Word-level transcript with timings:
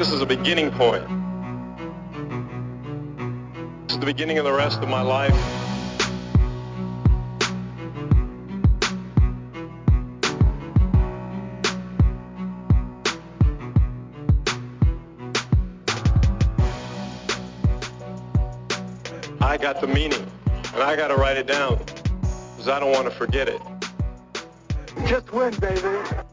This 0.00 0.12
is 0.12 0.22
a 0.22 0.26
beginning 0.26 0.70
point. 0.70 1.06
This 3.86 3.92
is 3.92 4.00
the 4.00 4.06
beginning 4.06 4.38
of 4.38 4.46
the 4.46 4.52
rest 4.52 4.80
of 4.80 4.88
my 4.88 5.02
life. 5.02 5.34
I 19.42 19.58
got 19.58 19.82
the 19.82 19.86
meaning, 19.86 20.26
and 20.72 20.82
I 20.82 20.96
got 20.96 21.08
to 21.08 21.16
write 21.16 21.36
it 21.36 21.46
down 21.46 21.76
because 21.76 22.68
I 22.68 22.80
don't 22.80 22.92
want 22.92 23.04
to 23.04 23.10
forget 23.10 23.50
it. 23.50 23.60
Just 25.06 25.30
win, 25.30 25.54
baby. 25.56 26.29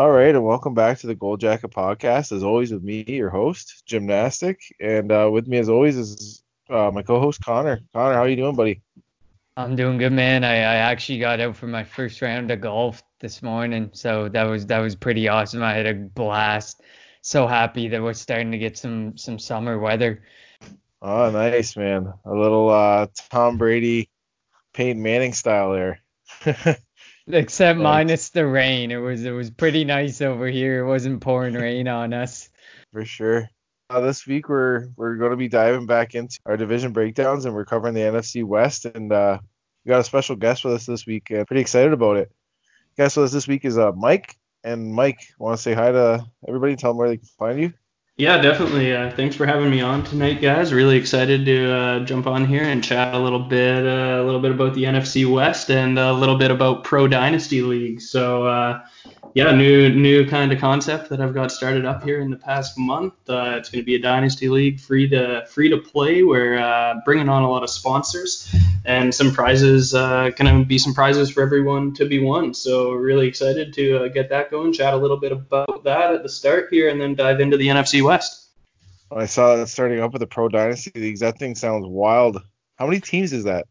All 0.00 0.10
right, 0.10 0.34
and 0.34 0.42
welcome 0.42 0.72
back 0.72 0.98
to 1.00 1.06
the 1.06 1.14
Gold 1.14 1.40
Jacket 1.40 1.72
Podcast. 1.72 2.32
As 2.32 2.42
always, 2.42 2.72
with 2.72 2.82
me, 2.82 3.04
your 3.06 3.28
host, 3.28 3.82
Gymnastic, 3.84 4.58
and 4.80 5.12
uh, 5.12 5.28
with 5.30 5.46
me, 5.46 5.58
as 5.58 5.68
always, 5.68 5.98
is 5.98 6.42
uh, 6.70 6.90
my 6.90 7.02
co-host 7.02 7.44
Connor. 7.44 7.80
Connor, 7.92 8.14
how 8.14 8.24
you 8.24 8.34
doing, 8.34 8.56
buddy? 8.56 8.80
I'm 9.58 9.76
doing 9.76 9.98
good, 9.98 10.14
man. 10.14 10.42
I, 10.42 10.54
I 10.54 10.74
actually 10.76 11.18
got 11.18 11.38
out 11.38 11.54
for 11.54 11.66
my 11.66 11.84
first 11.84 12.22
round 12.22 12.50
of 12.50 12.62
golf 12.62 13.02
this 13.18 13.42
morning, 13.42 13.90
so 13.92 14.30
that 14.30 14.44
was 14.44 14.64
that 14.68 14.78
was 14.78 14.96
pretty 14.96 15.28
awesome. 15.28 15.62
I 15.62 15.74
had 15.74 15.84
a 15.84 15.92
blast. 15.92 16.80
So 17.20 17.46
happy 17.46 17.88
that 17.88 18.02
we're 18.02 18.14
starting 18.14 18.52
to 18.52 18.58
get 18.58 18.78
some 18.78 19.18
some 19.18 19.38
summer 19.38 19.78
weather. 19.78 20.22
Oh, 21.02 21.30
nice, 21.30 21.76
man. 21.76 22.10
A 22.24 22.32
little 22.32 22.70
uh, 22.70 23.08
Tom 23.28 23.58
Brady, 23.58 24.08
Peyton 24.72 25.02
Manning 25.02 25.34
style 25.34 25.72
there. 25.72 26.00
Except 27.26 27.78
minus 27.78 28.30
the 28.30 28.46
rain. 28.46 28.90
It 28.90 28.96
was 28.96 29.24
it 29.24 29.30
was 29.30 29.50
pretty 29.50 29.84
nice 29.84 30.20
over 30.20 30.48
here. 30.48 30.80
It 30.80 30.88
wasn't 30.88 31.20
pouring 31.20 31.54
rain 31.54 31.88
on 31.88 32.12
us. 32.12 32.48
For 32.92 33.04
sure. 33.04 33.48
Uh, 33.88 34.00
this 34.00 34.26
week 34.26 34.48
we're 34.48 34.88
we're 34.96 35.16
going 35.16 35.32
to 35.32 35.36
be 35.36 35.48
diving 35.48 35.86
back 35.86 36.14
into 36.14 36.38
our 36.46 36.56
division 36.56 36.92
breakdowns 36.92 37.44
and 37.44 37.54
we're 37.54 37.64
covering 37.64 37.94
the 37.94 38.00
NFC 38.00 38.44
West 38.44 38.84
and 38.84 39.12
uh, 39.12 39.38
we 39.84 39.90
got 39.90 40.00
a 40.00 40.04
special 40.04 40.36
guest 40.36 40.64
with 40.64 40.74
us 40.74 40.86
this 40.86 41.06
week 41.06 41.30
and 41.30 41.46
pretty 41.46 41.60
excited 41.60 41.92
about 41.92 42.16
it. 42.16 42.30
Guest 42.96 43.16
with 43.16 43.26
us 43.26 43.32
this 43.32 43.48
week 43.48 43.64
is 43.64 43.78
uh, 43.78 43.92
Mike 43.92 44.36
and 44.62 44.94
Mike 44.94 45.20
want 45.38 45.56
to 45.56 45.62
say 45.62 45.74
hi 45.74 45.90
to 45.90 46.24
everybody 46.46 46.76
tell 46.76 46.90
them 46.90 46.98
where 46.98 47.08
they 47.08 47.16
can 47.16 47.28
find 47.38 47.60
you. 47.60 47.72
Yeah, 48.20 48.36
definitely. 48.36 48.94
Uh, 48.94 49.10
thanks 49.10 49.34
for 49.34 49.46
having 49.46 49.70
me 49.70 49.80
on 49.80 50.04
tonight, 50.04 50.42
guys. 50.42 50.74
Really 50.74 50.98
excited 50.98 51.46
to 51.46 51.72
uh, 51.72 52.00
jump 52.00 52.26
on 52.26 52.44
here 52.44 52.62
and 52.62 52.84
chat 52.84 53.14
a 53.14 53.18
little 53.18 53.38
bit, 53.38 53.86
uh, 53.86 54.20
a 54.20 54.22
little 54.22 54.42
bit 54.42 54.50
about 54.50 54.74
the 54.74 54.84
NFC 54.84 55.24
West 55.24 55.70
and 55.70 55.98
a 55.98 56.12
little 56.12 56.36
bit 56.36 56.50
about 56.50 56.84
Pro 56.84 57.08
Dynasty 57.08 57.62
League. 57.62 58.02
So, 58.02 58.44
uh, 58.46 58.82
yeah, 59.34 59.52
new 59.52 59.88
new 59.90 60.28
kind 60.28 60.52
of 60.52 60.58
concept 60.58 61.08
that 61.10 61.20
I've 61.20 61.34
got 61.34 61.52
started 61.52 61.84
up 61.84 62.02
here 62.02 62.20
in 62.20 62.30
the 62.30 62.36
past 62.36 62.76
month. 62.76 63.14
Uh, 63.28 63.54
it's 63.58 63.70
going 63.70 63.82
to 63.82 63.86
be 63.86 63.94
a 63.94 64.00
Dynasty 64.00 64.48
League, 64.48 64.80
free 64.80 65.08
to 65.08 65.46
free 65.48 65.68
to 65.68 65.78
play. 65.78 66.22
We're 66.22 66.58
uh, 66.58 66.94
bringing 67.04 67.28
on 67.28 67.42
a 67.42 67.50
lot 67.50 67.62
of 67.62 67.70
sponsors 67.70 68.52
and 68.84 69.14
some 69.14 69.32
prizes. 69.32 69.94
Uh, 69.94 70.30
going 70.30 70.58
to 70.58 70.64
be 70.64 70.78
some 70.78 70.94
prizes 70.94 71.30
for 71.30 71.42
everyone 71.42 71.94
to 71.94 72.06
be 72.06 72.18
won. 72.18 72.54
So, 72.54 72.92
really 72.92 73.28
excited 73.28 73.72
to 73.74 74.04
uh, 74.04 74.08
get 74.08 74.30
that 74.30 74.50
going. 74.50 74.72
Chat 74.72 74.94
a 74.94 74.96
little 74.96 75.18
bit 75.18 75.30
about 75.30 75.84
that 75.84 76.12
at 76.12 76.22
the 76.22 76.28
start 76.28 76.68
here, 76.70 76.88
and 76.88 77.00
then 77.00 77.14
dive 77.14 77.40
into 77.40 77.56
the 77.56 77.68
NFC 77.68 78.02
West. 78.02 78.48
I 79.12 79.26
saw 79.26 79.64
starting 79.64 80.00
up 80.00 80.12
with 80.12 80.20
the 80.20 80.26
Pro 80.26 80.48
Dynasty 80.48 80.92
Leagues. 80.94 81.20
That 81.20 81.38
thing 81.38 81.54
sounds 81.54 81.86
wild. 81.86 82.42
How 82.76 82.86
many 82.86 83.00
teams 83.00 83.32
is 83.32 83.44
that? 83.44 83.66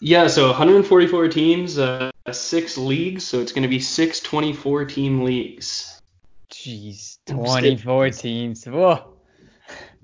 Yeah, 0.00 0.28
so 0.28 0.46
144 0.46 1.28
teams, 1.28 1.78
uh, 1.78 2.10
six 2.32 2.78
leagues, 2.78 3.24
so 3.24 3.40
it's 3.40 3.52
going 3.52 3.62
to 3.62 3.68
be 3.68 3.80
six 3.80 4.20
24 4.20 4.86
team 4.86 5.24
leagues. 5.24 6.00
Jeez, 6.50 7.18
24 7.26 8.10
teams. 8.10 8.64
Whoa. 8.64 9.14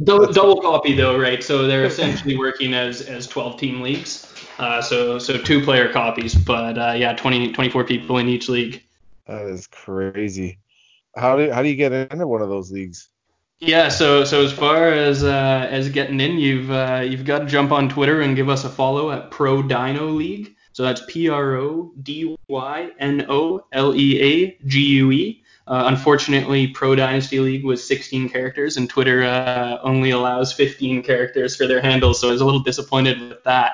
Double, 0.05 0.31
double 0.31 0.61
copy 0.61 0.95
though, 0.95 1.19
right? 1.19 1.43
So 1.43 1.67
they're 1.67 1.87
essentially 1.87 2.37
working 2.37 2.75
as 2.75 3.01
as 3.01 3.27
12 3.27 3.59
team 3.59 3.81
leagues. 3.81 4.33
Uh, 4.59 4.83
so 4.83 5.19
so 5.19 5.39
two 5.39 5.63
player 5.63 5.91
copies, 5.91 6.35
but 6.35 6.79
uh, 6.79 6.93
yeah, 6.93 7.15
20 7.15 7.53
24 7.53 7.85
people 7.85 8.19
in 8.19 8.29
each 8.29 8.49
league. 8.49 8.83
That 9.27 9.47
is 9.47 9.67
crazy. 9.67 10.59
How 11.17 11.37
do 11.37 11.51
how 11.51 11.63
do 11.63 11.69
you 11.69 11.77
get 11.77 11.93
into 11.93 12.27
one 12.27 12.43
of 12.43 12.51
those 12.51 12.71
leagues? 12.71 13.09
Yeah, 13.59 13.89
so 13.89 14.25
so 14.25 14.45
as 14.45 14.53
far 14.53 14.91
as 14.91 15.25
uh, 15.25 15.67
as 15.71 15.89
getting 15.89 16.21
in, 16.21 16.39
you've 16.39 16.71
uh, 16.71 17.03
you've 17.07 17.25
got 17.25 17.39
to 17.41 17.47
jump 17.47 17.73
on 17.73 17.89
Twitter 17.89 18.21
and 18.21 18.37
give 18.37 18.51
us 18.51 18.65
a 18.65 18.69
follow 18.69 19.11
at 19.11 19.31
Pro 19.31 19.63
Dyno 19.63 20.15
League. 20.15 20.57
So 20.73 20.83
that's 20.83 21.03
P 21.09 21.31
R 21.31 21.55
O 21.57 21.91
D 22.03 22.37
Y 22.49 22.91
N 22.99 23.25
O 23.31 23.65
L 23.73 23.95
E 23.95 24.21
A 24.21 24.59
G 24.67 24.81
U 24.99 25.11
E. 25.11 25.43
Uh, 25.67 25.85
unfortunately, 25.87 26.69
Pro 26.69 26.95
Dynasty 26.95 27.41
League 27.41 27.65
was 27.65 27.85
16 27.87 28.29
characters, 28.29 28.77
and 28.77 28.89
Twitter 28.89 29.25
uh, 29.25 29.79
only 29.83 30.11
allows 30.11 30.53
15 30.53 31.03
characters 31.03 31.57
for 31.57 31.67
their 31.67 31.81
handles. 31.81 32.21
So 32.21 32.29
I 32.29 32.33
was 32.33 32.41
a 32.41 32.45
little 32.45 32.61
disappointed 32.61 33.19
with 33.21 33.43
that. 33.45 33.73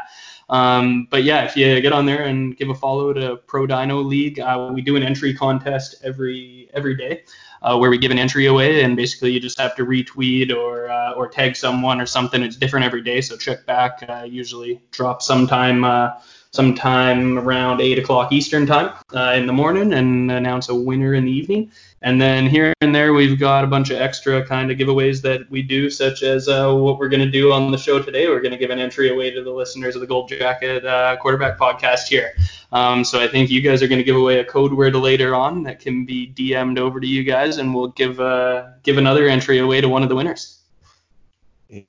Um, 0.53 1.09
but 1.11 1.25
yeah, 1.25 1.45
if 1.45 1.57
you 1.57 1.81
get 1.81 1.95
on 1.95 2.05
there 2.05 2.25
and 2.25 2.55
give 2.55 2.69
a 2.69 2.75
follow 2.75 3.15
to 3.15 3.37
Pro 3.47 3.67
Dyno 3.67 4.05
League, 4.05 4.39
uh, 4.39 4.71
we 4.73 4.83
do 4.83 4.97
an 4.97 5.03
entry 5.03 5.33
contest 5.33 5.97
every 6.05 6.69
every 6.75 6.95
day 6.95 7.23
uh, 7.63 7.79
where 7.79 7.89
we 7.89 7.97
give 7.97 8.11
an 8.11 8.19
entry 8.19 8.47
away, 8.47 8.83
and 8.83 8.95
basically 8.95 9.33
you 9.33 9.41
just 9.41 9.59
have 9.59 9.75
to 9.77 9.87
retweet 9.87 10.55
or 10.55 10.91
uh, 10.91 11.13
or 11.13 11.27
tag 11.27 11.57
someone 11.57 12.03
or 12.03 12.07
something. 12.07 12.43
It's 12.43 12.57
different 12.57 12.85
every 12.85 13.03
day, 13.03 13.23
so 13.23 13.37
check 13.37 13.65
back. 13.65 14.05
Uh, 14.07 14.25
usually 14.29 14.83
drop 14.91 15.23
sometime 15.23 15.85
uh, 15.85 16.11
sometime 16.53 17.39
around 17.39 17.81
eight 17.81 17.99
o'clock 17.99 18.31
Eastern 18.31 18.67
time 18.67 18.93
uh, 19.15 19.33
in 19.37 19.47
the 19.47 19.53
morning, 19.53 19.95
and 19.95 20.31
announce 20.31 20.69
a 20.69 20.75
winner 20.75 21.15
in 21.15 21.25
the 21.25 21.31
evening. 21.31 21.71
And 22.03 22.21
then 22.21 22.47
here 22.49 22.75
and 22.81 22.95
there 22.95 23.15
we've 23.15 23.39
got 23.39 23.65
a 23.65 23.67
bunch 23.67 23.91
of 23.91 24.01
extra 24.01 24.45
kind 24.45 24.71
of 24.71 24.77
giveaways 24.77 25.23
that 25.23 25.49
we 25.51 25.63
do, 25.63 25.89
such 25.89 26.23
as 26.23 26.49
uh, 26.49 26.73
what 26.75 26.99
we're 26.99 27.09
going 27.09 27.25
to 27.25 27.31
do 27.31 27.53
on 27.53 27.71
the 27.71 27.79
show 27.79 28.03
today. 28.03 28.29
We're 28.29 28.41
going 28.41 28.53
to 28.53 28.59
give 28.59 28.71
an 28.71 28.79
entry 28.79 29.11
away 29.11 29.31
to 29.31 29.43
the 29.43 29.51
listeners 29.51 29.95
of 29.95 30.01
the 30.01 30.07
Gold 30.07 30.29
Jacket 30.29 30.85
uh, 30.85 31.17
Quarterback 31.17 31.59
Podcast 31.59 32.09
here. 32.09 32.35
Um, 32.73 33.05
so 33.05 33.21
I 33.21 33.29
think 33.29 33.51
you 33.51 33.61
guys 33.61 33.83
are 33.83 33.89
going 33.89 34.01
to 34.01 34.05
give 34.05 34.17
away 34.17 34.41
a 34.41 34.45
code 34.45 34.73
word 34.73 34.95
later 34.95 35.35
on 35.35 35.63
that 35.63 35.79
can 35.79 36.05
be 36.05 36.33
DM'd 36.35 36.79
over 36.79 37.01
to 37.01 37.07
you 37.07 37.23
guys, 37.23 37.59
and 37.59 37.75
we'll 37.75 37.89
give 37.89 38.21
uh, 38.21 38.67
give 38.83 38.99
another 38.99 39.27
entry 39.29 39.59
away 39.59 39.81
to 39.81 39.89
one 39.89 40.03
of 40.03 40.09
the 40.09 40.17
winners. 40.17 40.59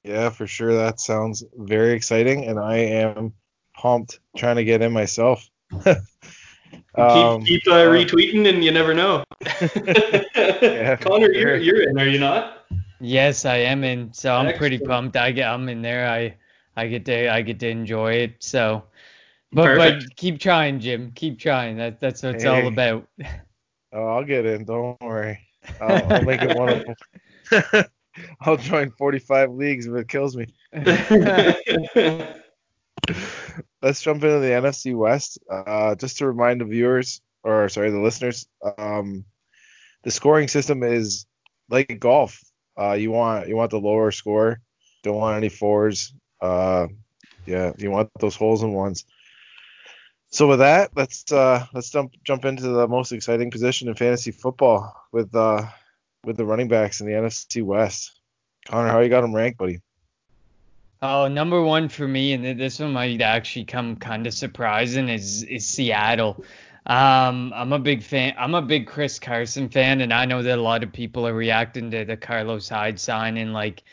Yeah, 0.03 0.30
for 0.30 0.47
sure. 0.47 0.74
That 0.75 1.01
sounds 1.01 1.44
very 1.57 1.91
exciting, 1.91 2.45
and 2.45 2.57
I 2.57 2.78
am 2.78 3.34
pumped 3.75 4.19
trying 4.38 4.56
to 4.57 4.63
get 4.63 4.81
in 4.81 4.91
myself. 4.94 5.50
Um, 6.95 7.44
keep 7.44 7.63
keep 7.63 7.73
uh, 7.73 7.85
retweeting, 7.88 8.47
and 8.47 8.63
you 8.63 8.72
never 8.72 8.94
know. 8.94 9.23
Yeah, 10.61 10.95
Connor, 10.95 11.25
sure. 11.25 11.34
you're, 11.34 11.57
you're 11.57 11.89
in, 11.89 12.00
are 12.00 12.07
you 12.07 12.19
not? 12.19 12.66
Yes, 13.00 13.45
I 13.45 13.57
am 13.57 13.83
in. 13.83 14.13
So 14.13 14.33
I'm 14.33 14.56
pretty 14.57 14.78
pumped. 14.79 15.17
I 15.17 15.31
get 15.31 15.50
I'm 15.50 15.67
in 15.69 15.81
there. 15.81 16.07
I 16.07 16.35
I 16.78 16.88
get 16.88 17.06
to 17.06 17.31
I 17.33 17.41
get 17.41 17.59
to 17.62 17.67
enjoy 17.67 18.13
it. 18.13 18.35
So 18.39 18.83
but 19.51 19.66
Perfect. 19.66 20.06
but 20.06 20.16
keep 20.16 20.39
trying, 20.39 20.79
Jim. 20.79 21.12
Keep 21.16 21.39
trying. 21.39 21.78
That 21.78 22.00
that's 22.00 22.23
what 22.23 22.35
it's 22.35 22.44
Hey. 22.44 22.50
all 22.50 22.67
about. 22.67 23.07
Oh, 23.91 24.07
I'll 24.07 24.23
get 24.23 24.45
in. 24.45 24.66
Don't 24.66 25.00
worry. 25.01 25.39
I'll, 25.81 26.13
I'll 26.13 26.23
make 26.23 26.41
it 26.41 26.56
one 26.56 26.83
of. 27.51 27.85
I'll 28.41 28.57
join 28.57 28.91
45 28.91 29.51
leagues 29.51 29.88
if 29.88 29.95
it 29.95 30.07
kills 30.07 30.35
me. 30.38 30.47
Let's 33.81 34.02
jump 34.02 34.24
into 34.24 34.40
the 34.40 34.47
NFC 34.47 34.96
West. 34.96 35.40
Uh, 35.50 35.96
just 35.96 36.18
to 36.18 36.28
remind 36.28 36.62
the 36.62 36.66
viewers, 36.66 37.22
or 37.44 37.68
sorry, 37.69 37.91
the 37.91 38.00
listeners, 38.00 38.47
um, 38.78 39.25
the 40.03 40.12
scoring 40.12 40.47
system 40.47 40.84
is 40.84 41.25
like 41.69 42.00
golf. 42.00 42.40
Uh, 42.80 42.94
you 42.94 43.12
want 43.12 43.47
you 43.47 43.56
want 43.56 43.72
the 43.72 43.80
lower 43.80 44.12
score. 44.12 44.59
Don't 45.03 45.18
want 45.18 45.38
any 45.38 45.50
fours. 45.50 46.13
Uh, 46.42 46.88
yeah, 47.46 47.74
you 47.78 47.92
want 47.92 48.09
those 48.19 48.36
holes 48.36 48.63
in 48.63 48.74
ones. 48.74 49.06
So 50.31 50.48
with 50.48 50.60
that, 50.60 50.92
let's 50.95 51.31
uh, 51.31 51.66
let's 51.74 51.89
jump 51.89 52.13
jump 52.24 52.45
into 52.45 52.63
the 52.63 52.88
most 52.88 53.12
exciting 53.12 53.51
position 53.51 53.88
in 53.88 53.95
fantasy 53.95 54.31
football 54.31 54.94
with 55.12 55.33
uh, 55.36 55.68
with 56.24 56.38
the 56.38 56.45
running 56.45 56.68
backs 56.69 57.01
in 57.01 57.07
the 57.07 57.13
NFC 57.13 57.63
West. 57.63 58.19
Connor, 58.66 58.89
how 58.89 59.01
you 59.01 59.10
got 59.10 59.22
them 59.22 59.36
ranked, 59.36 59.57
buddy? 59.60 59.81
Oh, 61.05 61.27
number 61.27 61.61
one 61.61 61.89
for 61.89 62.07
me, 62.07 62.31
and 62.33 62.57
this 62.59 62.79
one 62.79 62.94
might 62.94 63.21
actually 63.21 63.65
come 63.65 63.97
kind 63.97 64.25
of 64.25 64.33
surprising, 64.33 65.09
is 65.09 65.44
is 65.44 65.65
Seattle. 65.67 66.44
Um, 66.85 67.51
I'm 67.55 67.73
a 67.73 67.79
big 67.79 68.01
fan. 68.03 68.33
I'm 68.38 68.55
a 68.55 68.61
big 68.61 68.88
Chris 68.88 69.19
Carson 69.19 69.67
fan, 69.69 70.00
and 70.01 70.13
I 70.13 70.25
know 70.25 70.41
that 70.41 70.57
a 70.57 70.61
lot 70.61 70.81
of 70.83 70.94
people 70.94 71.27
are 71.27 71.33
reacting 71.33 71.91
to 71.91 72.05
the 72.05 72.15
Carlos 72.17 72.69
Hyde 72.69 73.00
signing, 73.00 73.51
like, 73.51 73.83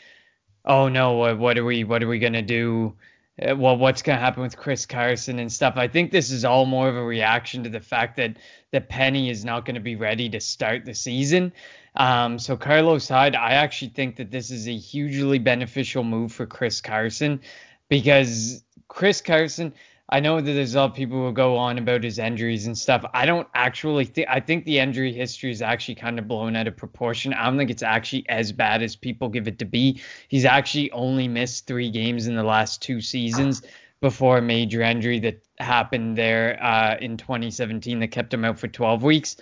oh 0.65 0.89
no, 0.89 1.13
what, 1.13 1.39
what 1.39 1.57
are 1.57 1.65
we, 1.65 1.83
what 1.83 2.03
are 2.03 2.07
we 2.07 2.19
gonna 2.19 2.41
do? 2.41 2.95
Uh, 3.41 3.55
Well, 3.57 3.77
what's 3.77 4.01
gonna 4.03 4.19
happen 4.19 4.43
with 4.43 4.57
Chris 4.57 4.85
Carson 4.85 5.39
and 5.39 5.51
stuff? 5.51 5.75
I 5.77 5.87
think 5.89 6.11
this 6.11 6.31
is 6.31 6.45
all 6.45 6.65
more 6.65 6.89
of 6.89 6.95
a 6.95 7.03
reaction 7.03 7.63
to 7.65 7.69
the 7.69 7.81
fact 7.81 8.17
that 8.17 8.37
that 8.71 8.89
Penny 8.89 9.29
is 9.29 9.45
not 9.45 9.65
to 9.67 9.81
be 9.81 9.97
ready 9.97 10.29
to 10.29 10.39
start 10.39 10.85
the 10.85 10.95
season. 10.95 11.53
Um, 11.95 12.39
so 12.39 12.55
Carlos 12.55 13.07
Hyde, 13.07 13.35
I 13.35 13.51
actually 13.51 13.89
think 13.89 14.15
that 14.15 14.31
this 14.31 14.49
is 14.49 14.67
a 14.67 14.75
hugely 14.75 15.39
beneficial 15.39 16.03
move 16.03 16.31
for 16.31 16.45
Chris 16.45 16.79
Carson 16.79 17.41
because 17.89 18.63
Chris 18.87 19.21
Carson, 19.21 19.73
I 20.09 20.19
know 20.19 20.39
that 20.41 20.51
there's 20.51 20.75
a 20.75 20.79
lot 20.79 20.91
of 20.91 20.95
people 20.95 21.25
who 21.25 21.31
go 21.33 21.57
on 21.57 21.77
about 21.77 22.03
his 22.03 22.19
injuries 22.19 22.67
and 22.67 22.77
stuff. 22.77 23.05
I 23.13 23.25
don't 23.25 23.47
actually 23.55 24.05
think 24.05 24.27
I 24.29 24.39
think 24.39 24.65
the 24.65 24.79
injury 24.79 25.13
history 25.13 25.51
is 25.51 25.61
actually 25.61 25.95
kind 25.95 26.19
of 26.19 26.27
blown 26.27 26.55
out 26.55 26.67
of 26.67 26.75
proportion. 26.75 27.33
I 27.33 27.45
don't 27.45 27.57
think 27.57 27.69
it's 27.69 27.83
actually 27.83 28.27
as 28.27 28.51
bad 28.51 28.81
as 28.81 28.95
people 28.95 29.29
give 29.29 29.47
it 29.47 29.59
to 29.59 29.65
be. 29.65 30.01
He's 30.27 30.45
actually 30.45 30.91
only 30.91 31.27
missed 31.27 31.67
three 31.67 31.89
games 31.89 32.27
in 32.27 32.35
the 32.35 32.43
last 32.43 32.81
two 32.81 32.99
seasons 32.99 33.61
before 34.01 34.39
a 34.39 34.41
major 34.41 34.81
injury 34.81 35.19
that 35.19 35.41
happened 35.59 36.17
there 36.17 36.61
uh, 36.61 36.97
in 36.99 37.15
2017 37.17 37.99
that 37.99 38.07
kept 38.07 38.33
him 38.33 38.43
out 38.43 38.59
for 38.59 38.67
12 38.67 39.03
weeks. 39.03 39.37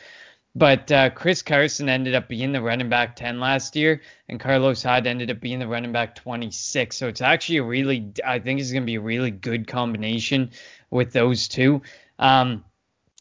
But 0.56 0.92
uh, 0.92 1.12
Chris 1.12 1.42
Carson 1.42 1.90
ended 1.90 2.16
up 2.16 2.28
being 2.28 2.52
the 2.52 2.62
running 2.62 2.90
back 2.90 3.16
10 3.16 3.40
last 3.40 3.76
year, 3.76 4.02
and 4.28 4.40
Carlos 4.40 4.82
Hyde 4.82 5.06
ended 5.06 5.30
up 5.30 5.40
being 5.40 5.60
the 5.60 5.68
running 5.68 5.92
back 5.92 6.16
26. 6.16 6.98
So 6.98 7.08
it's 7.08 7.22
actually 7.22 7.58
a 7.58 7.64
really, 7.64 8.12
I 8.26 8.40
think 8.40 8.60
it's 8.60 8.72
going 8.72 8.84
to 8.84 8.88
be 8.88 8.96
a 8.96 9.02
really 9.02 9.32
good 9.32 9.68
combination 9.68 10.50
with 10.90 11.14
those 11.14 11.48
two. 11.48 11.82
Um, 12.18 12.66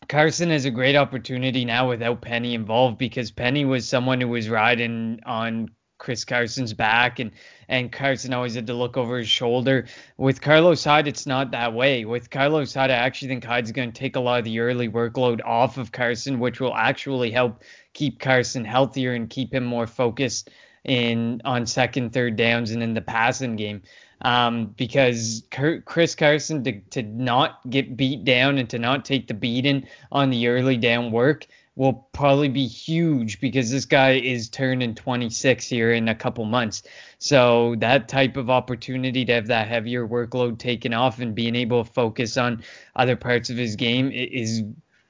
Carson 0.09 0.51
has 0.51 0.65
a 0.65 0.71
great 0.71 0.97
opportunity 0.97 1.65
now 1.65 1.89
without 1.89 2.23
Penny 2.23 2.55
involved 2.55 2.99
because 2.99 3.31
Penny 3.31 3.65
was 3.65 3.87
someone 3.87 4.21
who 4.21 4.29
was 4.29 4.49
riding 4.49 5.21
on 5.27 5.71
Chris 5.99 6.25
Carson's 6.25 6.73
back 6.73 7.19
and 7.19 7.33
and 7.69 7.93
Carson 7.93 8.33
always 8.33 8.55
had 8.55 8.67
to 8.67 8.75
look 8.75 8.97
over 8.97 9.19
his 9.19 9.29
shoulder. 9.29 9.87
With 10.17 10.41
Carlos 10.41 10.83
Hyde, 10.83 11.07
it's 11.07 11.27
not 11.27 11.51
that 11.51 11.75
way. 11.75 12.05
With 12.05 12.31
Carlos 12.31 12.73
Hyde, 12.73 12.91
I 12.91 12.95
actually 12.95 13.29
think 13.29 13.45
Hyde's 13.45 13.73
going 13.73 13.93
to 13.93 13.99
take 13.99 14.17
a 14.17 14.21
lot 14.21 14.39
of 14.39 14.45
the 14.45 14.61
early 14.61 14.89
workload 14.89 15.41
off 15.45 15.77
of 15.77 15.93
Carson, 15.93 16.41
which 16.41 16.61
will 16.61 16.75
actually 16.75 17.31
help 17.31 17.63
keep 17.93 18.21
Carson 18.21 18.65
healthier 18.65 19.13
and 19.13 19.29
keep 19.29 19.53
him 19.53 19.65
more 19.65 19.87
focused 19.87 20.51
in 20.85 21.43
on 21.45 21.67
second, 21.67 22.13
third 22.13 22.37
downs 22.37 22.71
and 22.71 22.83
in 22.83 22.95
the 22.95 23.03
passing 23.03 23.57
game. 23.57 23.83
Um, 24.23 24.75
because 24.77 25.45
Chris 25.85 26.17
Carson 26.17 26.65
to, 26.65 26.81
to 26.91 27.03
not 27.05 27.61
get 27.71 27.97
beat 27.97 28.25
down 28.25 28.59
and 28.59 28.69
to 28.71 28.79
not 28.79 29.05
take 29.05 29.29
the 29.29 29.35
beating 29.35 29.87
on 30.11 30.31
the 30.31 30.49
early 30.49 30.77
down 30.77 31.13
work 31.13 31.47
will 31.79 32.09
probably 32.13 32.49
be 32.49 32.67
huge 32.67 33.41
because 33.41 33.71
this 33.71 33.85
guy 33.85 34.15
is 34.15 34.49
turning 34.49 34.97
26 34.97 35.65
here 35.65 35.93
in 35.93 36.09
a 36.09 36.15
couple 36.15 36.45
months. 36.45 36.83
So 37.19 37.77
that 37.79 38.09
type 38.09 38.37
of 38.37 38.51
opportunity 38.51 39.25
to 39.25 39.33
have 39.35 39.47
that 39.47 39.69
heavier 39.69 40.07
workload 40.07 40.59
taken 40.59 40.93
off 40.93 41.21
and 41.21 41.37
being 41.37 41.55
able 41.55 41.85
to 41.85 41.93
focus 41.93 42.37
on 42.37 42.65
other 42.97 43.15
parts 43.15 43.49
of 43.49 43.57
his 43.57 43.77
game 43.77 44.11
is 44.11 44.65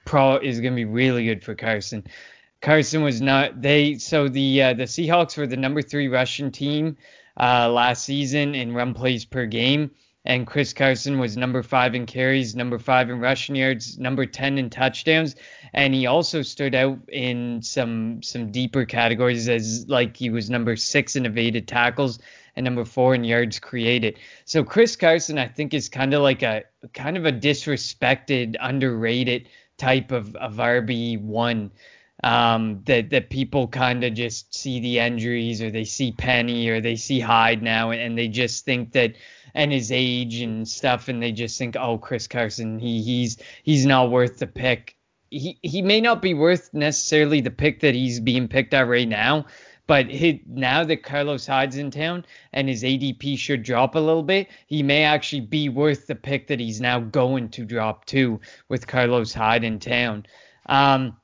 pro 0.05 0.37
is 0.37 0.61
going 0.61 0.75
to 0.75 0.77
be 0.77 0.85
really 0.85 1.25
good 1.25 1.43
for 1.43 1.55
Carson. 1.55 2.05
Carson 2.61 3.03
was 3.03 3.23
not 3.23 3.63
they 3.63 3.95
so 3.95 4.29
the 4.29 4.63
uh, 4.63 4.75
the 4.75 4.85
Seahawks 4.85 5.39
were 5.39 5.47
the 5.47 5.57
number 5.57 5.81
3 5.81 6.09
rushing 6.09 6.51
team 6.53 6.99
uh, 7.41 7.71
last 7.71 8.05
season 8.05 8.55
in 8.55 8.75
run 8.75 8.93
plays 8.93 9.25
per 9.25 9.47
game 9.47 9.91
and 10.25 10.47
Chris 10.47 10.73
Carson 10.73 11.19
was 11.19 11.37
number 11.37 11.63
five 11.63 11.95
in 11.95 12.05
carries, 12.05 12.55
number 12.55 12.79
five 12.79 13.09
in 13.09 13.21
rushing 13.21 13.57
yards, 13.57 13.99
number 13.99 14.27
10 14.27 14.59
in 14.59 14.69
touchdowns. 14.69 15.37
And 15.73 15.95
he 15.95 16.07
also 16.07 16.43
stood 16.43 16.75
out 16.75 16.99
in 17.09 17.63
some 17.63 18.23
some 18.23 18.51
deeper 18.51 18.85
categories 18.85 19.49
as 19.49 19.89
like 19.89 20.17
he 20.17 20.31
was 20.31 20.51
number 20.51 20.77
six 20.77 21.17
in 21.17 21.25
evaded 21.25 21.69
tackles 21.69 22.19
and 22.57 22.65
number 22.65 22.85
four 22.85 23.15
in 23.15 23.25
yards 23.25 23.61
created. 23.61 24.19
So 24.45 24.65
Chris 24.65 24.97
Carson, 24.97 25.39
I 25.39 25.47
think, 25.47 25.73
is 25.73 25.89
kind 25.89 26.13
of 26.13 26.23
like 26.23 26.43
a 26.43 26.65
kind 26.93 27.17
of 27.17 27.25
a 27.25 27.33
disrespected, 27.33 28.57
underrated 28.61 29.49
type 29.79 30.11
of, 30.11 30.35
of 30.37 30.55
RB 30.55 31.21
one 31.23 31.71
um, 32.25 32.83
that 32.87 33.11
that 33.11 33.31
people 33.31 33.69
kind 33.69 34.03
of 34.03 34.15
just 34.15 34.53
see 34.55 34.81
the 34.81 34.99
injuries 34.99 35.63
or 35.63 35.71
they 35.71 35.85
see 35.85 36.13
Penny 36.13 36.69
or 36.69 36.81
they 36.81 36.97
see 36.97 37.21
Hyde 37.21 37.63
now 37.63 37.93
and 37.93 38.19
they 38.19 38.27
just 38.29 38.65
think 38.65 38.93
that 38.93 39.15
and 39.55 39.73
his 39.73 39.93
age 39.93 40.41
and 40.41 40.69
stuff, 40.69 41.09
and 41.09 41.23
they 41.23 41.33
just 41.33 41.59
think, 41.59 41.77
oh, 41.77 41.99
Chris 41.99 42.27
Carson, 42.27 42.79
he 42.79 43.03
he's 43.03 43.39
he's 43.63 43.87
not 43.87 44.11
worth 44.11 44.39
the 44.39 44.47
pick. 44.47 44.97
He 45.31 45.59
he 45.63 45.83
may 45.83 46.01
not 46.01 46.23
be 46.23 46.35
worth 46.35 46.73
necessarily 46.73 47.41
the 47.41 47.51
pick 47.51 47.81
that 47.81 47.95
he's 47.95 48.21
being 48.21 48.49
picked 48.49 48.75
at 48.75 48.89
right 48.89 49.09
now, 49.09 49.47
but 49.89 50.11
he, 50.11 50.43
now 50.47 50.85
that 50.85 51.03
Carlos 51.03 51.47
Hyde's 51.47 51.77
in 51.77 51.91
town 51.91 52.27
and 52.53 52.69
his 52.69 52.83
ADP 52.83 53.39
should 53.39 53.63
drop 53.63 53.95
a 53.95 53.99
little 53.99 54.23
bit, 54.23 54.49
he 54.67 54.83
may 54.83 55.03
actually 55.03 55.41
be 55.41 55.71
worth 55.71 56.07
the 56.07 56.15
pick 56.15 56.47
that 56.49 56.61
he's 56.61 56.81
now 56.81 57.01
going 57.01 57.49
to 57.51 57.65
drop 57.65 58.05
too 58.05 58.39
with 58.69 58.87
Carlos 58.87 59.33
Hyde 59.33 59.65
in 59.65 59.79
town. 59.79 60.27
Um, 60.67 61.17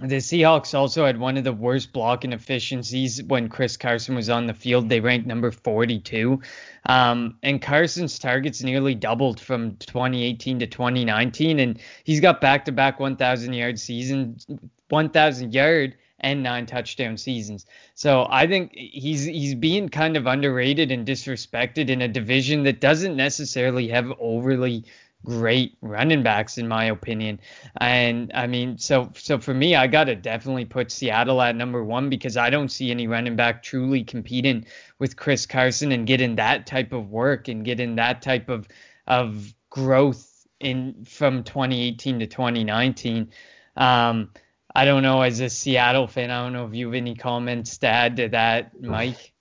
the 0.00 0.16
Seahawks 0.16 0.74
also 0.74 1.06
had 1.06 1.20
one 1.20 1.36
of 1.36 1.44
the 1.44 1.52
worst 1.52 1.92
blocking 1.92 2.32
efficiencies 2.32 3.22
when 3.22 3.48
Chris 3.48 3.76
Carson 3.76 4.16
was 4.16 4.28
on 4.28 4.46
the 4.46 4.54
field. 4.54 4.88
They 4.88 4.98
ranked 4.98 5.26
number 5.26 5.52
42. 5.52 6.40
Um, 6.86 7.38
and 7.44 7.62
Carson's 7.62 8.18
targets 8.18 8.62
nearly 8.62 8.96
doubled 8.96 9.38
from 9.38 9.76
2018 9.76 10.58
to 10.58 10.66
2019. 10.66 11.60
And 11.60 11.80
he's 12.02 12.20
got 12.20 12.40
back 12.40 12.64
to 12.64 12.72
back 12.72 12.98
1,000 12.98 13.52
yard 13.52 13.78
seasons, 13.78 14.46
1,000 14.88 15.54
yard 15.54 15.96
and 16.20 16.42
nine 16.42 16.66
touchdown 16.66 17.16
seasons. 17.16 17.66
So 17.94 18.26
I 18.30 18.46
think 18.46 18.72
he's 18.74 19.24
he's 19.24 19.54
being 19.54 19.90
kind 19.90 20.16
of 20.16 20.26
underrated 20.26 20.90
and 20.90 21.06
disrespected 21.06 21.90
in 21.90 22.00
a 22.00 22.08
division 22.08 22.62
that 22.64 22.80
doesn't 22.80 23.14
necessarily 23.14 23.88
have 23.88 24.10
overly 24.18 24.84
great 25.24 25.76
running 25.80 26.22
backs 26.22 26.58
in 26.58 26.68
my 26.68 26.84
opinion. 26.84 27.40
And 27.80 28.30
I 28.34 28.46
mean, 28.46 28.78
so 28.78 29.10
so 29.16 29.38
for 29.38 29.54
me, 29.54 29.74
I 29.74 29.86
got 29.86 30.04
to 30.04 30.14
definitely 30.14 30.64
put 30.64 30.90
Seattle 30.90 31.40
at 31.42 31.56
number 31.56 31.82
1 31.82 32.10
because 32.10 32.36
I 32.36 32.50
don't 32.50 32.70
see 32.70 32.90
any 32.90 33.06
running 33.06 33.36
back 33.36 33.62
truly 33.62 34.04
competing 34.04 34.66
with 34.98 35.16
Chris 35.16 35.46
Carson 35.46 35.92
and 35.92 36.06
getting 36.06 36.36
that 36.36 36.66
type 36.66 36.92
of 36.92 37.10
work 37.10 37.48
and 37.48 37.64
getting 37.64 37.96
that 37.96 38.22
type 38.22 38.48
of 38.48 38.68
of 39.06 39.54
growth 39.70 40.46
in 40.60 41.04
from 41.04 41.42
2018 41.44 42.20
to 42.20 42.26
2019. 42.26 43.30
Um, 43.76 44.30
I 44.74 44.84
don't 44.84 45.02
know 45.02 45.22
as 45.22 45.40
a 45.40 45.48
Seattle 45.48 46.06
fan, 46.06 46.30
I 46.30 46.42
don't 46.42 46.52
know 46.52 46.66
if 46.66 46.74
you 46.74 46.86
have 46.86 46.94
any 46.94 47.14
comments 47.14 47.78
to 47.78 47.86
add 47.86 48.16
to 48.16 48.28
that, 48.30 48.80
Mike. 48.80 49.33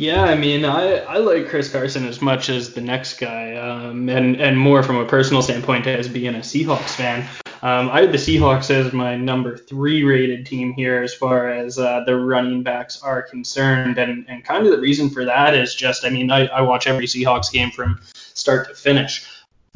Yeah, 0.00 0.22
I 0.22 0.36
mean, 0.36 0.64
I, 0.64 0.98
I 0.98 1.18
like 1.18 1.48
Chris 1.48 1.72
Carson 1.72 2.06
as 2.06 2.22
much 2.22 2.50
as 2.50 2.72
the 2.72 2.80
next 2.80 3.18
guy, 3.18 3.56
um, 3.56 4.08
and 4.08 4.40
and 4.40 4.56
more 4.56 4.84
from 4.84 4.94
a 4.94 5.04
personal 5.04 5.42
standpoint 5.42 5.88
as 5.88 6.06
being 6.06 6.36
a 6.36 6.38
Seahawks 6.38 6.90
fan. 6.90 7.28
Um, 7.62 7.90
I 7.90 8.02
had 8.02 8.12
the 8.12 8.18
Seahawks 8.18 8.70
as 8.70 8.92
my 8.92 9.16
number 9.16 9.56
three 9.56 10.04
rated 10.04 10.46
team 10.46 10.72
here 10.72 11.02
as 11.02 11.12
far 11.12 11.48
as 11.48 11.80
uh, 11.80 12.04
the 12.06 12.14
running 12.14 12.62
backs 12.62 13.02
are 13.02 13.22
concerned, 13.22 13.98
and 13.98 14.24
and 14.28 14.44
kind 14.44 14.64
of 14.64 14.70
the 14.70 14.78
reason 14.78 15.10
for 15.10 15.24
that 15.24 15.54
is 15.54 15.74
just, 15.74 16.04
I 16.04 16.10
mean, 16.10 16.30
I, 16.30 16.46
I 16.46 16.60
watch 16.60 16.86
every 16.86 17.06
Seahawks 17.06 17.50
game 17.50 17.72
from 17.72 18.00
start 18.14 18.68
to 18.68 18.76
finish. 18.76 19.26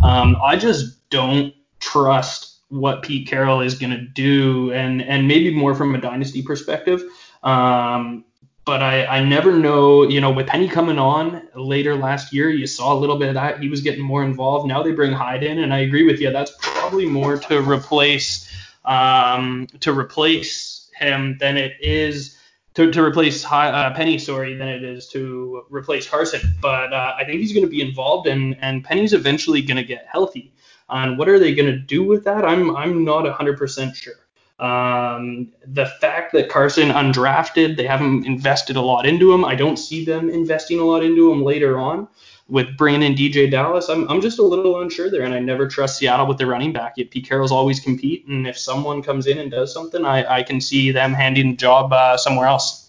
Um, 0.05 0.37
I 0.41 0.55
just 0.55 1.11
don't 1.11 1.53
trust 1.81 2.61
what 2.69 3.03
Pete 3.03 3.27
Carroll 3.27 3.61
is 3.61 3.77
going 3.77 3.91
to 3.91 4.03
do, 4.03 4.73
and 4.73 5.03
and 5.03 5.27
maybe 5.27 5.53
more 5.53 5.75
from 5.75 5.97
a 5.97 6.01
dynasty 6.01 6.43
perspective. 6.43 7.03
Um, 7.43 8.25
but 8.65 8.83
I, 8.83 9.07
I 9.07 9.25
never 9.25 9.59
know, 9.59 10.05
you 10.05 10.21
know, 10.21 10.31
with 10.31 10.47
Penny 10.47 10.69
coming 10.69 10.99
on 10.99 11.43
later 11.55 11.97
last 11.97 12.33
year, 12.33 12.49
you 12.49 12.67
saw 12.67 12.93
a 12.93 12.99
little 12.99 13.19
bit 13.19 13.29
of 13.29 13.35
that. 13.35 13.61
He 13.61 13.69
was 13.69 13.81
getting 13.81 14.03
more 14.03 14.25
involved. 14.25 14.69
Now 14.69 14.83
they 14.83 14.93
bring 14.93 15.13
Hyde 15.13 15.43
in, 15.43 15.59
and 15.59 15.75
I 15.75 15.79
agree 15.79 16.05
with 16.05 16.21
you. 16.21 16.31
That's 16.31 16.53
probably 16.61 17.07
more 17.07 17.39
to 17.39 17.61
replace 17.61 18.49
um, 18.85 19.67
to 19.81 19.93
replace 19.93 20.91
him 20.97 21.37
than 21.39 21.57
it 21.57 21.73
is 21.81 22.37
to, 22.75 22.91
to 22.91 23.03
replace 23.03 23.45
uh, 23.45 23.93
Penny, 23.95 24.19
sorry, 24.19 24.57
than 24.57 24.69
it 24.69 24.83
is 24.83 25.09
to 25.09 25.65
replace 25.69 26.09
Carson. 26.09 26.41
But 26.61 26.93
uh, 26.93 27.15
I 27.17 27.25
think 27.25 27.41
he's 27.41 27.53
going 27.53 27.67
to 27.67 27.71
be 27.71 27.81
involved, 27.81 28.29
and 28.29 28.57
and 28.61 28.85
Penny's 28.85 29.13
eventually 29.13 29.63
going 29.63 29.77
to 29.77 29.85
get 29.85 30.07
healthy. 30.11 30.53
And 30.89 31.19
what 31.19 31.29
are 31.29 31.39
they 31.39 31.55
going 31.55 31.71
to 31.71 31.79
do 31.79 32.05
with 32.05 32.25
that? 32.25 32.45
I'm 32.45 32.77
I'm 32.77 33.05
not 33.05 33.25
100% 33.25 33.95
sure. 33.95 34.15
Um, 34.59 35.49
the 35.67 35.87
fact 35.87 36.33
that 36.35 36.49
Carson 36.49 36.91
undrafted, 36.91 37.77
they 37.77 37.87
haven't 37.87 38.27
invested 38.27 38.77
a 38.77 38.81
lot 38.81 39.07
into 39.07 39.33
him. 39.33 39.45
I 39.45 39.55
don't 39.55 39.77
see 39.77 40.05
them 40.05 40.31
investing 40.31 40.79
a 40.79 40.85
lot 40.85 41.03
into 41.03 41.33
him 41.33 41.43
later 41.43 41.79
on 41.79 42.07
with 42.49 42.77
bringing 42.77 43.03
in 43.03 43.15
DeeJay 43.15 43.51
Dallas. 43.51 43.89
I'm, 43.89 44.09
I'm 44.09 44.21
just 44.21 44.39
a 44.39 44.43
little 44.43 44.81
unsure 44.81 45.11
there, 45.11 45.23
and 45.23 45.35
I 45.35 45.39
never 45.39 45.67
trust 45.67 45.99
Seattle 45.99 46.27
with 46.27 46.39
their 46.39 46.47
running 46.47 46.73
back. 46.73 46.95
Yet 46.97 47.11
Pete 47.11 47.29
Carroll's 47.29 47.53
always 47.53 47.81
compete, 47.81 48.27
and 48.27 48.47
if 48.47 48.59
someone 48.59 49.03
comes 49.03 49.27
in 49.27 49.39
and 49.39 49.51
does 49.51 49.73
something, 49.73 50.05
I, 50.05 50.39
I 50.39 50.43
can 50.43 50.61
see 50.61 50.93
them 50.93 51.13
handing 51.13 51.53
the 51.53 51.57
job 51.57 51.93
uh, 51.93 52.17
somewhere 52.17 52.47
else. 52.47 52.82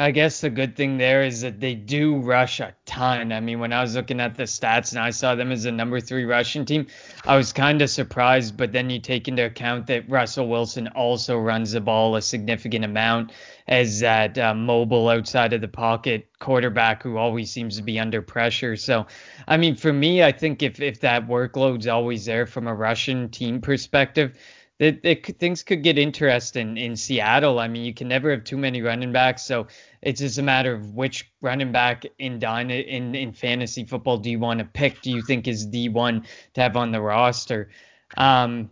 I 0.00 0.12
guess 0.12 0.40
the 0.40 0.48
good 0.48 0.76
thing 0.76 0.96
there 0.96 1.22
is 1.22 1.42
that 1.42 1.60
they 1.60 1.74
do 1.74 2.20
rush 2.20 2.58
a 2.58 2.74
ton. 2.86 3.32
I 3.32 3.40
mean, 3.40 3.60
when 3.60 3.74
I 3.74 3.82
was 3.82 3.94
looking 3.94 4.18
at 4.18 4.34
the 4.34 4.44
stats 4.44 4.92
and 4.92 4.98
I 4.98 5.10
saw 5.10 5.34
them 5.34 5.52
as 5.52 5.66
a 5.66 5.70
number 5.72 6.00
three 6.00 6.24
rushing 6.24 6.64
team, 6.64 6.86
I 7.26 7.36
was 7.36 7.52
kind 7.52 7.82
of 7.82 7.90
surprised. 7.90 8.56
But 8.56 8.72
then 8.72 8.88
you 8.88 8.98
take 8.98 9.28
into 9.28 9.44
account 9.44 9.88
that 9.88 10.08
Russell 10.08 10.48
Wilson 10.48 10.88
also 10.88 11.36
runs 11.38 11.72
the 11.72 11.82
ball 11.82 12.16
a 12.16 12.22
significant 12.22 12.82
amount 12.82 13.32
as 13.68 14.00
that 14.00 14.38
uh, 14.38 14.54
mobile 14.54 15.10
outside 15.10 15.52
of 15.52 15.60
the 15.60 15.68
pocket 15.68 16.26
quarterback 16.38 17.02
who 17.02 17.18
always 17.18 17.50
seems 17.50 17.76
to 17.76 17.82
be 17.82 17.98
under 17.98 18.22
pressure. 18.22 18.76
So, 18.76 19.06
I 19.46 19.58
mean, 19.58 19.76
for 19.76 19.92
me, 19.92 20.22
I 20.22 20.32
think 20.32 20.62
if 20.62 20.80
if 20.80 21.00
that 21.00 21.28
workload's 21.28 21.86
always 21.86 22.24
there 22.24 22.46
from 22.46 22.66
a 22.66 22.74
rushing 22.74 23.28
team 23.28 23.60
perspective, 23.60 24.38
that, 24.80 25.02
that 25.02 25.38
things 25.38 25.62
could 25.62 25.82
get 25.82 25.98
interesting 25.98 26.78
in 26.78 26.96
Seattle. 26.96 27.60
I 27.60 27.68
mean, 27.68 27.84
you 27.84 27.92
can 27.92 28.08
never 28.08 28.30
have 28.30 28.44
too 28.44 28.56
many 28.56 28.80
running 28.80 29.12
backs, 29.12 29.42
so 29.42 29.66
it's 30.00 30.20
just 30.20 30.38
a 30.38 30.42
matter 30.42 30.72
of 30.72 30.94
which 30.94 31.30
running 31.42 31.70
back 31.70 32.04
in 32.18 32.38
dyna, 32.38 32.74
in 32.74 33.14
in 33.14 33.32
fantasy 33.32 33.84
football 33.84 34.16
do 34.16 34.30
you 34.30 34.38
want 34.38 34.58
to 34.58 34.64
pick? 34.64 35.02
Do 35.02 35.10
you 35.10 35.22
think 35.22 35.46
is 35.46 35.70
the 35.70 35.90
one 35.90 36.24
to 36.54 36.62
have 36.62 36.78
on 36.78 36.92
the 36.92 37.00
roster? 37.00 37.68
Um, 38.16 38.70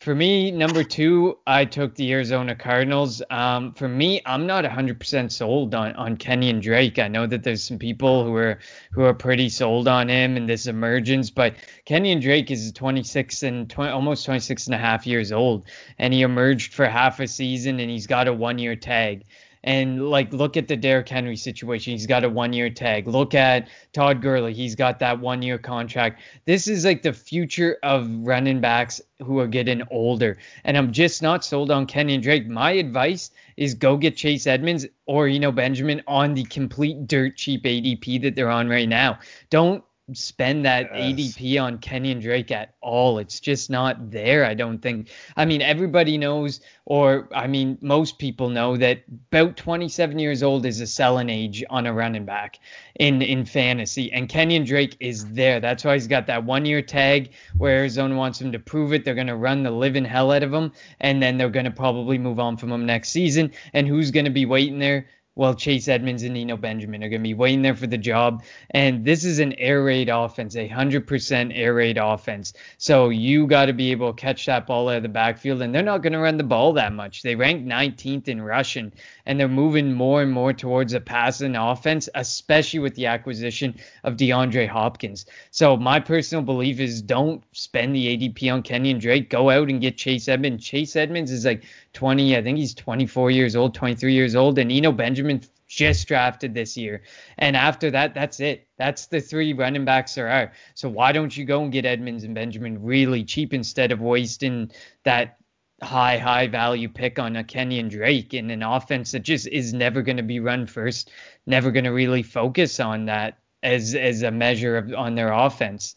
for 0.00 0.14
me, 0.14 0.52
number 0.52 0.84
two, 0.84 1.38
I 1.44 1.64
took 1.64 1.96
the 1.96 2.12
Arizona 2.12 2.54
Cardinals. 2.54 3.20
Um, 3.30 3.72
for 3.74 3.88
me, 3.88 4.22
I'm 4.24 4.46
not 4.46 4.64
100% 4.64 5.32
sold 5.32 5.74
on 5.74 5.92
on 5.96 6.16
Kenyan 6.16 6.62
Drake. 6.62 7.00
I 7.00 7.08
know 7.08 7.26
that 7.26 7.42
there's 7.42 7.64
some 7.64 7.78
people 7.78 8.24
who 8.24 8.36
are 8.36 8.60
who 8.92 9.02
are 9.02 9.14
pretty 9.14 9.48
sold 9.48 9.88
on 9.88 10.08
him 10.08 10.36
and 10.36 10.48
this 10.48 10.68
emergence, 10.68 11.30
but 11.30 11.56
Kenyan 11.84 12.20
Drake 12.20 12.50
is 12.52 12.70
26 12.70 13.42
and 13.42 13.68
20, 13.68 13.90
almost 13.90 14.24
26 14.24 14.66
and 14.66 14.74
a 14.76 14.78
half 14.78 15.04
years 15.04 15.32
old, 15.32 15.66
and 15.98 16.14
he 16.14 16.22
emerged 16.22 16.74
for 16.74 16.86
half 16.86 17.18
a 17.18 17.26
season, 17.26 17.80
and 17.80 17.90
he's 17.90 18.06
got 18.06 18.28
a 18.28 18.32
one 18.32 18.58
year 18.58 18.76
tag. 18.76 19.24
And 19.64 20.08
like, 20.08 20.32
look 20.32 20.56
at 20.56 20.68
the 20.68 20.76
Derrick 20.76 21.08
Henry 21.08 21.36
situation. 21.36 21.92
He's 21.92 22.06
got 22.06 22.24
a 22.24 22.28
one 22.28 22.52
year 22.52 22.70
tag. 22.70 23.08
Look 23.08 23.34
at 23.34 23.68
Todd 23.92 24.22
Gurley. 24.22 24.54
He's 24.54 24.74
got 24.74 24.98
that 25.00 25.20
one 25.20 25.42
year 25.42 25.58
contract. 25.58 26.20
This 26.44 26.68
is 26.68 26.84
like 26.84 27.02
the 27.02 27.12
future 27.12 27.78
of 27.82 28.08
running 28.10 28.60
backs 28.60 29.00
who 29.20 29.38
are 29.38 29.48
getting 29.48 29.82
older. 29.90 30.38
And 30.64 30.76
I'm 30.76 30.92
just 30.92 31.22
not 31.22 31.44
sold 31.44 31.70
on 31.70 31.86
Kenyan 31.86 32.22
Drake. 32.22 32.46
My 32.46 32.72
advice 32.72 33.30
is 33.56 33.74
go 33.74 33.96
get 33.96 34.16
Chase 34.16 34.46
Edmonds 34.46 34.86
or, 35.06 35.26
you 35.26 35.40
know, 35.40 35.50
Benjamin 35.50 36.02
on 36.06 36.34
the 36.34 36.44
complete 36.44 37.06
dirt 37.08 37.36
cheap 37.36 37.64
ADP 37.64 38.22
that 38.22 38.36
they're 38.36 38.50
on 38.50 38.68
right 38.68 38.88
now. 38.88 39.18
Don't 39.50 39.82
spend 40.14 40.64
that 40.64 40.90
yes. 40.94 41.14
ADP 41.14 41.62
on 41.62 41.78
Kenyan 41.78 42.20
Drake 42.20 42.50
at 42.50 42.74
all. 42.80 43.18
It's 43.18 43.40
just 43.40 43.70
not 43.70 44.10
there, 44.10 44.44
I 44.44 44.54
don't 44.54 44.78
think. 44.78 45.10
I 45.36 45.44
mean, 45.44 45.62
everybody 45.62 46.18
knows, 46.18 46.60
or 46.84 47.28
I 47.34 47.46
mean, 47.46 47.78
most 47.80 48.18
people 48.18 48.48
know 48.48 48.76
that 48.76 49.02
about 49.30 49.56
27 49.56 50.18
years 50.18 50.42
old 50.42 50.66
is 50.66 50.80
a 50.80 50.86
selling 50.86 51.28
age 51.28 51.64
on 51.70 51.86
a 51.86 51.92
running 51.92 52.24
back 52.24 52.58
in 52.98 53.22
in 53.22 53.44
fantasy, 53.44 54.10
and 54.12 54.28
Kenyan 54.28 54.66
Drake 54.66 54.96
is 55.00 55.26
there. 55.32 55.60
That's 55.60 55.84
why 55.84 55.94
he's 55.94 56.06
got 56.06 56.26
that 56.26 56.44
one 56.44 56.64
year 56.64 56.82
tag 56.82 57.32
where 57.56 57.78
Arizona 57.78 58.16
wants 58.16 58.40
him 58.40 58.52
to 58.52 58.58
prove 58.58 58.92
it. 58.92 59.04
They're 59.04 59.14
going 59.14 59.26
to 59.26 59.36
run 59.36 59.62
the 59.62 59.70
living 59.70 60.04
hell 60.04 60.32
out 60.32 60.42
of 60.42 60.52
him, 60.52 60.72
and 61.00 61.22
then 61.22 61.38
they're 61.38 61.50
going 61.50 61.64
to 61.64 61.70
probably 61.70 62.18
move 62.18 62.38
on 62.40 62.56
from 62.56 62.72
him 62.72 62.86
next 62.86 63.10
season. 63.10 63.52
And 63.72 63.86
who's 63.86 64.10
going 64.10 64.24
to 64.24 64.30
be 64.30 64.46
waiting 64.46 64.78
there? 64.78 65.06
Well, 65.38 65.54
Chase 65.54 65.86
Edmonds 65.86 66.24
and 66.24 66.36
Eno 66.36 66.56
Benjamin 66.56 67.04
are 67.04 67.08
going 67.08 67.20
to 67.20 67.28
be 67.28 67.32
waiting 67.32 67.62
there 67.62 67.76
for 67.76 67.86
the 67.86 67.96
job. 67.96 68.42
And 68.70 69.04
this 69.04 69.24
is 69.24 69.38
an 69.38 69.52
air 69.52 69.84
raid 69.84 70.08
offense, 70.08 70.56
a 70.56 70.68
100% 70.68 71.52
air 71.54 71.74
raid 71.74 71.96
offense. 71.96 72.54
So 72.76 73.10
you 73.10 73.46
got 73.46 73.66
to 73.66 73.72
be 73.72 73.92
able 73.92 74.12
to 74.12 74.20
catch 74.20 74.46
that 74.46 74.66
ball 74.66 74.88
out 74.88 74.96
of 74.96 75.04
the 75.04 75.08
backfield. 75.08 75.62
And 75.62 75.72
they're 75.72 75.84
not 75.84 76.02
going 76.02 76.12
to 76.14 76.18
run 76.18 76.38
the 76.38 76.42
ball 76.42 76.72
that 76.72 76.92
much. 76.92 77.22
They 77.22 77.36
rank 77.36 77.64
19th 77.64 78.26
in 78.26 78.42
rushing, 78.42 78.92
and 79.28 79.38
they're 79.38 79.46
moving 79.46 79.92
more 79.92 80.22
and 80.22 80.32
more 80.32 80.54
towards 80.54 80.94
a 80.94 81.00
passing 81.00 81.54
offense, 81.54 82.08
especially 82.14 82.80
with 82.80 82.94
the 82.94 83.04
acquisition 83.04 83.78
of 84.02 84.16
DeAndre 84.16 84.66
Hopkins. 84.66 85.26
So 85.50 85.76
my 85.76 86.00
personal 86.00 86.42
belief 86.42 86.80
is 86.80 87.02
don't 87.02 87.44
spend 87.52 87.94
the 87.94 88.16
ADP 88.16 88.50
on 88.52 88.62
Kenyan 88.62 88.98
Drake. 88.98 89.28
Go 89.28 89.50
out 89.50 89.68
and 89.68 89.82
get 89.82 89.98
Chase 89.98 90.28
Edmonds. 90.28 90.64
Chase 90.64 90.96
Edmonds 90.96 91.30
is 91.30 91.44
like 91.44 91.62
20, 91.92 92.38
I 92.38 92.42
think 92.42 92.56
he's 92.56 92.74
24 92.74 93.30
years 93.30 93.54
old, 93.54 93.74
23 93.74 94.14
years 94.14 94.34
old, 94.34 94.58
and 94.58 94.72
Eno 94.72 94.92
Benjamin 94.92 95.42
just 95.66 96.08
drafted 96.08 96.54
this 96.54 96.78
year. 96.78 97.02
And 97.36 97.54
after 97.54 97.90
that, 97.90 98.14
that's 98.14 98.40
it. 98.40 98.66
That's 98.78 99.06
the 99.06 99.20
three 99.20 99.52
running 99.52 99.84
backs 99.84 100.14
there 100.14 100.28
are. 100.28 100.52
So 100.74 100.88
why 100.88 101.12
don't 101.12 101.36
you 101.36 101.44
go 101.44 101.62
and 101.62 101.70
get 101.70 101.84
Edmonds 101.84 102.24
and 102.24 102.34
Benjamin 102.34 102.82
really 102.82 103.24
cheap 103.24 103.52
instead 103.52 103.92
of 103.92 104.00
wasting 104.00 104.70
that 105.04 105.37
high, 105.82 106.18
high 106.18 106.46
value 106.46 106.88
pick 106.88 107.18
on 107.18 107.36
a 107.36 107.44
Kenyan 107.44 107.90
Drake 107.90 108.34
in 108.34 108.50
an 108.50 108.62
offense 108.62 109.12
that 109.12 109.20
just 109.20 109.46
is 109.48 109.72
never 109.72 110.02
going 110.02 110.16
to 110.16 110.22
be 110.22 110.40
run 110.40 110.66
first, 110.66 111.10
never 111.46 111.70
going 111.70 111.84
to 111.84 111.92
really 111.92 112.22
focus 112.22 112.80
on 112.80 113.06
that 113.06 113.38
as 113.62 113.94
as 113.94 114.22
a 114.22 114.30
measure 114.30 114.76
of 114.76 114.92
on 114.92 115.14
their 115.14 115.32
offense. 115.32 115.96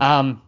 Um, 0.00 0.42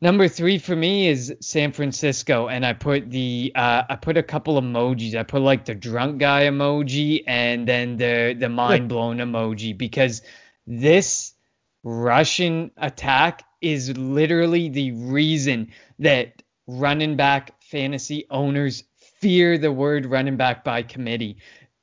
Number 0.00 0.28
three 0.28 0.58
for 0.58 0.76
me 0.76 1.08
is 1.08 1.34
San 1.40 1.72
Francisco, 1.72 2.46
and 2.46 2.64
I 2.64 2.72
put 2.72 3.10
the 3.10 3.50
uh, 3.56 3.82
I 3.88 3.96
put 3.96 4.16
a 4.16 4.22
couple 4.22 4.60
emojis. 4.60 5.16
I 5.16 5.24
put 5.24 5.42
like 5.42 5.64
the 5.64 5.74
drunk 5.74 6.18
guy 6.18 6.44
emoji 6.44 7.24
and 7.26 7.66
then 7.66 7.96
the 7.96 8.36
the 8.38 8.48
mind 8.48 8.88
blown 8.88 9.16
emoji 9.16 9.76
because 9.76 10.22
this 10.68 11.34
rushing 11.82 12.70
attack 12.76 13.42
is 13.60 13.96
literally 13.98 14.68
the 14.68 14.92
reason 14.92 15.72
that 15.98 16.44
running 16.68 17.16
back 17.16 17.57
fantasy 17.70 18.26
owners 18.30 18.84
fear 19.20 19.58
the 19.58 19.72
word 19.72 20.06
running 20.06 20.36
back 20.36 20.64
by 20.64 20.82
committee 20.82 21.36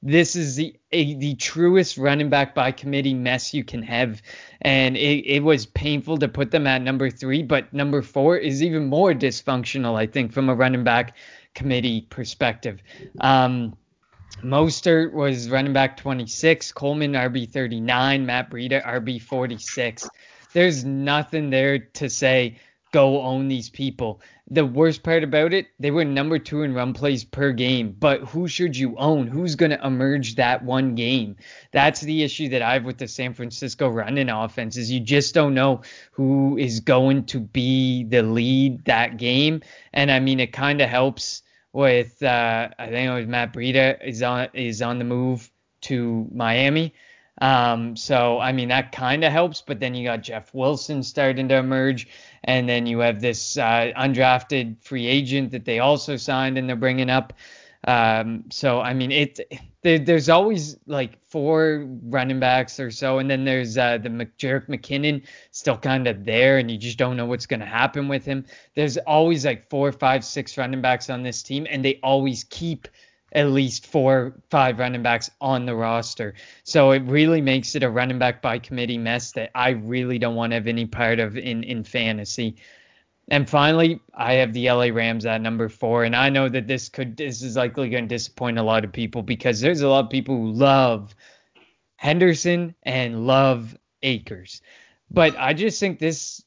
this 0.05 0.35
is 0.35 0.55
the 0.55 0.75
a, 0.91 1.15
the 1.15 1.33
truest 1.35 1.97
running 1.97 2.29
back 2.29 2.53
by 2.53 2.71
committee 2.71 3.15
mess 3.15 3.55
you 3.55 3.63
can 3.63 3.81
have, 3.81 4.21
and 4.61 4.95
it, 4.95 5.25
it 5.25 5.43
was 5.43 5.65
painful 5.65 6.17
to 6.19 6.27
put 6.27 6.51
them 6.51 6.67
at 6.67 6.83
number 6.83 7.09
three, 7.09 7.41
but 7.41 7.73
number 7.73 8.03
four 8.03 8.37
is 8.37 8.61
even 8.61 8.85
more 8.85 9.13
dysfunctional, 9.13 9.95
I 9.95 10.05
think, 10.05 10.31
from 10.31 10.47
a 10.47 10.53
running 10.53 10.83
back 10.83 11.17
committee 11.55 12.01
perspective. 12.01 12.83
Um, 13.19 13.75
Mostert 14.43 15.11
was 15.11 15.49
running 15.49 15.73
back 15.73 15.97
26, 15.97 16.71
Coleman 16.73 17.13
RB 17.13 17.49
39, 17.49 18.27
Matt 18.27 18.51
Breida 18.51 18.85
RB 18.85 19.19
46. 19.19 20.07
There's 20.53 20.85
nothing 20.85 21.49
there 21.49 21.79
to 21.79 22.09
say 22.11 22.59
go 22.95 23.21
own 23.21 23.49
these 23.49 23.69
people. 23.69 24.21
The 24.49 24.65
worst 24.65 25.03
part 25.03 25.25
about 25.25 25.51
it, 25.51 25.67
they 25.81 25.91
were 25.91 26.05
number 26.05 26.39
two 26.39 26.61
in 26.63 26.73
run 26.73 26.93
plays 26.93 27.25
per 27.25 27.51
game. 27.51 27.93
But 27.99 28.21
who 28.21 28.47
should 28.47 28.77
you 28.77 28.95
own? 28.95 29.27
Who's 29.27 29.55
going 29.55 29.71
to 29.71 29.85
emerge 29.85 30.35
that 30.35 30.63
one 30.63 30.95
game? 30.95 31.35
That's 31.73 31.99
the 31.99 32.23
issue 32.23 32.47
that 32.49 32.61
I 32.61 32.73
have 32.73 32.85
with 32.85 32.97
the 32.97 33.09
San 33.09 33.33
Francisco 33.33 33.89
running 33.89 34.29
offense 34.29 34.77
is 34.77 34.89
you 34.89 35.01
just 35.01 35.33
don't 35.33 35.53
know 35.53 35.81
who 36.11 36.57
is 36.57 36.79
going 36.79 37.25
to 37.25 37.41
be 37.41 38.05
the 38.05 38.23
lead 38.23 38.85
that 38.85 39.17
game. 39.17 39.61
And 39.91 40.09
I 40.09 40.21
mean, 40.21 40.39
it 40.39 40.53
kind 40.53 40.79
of 40.79 40.87
helps 40.87 41.43
with 41.73 42.23
uh, 42.23 42.69
I 42.79 42.87
think 42.87 43.09
it 43.09 43.13
was 43.13 43.27
Matt 43.27 43.51
Breida 43.51 44.07
is 44.07 44.23
on 44.23 44.47
is 44.53 44.81
on 44.81 44.99
the 44.99 45.03
move 45.03 45.51
to 45.81 46.29
Miami. 46.33 46.93
Um, 47.41 47.97
so 47.97 48.39
I 48.39 48.53
mean 48.53 48.69
that 48.69 48.93
kind 48.93 49.25
of 49.25 49.31
helps, 49.31 49.61
but 49.61 49.81
then 49.81 49.93
you 49.93 50.05
got 50.05 50.21
Jeff 50.21 50.53
Wilson 50.53 51.03
starting 51.03 51.49
to 51.49 51.57
emerge, 51.57 52.07
and 52.45 52.69
then 52.69 52.85
you 52.85 52.99
have 52.99 53.19
this 53.19 53.57
uh, 53.57 53.91
undrafted 53.97 54.81
free 54.81 55.05
agent 55.07 55.51
that 55.51 55.65
they 55.65 55.79
also 55.79 56.15
signed 56.15 56.57
and 56.57 56.69
they're 56.69 56.75
bringing 56.75 57.09
up. 57.09 57.33
Um, 57.87 58.45
so 58.49 58.81
I 58.81 58.93
mean 58.93 59.11
it. 59.11 59.39
There, 59.83 59.99
there's 59.99 60.29
always 60.29 60.77
like 60.87 61.23
four 61.29 61.85
running 62.05 62.39
backs 62.39 62.79
or 62.79 62.89
so, 62.89 63.19
and 63.19 63.29
then 63.29 63.45
there's 63.45 63.77
uh, 63.77 63.99
the 63.99 64.09
Jerick 64.09 64.67
McKinnon 64.67 65.23
still 65.51 65.77
kind 65.77 66.07
of 66.07 66.25
there, 66.25 66.57
and 66.57 66.71
you 66.71 66.77
just 66.79 66.97
don't 66.97 67.15
know 67.15 67.27
what's 67.27 67.45
going 67.45 67.59
to 67.59 67.67
happen 67.67 68.07
with 68.07 68.25
him. 68.25 68.45
There's 68.73 68.97
always 68.97 69.45
like 69.45 69.69
four, 69.69 69.91
five, 69.91 70.25
six 70.25 70.57
running 70.57 70.81
backs 70.81 71.11
on 71.11 71.21
this 71.21 71.43
team, 71.43 71.67
and 71.69 71.85
they 71.85 71.99
always 72.01 72.43
keep 72.45 72.87
at 73.35 73.51
least 73.51 73.85
four, 73.85 74.33
five 74.49 74.79
running 74.79 75.03
backs 75.03 75.29
on 75.41 75.65
the 75.65 75.75
roster. 75.75 76.33
So 76.63 76.91
it 76.91 77.03
really 77.03 77.41
makes 77.41 77.75
it 77.75 77.83
a 77.83 77.89
running 77.89 78.17
back 78.17 78.41
by 78.41 78.57
committee 78.59 78.97
mess 78.97 79.33
that 79.33 79.51
I 79.53 79.71
really 79.71 80.17
don't 80.17 80.35
want 80.35 80.51
to 80.51 80.55
have 80.55 80.67
any 80.67 80.85
part 80.85 81.19
of 81.19 81.37
in, 81.37 81.63
in 81.63 81.83
fantasy. 81.83 82.55
And 83.27 83.49
finally, 83.49 83.99
I 84.13 84.33
have 84.35 84.53
the 84.53 84.71
LA 84.71 84.85
Rams 84.85 85.25
at 85.25 85.41
number 85.41 85.67
four, 85.67 86.05
and 86.05 86.15
I 86.15 86.29
know 86.29 86.47
that 86.47 86.67
this 86.67 86.89
could 86.89 87.17
this 87.17 87.41
is 87.41 87.57
likely 87.57 87.89
going 87.89 88.07
to 88.07 88.15
disappoint 88.15 88.57
a 88.57 88.63
lot 88.63 88.85
of 88.85 88.93
people 88.93 89.21
because 89.21 89.59
there's 89.59 89.81
a 89.81 89.89
lot 89.89 90.05
of 90.05 90.11
people 90.11 90.37
who 90.37 90.51
love 90.51 91.13
Henderson 91.97 92.75
and 92.83 93.25
love 93.25 93.75
Akers, 94.03 94.61
but 95.09 95.35
I 95.39 95.53
just 95.53 95.79
think 95.79 95.97
this 95.97 96.43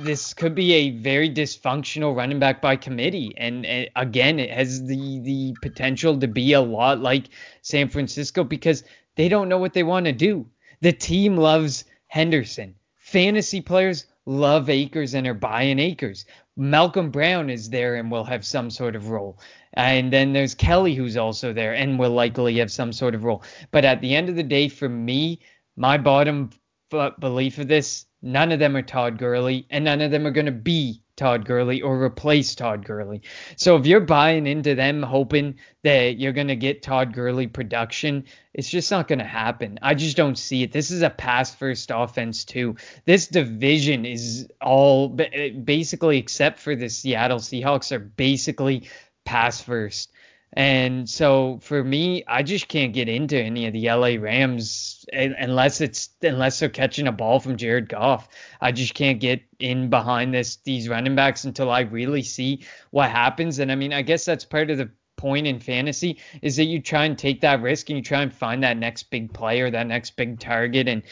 this 0.00 0.34
could 0.34 0.54
be 0.54 0.72
a 0.72 0.90
very 0.90 1.30
dysfunctional 1.30 2.16
running 2.16 2.38
back 2.38 2.60
by 2.60 2.76
committee. 2.76 3.34
And, 3.36 3.64
and, 3.66 3.88
again, 3.96 4.38
it 4.38 4.50
has 4.50 4.86
the 4.86 5.20
the 5.20 5.56
potential 5.62 6.18
to 6.18 6.28
be 6.28 6.52
a 6.52 6.60
lot 6.60 7.00
like 7.00 7.28
San 7.62 7.88
Francisco 7.88 8.44
because 8.44 8.84
they 9.16 9.28
don't 9.28 9.48
know 9.48 9.58
what 9.58 9.74
they 9.74 9.82
want 9.82 10.06
to 10.06 10.12
do. 10.12 10.46
The 10.80 10.92
team 10.92 11.36
loves 11.36 11.84
Henderson. 12.06 12.74
Fantasy 12.96 13.60
players 13.60 14.06
love 14.26 14.68
Akers 14.68 15.14
and 15.14 15.26
are 15.26 15.34
buying 15.34 15.78
Akers. 15.78 16.24
Malcolm 16.56 17.10
Brown 17.10 17.50
is 17.50 17.70
there 17.70 17.94
and 17.94 18.10
will 18.10 18.24
have 18.24 18.44
some 18.44 18.70
sort 18.70 18.94
of 18.94 19.10
role. 19.10 19.38
And 19.74 20.12
then 20.12 20.32
there's 20.32 20.54
Kelly 20.54 20.94
who's 20.94 21.16
also 21.16 21.52
there 21.52 21.74
and 21.74 21.98
will 21.98 22.10
likely 22.10 22.58
have 22.58 22.70
some 22.70 22.92
sort 22.92 23.14
of 23.14 23.24
role. 23.24 23.42
But 23.70 23.84
at 23.84 24.00
the 24.00 24.14
end 24.14 24.28
of 24.28 24.36
the 24.36 24.42
day, 24.42 24.68
for 24.68 24.88
me, 24.88 25.40
my 25.76 25.96
bottom 25.96 26.50
belief 26.90 27.58
of 27.58 27.68
this. 27.68 28.06
None 28.20 28.50
of 28.52 28.58
them 28.58 28.76
are 28.76 28.82
Todd 28.82 29.18
Gurley, 29.18 29.66
and 29.70 29.84
none 29.84 30.00
of 30.00 30.10
them 30.10 30.26
are 30.26 30.32
going 30.32 30.46
to 30.46 30.52
be 30.52 31.02
Todd 31.18 31.44
Gurley 31.44 31.82
or 31.82 32.02
replace 32.02 32.54
Todd 32.54 32.84
Gurley. 32.84 33.22
So 33.56 33.76
if 33.76 33.86
you're 33.86 34.00
buying 34.00 34.46
into 34.46 34.74
them 34.74 35.02
hoping 35.02 35.56
that 35.82 36.18
you're 36.18 36.32
going 36.32 36.48
to 36.48 36.56
get 36.56 36.82
Todd 36.82 37.12
Gurley 37.12 37.46
production, 37.46 38.24
it's 38.54 38.68
just 38.70 38.90
not 38.90 39.08
going 39.08 39.18
to 39.18 39.24
happen. 39.24 39.78
I 39.82 39.94
just 39.94 40.16
don't 40.16 40.38
see 40.38 40.62
it. 40.62 40.72
This 40.72 40.90
is 40.90 41.02
a 41.02 41.10
pass 41.10 41.54
first 41.54 41.90
offense 41.92 42.44
too. 42.44 42.76
This 43.04 43.26
division 43.26 44.04
is 44.04 44.48
all 44.60 45.08
basically 45.08 46.18
except 46.18 46.60
for 46.60 46.74
the 46.74 46.88
Seattle 46.88 47.38
Seahawks 47.38 47.92
are 47.92 47.98
basically 47.98 48.88
pass 49.24 49.60
first. 49.60 50.12
And 50.54 51.08
so 51.08 51.58
for 51.62 51.84
me, 51.84 52.24
I 52.26 52.42
just 52.42 52.68
can't 52.68 52.92
get 52.94 53.08
into 53.08 53.38
any 53.38 53.66
of 53.66 53.72
the 53.74 53.88
LA 53.90 54.20
Rams 54.20 55.04
unless 55.12 55.80
it's 55.80 56.10
unless 56.22 56.58
they're 56.58 56.68
catching 56.68 57.06
a 57.06 57.12
ball 57.12 57.38
from 57.38 57.56
Jared 57.56 57.88
Goff. 57.88 58.28
I 58.60 58.72
just 58.72 58.94
can't 58.94 59.20
get 59.20 59.42
in 59.58 59.90
behind 59.90 60.32
this 60.32 60.56
these 60.56 60.88
running 60.88 61.14
backs 61.14 61.44
until 61.44 61.70
I 61.70 61.80
really 61.80 62.22
see 62.22 62.64
what 62.90 63.10
happens. 63.10 63.58
And 63.58 63.70
I 63.70 63.74
mean, 63.74 63.92
I 63.92 64.02
guess 64.02 64.24
that's 64.24 64.44
part 64.44 64.70
of 64.70 64.78
the 64.78 64.90
point 65.18 65.46
in 65.46 65.60
fantasy 65.60 66.18
is 66.40 66.56
that 66.56 66.64
you 66.64 66.80
try 66.80 67.04
and 67.04 67.18
take 67.18 67.42
that 67.42 67.60
risk 67.60 67.90
and 67.90 67.98
you 67.98 68.02
try 68.02 68.22
and 68.22 68.32
find 68.32 68.62
that 68.62 68.78
next 68.78 69.10
big 69.10 69.34
player, 69.34 69.70
that 69.70 69.86
next 69.86 70.16
big 70.16 70.40
target. 70.40 70.88
And 70.88 71.02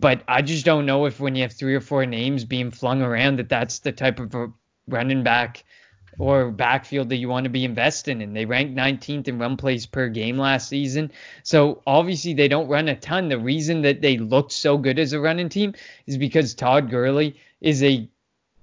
but 0.00 0.22
I 0.26 0.42
just 0.42 0.64
don't 0.64 0.86
know 0.86 1.06
if 1.06 1.20
when 1.20 1.36
you 1.36 1.42
have 1.42 1.52
three 1.52 1.76
or 1.76 1.80
four 1.80 2.04
names 2.06 2.44
being 2.44 2.72
flung 2.72 3.02
around 3.02 3.36
that 3.38 3.48
that's 3.48 3.78
the 3.78 3.92
type 3.92 4.18
of 4.18 4.34
running 4.88 5.22
back 5.22 5.62
or 6.18 6.50
backfield 6.50 7.08
that 7.08 7.16
you 7.16 7.28
want 7.28 7.44
to 7.44 7.50
be 7.50 7.64
investing 7.64 8.20
in. 8.20 8.32
They 8.32 8.44
ranked 8.44 8.74
19th 8.74 9.28
in 9.28 9.38
run 9.38 9.56
plays 9.56 9.86
per 9.86 10.08
game 10.08 10.38
last 10.38 10.68
season. 10.68 11.12
So 11.42 11.82
obviously 11.86 12.34
they 12.34 12.48
don't 12.48 12.68
run 12.68 12.88
a 12.88 12.96
ton. 12.96 13.28
The 13.28 13.38
reason 13.38 13.82
that 13.82 14.00
they 14.00 14.18
looked 14.18 14.52
so 14.52 14.76
good 14.78 14.98
as 14.98 15.12
a 15.12 15.20
running 15.20 15.48
team 15.48 15.74
is 16.06 16.18
because 16.18 16.54
Todd 16.54 16.90
Gurley 16.90 17.36
is 17.60 17.82
a 17.82 18.08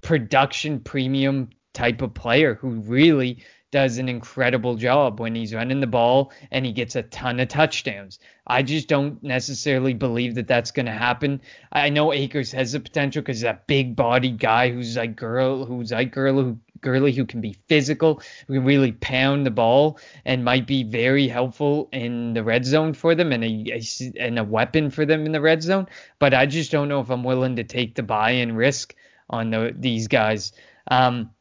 production 0.01 0.79
premium 0.79 1.49
type 1.73 2.01
of 2.01 2.13
player 2.13 2.55
who 2.55 2.69
really 2.69 3.39
does 3.71 3.97
an 3.97 4.07
incredible 4.07 4.75
job 4.75 5.19
when 5.19 5.35
he's 5.35 5.53
running 5.53 5.81
the 5.81 5.87
ball 5.87 6.31
and 6.51 6.65
he 6.65 6.71
gets 6.71 6.95
a 6.95 7.03
ton 7.03 7.39
of 7.39 7.49
touchdowns. 7.49 8.17
I 8.45 8.63
just 8.63 8.87
don't 8.87 9.21
necessarily 9.21 9.93
believe 9.93 10.35
that 10.35 10.47
that's 10.47 10.71
going 10.71 10.85
to 10.85 10.93
happen. 10.93 11.41
I 11.71 11.89
know 11.89 12.13
Akers 12.13 12.51
has 12.53 12.71
the 12.71 12.79
potential 12.79 13.21
because 13.21 13.41
that 13.41 13.67
big 13.67 13.95
body 13.95 14.31
guy 14.31 14.71
who's 14.71 14.95
like 14.95 15.17
girl, 15.17 15.65
who's 15.65 15.91
like 15.91 16.11
girl, 16.11 16.41
who 16.41 16.57
Gurley 16.81 17.11
who 17.11 17.25
can 17.25 17.41
be 17.41 17.57
physical, 17.67 18.21
who 18.47 18.55
can 18.55 18.65
really 18.65 18.91
pound 18.91 19.45
the 19.45 19.51
ball, 19.51 19.99
and 20.25 20.43
might 20.43 20.67
be 20.67 20.83
very 20.83 21.27
helpful 21.27 21.89
in 21.91 22.33
the 22.33 22.43
red 22.43 22.65
zone 22.65 22.93
for 22.93 23.15
them 23.15 23.31
and 23.31 23.43
a, 23.43 23.65
a 23.73 24.13
and 24.19 24.39
a 24.39 24.43
weapon 24.43 24.89
for 24.89 25.05
them 25.05 25.25
in 25.25 25.31
the 25.31 25.41
red 25.41 25.63
zone. 25.63 25.87
But 26.19 26.33
I 26.33 26.45
just 26.45 26.71
don't 26.71 26.89
know 26.89 26.99
if 26.99 27.09
I'm 27.09 27.23
willing 27.23 27.55
to 27.57 27.63
take 27.63 27.95
the 27.95 28.03
buy-in 28.03 28.55
risk 28.55 28.95
on 29.29 29.49
the, 29.49 29.75
these 29.77 30.07
guys. 30.07 30.53
Um, 30.89 31.31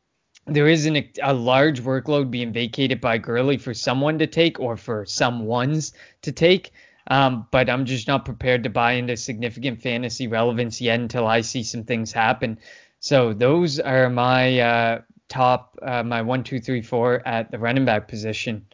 there 0.46 0.68
isn't 0.68 0.96
a, 0.96 1.10
a, 1.22 1.34
large 1.34 1.82
workload 1.82 2.30
being 2.30 2.52
vacated 2.52 3.00
by 3.00 3.18
Gurley 3.18 3.56
for 3.56 3.74
someone 3.74 4.18
to 4.20 4.26
take 4.26 4.60
or 4.60 4.76
for 4.76 5.04
some 5.04 5.44
ones 5.44 5.92
to 6.22 6.32
take. 6.32 6.72
Um, 7.08 7.46
but 7.50 7.70
I'm 7.70 7.84
just 7.84 8.08
not 8.08 8.24
prepared 8.24 8.64
to 8.64 8.70
buy 8.70 8.92
into 8.92 9.16
significant 9.16 9.82
fantasy 9.82 10.26
relevance 10.26 10.80
yet 10.80 10.98
until 10.98 11.26
I 11.26 11.40
see 11.40 11.62
some 11.62 11.84
things 11.84 12.12
happen. 12.12 12.58
So 12.98 13.32
those 13.32 13.78
are 13.78 14.10
my 14.10 14.58
uh, 14.58 15.00
top 15.28 15.78
uh, 15.82 16.02
my 16.02 16.22
one, 16.22 16.42
two, 16.42 16.60
three, 16.60 16.82
four 16.82 17.26
at 17.26 17.50
the 17.50 17.58
running 17.58 17.84
back 17.84 18.08
position. 18.08 18.66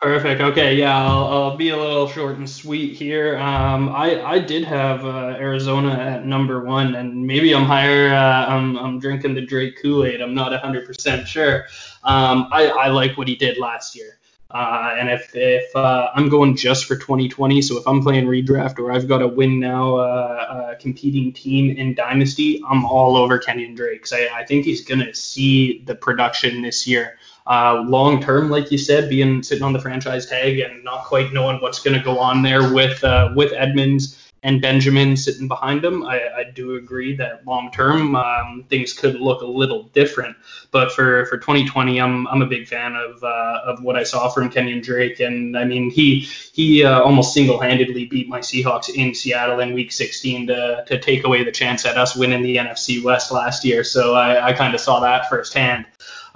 Perfect. 0.00 0.42
Okay, 0.42 0.74
yeah, 0.74 0.94
I'll, 0.94 1.24
I'll 1.26 1.56
be 1.56 1.70
a 1.70 1.76
little 1.76 2.06
short 2.06 2.36
and 2.36 2.48
sweet 2.48 2.94
here. 2.94 3.38
Um, 3.38 3.88
I 3.88 4.22
I 4.22 4.38
did 4.38 4.62
have 4.64 5.06
uh, 5.06 5.36
Arizona 5.38 5.92
at 5.94 6.26
number 6.26 6.64
one, 6.64 6.96
and 6.96 7.26
maybe 7.26 7.54
I'm 7.54 7.64
higher. 7.64 8.12
Uh, 8.14 8.46
I'm 8.46 8.76
I'm 8.76 8.98
drinking 8.98 9.34
the 9.34 9.40
Drake 9.40 9.80
Kool 9.80 10.04
Aid. 10.04 10.20
I'm 10.20 10.34
not 10.34 10.52
100% 10.52 11.26
sure. 11.26 11.64
Um, 12.04 12.48
I 12.52 12.66
I 12.66 12.88
like 12.88 13.16
what 13.16 13.26
he 13.26 13.36
did 13.36 13.56
last 13.56 13.96
year. 13.96 14.18
Uh, 14.50 14.94
and 14.98 15.08
if 15.10 15.32
if 15.34 15.74
uh, 15.74 16.10
I'm 16.14 16.28
going 16.28 16.56
just 16.56 16.84
for 16.84 16.94
2020, 16.96 17.60
so 17.62 17.78
if 17.78 17.86
I'm 17.86 18.00
playing 18.00 18.26
redraft 18.26 18.78
or 18.78 18.92
I've 18.92 19.08
got 19.08 19.20
a 19.20 19.26
win 19.26 19.58
now 19.58 19.96
uh, 19.96 20.00
uh 20.00 20.74
competing 20.76 21.32
team 21.32 21.76
in 21.76 21.94
dynasty, 21.94 22.62
I'm 22.68 22.84
all 22.84 23.16
over 23.16 23.38
Kenyan 23.40 23.74
Drake. 23.74 24.06
I, 24.12 24.28
I 24.32 24.44
think 24.44 24.64
he's 24.64 24.84
gonna 24.84 25.12
see 25.14 25.82
the 25.86 25.94
production 25.94 26.62
this 26.62 26.86
year. 26.86 27.18
Uh, 27.48 27.84
long 27.86 28.20
term, 28.20 28.48
like 28.48 28.70
you 28.70 28.78
said, 28.78 29.08
being 29.08 29.42
sitting 29.42 29.64
on 29.64 29.72
the 29.72 29.80
franchise 29.80 30.26
tag 30.26 30.58
and 30.60 30.82
not 30.84 31.04
quite 31.04 31.32
knowing 31.32 31.60
what's 31.60 31.80
gonna 31.80 32.02
go 32.02 32.18
on 32.18 32.42
there 32.42 32.72
with 32.72 33.02
uh, 33.02 33.32
with 33.34 33.52
Edmonds 33.52 34.25
and 34.46 34.62
Benjamin 34.62 35.16
sitting 35.16 35.48
behind 35.48 35.84
him, 35.84 36.04
I, 36.04 36.20
I 36.36 36.44
do 36.44 36.76
agree 36.76 37.16
that 37.16 37.44
long 37.44 37.72
term 37.72 38.14
um, 38.14 38.64
things 38.68 38.92
could 38.92 39.16
look 39.16 39.42
a 39.42 39.46
little 39.46 39.82
different. 39.92 40.36
But 40.70 40.92
for, 40.92 41.26
for 41.26 41.36
2020, 41.36 42.00
I'm 42.00 42.28
I'm 42.28 42.42
a 42.42 42.46
big 42.46 42.68
fan 42.68 42.94
of 42.94 43.24
uh, 43.24 43.60
of 43.64 43.82
what 43.82 43.96
I 43.96 44.04
saw 44.04 44.28
from 44.28 44.48
Kenyan 44.48 44.84
Drake, 44.84 45.18
and 45.18 45.58
I 45.58 45.64
mean 45.64 45.90
he 45.90 46.20
he 46.52 46.84
uh, 46.84 47.00
almost 47.00 47.34
single 47.34 47.60
handedly 47.60 48.06
beat 48.06 48.28
my 48.28 48.38
Seahawks 48.38 48.88
in 48.88 49.16
Seattle 49.16 49.58
in 49.58 49.74
Week 49.74 49.90
16 49.90 50.46
to 50.46 50.84
to 50.86 51.00
take 51.00 51.24
away 51.24 51.42
the 51.42 51.50
chance 51.50 51.84
at 51.84 51.98
us 51.98 52.14
winning 52.14 52.44
the 52.44 52.56
NFC 52.56 53.02
West 53.02 53.32
last 53.32 53.64
year. 53.64 53.82
So 53.82 54.14
I, 54.14 54.46
I 54.46 54.52
kind 54.52 54.76
of 54.76 54.80
saw 54.80 55.00
that 55.00 55.28
firsthand. 55.28 55.86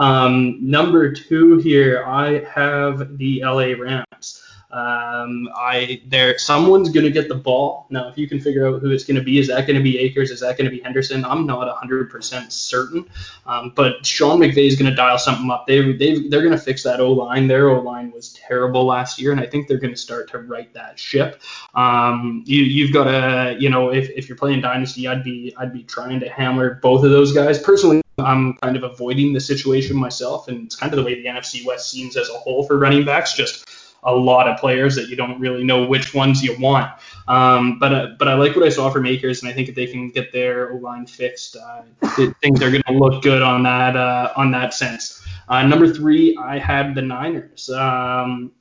Um, 0.00 0.58
number 0.60 1.12
two 1.12 1.58
here, 1.58 2.04
I 2.04 2.42
have 2.52 3.18
the 3.18 3.42
LA 3.44 3.74
Rams. 3.78 4.42
Um, 4.72 5.48
I 5.56 6.00
there 6.06 6.38
someone's 6.38 6.90
gonna 6.90 7.10
get 7.10 7.28
the 7.28 7.34
ball. 7.34 7.86
Now, 7.90 8.08
if 8.08 8.16
you 8.16 8.28
can 8.28 8.40
figure 8.40 8.68
out 8.68 8.80
who 8.80 8.90
it's 8.90 9.04
gonna 9.04 9.22
be, 9.22 9.38
is 9.38 9.48
that 9.48 9.66
gonna 9.66 9.80
be 9.80 9.98
Akers? 9.98 10.30
Is 10.30 10.40
that 10.40 10.56
gonna 10.56 10.70
be 10.70 10.80
Henderson? 10.80 11.24
I'm 11.24 11.46
not 11.46 11.66
100% 11.82 12.52
certain. 12.52 13.04
Um, 13.46 13.72
but 13.74 14.06
Sean 14.06 14.38
McVay 14.38 14.68
is 14.68 14.76
gonna 14.76 14.94
dial 14.94 15.18
something 15.18 15.50
up. 15.50 15.66
They 15.66 15.92
they 15.92 16.28
they're 16.28 16.42
gonna 16.42 16.58
fix 16.58 16.82
that 16.84 17.00
O 17.00 17.12
line. 17.12 17.48
Their 17.48 17.70
O 17.70 17.80
line 17.80 18.12
was 18.12 18.32
terrible 18.34 18.84
last 18.84 19.20
year, 19.20 19.32
and 19.32 19.40
I 19.40 19.46
think 19.46 19.66
they're 19.66 19.78
gonna 19.78 19.96
start 19.96 20.30
to 20.30 20.38
right 20.38 20.72
that 20.74 20.98
ship. 20.98 21.42
Um, 21.74 22.44
you 22.46 22.62
you've 22.62 22.92
got 22.92 23.04
to 23.04 23.56
you 23.58 23.70
know 23.70 23.90
if, 23.90 24.10
if 24.10 24.28
you're 24.28 24.38
playing 24.38 24.60
dynasty, 24.60 25.08
I'd 25.08 25.24
be 25.24 25.52
I'd 25.56 25.72
be 25.72 25.82
trying 25.82 26.20
to 26.20 26.28
hammer 26.28 26.74
both 26.82 27.04
of 27.04 27.10
those 27.10 27.32
guys 27.32 27.58
personally. 27.58 28.02
I'm 28.18 28.54
kind 28.54 28.76
of 28.76 28.82
avoiding 28.82 29.32
the 29.32 29.40
situation 29.40 29.96
myself, 29.96 30.48
and 30.48 30.66
it's 30.66 30.76
kind 30.76 30.92
of 30.92 30.98
the 30.98 31.04
way 31.04 31.14
the 31.14 31.26
NFC 31.26 31.64
West 31.64 31.90
seems 31.90 32.16
as 32.16 32.28
a 32.28 32.34
whole 32.34 32.64
for 32.64 32.78
running 32.78 33.04
backs. 33.04 33.34
Just 33.34 33.68
a 34.02 34.14
lot 34.14 34.48
of 34.48 34.58
players 34.58 34.96
that 34.96 35.08
you 35.08 35.16
don't 35.16 35.38
really 35.40 35.64
know 35.64 35.84
which 35.84 36.14
ones 36.14 36.42
you 36.42 36.58
want. 36.58 36.90
Um, 37.28 37.78
but 37.78 37.92
uh, 37.92 38.06
but 38.18 38.28
I 38.28 38.34
like 38.34 38.56
what 38.56 38.64
I 38.64 38.70
saw 38.70 38.90
from 38.90 39.06
Akers, 39.06 39.42
and 39.42 39.50
I 39.50 39.54
think 39.54 39.68
if 39.68 39.74
they 39.74 39.86
can 39.86 40.10
get 40.10 40.32
their 40.32 40.72
O 40.72 40.76
line 40.76 41.06
fixed, 41.06 41.56
uh, 41.56 41.82
I 42.02 42.32
think 42.40 42.58
they're 42.58 42.70
going 42.70 42.82
to 42.86 42.92
look 42.92 43.22
good 43.22 43.42
on 43.42 43.62
that 43.64 43.96
uh, 43.96 44.32
on 44.36 44.50
that 44.52 44.74
sense. 44.74 45.22
Uh, 45.48 45.66
number 45.66 45.92
three, 45.92 46.36
I 46.36 46.58
had 46.58 46.94
the 46.94 47.02
Niners. 47.02 47.68
Um, 47.70 48.52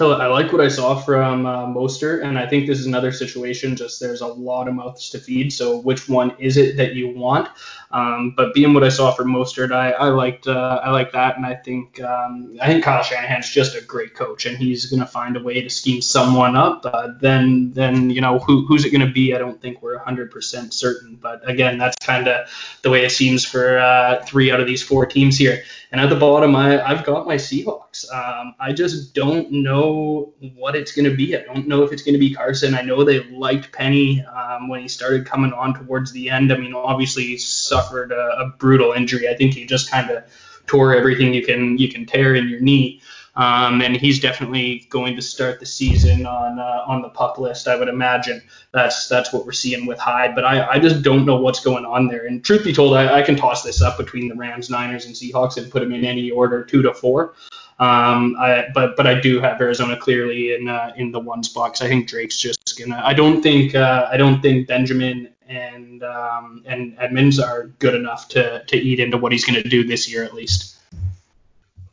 I 0.00 0.26
like 0.26 0.52
what 0.52 0.60
I 0.60 0.68
saw 0.68 0.94
from 0.94 1.44
uh, 1.44 1.66
Mostert, 1.66 2.24
and 2.24 2.38
I 2.38 2.46
think 2.46 2.66
this 2.66 2.78
is 2.78 2.86
another 2.86 3.10
situation. 3.10 3.74
Just 3.74 4.00
there's 4.00 4.20
a 4.20 4.26
lot 4.26 4.68
of 4.68 4.74
mouths 4.74 5.10
to 5.10 5.18
feed. 5.18 5.52
So 5.52 5.78
which 5.78 6.08
one 6.08 6.34
is 6.38 6.56
it 6.56 6.76
that 6.76 6.94
you 6.94 7.08
want? 7.08 7.48
Um, 7.90 8.34
but 8.36 8.52
being 8.52 8.74
what 8.74 8.84
I 8.84 8.90
saw 8.90 9.12
from 9.12 9.28
Mostert, 9.32 9.72
I, 9.72 9.92
I 9.92 10.08
liked 10.08 10.46
uh, 10.46 10.80
I 10.82 10.90
like 10.90 11.12
that, 11.12 11.36
and 11.36 11.46
I 11.46 11.54
think 11.54 12.00
um, 12.02 12.56
I 12.60 12.66
think 12.66 12.84
Kyle 12.84 13.02
Shanahan's 13.02 13.50
just 13.50 13.74
a 13.74 13.80
great 13.80 14.14
coach, 14.14 14.44
and 14.44 14.58
he's 14.58 14.86
gonna 14.86 15.06
find 15.06 15.36
a 15.36 15.42
way 15.42 15.62
to 15.62 15.70
scheme 15.70 16.02
someone 16.02 16.54
up. 16.54 16.84
Uh, 16.84 17.08
then 17.20 17.72
then 17.72 18.10
you 18.10 18.20
know 18.20 18.38
who 18.40 18.66
who's 18.66 18.84
it 18.84 18.90
gonna 18.90 19.10
be? 19.10 19.34
I 19.34 19.38
don't 19.38 19.60
think 19.60 19.80
we're 19.80 19.98
100% 19.98 20.72
certain, 20.72 21.16
but 21.16 21.48
again, 21.48 21.78
that's 21.78 21.96
kind 22.04 22.28
of 22.28 22.48
the 22.82 22.90
way 22.90 23.04
it 23.04 23.10
seems 23.10 23.44
for 23.44 23.78
uh, 23.78 24.22
three 24.26 24.50
out 24.50 24.60
of 24.60 24.66
these 24.66 24.82
four 24.82 25.06
teams 25.06 25.38
here. 25.38 25.62
And 25.90 26.00
at 26.02 26.10
the 26.10 26.16
bottom, 26.16 26.54
I, 26.54 26.82
I've 26.86 27.04
got 27.04 27.26
my 27.26 27.36
Seahawks. 27.36 28.04
Um, 28.12 28.54
I 28.60 28.74
just 28.74 29.14
don't 29.14 29.50
know 29.50 30.34
what 30.54 30.76
it's 30.76 30.92
going 30.92 31.08
to 31.08 31.16
be. 31.16 31.34
I 31.34 31.40
don't 31.40 31.66
know 31.66 31.82
if 31.82 31.92
it's 31.92 32.02
going 32.02 32.12
to 32.12 32.18
be 32.18 32.34
Carson. 32.34 32.74
I 32.74 32.82
know 32.82 33.04
they 33.04 33.22
liked 33.30 33.72
Penny 33.72 34.22
um, 34.22 34.68
when 34.68 34.82
he 34.82 34.88
started 34.88 35.24
coming 35.24 35.52
on 35.54 35.72
towards 35.72 36.12
the 36.12 36.28
end. 36.28 36.52
I 36.52 36.58
mean, 36.58 36.74
obviously 36.74 37.24
he 37.24 37.38
suffered 37.78 38.12
a, 38.12 38.40
a 38.40 38.46
brutal 38.58 38.92
injury. 38.92 39.28
I 39.28 39.34
think 39.34 39.54
he 39.54 39.66
just 39.66 39.90
kind 39.90 40.10
of 40.10 40.24
tore 40.66 40.94
everything 40.94 41.34
you 41.34 41.44
can 41.44 41.78
you 41.78 41.88
can 41.88 42.06
tear 42.06 42.34
in 42.34 42.48
your 42.48 42.60
knee. 42.60 43.00
Um, 43.36 43.82
and 43.82 43.96
he's 43.96 44.18
definitely 44.18 44.88
going 44.90 45.14
to 45.14 45.22
start 45.22 45.60
the 45.60 45.66
season 45.66 46.26
on 46.26 46.58
uh, 46.58 46.82
on 46.86 47.02
the 47.02 47.08
pup 47.08 47.38
list. 47.38 47.68
I 47.68 47.76
would 47.76 47.88
imagine 47.88 48.42
that's 48.72 49.08
that's 49.08 49.32
what 49.32 49.46
we're 49.46 49.52
seeing 49.52 49.86
with 49.86 49.98
Hyde. 49.98 50.34
But 50.34 50.44
I, 50.44 50.68
I 50.72 50.78
just 50.80 51.02
don't 51.02 51.24
know 51.24 51.36
what's 51.36 51.60
going 51.60 51.84
on 51.84 52.08
there. 52.08 52.26
And 52.26 52.44
truth 52.44 52.64
be 52.64 52.72
told, 52.72 52.96
I, 52.96 53.20
I 53.20 53.22
can 53.22 53.36
toss 53.36 53.62
this 53.62 53.80
up 53.80 53.96
between 53.96 54.28
the 54.28 54.34
Rams, 54.34 54.70
Niners, 54.70 55.06
and 55.06 55.14
Seahawks 55.14 55.56
and 55.56 55.70
put 55.70 55.80
them 55.80 55.92
in 55.92 56.04
any 56.04 56.32
order, 56.32 56.64
two 56.64 56.82
to 56.82 56.92
four. 56.92 57.34
Um, 57.78 58.34
I, 58.40 58.64
but 58.74 58.96
but 58.96 59.06
I 59.06 59.20
do 59.20 59.40
have 59.40 59.60
Arizona 59.60 59.96
clearly 59.96 60.54
in 60.54 60.66
uh, 60.66 60.92
in 60.96 61.12
the 61.12 61.20
one 61.20 61.44
spot. 61.44 61.80
I 61.80 61.86
think 61.86 62.08
Drake's 62.08 62.38
just 62.38 62.76
gonna. 62.76 63.00
I 63.04 63.14
don't 63.14 63.40
think 63.40 63.76
uh, 63.76 64.08
I 64.10 64.16
don't 64.16 64.42
think 64.42 64.66
Benjamin 64.66 65.28
and 65.48 66.02
um, 66.02 66.62
and 66.66 66.96
Edmonds 66.98 67.38
are 67.40 67.66
good 67.78 67.94
enough 67.94 68.28
to 68.28 68.62
to 68.66 68.76
eat 68.76 69.00
into 69.00 69.16
what 69.16 69.32
he's 69.32 69.44
gonna 69.44 69.62
do 69.62 69.84
this 69.84 70.10
year 70.10 70.24
at 70.24 70.34
least. 70.34 70.76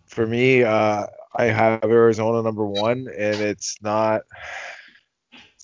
For 0.06 0.26
me, 0.28 0.64
uh, 0.64 1.08
I 1.36 1.46
have 1.46 1.84
Arizona 1.84 2.42
number 2.42 2.66
one, 2.66 3.08
and 3.08 3.36
it's 3.36 3.78
not 3.82 4.22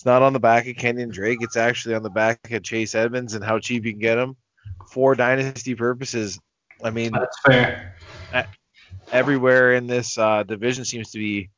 It's 0.02 0.04
not 0.04 0.22
on 0.22 0.32
the 0.32 0.40
back 0.40 0.66
of 0.66 0.74
Kenyan 0.74 1.12
Drake. 1.12 1.38
It's 1.42 1.56
actually 1.56 1.94
on 1.94 2.02
the 2.02 2.10
back 2.10 2.50
of 2.50 2.64
Chase 2.64 2.96
Edmonds 2.96 3.34
and 3.34 3.44
how 3.44 3.60
cheap 3.60 3.84
you 3.84 3.92
can 3.92 4.00
get 4.00 4.18
him 4.18 4.34
for 4.90 5.14
dynasty 5.14 5.76
purposes. 5.76 6.40
I 6.82 6.90
mean, 6.90 7.12
That's 7.12 7.40
fair. 7.46 7.94
everywhere 9.12 9.74
in 9.74 9.86
this 9.86 10.18
uh, 10.18 10.42
division 10.42 10.84
seems 10.84 11.12
to 11.12 11.18
be 11.18 11.50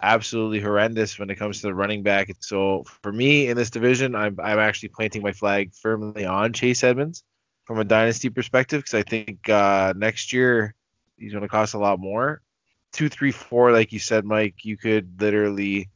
absolutely 0.00 0.60
horrendous 0.60 1.18
when 1.18 1.30
it 1.30 1.36
comes 1.36 1.60
to 1.60 1.66
the 1.66 1.74
running 1.74 2.02
back. 2.02 2.30
So 2.40 2.84
for 3.02 3.12
me 3.12 3.48
in 3.48 3.56
this 3.56 3.70
division, 3.70 4.14
I'm, 4.14 4.38
I'm 4.42 4.58
actually 4.58 4.90
planting 4.90 5.22
my 5.22 5.32
flag 5.32 5.72
firmly 5.74 6.24
on 6.24 6.52
Chase 6.52 6.84
Edmonds 6.84 7.24
from 7.64 7.78
a 7.78 7.84
dynasty 7.84 8.30
perspective 8.30 8.80
because 8.80 8.94
I 8.94 9.02
think 9.02 9.48
uh, 9.48 9.92
next 9.96 10.32
year 10.32 10.74
he's 11.16 11.32
going 11.32 11.42
to 11.42 11.48
cost 11.48 11.74
a 11.74 11.78
lot 11.78 11.98
more. 11.98 12.40
Two, 12.92 13.08
three, 13.08 13.32
four, 13.32 13.72
like 13.72 13.92
you 13.92 13.98
said, 13.98 14.24
Mike, 14.24 14.64
you 14.64 14.76
could 14.76 15.20
literally 15.20 15.90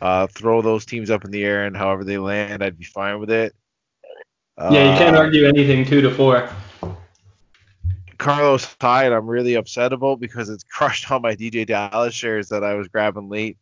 uh, 0.00 0.26
throw 0.28 0.62
those 0.62 0.86
teams 0.86 1.10
up 1.10 1.24
in 1.24 1.30
the 1.30 1.44
air 1.44 1.64
and 1.64 1.76
however 1.76 2.04
they 2.04 2.18
land, 2.18 2.62
I'd 2.62 2.78
be 2.78 2.84
fine 2.84 3.18
with 3.18 3.30
it. 3.30 3.54
Yeah, 4.58 4.92
you 4.92 4.98
can't 4.98 5.16
Uh, 5.16 5.20
argue 5.20 5.46
anything 5.46 5.84
two 5.84 6.00
to 6.00 6.10
four. 6.10 6.48
Carlos 8.22 8.76
Hyde, 8.80 9.12
I'm 9.12 9.26
really 9.26 9.54
upset 9.54 9.92
about 9.92 10.20
because 10.20 10.48
it's 10.48 10.64
crushed 10.64 11.10
all 11.10 11.20
my 11.20 11.34
DeeJay 11.34 11.66
Dallas 11.66 12.14
shares 12.14 12.48
that 12.48 12.62
I 12.64 12.74
was 12.74 12.88
grabbing 12.88 13.28
late. 13.28 13.56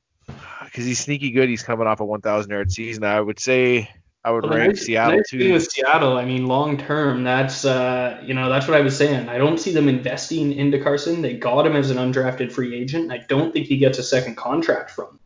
Because 0.64 0.84
he's 0.84 1.00
sneaky 1.00 1.30
good. 1.30 1.48
He's 1.48 1.62
coming 1.62 1.86
off 1.86 2.00
a 2.00 2.04
1,000 2.04 2.50
yard 2.50 2.70
season. 2.70 3.02
I 3.04 3.20
would 3.20 3.40
say 3.40 3.88
I 4.24 4.30
would 4.30 4.44
Well, 4.44 4.52
rank 4.58 4.74
nice- 4.74 4.84
Seattle 4.84 5.16
nice 5.16 5.30
thing 5.30 5.40
too. 5.40 5.52
with 5.54 5.70
Seattle, 5.70 6.18
I 6.18 6.24
mean, 6.26 6.46
long 6.46 6.76
term, 6.76 7.24
that's 7.24 7.64
uh, 7.64 8.20
you 8.22 8.34
know 8.34 8.48
that's 8.50 8.68
what 8.68 8.76
I 8.76 8.82
was 8.82 8.96
saying. 8.96 9.28
I 9.30 9.38
don't 9.38 9.58
see 9.58 9.72
them 9.72 9.88
investing 9.88 10.52
into 10.52 10.78
Carson. 10.78 11.22
They 11.22 11.34
got 11.38 11.66
him 11.66 11.74
as 11.74 11.90
an 11.90 11.96
undrafted 11.96 12.52
free 12.52 12.74
agent. 12.76 13.10
I 13.10 13.24
don't 13.28 13.52
think 13.52 13.66
he 13.66 13.78
gets 13.78 13.98
a 13.98 14.02
second 14.02 14.36
contract 14.36 14.90
from. 14.90 15.18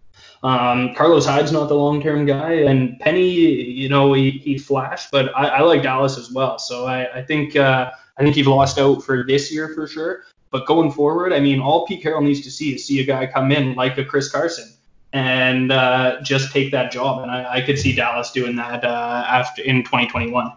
Um, 0.44 0.94
Carlos 0.94 1.27
Hyde's 1.27 1.51
not 1.53 1.68
the 1.68 1.75
long 1.75 2.01
term 2.01 2.25
guy, 2.25 2.53
and 2.53 2.99
Penny, 3.01 3.29
you 3.31 3.88
know, 3.88 4.12
he, 4.12 4.31
he 4.31 4.59
flashed, 4.59 5.11
but 5.11 5.37
I, 5.37 5.49
I 5.49 5.61
like 5.62 5.83
Dallas 5.83 6.16
as 6.16 6.31
well. 6.31 6.59
So 6.59 6.87
I, 6.87 7.18
I 7.18 7.23
think 7.23 7.57
uh, 7.57 7.90
I 8.16 8.22
think 8.22 8.37
you've 8.37 8.46
lost 8.46 8.79
out 8.79 9.03
for 9.03 9.24
this 9.24 9.53
year 9.53 9.68
for 9.68 9.87
sure. 9.87 10.22
But 10.50 10.66
going 10.66 10.92
forward, 10.92 11.33
I 11.33 11.40
mean, 11.40 11.61
all 11.61 11.85
Pete 11.87 12.03
Carroll 12.03 12.22
needs 12.22 12.42
to 12.42 12.50
see 12.50 12.74
is 12.74 12.87
see 12.87 13.00
a 13.00 13.05
guy 13.05 13.27
come 13.27 13.50
in 13.50 13.74
like 13.74 13.98
a 13.98 14.05
Chris 14.05 14.31
Carson 14.31 14.72
and 15.12 15.72
uh, 15.72 16.20
just 16.22 16.53
take 16.53 16.70
that 16.72 16.92
job. 16.92 17.22
And 17.22 17.31
I, 17.31 17.55
I 17.55 17.61
could 17.61 17.79
see 17.79 17.94
Dallas 17.94 18.31
doing 18.31 18.57
that 18.57 18.85
uh, 18.85 19.24
after 19.29 19.62
in 19.62 19.83
2021. 19.83 20.53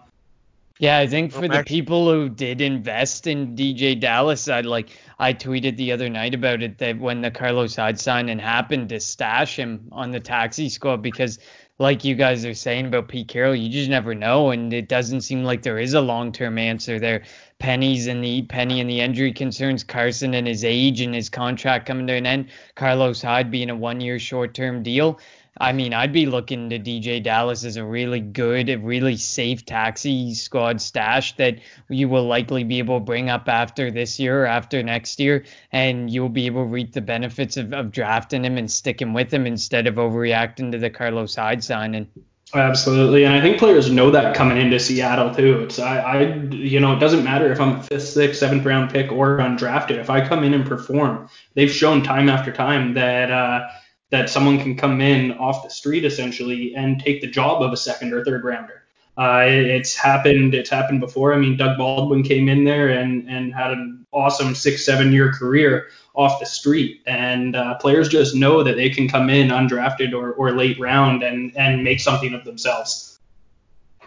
Yeah, 0.79 0.99
I 0.99 1.07
think 1.07 1.31
for 1.31 1.47
the 1.47 1.63
people 1.63 2.11
who 2.11 2.29
did 2.29 2.61
invest 2.61 3.25
in 3.25 3.55
DeeJay 3.55 3.99
Dallas, 3.99 4.47
I 4.47 4.61
like 4.61 4.89
I 5.17 5.33
tweeted 5.33 5.75
the 5.75 5.91
other 5.91 6.07
night 6.07 6.35
about 6.35 6.61
it 6.61 6.77
that 6.77 6.99
when 6.99 7.21
the 7.21 7.31
Carlos 7.31 7.75
Hyde 7.75 7.99
signing 7.99 8.37
happened 8.37 8.89
to 8.89 8.99
stash 8.99 9.57
him 9.57 9.87
on 9.91 10.11
the 10.11 10.19
taxi 10.19 10.69
squad 10.69 10.97
because 10.97 11.39
like 11.79 12.03
you 12.03 12.13
guys 12.13 12.45
are 12.45 12.53
saying 12.53 12.87
about 12.87 13.07
Pete 13.07 13.27
Carroll, 13.27 13.55
you 13.55 13.69
just 13.69 13.89
never 13.89 14.13
know 14.13 14.51
and 14.51 14.71
it 14.71 14.87
doesn't 14.87 15.21
seem 15.21 15.43
like 15.43 15.63
there 15.63 15.79
is 15.79 15.95
a 15.95 16.01
long-term 16.01 16.59
answer 16.59 16.99
there. 16.99 17.23
Penny's 17.59 18.07
and 18.07 18.23
the 18.23 18.43
Penny 18.43 18.79
and 18.79 18.89
the 18.89 19.01
injury 19.01 19.33
concerns, 19.33 19.83
Carson 19.83 20.33
and 20.33 20.47
his 20.47 20.63
age 20.63 21.01
and 21.01 21.15
his 21.15 21.29
contract 21.29 21.85
coming 21.87 22.07
to 22.07 22.13
an 22.13 22.25
end, 22.25 22.49
Carlos 22.75 23.21
Hyde 23.21 23.49
being 23.49 23.69
a 23.69 23.75
one-year 23.75 24.19
short-term 24.19 24.83
deal. 24.83 25.19
I 25.59 25.73
mean, 25.73 25.91
I'd 25.91 26.13
be 26.13 26.27
looking 26.27 26.69
to 26.69 26.77
DeeJay 26.77 27.23
Dallas 27.23 27.63
as 27.63 27.77
a 27.77 27.83
really 27.83 28.19
good, 28.19 28.69
a 28.69 28.75
really 28.75 29.17
safe 29.17 29.65
taxi 29.65 30.35
squad 30.35 30.79
stash 30.81 31.35
that 31.37 31.57
you 31.89 32.07
will 32.07 32.27
likely 32.27 32.63
be 32.63 32.77
able 32.77 32.99
to 32.99 33.05
bring 33.05 33.31
up 33.31 33.49
after 33.49 33.89
this 33.89 34.19
year 34.19 34.43
or 34.43 34.45
after 34.45 34.83
next 34.83 35.19
year, 35.19 35.45
and 35.71 36.11
you'll 36.11 36.29
be 36.29 36.45
able 36.45 36.63
to 36.63 36.69
reap 36.69 36.93
the 36.93 37.01
benefits 37.01 37.57
of, 37.57 37.73
of 37.73 37.91
drafting 37.91 38.45
him 38.45 38.57
and 38.57 38.69
sticking 38.69 39.13
with 39.13 39.33
him 39.33 39.47
instead 39.47 39.87
of 39.87 39.95
overreacting 39.95 40.71
to 40.71 40.77
the 40.77 40.91
Carlos 40.91 41.35
Hyde 41.35 41.63
signing. 41.63 42.07
Absolutely, 42.53 43.25
and 43.25 43.33
I 43.33 43.41
think 43.41 43.57
players 43.57 43.91
know 43.91 44.09
that 44.11 44.33
coming 44.33 44.57
into 44.57 44.79
Seattle 44.79 45.35
too. 45.35 45.59
It's 45.63 45.79
I, 45.79 45.97
I 45.99 46.33
you 46.49 46.79
know 46.79 46.95
it 46.95 46.99
doesn't 46.99 47.25
matter 47.25 47.51
if 47.51 47.59
I'm 47.59 47.81
fifth, 47.81 48.07
sixth, 48.07 48.39
seventh 48.39 48.65
round 48.65 48.89
pick 48.89 49.11
or 49.11 49.37
undrafted. 49.39 49.97
If 49.97 50.09
I 50.09 50.25
come 50.25 50.45
in 50.45 50.53
and 50.53 50.65
perform, 50.65 51.27
they've 51.55 51.69
shown 51.69 52.03
time 52.03 52.29
after 52.29 52.53
time 52.53 52.93
that 52.93 53.29
uh, 53.31 53.67
that 54.11 54.29
someone 54.29 54.59
can 54.59 54.77
come 54.77 55.01
in 55.01 55.33
off 55.33 55.61
the 55.63 55.69
street 55.69 56.05
essentially 56.05 56.73
and 56.73 57.01
take 57.01 57.19
the 57.19 57.27
job 57.27 57.61
of 57.61 57.73
a 57.73 57.77
second 57.77 58.13
or 58.13 58.23
third 58.23 58.45
rounder. 58.45 58.83
Uh, 59.17 59.43
it- 59.45 59.65
it's 59.65 59.93
happened. 59.93 60.55
It's 60.55 60.69
happened 60.69 61.01
before. 61.01 61.33
I 61.33 61.37
mean, 61.37 61.57
Doug 61.57 61.77
Baldwin 61.77 62.23
came 62.23 62.47
in 62.47 62.63
there 62.63 62.87
and 62.87 63.29
and 63.29 63.53
had 63.53 63.71
an 63.71 64.05
awesome 64.13 64.55
six, 64.55 64.85
seven 64.85 65.11
year 65.11 65.33
career 65.33 65.87
off 66.17 66.39
the 66.39 66.45
street, 66.45 67.01
and 67.07 67.55
uh, 67.55 67.75
players 67.75 68.09
just 68.09 68.35
know 68.35 68.63
that 68.63 68.75
they 68.75 68.89
can 68.89 69.07
come 69.07 69.29
in 69.29 69.49
undrafted 69.49 70.13
or, 70.13 70.33
or 70.33 70.51
late 70.51 70.77
round 70.79 71.23
and 71.23 71.55
and 71.55 71.83
make 71.83 71.99
something 72.01 72.33
of 72.33 72.43
themselves. 72.43 73.19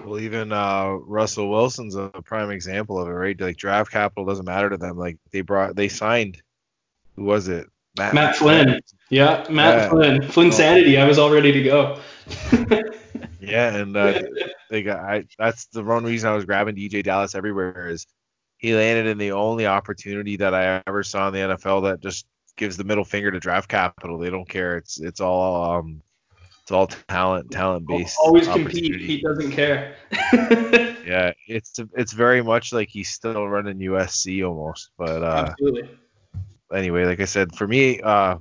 Well, 0.04 0.18
even 0.18 0.50
uh, 0.52 0.92
Russell 1.06 1.48
Wilson's 1.50 1.94
a 1.94 2.08
prime 2.24 2.50
example 2.50 2.98
of 3.00 3.08
it, 3.08 3.12
right? 3.12 3.40
Like 3.40 3.56
draft 3.56 3.92
capital 3.92 4.24
doesn't 4.24 4.44
matter 4.46 4.68
to 4.70 4.76
them. 4.76 4.96
Like 4.98 5.18
they 5.30 5.40
brought, 5.42 5.76
they 5.76 5.88
signed. 5.88 6.42
Who 7.16 7.24
was 7.24 7.48
it? 7.48 7.66
Matt 7.98 8.14
Matt 8.14 8.36
Flynn. 8.36 8.80
Yeah, 9.10 9.46
Matt 9.50 9.78
Yeah. 9.78 9.88
Flynn. 9.90 10.22
Flynn 10.30 10.48
Oh. 10.48 10.50
Sanity. 10.52 10.96
I 10.98 11.06
was 11.06 11.18
all 11.18 11.30
ready 11.30 11.52
to 11.52 11.62
go. 11.62 12.00
Yeah, 13.40 13.74
and 13.74 13.96
uh, 13.96 14.20
they 14.68 14.82
got. 14.82 15.00
I, 15.00 15.24
that's 15.38 15.66
the 15.66 15.82
one 15.82 16.04
reason 16.04 16.28
I 16.30 16.34
was 16.34 16.44
grabbing 16.44 16.76
DeeJay 16.76 17.02
Dallas 17.02 17.34
everywhere 17.34 17.88
is 17.88 18.06
he 18.60 18.74
landed 18.74 19.06
in 19.06 19.16
the 19.16 19.32
only 19.32 19.66
opportunity 19.66 20.36
that 20.36 20.54
I 20.54 20.82
ever 20.86 21.02
saw 21.02 21.28
in 21.28 21.34
the 21.34 21.40
NFL 21.40 21.84
that 21.84 22.00
just 22.00 22.26
gives 22.56 22.76
the 22.76 22.84
middle 22.84 23.04
finger 23.04 23.30
to 23.30 23.40
draft 23.40 23.70
capital. 23.70 24.18
They 24.18 24.28
don't 24.28 24.48
care. 24.48 24.76
It's 24.76 25.00
it's 25.00 25.20
all 25.20 25.78
um 25.78 26.02
it's 26.60 26.70
all 26.70 26.86
talent 26.86 27.50
talent 27.50 27.86
based. 27.88 28.18
Always 28.22 28.46
compete. 28.46 29.00
He 29.00 29.20
doesn't 29.20 29.52
care. 29.52 29.96
Yeah, 31.10 31.32
it's 31.48 31.80
it's 31.96 32.12
very 32.12 32.40
much 32.40 32.72
like 32.72 32.88
he's 32.88 33.08
still 33.08 33.48
running 33.48 33.78
USC 33.78 34.46
almost. 34.46 34.90
But 34.96 35.24
uh, 35.24 35.48
Absolutely. 35.50 35.90
anyway, 36.72 37.04
like 37.04 37.18
I 37.18 37.24
said, 37.24 37.52
for 37.56 37.66
me, 37.66 38.00
uh, 38.00 38.36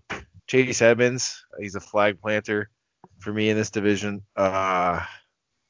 Chase 0.45 0.82
Edmonds, 0.84 1.43
he's 1.60 1.73
a 1.73 1.79
flag 1.79 2.21
planter 2.21 2.69
for 3.17 3.34
me 3.34 3.49
in 3.49 3.58
this 3.58 3.71
division. 3.71 4.21
Uh, 4.36 5.03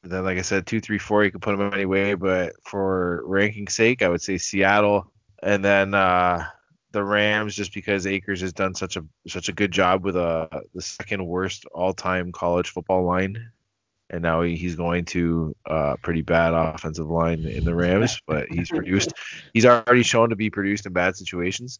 then, 0.03 0.23
like 0.23 0.37
I 0.37 0.41
said, 0.41 0.65
two, 0.65 0.79
three, 0.79 0.97
four, 0.97 1.23
you 1.23 1.31
can 1.31 1.39
put 1.39 1.53
him 1.53 1.73
anyway. 1.73 2.13
But 2.13 2.53
for 2.63 3.21
ranking 3.25 3.67
sake, 3.67 4.01
I 4.01 4.09
would 4.09 4.21
say 4.21 4.37
Seattle, 4.37 5.11
and 5.43 5.63
then 5.63 5.93
uh, 5.93 6.45
the 6.91 7.03
Rams, 7.03 7.55
just 7.55 7.73
because 7.73 8.07
Akers 8.07 8.41
has 8.41 8.53
done 8.53 8.73
such 8.75 8.97
a 8.97 9.05
such 9.27 9.49
a 9.49 9.53
good 9.53 9.71
job 9.71 10.03
with 10.03 10.15
uh, 10.15 10.47
the 10.73 10.81
second 10.81 11.25
worst 11.25 11.65
all-time 11.73 12.31
college 12.31 12.69
football 12.69 13.03
line. 13.03 13.51
And 14.11 14.23
now 14.23 14.41
he, 14.41 14.55
he's 14.55 14.75
going 14.75 15.05
to 15.05 15.55
uh, 15.67 15.95
pretty 16.01 16.23
bad 16.23 16.55
offensive 16.55 17.09
line 17.09 17.45
in 17.45 17.63
the 17.63 17.75
Rams, 17.75 18.19
but 18.25 18.47
he's 18.49 18.69
produced. 18.69 19.13
He's 19.53 19.67
already 19.67 20.01
shown 20.01 20.29
to 20.29 20.35
be 20.35 20.49
produced 20.49 20.87
in 20.87 20.93
bad 20.93 21.15
situations. 21.15 21.79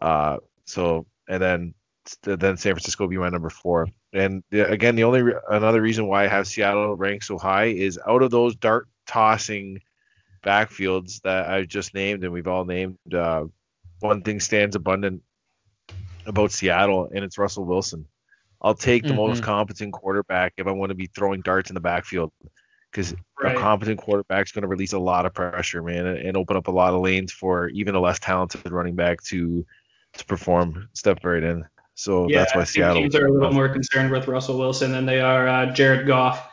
Uh, 0.00 0.38
so 0.64 1.06
and 1.28 1.42
then 1.42 1.74
then 2.22 2.56
San 2.56 2.74
Francisco 2.74 3.04
will 3.04 3.08
be 3.08 3.16
my 3.18 3.28
number 3.28 3.50
four. 3.50 3.88
And 4.12 4.42
again, 4.52 4.96
the 4.96 5.04
only 5.04 5.32
another 5.50 5.82
reason 5.82 6.06
why 6.06 6.24
I 6.24 6.28
have 6.28 6.46
Seattle 6.46 6.96
ranked 6.96 7.24
so 7.24 7.38
high 7.38 7.66
is 7.66 7.98
out 8.06 8.22
of 8.22 8.30
those 8.30 8.56
dart 8.56 8.88
tossing 9.06 9.80
backfields 10.44 11.20
that 11.22 11.50
I 11.50 11.64
just 11.64 11.94
named 11.94 12.24
and 12.24 12.32
we've 12.32 12.46
all 12.46 12.64
named, 12.64 12.98
uh, 13.12 13.44
one 14.00 14.22
thing 14.22 14.40
stands 14.40 14.76
abundant 14.76 15.22
about 16.26 16.52
Seattle, 16.52 17.10
and 17.14 17.24
it's 17.24 17.38
Russell 17.38 17.64
Wilson. 17.64 18.06
I'll 18.60 18.74
take 18.74 19.06
the 19.06 19.14
most 19.14 19.40
Mhm. 19.40 19.44
competent 19.44 19.92
quarterback 19.92 20.54
if 20.56 20.66
I 20.66 20.72
want 20.72 20.90
to 20.90 20.94
be 20.94 21.06
throwing 21.06 21.40
darts 21.42 21.70
in 21.70 21.74
the 21.74 21.80
backfield 21.80 22.32
because 22.90 23.14
Right. 23.40 23.56
a 23.56 23.60
competent 23.60 24.00
quarterback's 24.00 24.52
going 24.52 24.62
to 24.62 24.68
release 24.68 24.92
a 24.92 24.98
lot 24.98 25.26
of 25.26 25.34
pressure, 25.34 25.82
man, 25.82 26.06
and, 26.06 26.18
and 26.18 26.36
open 26.36 26.56
up 26.56 26.66
a 26.68 26.72
lot 26.72 26.92
of 26.92 27.00
lanes 27.00 27.32
for 27.32 27.68
even 27.68 27.94
a 27.94 28.00
less 28.00 28.18
talented 28.18 28.70
running 28.70 28.94
back 28.94 29.22
to 29.24 29.64
to 30.14 30.24
perform, 30.24 30.88
step 30.94 31.22
right 31.22 31.42
in. 31.42 31.64
So 31.98 32.28
Yeah, 32.28 32.38
that's 32.38 32.54
why 32.54 32.62
Seattle. 32.62 33.02
teams 33.02 33.16
are 33.16 33.26
a 33.26 33.32
little 33.32 33.52
more 33.52 33.68
concerned 33.68 34.12
with 34.12 34.28
Russell 34.28 34.56
Wilson 34.56 34.92
than 34.92 35.04
they 35.04 35.20
are 35.20 35.48
uh, 35.48 35.72
Jared 35.72 36.06
Goff. 36.06 36.48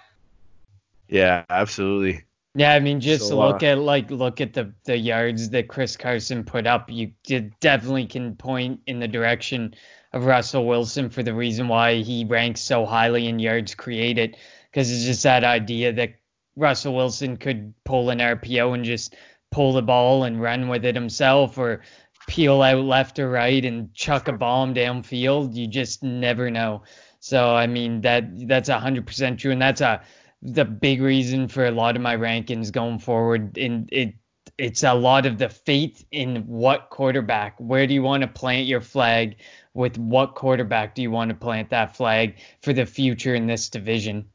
Yeah, 1.07 1.45
absolutely. 1.51 2.23
Yeah, 2.55 2.73
I 2.73 2.79
mean, 2.79 2.99
just 2.99 3.27
So, 3.27 3.37
look 3.37 3.61
uh, 3.61 3.67
at 3.67 3.77
like 3.77 4.09
look 4.09 4.41
at 4.41 4.53
the 4.53 4.73
the 4.85 4.97
yards 4.97 5.51
that 5.51 5.67
Chris 5.67 5.97
Carson 5.97 6.45
put 6.45 6.65
up. 6.65 6.89
You 6.89 7.11
d- 7.25 7.51
definitely 7.59 8.07
can 8.07 8.35
point 8.35 8.79
in 8.87 8.99
the 8.99 9.07
direction 9.07 9.75
of 10.13 10.25
Russell 10.25 10.65
Wilson 10.65 11.11
for 11.11 11.21
the 11.21 11.35
reason 11.35 11.67
why 11.67 11.97
he 12.01 12.25
ranks 12.25 12.61
so 12.61 12.83
highly 12.83 13.27
in 13.27 13.37
yards 13.37 13.75
created, 13.75 14.37
because 14.71 14.89
it's 14.89 15.05
just 15.05 15.21
that 15.23 15.43
idea 15.43 15.93
that 15.93 16.15
Russell 16.55 16.95
Wilson 16.95 17.37
could 17.37 17.75
pull 17.83 18.09
an 18.09 18.17
RPO 18.17 18.73
and 18.73 18.83
just 18.83 19.15
pull 19.51 19.73
the 19.73 19.83
ball 19.83 20.23
and 20.23 20.41
run 20.41 20.69
with 20.69 20.85
it 20.85 20.95
himself, 20.95 21.59
or 21.59 21.83
peel 22.27 22.61
out 22.61 22.83
left 22.83 23.19
or 23.19 23.29
right 23.29 23.63
and 23.63 23.93
chuck 23.93 24.27
a 24.27 24.33
bomb 24.33 24.73
downfield. 24.73 25.55
You 25.55 25.67
just 25.67 26.03
never 26.03 26.49
know. 26.49 26.83
So 27.19 27.55
I 27.55 27.67
mean 27.67 28.01
that 28.01 28.47
that's 28.47 28.69
hundred 28.69 29.05
percent 29.07 29.39
true, 29.39 29.51
and 29.51 29.61
that's 29.61 29.81
a 29.81 30.01
the 30.41 30.65
big 30.65 31.01
reason 31.01 31.47
for 31.47 31.65
a 31.65 31.71
lot 31.71 31.95
of 31.95 32.01
my 32.01 32.15
rankings 32.15 32.71
going 32.71 32.99
forward. 32.99 33.57
In 33.57 33.89
it, 33.91 34.13
it's 34.57 34.83
a 34.83 34.93
lot 34.93 35.25
of 35.25 35.37
the 35.37 35.49
faith 35.49 36.05
in 36.11 36.45
what 36.47 36.89
quarterback. 36.89 37.55
Where 37.59 37.87
do 37.87 37.93
you 37.93 38.03
want 38.03 38.21
to 38.21 38.27
plant 38.27 38.67
your 38.67 38.81
flag? 38.81 39.37
With 39.73 39.97
what 39.97 40.35
quarterback 40.35 40.95
do 40.95 41.01
you 41.01 41.11
want 41.11 41.29
to 41.29 41.35
plant 41.35 41.69
that 41.71 41.97
flag 41.97 42.37
for 42.61 42.71
the 42.71 42.85
future 42.85 43.35
in 43.35 43.47
this 43.47 43.67
division? 43.69 44.25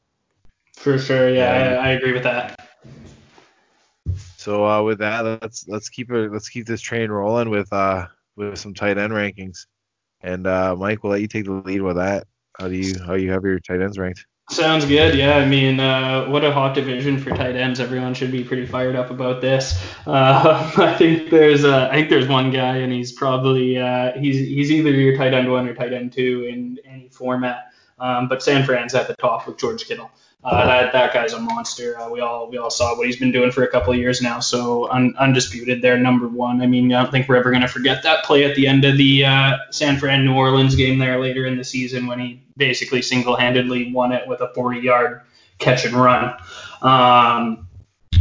For 0.76 0.98
sure, 0.98 1.30
yeah, 1.30 1.72
Yeah. 1.72 1.80
I, 1.80 1.88
I 1.88 1.90
agree 1.92 2.12
with 2.12 2.24
that. 2.24 2.60
So 4.40 4.66
uh, 4.66 4.82
with 4.82 5.00
that, 5.00 5.20
let's 5.20 5.68
let's 5.68 5.90
keep 5.90 6.10
it 6.10 6.32
let's 6.32 6.48
keep 6.48 6.66
this 6.66 6.80
train 6.80 7.10
rolling 7.10 7.50
with 7.50 7.70
uh 7.74 8.06
with 8.36 8.58
some 8.58 8.72
tight 8.72 8.96
end 8.96 9.12
rankings. 9.12 9.66
And 10.22 10.46
uh, 10.46 10.74
Mike, 10.76 11.04
we'll 11.04 11.12
let 11.12 11.20
you 11.20 11.28
take 11.28 11.44
the 11.44 11.52
lead 11.52 11.82
with 11.82 11.96
that. 11.96 12.26
How 12.58 12.68
do 12.68 12.74
you 12.74 12.94
how 13.04 13.14
you 13.14 13.30
have 13.32 13.44
your 13.44 13.60
tight 13.60 13.82
ends 13.82 13.98
ranked? 13.98 14.24
Sounds 14.48 14.86
good. 14.86 15.14
Yeah, 15.14 15.36
I 15.36 15.44
mean, 15.44 15.78
uh, 15.78 16.24
what 16.28 16.42
a 16.42 16.52
hot 16.52 16.74
division 16.74 17.18
for 17.18 17.28
tight 17.30 17.54
ends. 17.54 17.80
Everyone 17.80 18.14
should 18.14 18.32
be 18.32 18.42
pretty 18.42 18.64
fired 18.64 18.96
up 18.96 19.10
about 19.10 19.42
this. 19.42 19.78
Uh, 20.06 20.72
I 20.78 20.94
think 20.94 21.28
there's 21.28 21.66
uh, 21.66 21.90
I 21.92 21.96
think 21.96 22.08
there's 22.08 22.26
one 22.26 22.50
guy, 22.50 22.78
and 22.78 22.90
he's 22.90 23.12
probably 23.12 23.76
uh, 23.76 24.18
he's 24.18 24.38
he's 24.38 24.72
either 24.72 24.90
your 24.90 25.18
tight 25.18 25.34
end 25.34 25.52
one 25.52 25.68
or 25.68 25.74
tight 25.74 25.92
end 25.92 26.14
two 26.14 26.46
in 26.50 26.78
any 26.86 27.10
format. 27.10 27.72
Um, 27.98 28.26
but 28.26 28.42
San 28.42 28.64
Fran's 28.64 28.94
at 28.94 29.06
the 29.06 29.14
top 29.16 29.46
with 29.46 29.58
George 29.58 29.84
Kittle. 29.84 30.10
Uh, 30.42 30.64
that 30.64 30.92
that 30.92 31.12
guy's 31.12 31.34
a 31.34 31.38
monster. 31.38 31.98
Uh, 31.98 32.08
we 32.08 32.20
all 32.20 32.48
we 32.48 32.56
all 32.56 32.70
saw 32.70 32.96
what 32.96 33.06
he's 33.06 33.18
been 33.18 33.30
doing 33.30 33.50
for 33.50 33.62
a 33.62 33.68
couple 33.68 33.92
of 33.92 33.98
years 33.98 34.22
now. 34.22 34.40
So 34.40 34.90
un, 34.90 35.14
undisputed, 35.18 35.82
they're 35.82 35.98
number 35.98 36.28
one. 36.28 36.62
I 36.62 36.66
mean, 36.66 36.90
I 36.94 37.02
don't 37.02 37.10
think 37.10 37.28
we're 37.28 37.36
ever 37.36 37.50
going 37.50 37.62
to 37.62 37.68
forget 37.68 38.02
that 38.04 38.24
play 38.24 38.44
at 38.44 38.56
the 38.56 38.66
end 38.66 38.86
of 38.86 38.96
the 38.96 39.26
uh, 39.26 39.58
San 39.70 39.98
Fran 39.98 40.24
New 40.24 40.34
Orleans 40.34 40.74
game 40.74 40.98
there 40.98 41.20
later 41.20 41.44
in 41.44 41.58
the 41.58 41.64
season 41.64 42.06
when 42.06 42.18
he 42.18 42.42
basically 42.56 43.02
single-handedly 43.02 43.92
won 43.92 44.12
it 44.12 44.26
with 44.26 44.40
a 44.40 44.48
40-yard 44.56 45.22
catch 45.58 45.84
and 45.84 45.94
run. 45.94 46.34
Um, 46.80 47.68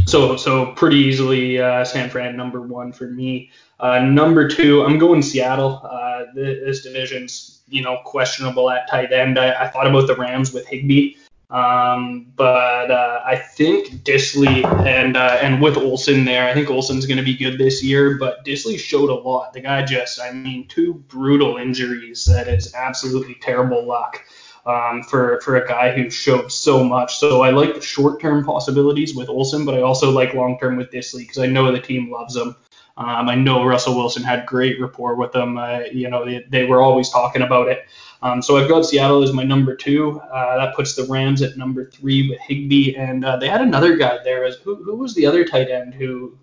so 0.06 0.36
so 0.36 0.72
pretty 0.72 0.96
easily 0.96 1.58
uh, 1.58 1.84
San 1.84 2.10
Fran 2.10 2.36
number 2.36 2.60
one 2.60 2.92
for 2.92 3.06
me. 3.06 3.50
Uh, 3.78 4.00
number 4.00 4.46
two, 4.46 4.84
I'm 4.84 4.98
going 4.98 5.22
Seattle. 5.22 5.80
Uh, 5.84 6.24
this 6.34 6.82
division's 6.82 7.62
you 7.68 7.82
know 7.82 7.98
questionable 8.04 8.68
at 8.70 8.90
tight 8.90 9.12
end. 9.12 9.38
I, 9.38 9.64
I 9.64 9.68
thought 9.68 9.86
about 9.86 10.06
the 10.06 10.16
Rams 10.16 10.52
with 10.52 10.66
Higbee. 10.66 11.14
Um, 11.50 12.26
but 12.36 12.92
uh, 12.92 13.22
I 13.26 13.34
think 13.34 14.04
Dissly 14.04 14.64
and 14.86 15.16
uh, 15.16 15.38
and 15.42 15.60
with 15.60 15.76
Olsen 15.76 16.24
there, 16.24 16.48
I 16.48 16.54
think 16.54 16.70
Olsen's 16.70 17.06
going 17.06 17.18
to 17.18 17.24
be 17.24 17.36
good 17.36 17.58
this 17.58 17.82
year. 17.82 18.16
But 18.18 18.44
Dissly 18.44 18.78
showed 18.78 19.10
a 19.10 19.14
lot. 19.14 19.52
The 19.52 19.60
guy 19.60 19.84
just, 19.84 20.20
I 20.20 20.30
mean, 20.32 20.68
two 20.68 20.94
brutal 21.08 21.56
injuries. 21.56 22.24
That 22.26 22.46
is 22.46 22.72
absolutely 22.74 23.34
terrible 23.34 23.84
luck 23.84 24.22
um, 24.64 25.02
for 25.02 25.40
for 25.40 25.56
a 25.56 25.66
guy 25.66 25.90
who 25.90 26.08
showed 26.08 26.52
so 26.52 26.84
much. 26.84 27.18
So 27.18 27.42
I 27.42 27.50
like 27.50 27.74
the 27.74 27.80
short 27.80 28.20
term 28.20 28.44
possibilities 28.44 29.14
with 29.14 29.28
Olsen, 29.28 29.64
but 29.64 29.74
I 29.74 29.82
also 29.82 30.10
like 30.10 30.34
long 30.34 30.58
term 30.58 30.76
with 30.76 30.90
Dissly 30.90 31.20
because 31.20 31.38
I 31.38 31.46
know 31.46 31.72
the 31.72 31.80
team 31.80 32.12
loves 32.12 32.36
him. 32.36 32.54
Um, 32.96 33.28
I 33.30 33.34
know 33.34 33.64
Russell 33.64 33.96
Wilson 33.96 34.22
had 34.22 34.44
great 34.46 34.78
rapport 34.78 35.14
with 35.14 35.32
them. 35.32 35.56
Uh, 35.56 35.80
you 35.90 36.10
know, 36.10 36.24
they, 36.24 36.44
they 36.50 36.64
were 36.66 36.82
always 36.82 37.08
talking 37.08 37.40
about 37.40 37.68
it. 37.68 37.86
Um, 38.22 38.42
so 38.42 38.56
I've 38.58 38.68
got 38.68 38.84
Seattle 38.84 39.22
as 39.22 39.32
my 39.32 39.44
number 39.44 39.74
two. 39.74 40.20
Uh, 40.20 40.56
that 40.58 40.74
puts 40.74 40.94
the 40.94 41.04
Rams 41.04 41.42
at 41.42 41.56
number 41.56 41.86
three 41.86 42.28
with 42.28 42.38
Higbee, 42.40 42.94
and 42.96 43.24
uh, 43.24 43.36
they 43.36 43.48
had 43.48 43.62
another 43.62 43.96
guy 43.96 44.18
there. 44.24 44.44
As 44.44 44.56
who, 44.56 44.76
who 44.76 44.96
was 44.96 45.14
the 45.14 45.26
other 45.26 45.44
tight 45.44 45.70
end 45.70 45.94
who 45.94 46.38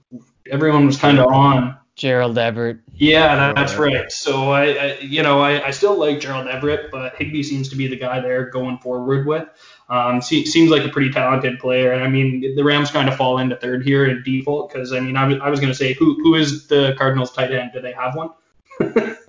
everyone 0.50 0.86
was 0.86 0.98
kind 0.98 1.20
of 1.20 1.28
on? 1.28 1.78
Gerald 1.98 2.38
Everett. 2.38 2.78
Yeah, 2.94 3.36
that, 3.36 3.56
that's 3.56 3.76
right. 3.76 4.12
So 4.12 4.52
I, 4.52 4.64
I 4.66 4.98
you 5.00 5.24
know, 5.24 5.42
I, 5.42 5.66
I 5.66 5.72
still 5.72 5.98
like 5.98 6.20
Gerald 6.20 6.48
Everett, 6.48 6.92
but 6.92 7.16
Higbee 7.16 7.42
seems 7.42 7.70
to 7.70 7.76
be 7.76 7.88
the 7.88 7.96
guy 7.96 8.20
there 8.20 8.52
going 8.52 8.78
forward 8.78 9.26
with. 9.26 9.48
Um, 9.90 10.22
se- 10.22 10.46
seems 10.46 10.70
like 10.70 10.86
a 10.86 10.90
pretty 10.90 11.10
talented 11.10 11.58
player, 11.58 11.94
and 11.94 12.04
I 12.04 12.08
mean 12.08 12.56
the 12.56 12.64
Rams 12.64 12.92
kind 12.92 13.10
of 13.10 13.16
fall 13.16 13.40
into 13.40 13.56
third 13.56 13.84
here 13.84 14.06
in 14.06 14.22
default 14.22 14.72
because 14.72 14.94
I 14.94 15.00
mean 15.00 15.18
I 15.18 15.26
was, 15.26 15.40
I 15.42 15.50
was 15.50 15.60
going 15.60 15.72
to 15.72 15.78
say 15.78 15.94
who 15.94 16.14
who 16.22 16.36
is 16.36 16.68
the 16.68 16.94
Cardinals 17.00 17.32
tight 17.32 17.52
end? 17.52 17.72
Do 17.74 17.82
they 17.82 17.94
have 17.94 18.16
one? 18.16 18.30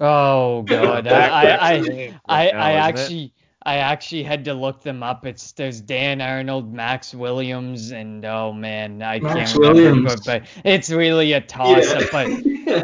Oh 0.01 0.63
god, 0.67 1.07
I, 1.09 1.27
I, 1.27 1.43
I, 1.43 1.73
I, 1.73 1.73
I 1.73 1.75
isn't 1.75 1.99
it? 1.99 2.15
actually, 2.55 3.33
I 3.65 3.77
actually 3.79 4.23
had 4.23 4.45
to 4.47 4.55
look 4.55 4.83
them 4.83 5.03
up. 5.03 5.27
It's 5.27 5.53
there's 5.53 5.81
Dan 5.81 6.21
Arnold, 6.21 6.73
Max 6.73 7.15
Williams, 7.15 7.91
and 7.91 8.25
oh 8.25 8.53
man, 8.53 9.03
I 9.03 9.19
Max 9.21 9.53
can't 9.53 9.59
remember, 9.59 9.83
Williams. 9.83 10.17
but, 10.17 10.43
but 10.43 10.49
it's 10.65 10.91
really 10.91 11.33
a 11.33 11.41
toss 11.41 11.87
up. 11.93 12.05
But, 12.13 12.29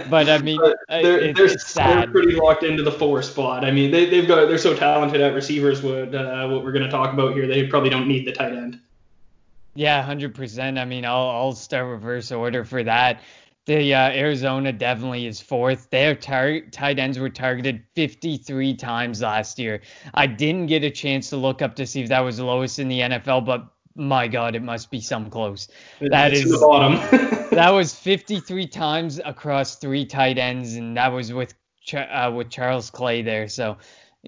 but 0.10 0.28
I 0.28 0.38
mean, 0.38 0.58
But 0.60 0.76
they're, 0.88 1.20
it- 1.20 1.36
they're, 1.36 1.46
it's 1.46 1.54
they're 1.54 1.58
sad. 1.58 2.10
pretty 2.12 2.32
locked 2.34 2.64
into 2.64 2.82
the 2.82 2.92
four 2.92 3.22
spot. 3.22 3.64
I 3.64 3.70
mean, 3.70 3.90
they, 3.90 4.06
they've 4.06 4.26
got 4.26 4.46
they're 4.48 4.58
so 4.58 4.74
talented 4.74 5.20
at 5.20 5.34
receivers. 5.34 5.82
What 5.82 6.14
uh, 6.14 6.48
what 6.48 6.64
we're 6.64 6.72
going 6.72 6.84
to 6.84 6.90
talk 6.90 7.12
about 7.12 7.34
here, 7.34 7.46
they 7.46 7.66
probably 7.66 7.90
don't 7.90 8.08
need 8.08 8.26
the 8.26 8.32
tight 8.32 8.52
end. 8.52 8.80
Yeah, 9.76 10.02
hundred 10.02 10.34
percent. 10.34 10.78
I 10.78 10.84
mean, 10.84 11.04
I'll 11.04 11.28
I'll 11.30 11.52
start 11.52 11.86
reverse 11.86 12.30
order 12.32 12.64
for 12.64 12.82
that. 12.84 13.20
The 13.66 13.94
uh, 13.94 14.10
Arizona 14.10 14.72
definitely 14.72 15.26
is 15.26 15.40
fourth. 15.40 15.88
Their 15.90 16.14
tar- 16.14 16.60
tight 16.70 16.98
ends 16.98 17.18
were 17.18 17.30
targeted 17.30 17.82
53 17.94 18.74
times 18.74 19.22
last 19.22 19.58
year. 19.58 19.80
I 20.12 20.26
didn't 20.26 20.66
get 20.66 20.84
a 20.84 20.90
chance 20.90 21.30
to 21.30 21.36
look 21.38 21.62
up 21.62 21.74
to 21.76 21.86
see 21.86 22.02
if 22.02 22.08
that 22.10 22.20
was 22.20 22.36
the 22.36 22.44
lowest 22.44 22.78
in 22.78 22.88
the 22.88 23.00
NFL, 23.00 23.46
but 23.46 23.66
my 23.96 24.28
God, 24.28 24.54
it 24.54 24.62
must 24.62 24.90
be 24.90 25.00
some 25.00 25.30
close. 25.30 25.68
That 26.00 26.32
It's 26.32 26.44
is- 26.44 26.52
the 26.52 26.58
bottom. 26.66 27.30
That 27.54 27.70
was 27.70 27.94
53 27.94 28.66
times 28.66 29.20
across 29.24 29.76
three 29.76 30.04
tight 30.04 30.38
ends, 30.38 30.74
and 30.74 30.96
that 30.96 31.12
was 31.12 31.32
with 31.32 31.54
Ch- 31.84 31.94
uh, 31.94 32.32
with 32.34 32.50
Charles 32.50 32.90
Clay 32.90 33.22
there. 33.22 33.46
So 33.46 33.76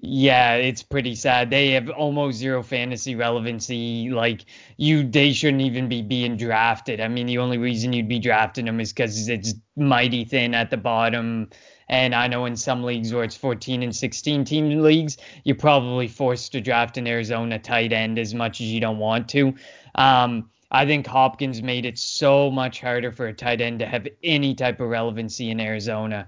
yeah, 0.03 0.55
it's 0.55 0.83
pretty 0.83 1.15
sad. 1.15 1.51
They 1.51 1.71
have 1.73 1.89
almost 1.91 2.39
zero 2.39 2.63
fantasy 2.63 3.15
relevancy. 3.15 4.11
Like 4.11 4.45
you, 4.77 5.09
they 5.09 5.33
shouldn't 5.33 5.63
even 5.63 5.89
be 5.89 6.03
being 6.03 6.37
drafted. 6.37 7.01
I 7.01 7.09
mean, 7.09 7.27
the 7.27 7.39
only 7.39 7.59
reason 7.59 7.93
you'd 7.93 8.09
be 8.09 8.19
drafting 8.19 8.67
them 8.67 8.81
is 8.81 8.93
because 8.93 9.29
it's 9.29 9.55
mighty 9.77 10.25
thin 10.25 10.55
at 10.55 10.71
the 10.71 10.77
bottom. 10.77 11.49
And 11.89 12.15
I 12.15 12.27
know 12.27 12.47
in 12.47 12.57
some 12.57 12.83
leagues 12.83 13.13
where 13.13 13.25
it's 13.25 13.37
14 13.37 13.83
and 13.83 13.95
16 13.95 14.45
team 14.45 14.83
leagues, 14.83 15.17
you're 15.45 15.57
probably 15.57 16.09
forced 16.09 16.53
to 16.53 16.61
draft 16.61 16.99
an 16.99 17.07
Arizona 17.07 17.59
tight 17.59 17.93
end 17.93 18.19
as 18.19 18.35
much 18.35 18.61
as 18.61 18.67
you 18.67 18.81
don't 18.81 18.99
want 18.99 19.29
to. 19.31 19.55
Um, 19.95 20.51
I 20.71 20.85
think 20.85 21.07
Hopkins 21.07 21.63
made 21.63 21.87
it 21.87 21.99
so 21.99 22.51
much 22.51 22.81
harder 22.81 23.13
for 23.13 23.29
a 23.29 23.33
tight 23.33 23.61
end 23.61 23.79
to 23.79 23.87
have 23.87 24.09
any 24.25 24.55
type 24.55 24.81
of 24.81 24.89
relevancy 24.89 25.51
in 25.51 25.61
Arizona. 25.61 26.27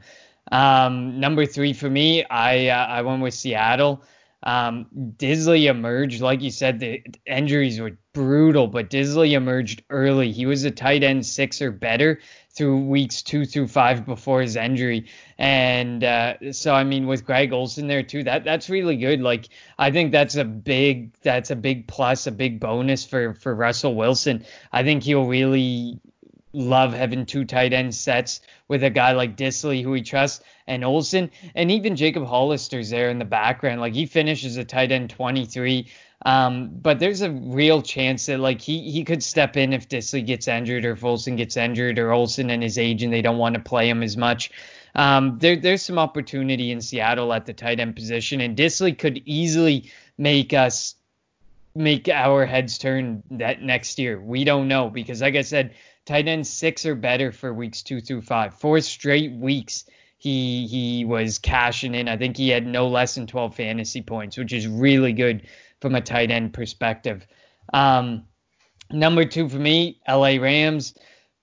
Um, 0.51 1.21
number 1.21 1.47
three 1.47 1.73
for 1.73 1.91
me, 1.91 2.25
I 2.25 2.69
uh, 2.69 2.87
I 2.87 3.03
went 3.03 3.23
with 3.23 3.35
Seattle. 3.35 4.03
Um, 4.43 4.87
Dissly 5.17 5.69
emerged, 5.69 6.21
like 6.21 6.43
you 6.43 6.53
said, 6.53 6.79
the 6.79 7.03
injuries 7.27 7.81
were 7.81 7.99
brutal, 8.13 8.69
but 8.69 8.89
Dissly 8.89 9.33
emerged 9.33 9.83
early. 9.91 10.31
He 10.31 10.47
was 10.47 10.63
a 10.63 10.71
tight 10.71 11.03
end 11.03 11.27
six 11.27 11.61
or 11.61 11.73
better 11.73 12.21
through 12.51 12.85
weeks 12.87 13.21
two 13.21 13.45
through 13.45 13.67
five 13.69 14.07
before 14.07 14.41
his 14.41 14.55
injury, 14.55 15.07
and 15.39 16.05
uh, 16.05 16.53
so 16.53 16.73
I 16.73 16.85
mean 16.85 17.07
with 17.09 17.25
Greg 17.25 17.53
Olsen 17.53 17.89
there 17.89 18.03
too, 18.03 18.23
that 18.25 18.45
that's 18.45 18.71
really 18.71 18.97
good. 18.97 19.21
Like 19.21 19.49
I 19.77 19.91
think 19.91 20.13
that's 20.13 20.37
a 20.37 20.45
big 20.45 21.13
that's 21.23 21.51
a 21.51 21.57
big 21.57 21.89
plus, 21.89 22.27
a 22.27 22.33
big 22.33 22.61
bonus 22.61 23.05
for 23.05 23.35
for 23.35 23.55
Russell 23.55 23.97
Wilson. 23.97 24.45
I 24.73 24.85
think 24.85 25.03
he'll 25.03 25.27
really 25.27 26.01
love 26.53 26.93
having 26.93 27.27
two 27.27 27.45
tight 27.45 27.73
end 27.73 27.95
sets 27.95 28.41
with 28.69 28.83
a 28.83 28.91
guy 28.91 29.13
like 29.13 29.37
Dissly 29.37 29.83
who 29.83 29.93
he 29.93 30.03
trusts 30.03 30.45
and 30.67 30.85
Olsen 30.85 31.31
and 31.55 31.71
even 31.71 31.97
Jacob 31.97 32.25
Hollister's 32.25 32.91
there 32.91 33.11
in 33.11 33.19
the 33.19 33.25
background. 33.25 33.81
Like 33.81 33.95
he 33.95 34.07
finishes 34.07 34.57
a 34.57 34.65
tight 34.65 34.93
end 34.93 35.11
23. 35.11 35.87
Um, 36.27 36.71
but 36.83 36.99
there's 36.99 37.23
a 37.23 37.31
real 37.31 37.81
chance 37.81 38.27
that 38.27 38.41
like 38.41 38.61
he 38.61 38.91
he 38.91 39.05
could 39.05 39.23
step 39.23 39.57
in 39.57 39.73
if 39.73 39.89
Dissly 39.89 40.25
gets 40.27 40.49
injured 40.49 40.85
or 40.85 40.93
if 40.93 41.05
Olsen 41.05 41.37
gets 41.37 41.57
injured 41.57 41.99
or 41.99 42.13
Olsen 42.13 42.51
and 42.51 42.63
his 42.63 42.77
age 42.77 43.03
and 43.03 43.13
they 43.13 43.23
don't 43.23 43.39
want 43.39 43.55
to 43.55 43.61
play 43.61 43.89
him 43.89 44.03
as 44.03 44.17
much. 44.17 44.51
Um, 44.95 45.39
there, 45.39 45.55
there's 45.55 45.83
some 45.83 45.99
opportunity 45.99 46.73
in 46.73 46.81
Seattle 46.81 47.33
at 47.33 47.47
the 47.47 47.53
tight 47.53 47.79
end 47.79 47.95
position, 47.95 48.41
and 48.41 48.57
Dissly 48.57 48.99
could 48.99 49.23
easily 49.27 49.93
make 50.17 50.53
us 50.53 50.97
make 51.75 52.09
our 52.09 52.45
heads 52.45 52.79
turn 52.79 53.23
that 53.31 53.63
next 53.63 54.01
year. 54.01 54.21
We 54.21 54.43
don't 54.43 54.67
know 54.67 54.91
because, 54.91 55.23
like 55.23 55.37
I 55.37 55.43
said, 55.43 55.75
tight 56.09 56.27
end 56.27 56.47
six 56.47 56.87
or 56.87 56.95
better 56.95 57.31
for 57.31 57.53
weeks 57.53 57.83
two 57.83 58.01
through 58.01 58.23
five. 58.23 58.55
Four 58.55 58.81
straight 58.81 59.33
weeks 59.33 59.85
he 60.17 60.67
he 60.67 61.05
was 61.05 61.39
cashing 61.39 61.95
in. 61.95 62.09
I 62.09 62.17
think 62.17 62.37
he 62.37 62.49
had 62.49 62.67
no 62.67 62.89
less 62.89 63.15
than 63.15 63.27
12 63.27 63.55
fantasy 63.55 64.01
points, 64.01 64.39
which 64.39 64.55
is 64.55 64.67
really 64.67 65.13
good 65.13 65.47
from 65.81 65.95
a 65.95 66.01
tight 66.01 66.31
end 66.31 66.55
perspective. 66.55 67.27
Um, 67.75 68.25
number 68.91 69.27
two 69.27 69.49
for 69.49 69.59
me, 69.59 70.01
LA 70.09 70.37
Rams. 70.41 70.95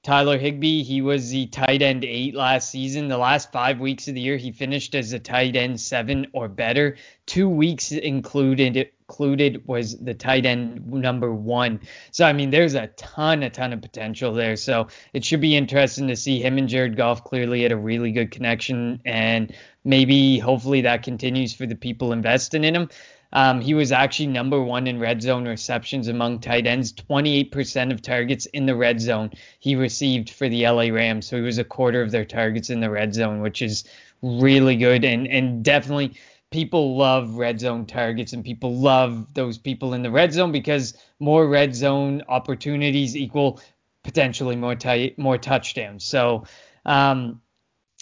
Tyler 0.02 0.38
Higbee, 0.38 0.84
he 0.84 1.02
was 1.02 1.30
the 1.30 1.48
tight 1.48 1.82
end 1.82 2.04
eight 2.04 2.36
last 2.36 2.70
season. 2.70 3.08
The 3.08 3.18
last 3.18 3.52
five 3.52 3.80
weeks 3.80 4.08
of 4.08 4.16
the 4.16 4.22
year, 4.22 4.38
he 4.38 4.52
finished 4.52 4.94
as 4.94 5.14
a 5.14 5.20
tight 5.20 5.56
end 5.56 5.80
seven 5.80 6.28
or 6.34 6.48
better. 6.48 6.98
Two 7.26 7.50
weeks 7.50 7.92
included 7.92 8.90
included 9.08 9.62
was 9.68 9.98
the 10.00 10.14
tight 10.14 10.46
end 10.46 10.86
number 10.92 11.34
one. 11.34 11.80
So 12.12 12.26
I 12.26 12.34
mean, 12.34 12.50
there's 12.50 12.74
a 12.74 12.88
ton, 12.88 13.44
a 13.44 13.50
ton 13.50 13.72
of 13.72 13.82
potential 13.82 14.34
there. 14.34 14.56
So 14.56 14.88
it 15.14 15.24
should 15.24 15.42
be 15.42 15.56
interesting 15.56 16.08
to 16.08 16.16
see 16.16 16.42
him 16.42 16.58
and 16.58 16.68
Jared 16.68 16.98
Goff 16.98 17.24
clearly 17.24 17.62
had 17.62 17.72
a 17.72 17.78
really 17.78 18.12
good 18.12 18.32
connection, 18.32 19.00
and 19.06 19.54
maybe 19.84 20.40
hopefully 20.40 20.82
that 20.82 21.04
continues 21.04 21.54
for 21.54 21.68
the 21.68 21.76
people 21.76 22.14
investing 22.14 22.64
in 22.64 22.76
him. 22.76 22.90
Um, 23.34 23.60
he 23.60 23.74
was 23.74 23.92
actually 23.92 24.28
number 24.28 24.62
one 24.62 24.88
in 24.88 25.00
red 25.00 25.22
zone 25.22 25.46
receptions 25.46 26.08
among 26.08 26.40
tight 26.40 26.66
ends. 26.66 26.94
28% 26.94 27.92
of 27.92 28.02
targets 28.02 28.46
in 28.48 28.66
the 28.66 28.76
red 28.76 29.02
zone 29.02 29.32
he 29.60 29.76
received 29.76 30.30
for 30.30 30.48
the 30.48 30.66
LA 30.68 30.88
Rams. 30.88 31.28
So 31.28 31.36
he 31.36 31.42
was 31.42 31.58
a 31.58 31.64
quarter 31.64 32.02
of 32.02 32.12
their 32.12 32.24
targets 32.24 32.70
in 32.70 32.80
the 32.80 32.90
red 32.90 33.14
zone, 33.14 33.42
which 33.42 33.62
is 33.62 33.84
really 34.22 34.78
good 34.78 35.04
and, 35.04 35.28
and 35.28 35.64
definitely 35.64 36.16
people 36.52 36.98
love 36.98 37.36
red 37.36 37.60
zone 37.60 37.86
targets 37.86 38.34
and 38.34 38.44
people 38.44 38.76
love 38.76 39.34
those 39.34 39.58
people 39.58 39.94
in 39.94 40.04
the 40.04 40.12
red 40.12 40.32
zone 40.34 40.52
because 40.52 40.96
more 41.20 41.48
red 41.48 41.76
zone 41.76 42.24
opportunities 42.28 43.16
equal 43.16 43.60
potentially 44.04 44.56
more 44.56 44.76
t- 44.76 45.16
more 45.18 45.38
touchdowns. 45.38 46.06
So 46.06 46.46
um, 46.86 47.42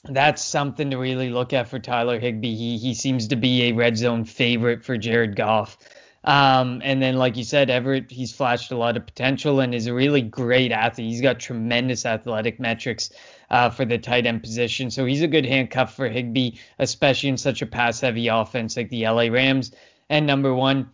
that's 0.03 0.43
something 0.43 0.91
to 0.91 0.97
really 0.97 1.29
look 1.29 1.53
at 1.53 1.69
for 1.69 1.79
Tyler 1.79 2.19
Higbee. 2.19 2.56
He 2.56 2.77
he 2.77 2.93
seems 2.93 3.29
to 3.29 3.36
be 3.36 3.63
a 3.63 3.71
red 3.71 3.97
zone 3.97 4.25
favorite 4.25 4.84
for 4.84 4.97
Jared 4.97 5.36
Goff. 5.36 5.77
Um, 6.25 6.82
and 6.84 7.01
then, 7.01 7.17
like 7.17 7.36
you 7.36 7.43
said, 7.43 7.69
Everett, 7.69 8.10
he's 8.10 8.34
flashed 8.34 8.71
a 8.71 8.77
lot 8.77 8.95
of 8.95 9.06
potential 9.06 9.60
and 9.60 9.75
is 9.75 9.88
a 9.88 9.93
really 9.93 10.21
great 10.21 10.71
athlete. 10.71 11.08
He's 11.08 11.21
got 11.21 11.39
tremendous 11.39 12.06
athletic 12.06 12.60
metrics 12.60 13.10
uh, 13.53 13.69
for 13.69 13.85
the 13.85 13.99
tight 13.99 14.25
end 14.25 14.41
position. 14.41 14.89
So 14.89 15.05
he's 15.05 15.21
a 15.21 15.27
good 15.27 15.45
handcuff 15.45 15.95
for 15.95 16.09
Higbee, 16.09 16.53
especially 16.79 17.29
in 17.29 17.37
such 17.37 17.61
a 17.61 17.67
pass 17.67 18.01
heavy 18.01 18.27
offense 18.27 18.75
like 18.75 18.89
the 18.89 19.07
LA 19.07 19.27
Rams. 19.27 19.71
And 20.09 20.25
number 20.25 20.55
one, 20.55 20.89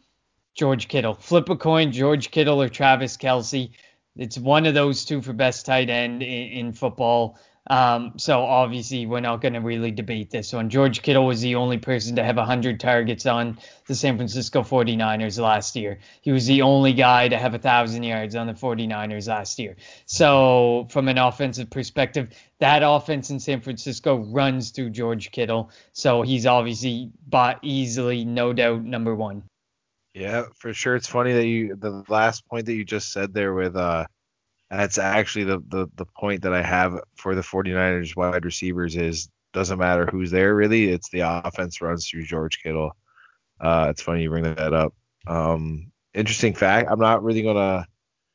George 0.55 0.89
Kittle. 0.89 1.13
Flip 1.13 1.47
a 1.47 1.55
coin, 1.55 1.93
George 1.93 2.31
Kittle 2.31 2.61
or 2.61 2.67
Travis 2.67 3.15
Kelce. 3.15 3.71
It's 4.17 4.37
one 4.37 4.65
of 4.65 4.73
those 4.73 5.05
two 5.05 5.21
for 5.21 5.31
best 5.31 5.65
tight 5.65 5.89
end 5.89 6.21
in, 6.21 6.49
in 6.49 6.73
football. 6.73 7.39
Um, 7.67 8.13
so 8.17 8.41
obviously 8.41 9.05
we're 9.05 9.19
not 9.19 9.41
going 9.41 9.53
to 9.53 9.59
really 9.59 9.91
debate 9.91 10.31
this 10.31 10.53
one. 10.53 10.69
George 10.69 11.01
Kittle 11.01 11.25
was 11.25 11.41
the 11.41 11.55
only 11.55 11.77
person 11.77 12.15
to 12.15 12.23
have 12.23 12.37
100 12.37 12.79
targets 12.79 13.25
on 13.25 13.59
the 13.85 13.95
San 13.95 14.15
Francisco 14.15 14.61
49ers 14.61 15.39
last 15.39 15.75
year. 15.75 15.99
He 16.21 16.31
was 16.31 16.47
the 16.47 16.61
only 16.63 16.93
guy 16.93 17.27
to 17.27 17.37
have 17.37 17.51
1,000 17.51 18.03
yards 18.03 18.35
on 18.35 18.47
the 18.47 18.53
49ers 18.53 19.27
last 19.27 19.59
year. 19.59 19.75
So 20.05 20.87
from 20.89 21.07
an 21.07 21.17
offensive 21.17 21.69
perspective, 21.69 22.29
that 22.59 22.81
offense 22.83 23.29
in 23.29 23.39
San 23.39 23.61
Francisco 23.61 24.17
runs 24.17 24.71
through 24.71 24.89
George 24.89 25.31
Kittle. 25.31 25.71
So 25.93 26.23
he's 26.23 26.45
obviously 26.45 27.11
bought 27.27 27.59
easily, 27.61 28.25
no 28.25 28.51
doubt, 28.53 28.83
number 28.83 29.15
one. 29.15 29.43
Yeah, 30.13 30.45
for 30.55 30.73
sure. 30.73 30.95
It's 30.95 31.07
funny 31.07 31.33
that 31.33 31.45
you 31.45 31.75
the 31.75 32.03
last 32.09 32.45
point 32.47 32.65
that 32.65 32.73
you 32.73 32.83
just 32.83 33.13
said 33.13 33.33
there 33.33 33.53
with 33.53 33.75
uh 33.75 34.05
that's 34.69 34.97
actually 34.97 35.45
the, 35.45 35.59
the 35.67 35.87
the 35.95 36.05
point 36.05 36.43
that 36.43 36.53
I 36.53 36.61
have 36.61 36.99
for 37.15 37.35
the 37.35 37.41
49ers 37.41 38.15
wide 38.15 38.45
receivers 38.45 38.95
is 38.95 39.29
doesn't 39.51 39.79
matter 39.79 40.05
who's 40.05 40.31
there 40.31 40.55
really, 40.55 40.89
it's 40.89 41.09
the 41.09 41.21
offense 41.21 41.81
runs 41.81 42.07
through 42.07 42.23
George 42.23 42.61
Kittle. 42.61 42.95
Uh 43.59 43.87
it's 43.89 44.01
funny 44.01 44.23
you 44.23 44.29
bring 44.29 44.43
that 44.43 44.73
up. 44.73 44.93
Um 45.27 45.91
interesting 46.13 46.53
fact, 46.53 46.89
I'm 46.91 46.99
not 46.99 47.23
really 47.23 47.41
gonna 47.41 47.87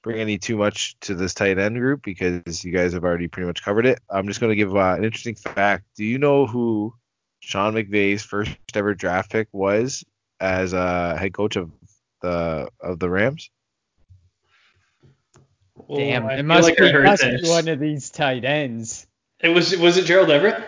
bring 0.03 0.20
any 0.20 0.38
too 0.38 0.57
much 0.57 0.97
to 1.01 1.14
this 1.14 1.35
tight 1.35 1.59
end 1.59 1.79
group 1.79 2.03
because 2.03 2.64
you 2.64 2.73
guys 2.73 2.92
have 2.92 3.05
already 3.05 3.29
pretty 3.29 3.47
much 3.47 3.62
covered 3.62 3.87
it. 3.87 4.01
I'm 4.11 4.27
just 4.27 4.40
gonna 4.40 4.55
give 4.55 4.77
uh, 4.77 4.94
an 4.99 5.05
interesting 5.05 5.35
fact. 5.35 5.85
Do 5.97 6.05
you 6.05 6.18
know 6.18 6.47
who 6.47 6.94
Sean 7.40 7.75
McVay's 7.75 8.23
first 8.23 8.57
ever 8.75 8.94
draft 8.94 9.31
pick 9.31 9.49
was 9.53 10.05
as 10.40 10.73
a 10.73 11.16
head 11.16 11.33
coach 11.33 11.57
of 11.57 11.70
the 12.23 12.68
of 12.81 12.99
the 12.99 13.09
Rams? 13.09 13.51
Damn, 15.94 16.30
it 16.30 16.44
must, 16.44 16.68
like 16.68 16.76
be, 16.76 16.92
must 16.92 17.22
be 17.22 17.40
one 17.48 17.68
of 17.68 17.80
these 17.80 18.10
tight 18.10 18.44
ends. 18.44 19.06
It 19.40 19.48
was 19.48 19.76
was 19.76 19.96
it 19.96 20.04
Gerald 20.04 20.30
Everett? 20.30 20.62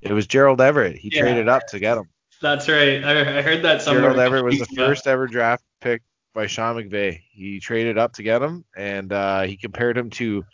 It 0.00 0.12
was 0.12 0.26
Gerald 0.26 0.60
Everett. 0.60 0.96
He 0.96 1.10
yeah. 1.12 1.22
traded 1.22 1.48
up 1.48 1.66
to 1.68 1.78
get 1.78 1.96
him. 1.96 2.08
That's 2.40 2.68
right. 2.68 3.02
I, 3.02 3.38
I 3.38 3.42
heard 3.42 3.62
that 3.62 3.82
somewhere. 3.82 4.02
Gerald 4.02 4.18
Everett 4.18 4.44
was 4.44 4.58
the 4.58 4.66
first 4.76 5.06
ever 5.06 5.26
draft 5.26 5.64
pick 5.80 6.02
by 6.34 6.46
Sean 6.46 6.76
McVay. 6.76 7.20
He 7.30 7.60
traded 7.60 7.98
up 7.98 8.14
to 8.14 8.22
get 8.22 8.42
him, 8.42 8.64
and 8.76 9.12
uh, 9.12 9.42
he 9.42 9.56
compared 9.56 9.96
him 9.96 10.10
to 10.10 10.44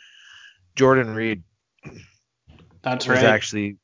Jordan 0.77 1.15
Reed. 1.15 1.43
That's 2.83 3.09
right. 3.09 3.25
Actually, 3.25 3.79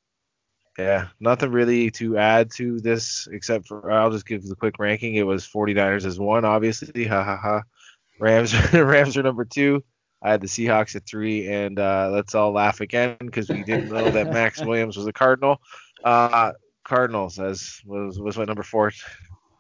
yeah, 0.78 1.08
nothing 1.18 1.50
really 1.50 1.90
to 1.92 2.18
add 2.18 2.50
to 2.52 2.80
this 2.80 3.28
except 3.30 3.68
for 3.68 3.90
I'll 3.90 4.10
just 4.10 4.26
give 4.26 4.44
the 4.44 4.56
quick 4.56 4.78
ranking. 4.78 5.14
It 5.14 5.26
was 5.26 5.46
49ers 5.46 6.04
as 6.04 6.18
one, 6.18 6.44
obviously. 6.44 7.06
Ha 7.06 7.24
ha 7.24 7.37
ha. 7.37 7.62
Rams 8.18 8.55
Rams 8.72 9.16
are 9.16 9.22
number 9.22 9.44
two. 9.44 9.85
I 10.22 10.31
had 10.31 10.40
the 10.40 10.46
Seahawks 10.46 10.96
at 10.96 11.07
three, 11.07 11.48
and 11.48 11.79
uh, 11.79 12.09
let's 12.11 12.35
all 12.35 12.53
laugh 12.53 12.81
again 12.81 13.16
because 13.20 13.48
we 13.48 13.62
didn't 13.62 13.90
know 13.90 14.11
that 14.11 14.27
Maxx 14.33 14.64
Williams 14.64 14.96
was 14.96 15.07
a 15.07 15.12
Cardinal. 15.12 15.61
Uh, 16.03 16.53
Cardinals 16.85 17.38
as 17.38 17.81
was 17.85 18.18
was 18.18 18.37
my 18.37 18.44
number 18.44 18.62
four 18.62 18.92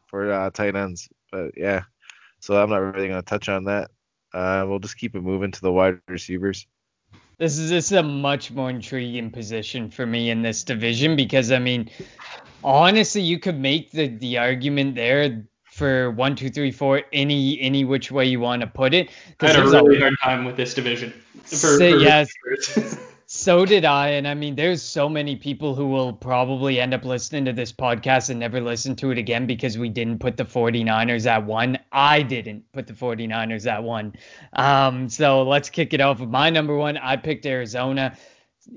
for 0.08 0.32
uh, 0.32 0.50
tight 0.50 0.76
ends, 0.76 1.08
but 1.30 1.52
yeah, 1.56 1.82
so 2.40 2.60
I'm 2.60 2.70
not 2.70 2.76
really 2.78 3.08
gonna 3.08 3.22
touch 3.22 3.48
on 3.48 3.64
that. 3.64 3.90
Uh, 4.32 4.64
we'll 4.66 4.78
just 4.78 4.96
keep 4.96 5.14
it 5.14 5.22
moving 5.22 5.52
to 5.52 5.60
the 5.60 5.72
wide 5.72 6.00
receivers. 6.08 6.66
This 7.38 7.58
is 7.58 7.70
this 7.70 7.86
is 7.86 7.92
a 7.92 8.02
much 8.02 8.50
more 8.50 8.70
intriguing 8.70 9.30
position 9.30 9.90
for 9.90 10.06
me 10.06 10.30
in 10.30 10.42
this 10.42 10.64
division 10.64 11.16
because 11.16 11.50
I 11.50 11.58
mean, 11.58 11.90
honestly, 12.62 13.22
you 13.22 13.38
could 13.38 13.58
make 13.58 13.90
the 13.90 14.08
the 14.08 14.38
argument 14.38 14.94
there 14.94 15.44
for 15.74 16.12
one, 16.12 16.36
two, 16.36 16.50
three, 16.50 16.70
four, 16.70 17.02
any 17.12 17.60
any 17.60 17.84
which 17.84 18.12
way 18.12 18.24
you 18.24 18.38
want 18.38 18.60
to 18.60 18.66
put 18.66 18.94
it. 18.94 19.10
I 19.40 19.48
had 19.48 19.56
a 19.56 19.64
really 19.64 19.96
a, 19.96 20.00
hard 20.00 20.14
time 20.22 20.44
with 20.44 20.56
this 20.56 20.72
division. 20.72 21.12
For, 21.42 21.56
so, 21.56 21.78
for 21.78 21.98
yes. 21.98 22.30
so 23.26 23.66
did 23.66 23.84
I, 23.84 24.10
and 24.10 24.28
I 24.28 24.34
mean, 24.34 24.54
there's 24.54 24.80
so 24.82 25.08
many 25.08 25.34
people 25.34 25.74
who 25.74 25.88
will 25.88 26.12
probably 26.12 26.80
end 26.80 26.94
up 26.94 27.04
listening 27.04 27.44
to 27.46 27.52
this 27.52 27.72
podcast 27.72 28.30
and 28.30 28.38
never 28.38 28.60
listen 28.60 28.94
to 28.96 29.10
it 29.10 29.18
again 29.18 29.46
because 29.46 29.76
we 29.76 29.88
didn't 29.88 30.20
put 30.20 30.36
the 30.36 30.44
49ers 30.44 31.26
at 31.26 31.44
one. 31.44 31.76
I 31.90 32.22
didn't 32.22 32.70
put 32.72 32.86
the 32.86 32.92
49ers 32.92 33.66
at 33.66 33.82
one. 33.82 34.14
Um, 34.52 35.08
so 35.08 35.42
let's 35.42 35.70
kick 35.70 35.92
it 35.92 36.00
off 36.00 36.20
with 36.20 36.30
my 36.30 36.50
number 36.50 36.76
one. 36.76 36.98
I 36.98 37.16
picked 37.16 37.46
Arizona. 37.46 38.16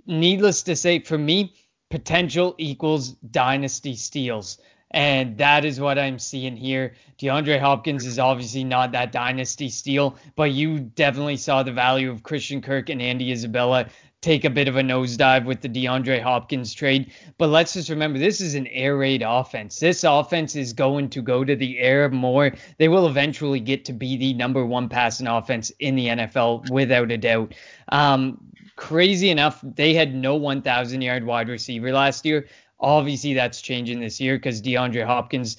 Needless 0.08 0.64
to 0.64 0.76
say, 0.76 0.98
for 1.00 1.20
me, 1.20 1.54
potential 1.92 2.56
equals 2.58 3.12
dynasty 3.12 3.96
steals. 3.96 4.58
And 4.92 5.38
that 5.38 5.66
is 5.66 5.80
what 5.80 6.00
I'm 6.00 6.18
seeing 6.18 6.56
here. 6.56 6.94
DeAndre 7.20 7.60
Hopkins 7.60 8.06
is 8.06 8.20
obviously 8.20 8.64
not 8.64 8.92
that 8.94 9.12
dynasty 9.12 9.70
steal, 9.70 10.18
but 10.36 10.52
you 10.52 10.80
definitely 10.80 11.38
saw 11.38 11.62
the 11.64 11.74
value 11.74 12.10
of 12.10 12.24
Christian 12.24 12.62
Kirk 12.62 12.90
and 12.90 13.02
Andy 13.02 13.32
Isabella 13.32 13.88
take 14.22 14.46
a 14.46 14.50
bit 14.50 14.68
of 14.68 14.76
a 14.76 14.82
nosedive 14.82 15.46
with 15.46 15.62
the 15.62 15.70
DeAndre 15.70 16.22
Hopkins 16.22 16.74
trade. 16.74 17.12
But 17.38 17.50
let's 17.50 17.74
just 17.74 17.90
remember 17.90 18.18
this 18.18 18.42
is 18.42 18.56
an 18.56 18.68
air 18.68 18.98
raid 18.98 19.24
offense. 19.26 19.80
This 19.80 20.04
offense 20.04 20.56
is 20.56 20.74
going 20.74 21.10
to 21.12 21.22
go 21.22 21.44
to 21.44 21.56
the 21.56 21.78
air 21.80 22.10
more. 22.10 22.52
They 22.78 22.88
will 22.88 23.08
eventually 23.08 23.60
get 23.60 23.86
to 23.86 23.94
be 23.94 24.18
the 24.18 24.34
number 24.34 24.66
one 24.66 24.90
passing 24.90 25.28
offense 25.28 25.72
in 25.80 25.96
the 25.96 26.08
NFL 26.08 26.70
without 26.72 27.12
a 27.12 27.18
doubt. 27.18 27.54
Um, 27.90 28.40
crazy 28.76 29.30
enough, 29.30 29.60
they 29.64 29.94
had 29.94 30.16
no 30.16 30.36
1,000 30.36 31.02
yard 31.02 31.24
wide 31.24 31.50
receiver 31.50 31.92
last 31.92 32.26
year. 32.26 32.48
Obviously, 32.80 33.34
that's 33.34 33.62
changing 33.62 34.00
this 34.00 34.20
year 34.20 34.38
because 34.38 34.62
DeAndre 34.62 35.06
Hopkins 35.06 35.58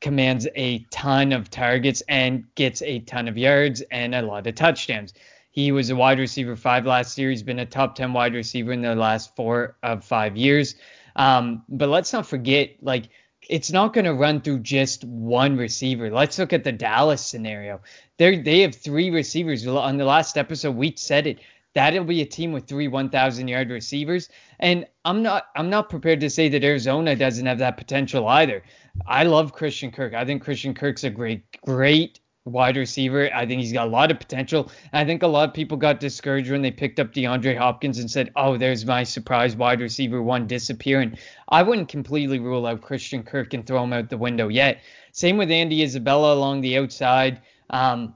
commands 0.00 0.48
a 0.54 0.80
ton 0.90 1.32
of 1.32 1.50
targets 1.50 2.02
and 2.08 2.44
gets 2.54 2.82
a 2.82 3.00
ton 3.00 3.28
of 3.28 3.36
yards 3.36 3.82
and 3.90 4.14
a 4.14 4.22
lot 4.22 4.46
of 4.46 4.54
touchdowns. 4.54 5.12
He 5.50 5.72
was 5.72 5.90
a 5.90 5.96
wide 5.96 6.18
receiver 6.18 6.56
five 6.56 6.86
last 6.86 7.18
year. 7.18 7.30
He's 7.30 7.42
been 7.42 7.58
a 7.58 7.66
top 7.66 7.94
10 7.94 8.12
wide 8.12 8.34
receiver 8.34 8.72
in 8.72 8.82
the 8.82 8.94
last 8.94 9.34
four 9.36 9.76
of 9.82 10.04
five 10.04 10.36
years. 10.36 10.76
Um, 11.16 11.64
but 11.68 11.88
let's 11.88 12.12
not 12.12 12.26
forget, 12.26 12.76
like, 12.80 13.08
it's 13.48 13.72
not 13.72 13.92
going 13.92 14.04
to 14.04 14.14
run 14.14 14.40
through 14.40 14.60
just 14.60 15.04
one 15.04 15.56
receiver. 15.56 16.10
Let's 16.10 16.38
look 16.38 16.52
at 16.52 16.62
the 16.62 16.72
Dallas 16.72 17.24
scenario. 17.24 17.80
They 18.16 18.38
they 18.38 18.60
have 18.60 18.74
three 18.74 19.10
receivers. 19.10 19.66
On 19.66 19.96
the 19.96 20.04
last 20.04 20.36
episode, 20.36 20.76
we 20.76 20.94
said 20.96 21.26
it 21.26 21.40
that'll 21.74 22.04
be 22.04 22.22
a 22.22 22.26
team 22.26 22.52
with 22.52 22.66
three 22.66 22.88
1,000 22.88 23.48
yard 23.48 23.70
receivers. 23.70 24.28
And 24.58 24.86
I'm 25.04 25.22
not 25.22 25.46
I'm 25.56 25.70
not 25.70 25.88
prepared 25.88 26.20
to 26.20 26.30
say 26.30 26.48
that 26.48 26.64
Arizona 26.64 27.16
doesn't 27.16 27.46
have 27.46 27.58
that 27.58 27.76
potential 27.76 28.26
either. 28.28 28.62
I 29.06 29.24
love 29.24 29.52
Christian 29.52 29.90
Kirk. 29.90 30.14
I 30.14 30.24
think 30.24 30.42
Christian 30.42 30.74
Kirk's 30.74 31.04
a 31.04 31.10
great 31.10 31.44
great 31.62 32.20
wide 32.44 32.76
receiver. 32.76 33.30
I 33.34 33.46
think 33.46 33.60
he's 33.60 33.72
got 33.72 33.86
a 33.86 33.90
lot 33.90 34.10
of 34.10 34.18
potential. 34.18 34.70
I 34.92 35.04
think 35.04 35.22
a 35.22 35.26
lot 35.26 35.48
of 35.48 35.54
people 35.54 35.76
got 35.76 36.00
discouraged 36.00 36.50
when 36.50 36.62
they 36.62 36.70
picked 36.70 36.98
up 36.98 37.12
DeAndre 37.12 37.56
Hopkins 37.56 37.98
and 37.98 38.10
said, 38.10 38.30
"Oh, 38.36 38.56
there's 38.56 38.84
my 38.84 39.02
surprise 39.04 39.56
wide 39.56 39.80
receiver 39.80 40.22
one 40.22 40.46
disappearing." 40.46 41.16
I 41.48 41.62
wouldn't 41.62 41.88
completely 41.88 42.38
rule 42.38 42.66
out 42.66 42.82
Christian 42.82 43.22
Kirk 43.22 43.54
and 43.54 43.66
throw 43.66 43.84
him 43.84 43.92
out 43.92 44.10
the 44.10 44.18
window 44.18 44.48
yet. 44.48 44.80
Same 45.12 45.36
with 45.36 45.50
Andy 45.50 45.82
Isabella 45.82 46.34
along 46.34 46.60
the 46.60 46.78
outside. 46.78 47.40
Um, 47.70 48.14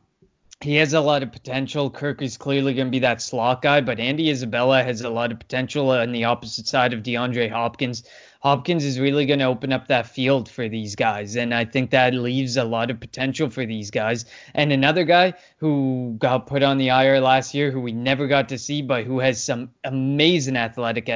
he 0.60 0.76
has 0.76 0.94
a 0.94 1.00
lot 1.00 1.22
of 1.22 1.30
potential. 1.32 1.90
Kirk 1.90 2.22
is 2.22 2.36
clearly 2.36 2.74
going 2.74 2.86
to 2.86 2.90
be 2.90 3.00
that 3.00 3.20
slot 3.20 3.60
guy, 3.60 3.80
but 3.80 4.00
Andy 4.00 4.30
Isabella 4.30 4.82
has 4.82 5.02
a 5.02 5.10
lot 5.10 5.32
of 5.32 5.38
potential 5.38 5.90
on 5.90 6.12
the 6.12 6.24
opposite 6.24 6.66
side 6.66 6.92
of 6.92 7.02
DeAndre 7.02 7.50
Hopkins. 7.50 8.02
Hopkins 8.40 8.84
is 8.84 9.00
really 9.00 9.26
going 9.26 9.38
to 9.40 9.46
open 9.46 9.72
up 9.72 9.88
that 9.88 10.06
field 10.06 10.48
for 10.50 10.68
these 10.68 10.94
guys, 10.94 11.34
and 11.36 11.54
I 11.54 11.64
think 11.64 11.90
that 11.90 12.14
leaves 12.14 12.56
a 12.56 12.64
lot 12.64 12.90
of 12.90 13.00
potential 13.00 13.50
for 13.50 13.66
these 13.66 13.90
guys. 13.90 14.26
And 14.54 14.70
another 14.70 15.04
guy 15.04 15.34
who 15.56 16.14
got 16.18 16.46
put 16.46 16.62
on 16.62 16.78
the 16.78 16.88
IR 16.88 17.20
last 17.20 17.54
year, 17.54 17.70
who 17.70 17.80
we 17.80 17.92
never 17.92 18.26
got 18.26 18.48
to 18.50 18.58
see, 18.58 18.82
but 18.82 19.04
who 19.04 19.18
has 19.18 19.42
some 19.42 19.70
amazing 19.84 20.56
athletic 20.56 21.08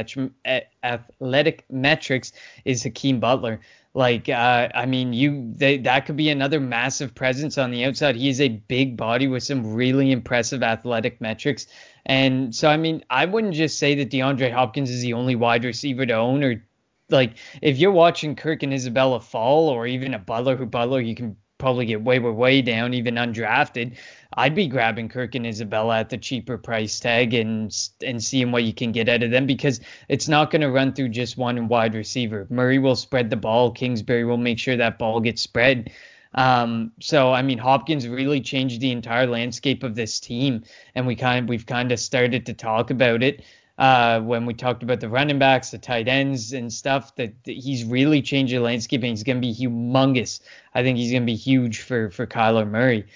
athletic 0.82 1.64
metrics, 1.70 2.32
is 2.64 2.82
Hakeem 2.82 3.20
Butler. 3.20 3.60
Like, 3.98 4.28
uh, 4.28 4.68
I 4.76 4.86
mean, 4.86 5.12
you 5.12 5.52
they, 5.56 5.78
that 5.78 6.06
could 6.06 6.16
be 6.16 6.30
another 6.30 6.60
massive 6.60 7.16
presence 7.16 7.58
on 7.58 7.72
the 7.72 7.84
outside. 7.84 8.14
He 8.14 8.28
is 8.28 8.40
a 8.40 8.48
big 8.48 8.96
body 8.96 9.26
with 9.26 9.42
some 9.42 9.74
really 9.74 10.12
impressive 10.12 10.62
athletic 10.62 11.20
metrics. 11.20 11.66
And 12.06 12.54
so, 12.54 12.68
I 12.68 12.76
mean, 12.76 13.02
I 13.10 13.24
wouldn't 13.24 13.54
just 13.54 13.76
say 13.76 13.96
that 13.96 14.08
DeAndre 14.08 14.52
Hopkins 14.52 14.88
is 14.88 15.02
the 15.02 15.14
only 15.14 15.34
wide 15.34 15.64
receiver 15.64 16.06
to 16.06 16.12
own 16.12 16.44
or 16.44 16.64
like 17.10 17.38
if 17.60 17.78
you're 17.78 17.90
watching 17.90 18.36
Kirk 18.36 18.62
and 18.62 18.72
Isabella 18.72 19.20
fall, 19.20 19.68
or 19.68 19.84
even 19.84 20.14
a 20.14 20.20
Butler 20.20 20.54
who 20.54 20.66
Butler 20.66 21.00
you 21.00 21.16
can 21.16 21.36
probably 21.58 21.86
get 21.86 22.00
way, 22.00 22.20
way, 22.20 22.30
way 22.30 22.62
down, 22.62 22.94
even 22.94 23.16
undrafted. 23.16 23.96
I'd 24.36 24.54
be 24.54 24.68
grabbing 24.68 25.08
Kirk 25.08 25.34
and 25.34 25.46
Isabella 25.46 25.98
at 25.98 26.10
the 26.10 26.18
cheaper 26.18 26.58
price 26.58 27.00
tag 27.00 27.32
and 27.32 27.74
and 28.04 28.22
seeing 28.22 28.52
what 28.52 28.64
you 28.64 28.74
can 28.74 28.92
get 28.92 29.08
out 29.08 29.22
of 29.22 29.30
them 29.30 29.46
because 29.46 29.80
it's 30.08 30.28
not 30.28 30.50
going 30.50 30.60
to 30.60 30.70
run 30.70 30.92
through 30.92 31.08
just 31.08 31.38
one 31.38 31.66
wide 31.68 31.94
receiver. 31.94 32.46
Murray 32.50 32.78
will 32.78 32.96
spread 32.96 33.30
the 33.30 33.36
ball. 33.36 33.70
Kingsbury 33.70 34.24
will 34.24 34.36
make 34.36 34.58
sure 34.58 34.76
that 34.76 34.98
ball 34.98 35.20
gets 35.20 35.40
spread. 35.40 35.90
Um, 36.34 36.92
so 37.00 37.32
I 37.32 37.40
mean, 37.40 37.56
Hopkins 37.56 38.06
really 38.06 38.40
changed 38.42 38.80
the 38.82 38.92
entire 38.92 39.26
landscape 39.26 39.82
of 39.82 39.94
this 39.94 40.20
team, 40.20 40.62
and 40.94 41.06
we 41.06 41.16
kind 41.16 41.44
of 41.44 41.48
we've 41.48 41.66
kind 41.66 41.90
of 41.90 41.98
started 41.98 42.44
to 42.46 42.54
talk 42.54 42.90
about 42.90 43.22
it 43.22 43.42
uh, 43.78 44.20
when 44.20 44.44
we 44.44 44.52
talked 44.52 44.82
about 44.82 45.00
the 45.00 45.08
running 45.08 45.38
backs, 45.38 45.70
the 45.70 45.78
tight 45.78 46.06
ends, 46.06 46.52
and 46.52 46.70
stuff. 46.70 47.16
That, 47.16 47.32
that 47.44 47.56
he's 47.56 47.82
really 47.84 48.20
changed 48.20 48.52
the 48.52 48.58
landscape, 48.58 49.00
and 49.00 49.10
he's 49.10 49.22
going 49.22 49.40
to 49.40 49.46
be 49.46 49.54
humongous. 49.54 50.40
I 50.74 50.82
think 50.82 50.98
he's 50.98 51.10
going 51.10 51.22
to 51.22 51.26
be 51.26 51.34
huge 51.34 51.80
for 51.80 52.10
for 52.10 52.26
Kyler 52.26 52.68
Murray. 52.68 53.06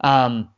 Um, 0.00 0.50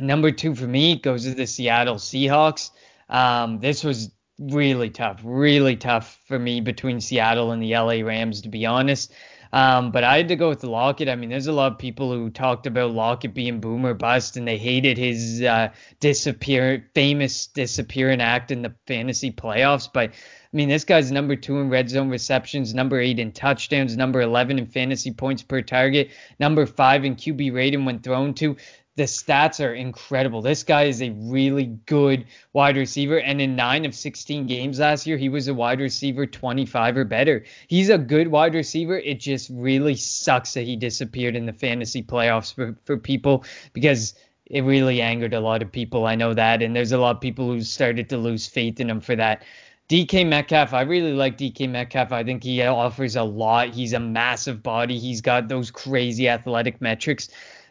number 0.00 0.30
two 0.30 0.54
for 0.54 0.66
me 0.66 0.96
goes 0.96 1.24
to 1.24 1.34
the 1.34 1.46
Seattle 1.46 1.96
Seahawks. 1.96 2.70
Um, 3.08 3.60
this 3.60 3.84
was 3.84 4.10
really 4.38 4.90
tough, 4.90 5.20
really 5.24 5.76
tough 5.76 6.20
for 6.26 6.38
me 6.38 6.60
between 6.60 7.00
Seattle 7.00 7.52
and 7.52 7.62
the 7.62 7.74
LA 7.74 8.00
Rams, 8.04 8.40
to 8.42 8.48
be 8.48 8.66
honest. 8.66 9.12
Um, 9.52 9.90
but 9.90 10.04
I 10.04 10.16
had 10.16 10.28
to 10.28 10.36
go 10.36 10.48
with 10.48 10.62
Lockett. 10.62 11.08
I 11.08 11.16
mean, 11.16 11.28
there's 11.28 11.48
a 11.48 11.52
lot 11.52 11.72
of 11.72 11.78
people 11.78 12.12
who 12.12 12.30
talked 12.30 12.66
about 12.66 12.92
Lockett 12.92 13.34
being 13.34 13.60
boomer 13.60 13.94
bust, 13.94 14.36
and 14.36 14.46
they 14.46 14.58
hated 14.58 14.96
his 14.96 15.42
uh, 15.42 15.70
disappear, 15.98 16.88
famous 16.94 17.48
disappearing 17.48 18.20
act 18.20 18.52
in 18.52 18.62
the 18.62 18.74
fantasy 18.86 19.32
playoffs. 19.32 19.88
But 19.92 20.10
I 20.10 20.56
mean, 20.56 20.68
this 20.68 20.84
guy's 20.84 21.10
number 21.10 21.34
two 21.34 21.58
in 21.58 21.68
red 21.68 21.90
zone 21.90 22.10
receptions, 22.10 22.74
number 22.74 23.00
eight 23.00 23.18
in 23.18 23.32
touchdowns, 23.32 23.96
number 23.96 24.20
11 24.20 24.58
in 24.58 24.66
fantasy 24.66 25.12
points 25.12 25.42
per 25.42 25.62
target, 25.62 26.10
number 26.38 26.64
five 26.64 27.04
in 27.04 27.16
QB 27.16 27.52
rating 27.52 27.84
when 27.84 27.98
thrown 27.98 28.34
to 28.34 28.56
the 29.00 29.06
stats 29.06 29.64
are 29.64 29.72
incredible. 29.72 30.42
This 30.42 30.62
guy 30.62 30.82
is 30.82 31.00
a 31.00 31.08
really 31.08 31.64
good 31.86 32.26
wide 32.52 32.76
receiver. 32.76 33.18
And 33.18 33.40
in 33.40 33.56
nine 33.56 33.86
of 33.86 33.94
16 33.94 34.46
games 34.46 34.78
last 34.78 35.06
year, 35.06 35.16
he 35.16 35.30
was 35.30 35.48
a 35.48 35.54
wide 35.54 35.80
receiver 35.80 36.26
25 36.26 36.98
or 36.98 37.04
better. 37.06 37.42
He's 37.66 37.88
a 37.88 37.96
good 37.96 38.28
wide 38.28 38.52
receiver. 38.52 38.98
It 38.98 39.18
just 39.18 39.48
really 39.54 39.94
sucks 39.96 40.52
that 40.52 40.64
he 40.64 40.76
disappeared 40.76 41.34
in 41.34 41.46
the 41.46 41.54
fantasy 41.54 42.02
playoffs 42.02 42.52
for, 42.52 42.76
for 42.84 42.98
people 42.98 43.42
because 43.72 44.12
it 44.44 44.64
really 44.64 45.00
angered 45.00 45.32
a 45.32 45.40
lot 45.40 45.62
of 45.62 45.72
people. 45.72 46.04
I 46.04 46.14
know 46.14 46.34
that. 46.34 46.60
And 46.60 46.76
there's 46.76 46.92
a 46.92 46.98
lot 46.98 47.16
of 47.16 47.22
people 47.22 47.46
who 47.46 47.62
started 47.62 48.10
to 48.10 48.18
lose 48.18 48.46
faith 48.46 48.80
in 48.80 48.90
him 48.90 49.00
for 49.00 49.16
that. 49.16 49.44
DK 49.88 50.26
Metcalf, 50.26 50.74
I 50.74 50.82
really 50.82 51.14
like 51.14 51.38
DK 51.38 51.70
Metcalf. 51.70 52.12
I 52.12 52.22
think 52.22 52.44
he 52.44 52.62
offers 52.62 53.16
a 53.16 53.22
lot. 53.22 53.70
He's 53.70 53.94
a 53.94 53.98
massive 53.98 54.62
body. 54.62 54.98
He's 54.98 55.22
got 55.22 55.48
those 55.48 55.70
crazy 55.70 56.28
athletic 56.28 56.82
metrics. 56.82 57.30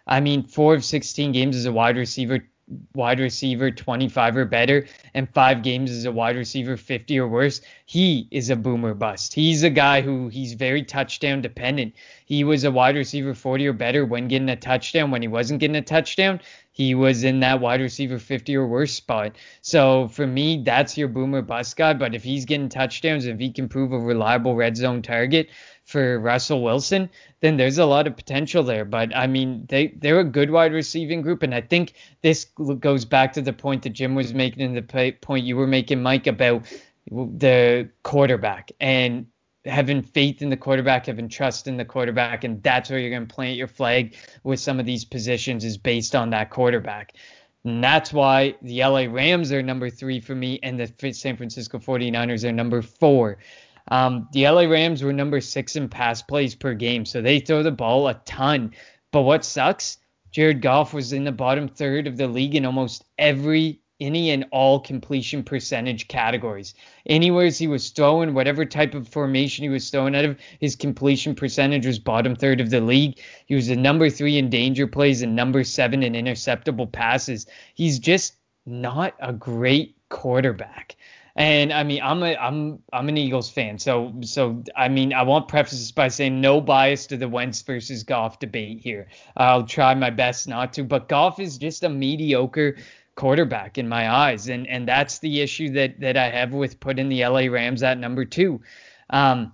I 0.10 0.20
mean, 0.20 0.44
four 0.44 0.74
of 0.74 0.84
16 0.84 1.32
games 1.32 1.56
as 1.56 1.66
a 1.66 1.72
wide 1.72 1.96
receiver, 1.96 2.40
wide 2.96 3.20
receiver 3.20 3.70
25 3.70 4.38
or 4.38 4.46
better, 4.46 4.88
and 5.14 5.30
five 5.30 5.62
games 5.62 5.92
as 5.92 6.06
a 6.06 6.12
wide 6.12 6.36
receiver 6.36 6.78
50 6.78 7.20
or 7.20 7.28
worse. 7.28 7.62
He 7.86 8.28
is 8.32 8.50
a 8.50 8.56
boomer 8.56 8.96
bust. 8.96 9.36
He's 9.36 9.62
a 9.62 9.70
guy 9.70 10.02
who 10.02 10.28
he's 10.30 10.54
very 10.54 10.84
touchdown 10.84 11.42
dependent. 11.42 11.94
He 12.26 12.44
was 12.44 12.64
a 12.64 12.72
wide 12.72 12.96
receiver 12.96 13.36
40 13.36 13.68
or 13.68 13.74
better 13.74 14.04
when 14.04 14.28
getting 14.28 14.50
a 14.50 14.56
touchdown. 14.56 15.12
When 15.12 15.22
he 15.22 15.28
wasn't 15.28 15.60
getting 15.60 15.76
a 15.76 15.82
touchdown, 15.84 16.42
he 16.72 16.96
was 16.96 17.24
in 17.24 17.42
that 17.42 17.60
wide 17.60 17.82
receiver 17.82 18.18
50 18.18 18.56
or 18.56 18.66
worse 18.66 18.94
spot. 18.94 19.36
So 19.62 20.08
for 20.08 20.26
me, 20.26 20.64
that's 20.64 20.98
your 20.98 21.08
boomer 21.08 21.44
bust 21.44 21.78
guy. 21.78 21.94
But 21.94 22.16
if 22.16 22.24
he's 22.24 22.46
getting 22.46 22.70
touchdowns, 22.70 23.28
if 23.28 23.38
he 23.38 23.52
can 23.52 23.70
prove 23.70 23.92
a 23.92 24.00
reliable 24.00 24.56
red 24.56 24.76
zone 24.76 25.04
target, 25.04 25.50
for 25.90 26.20
Russell 26.20 26.62
Wilson, 26.62 27.10
then 27.42 27.58
there's 27.58 27.80
a 27.80 27.86
lot 27.86 28.06
of 28.06 28.16
potential 28.16 28.64
there. 28.64 28.86
But 28.86 29.16
I 29.16 29.26
mean, 29.26 29.66
they 29.70 29.88
they're 29.88 30.20
a 30.20 30.24
good 30.24 30.52
wide 30.52 30.72
receiving 30.72 31.22
group, 31.22 31.42
and 31.42 31.56
I 31.56 31.62
think 31.62 31.94
this 32.22 32.46
goes 32.80 33.06
back 33.06 33.34
to 33.34 33.42
the 33.42 33.54
point 33.54 33.84
that 33.84 33.90
Jim 33.90 34.14
was 34.14 34.34
making 34.34 34.62
and 34.62 34.78
the 34.78 35.14
point 35.22 35.46
you 35.46 35.58
were 35.58 35.68
making, 35.68 36.04
Mike, 36.04 36.28
about 36.28 36.64
the 37.12 37.90
quarterback 38.04 38.72
and 38.80 39.26
having 39.66 40.02
faith 40.02 40.42
in 40.42 40.50
the 40.50 40.58
quarterback, 40.58 41.08
having 41.08 41.28
trust 41.28 41.68
in 41.68 41.78
the 41.78 41.86
quarterback, 41.86 42.44
and 42.44 42.62
that's 42.62 42.90
where 42.90 43.00
you're 43.00 43.10
going 43.10 43.28
to 43.28 43.34
plant 43.34 43.58
your 43.58 43.68
flag 43.68 44.16
with 44.44 44.60
some 44.60 44.80
of 44.80 44.86
these 44.86 45.06
positions 45.06 45.66
is 45.66 45.78
based 45.78 46.16
on 46.16 46.30
that 46.30 46.50
quarterback. 46.50 47.14
And 47.66 47.84
that's 47.84 48.14
why 48.14 48.56
the 48.62 48.80
LA 48.80 49.06
Rams 49.10 49.52
are 49.52 49.62
number 49.62 49.90
three 49.90 50.20
for 50.22 50.36
me, 50.36 50.60
and 50.64 50.80
the 50.80 51.14
San 51.14 51.36
Francisco 51.36 51.78
49ers 51.78 52.48
are 52.48 52.54
number 52.54 52.82
four. 52.82 53.38
Um, 53.88 54.28
the 54.34 54.48
LA 54.48 54.64
Rams 54.64 55.04
were 55.04 55.14
number 55.14 55.42
six 55.42 55.76
in 55.76 55.90
pass 55.90 56.22
plays 56.22 56.56
per 56.56 56.74
game, 56.74 57.06
so 57.06 57.22
they 57.22 57.40
throw 57.40 57.64
the 57.64 57.72
ball 57.72 58.08
a 58.08 58.14
ton. 58.26 58.74
But 59.12 59.22
what 59.22 59.46
sucks? 59.46 59.98
Jared 60.32 60.62
Goff 60.62 60.94
was 60.94 61.12
in 61.14 61.24
the 61.24 61.32
bottom 61.32 61.68
third 61.68 62.06
of 62.06 62.18
the 62.18 62.28
league 62.28 62.56
in 62.56 62.66
almost 62.66 63.04
every 63.18 63.82
any 64.00 64.30
and 64.30 64.46
all 64.52 64.80
completion 64.80 65.44
percentage 65.44 66.08
categories. 66.08 66.74
Anywhere 67.06 67.50
he 67.50 67.68
was 67.68 67.90
throwing, 67.90 68.34
whatever 68.34 68.64
type 68.64 68.94
of 68.94 69.08
formation 69.08 69.64
he 69.64 69.70
was 69.70 69.90
throwing 69.90 70.16
out 70.16 70.26
of, 70.26 70.38
his 70.60 70.76
completion 70.76 71.36
percentage 71.36 71.86
was 71.86 72.00
bottom 72.00 72.36
third 72.36 72.62
of 72.62 72.70
the 72.70 72.80
league. 72.80 73.20
He 73.46 73.56
was 73.56 73.68
the 73.68 73.76
number 73.76 74.10
three 74.10 74.38
in 74.38 74.50
danger 74.50 74.88
plays 74.88 75.22
and 75.22 75.36
number 75.36 75.64
seven 75.64 76.04
in 76.04 76.14
interceptable 76.14 76.92
passes. 76.92 77.46
He's 77.74 78.00
just 78.00 78.36
not 78.66 79.16
a 79.20 79.34
great 79.34 79.98
quarterback. 80.10 80.96
And 81.40 81.72
I 81.72 81.84
mean, 81.84 82.02
I'm 82.04 82.22
a 82.22 82.36
I'm 82.36 82.80
I'm 82.92 83.08
an 83.08 83.16
Eagles 83.16 83.50
fan, 83.50 83.80
so 83.80 84.14
so 84.20 84.62
I 84.76 84.90
mean, 84.90 85.14
I 85.14 85.24
want 85.24 85.48
to 85.48 85.52
preface 85.52 85.80
this 85.80 85.92
by 85.94 86.10
saying 86.10 86.42
no 86.42 86.60
bias 86.60 87.08
to 87.08 87.18
the 87.18 87.30
Wentz 87.30 87.62
versus 87.62 88.04
Goff 88.04 88.40
debate 88.40 88.82
here. 88.82 89.08
I'll 89.38 89.64
try 89.64 89.96
my 89.96 90.10
best 90.10 90.50
not 90.50 90.74
to, 90.74 90.84
but 90.84 91.08
Goff 91.08 91.40
is 91.40 91.58
just 91.58 91.86
a 91.86 91.90
mediocre 91.90 92.76
quarterback 93.16 93.78
in 93.78 93.88
my 93.88 94.14
eyes, 94.14 94.50
and 94.50 94.68
and 94.68 94.86
that's 94.86 95.20
the 95.20 95.40
issue 95.40 95.70
that 95.72 96.02
that 96.02 96.18
I 96.18 96.30
have 96.30 96.52
with 96.52 96.82
putting 96.82 97.08
the 97.08 97.26
LA 97.26 97.46
Rams 97.46 97.84
at 97.84 97.98
number 97.98 98.26
two. 98.26 98.60
Um, 99.10 99.54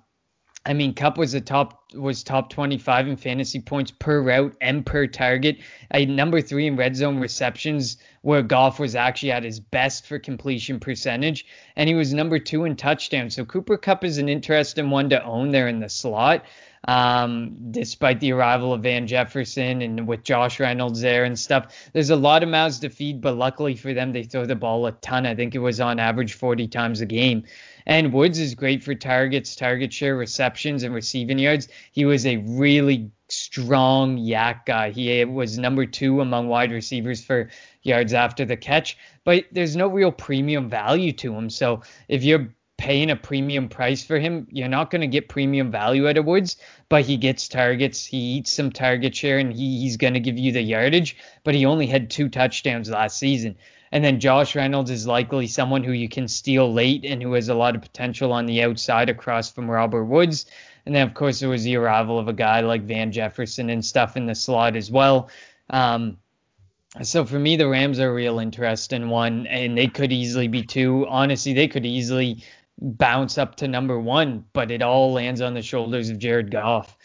I 0.66 0.74
mean, 0.74 0.96
Kupp 0.96 1.20
was 1.20 1.36
a 1.36 1.42
top 1.42 1.85
was 1.96 2.24
top 2.24 2.50
25 2.50 3.08
in 3.08 3.18
fantasy 3.18 3.60
points 3.60 3.92
per 3.92 4.22
route 4.22 4.56
and 4.62 4.86
per 4.86 5.08
target. 5.08 5.58
A 5.94 6.06
number 6.06 6.42
three 6.42 6.68
in 6.68 6.76
red 6.76 6.96
zone 6.96 7.20
receptions, 7.20 7.98
where 8.22 8.42
Goff 8.42 8.80
was 8.80 8.96
actually 8.96 9.32
at 9.32 9.44
his 9.44 9.60
best 9.60 10.08
for 10.08 10.20
completion 10.20 10.80
percentage, 10.80 11.46
and 11.76 11.88
he 11.88 11.96
was 11.96 12.14
number 12.14 12.40
two 12.40 12.66
in 12.66 12.76
touchdowns. 12.76 13.36
So 13.36 13.46
Cooper 13.46 13.78
Kupp 13.78 14.04
is 14.04 14.18
an 14.18 14.30
interesting 14.30 14.90
one 14.90 15.10
to 15.10 15.24
own 15.24 15.52
there 15.52 15.68
in 15.68 15.80
the 15.80 15.90
slot. 15.90 16.46
Um, 16.88 17.72
despite 17.72 18.20
the 18.20 18.32
arrival 18.34 18.72
of 18.72 18.84
Van 18.84 19.08
Jefferson 19.08 19.82
and 19.82 20.08
with 20.08 20.24
Josh 20.24 20.60
Reynolds 20.60 21.02
there 21.02 21.24
and 21.24 21.40
stuff. 21.40 21.90
There's 21.94 22.12
a 22.12 22.16
lot 22.16 22.44
of 22.44 22.50
mouths 22.50 22.78
to 22.82 22.90
feed, 22.90 23.22
but 23.22 23.36
luckily 23.36 23.76
for 23.76 23.96
them, 23.96 24.14
they 24.14 24.22
throw 24.22 24.46
the 24.46 24.56
ball 24.56 24.86
a 24.86 24.92
ton. 24.92 25.26
I 25.26 25.34
think 25.34 25.56
it 25.56 25.60
was 25.60 25.80
on 25.80 26.00
average 26.00 26.34
40 26.34 26.68
times 26.68 27.02
a 27.02 27.08
game. 27.08 27.44
And 27.86 28.14
Woods 28.14 28.40
is 28.40 28.56
great 28.56 28.84
for 28.84 28.96
targets, 28.96 29.56
target 29.56 29.94
share, 29.94 30.16
receptions, 30.16 30.84
and 30.84 30.94
receiving 30.94 31.38
yards. 31.38 31.68
He 31.92 32.06
was 32.06 32.26
a 32.26 32.38
really 32.38 33.12
strong 33.30 34.18
YAC 34.18 34.66
guy. 34.66 34.90
He 34.92 35.24
was 35.26 35.58
number 35.58 35.86
two 35.86 36.22
among 36.22 36.48
wide 36.48 36.72
receivers 36.72 37.24
for 37.24 37.50
yards 37.84 38.14
after 38.14 38.46
the 38.46 38.58
catch, 38.58 38.98
but 39.24 39.46
there's 39.52 39.76
no 39.76 39.88
real 39.88 40.12
premium 40.12 40.70
value 40.70 41.12
to 41.14 41.34
him. 41.34 41.50
So 41.50 41.82
if 42.08 42.24
you're 42.24 42.50
paying 42.78 43.10
a 43.10 43.16
premium 43.16 43.70
price 43.70 44.04
for 44.04 44.20
him, 44.20 44.48
you're 44.52 44.68
not 44.68 44.92
going 44.92 45.02
to 45.02 45.08
get 45.08 45.30
premium 45.30 45.72
value 45.72 46.10
out 46.10 46.18
of 46.18 46.26
Woods, 46.26 46.58
but 46.90 47.06
he 47.06 47.18
gets 47.18 47.48
targets. 47.48 48.06
He 48.06 48.18
eats 48.18 48.52
some 48.52 48.72
target 48.72 49.16
share 49.16 49.40
and 49.40 49.54
he, 49.54 49.82
he's 49.82 49.98
going 49.98 50.14
to 50.14 50.20
give 50.20 50.38
you 50.38 50.52
the 50.52 50.62
yardage, 50.62 51.16
but 51.44 51.56
he 51.56 51.66
only 51.66 51.88
had 51.88 52.10
two 52.10 52.30
touchdowns 52.30 52.90
last 52.90 53.18
season. 53.18 53.56
And 53.96 54.04
then 54.04 54.20
Josh 54.20 54.58
Reynolds 54.58 54.92
is 54.92 55.08
likely 55.08 55.48
someone 55.48 55.82
who 55.82 55.94
you 55.94 56.10
can 56.10 56.28
steal 56.28 56.74
late 56.74 57.06
and 57.06 57.24
who 57.24 57.32
has 57.32 57.48
a 57.48 57.56
lot 57.56 57.78
of 57.78 57.82
potential 57.82 58.34
on 58.34 58.46
the 58.46 58.62
outside 58.62 59.10
across 59.10 59.50
from 59.50 59.72
Robert 59.72 60.04
Woods. 60.04 60.48
And 60.86 60.94
then, 60.94 61.08
of 61.08 61.14
course, 61.14 61.40
there 61.40 61.48
was 61.48 61.64
the 61.64 61.78
arrival 61.78 62.20
of 62.20 62.28
a 62.28 62.34
guy 62.34 62.60
like 62.60 62.82
Van 62.82 63.14
Jefferson 63.14 63.70
and 63.70 63.86
stuff 63.86 64.18
in 64.18 64.26
the 64.26 64.36
slot 64.36 64.76
as 64.76 64.92
well. 64.92 65.30
Um, 65.70 66.18
so 67.04 67.24
for 67.24 67.40
me, 67.40 67.56
the 67.56 67.70
Rams 67.70 67.98
are 68.02 68.10
a 68.10 68.14
real 68.14 68.40
interesting 68.40 69.08
one, 69.08 69.48
and 69.48 69.78
they 69.78 69.88
could 69.88 70.12
easily 70.12 70.50
be 70.50 70.64
two. 70.64 71.08
Honestly, 71.08 71.54
they 71.54 71.70
could 71.70 71.86
easily 71.86 72.44
bounce 72.78 73.38
up 73.38 73.56
to 73.56 73.68
number 73.70 73.98
one, 73.98 74.44
but 74.52 74.72
it 74.72 74.82
all 74.82 75.14
lands 75.14 75.40
on 75.40 75.54
the 75.54 75.62
shoulders 75.62 76.10
of 76.10 76.20
Jared 76.20 76.52
Goff. 76.52 76.98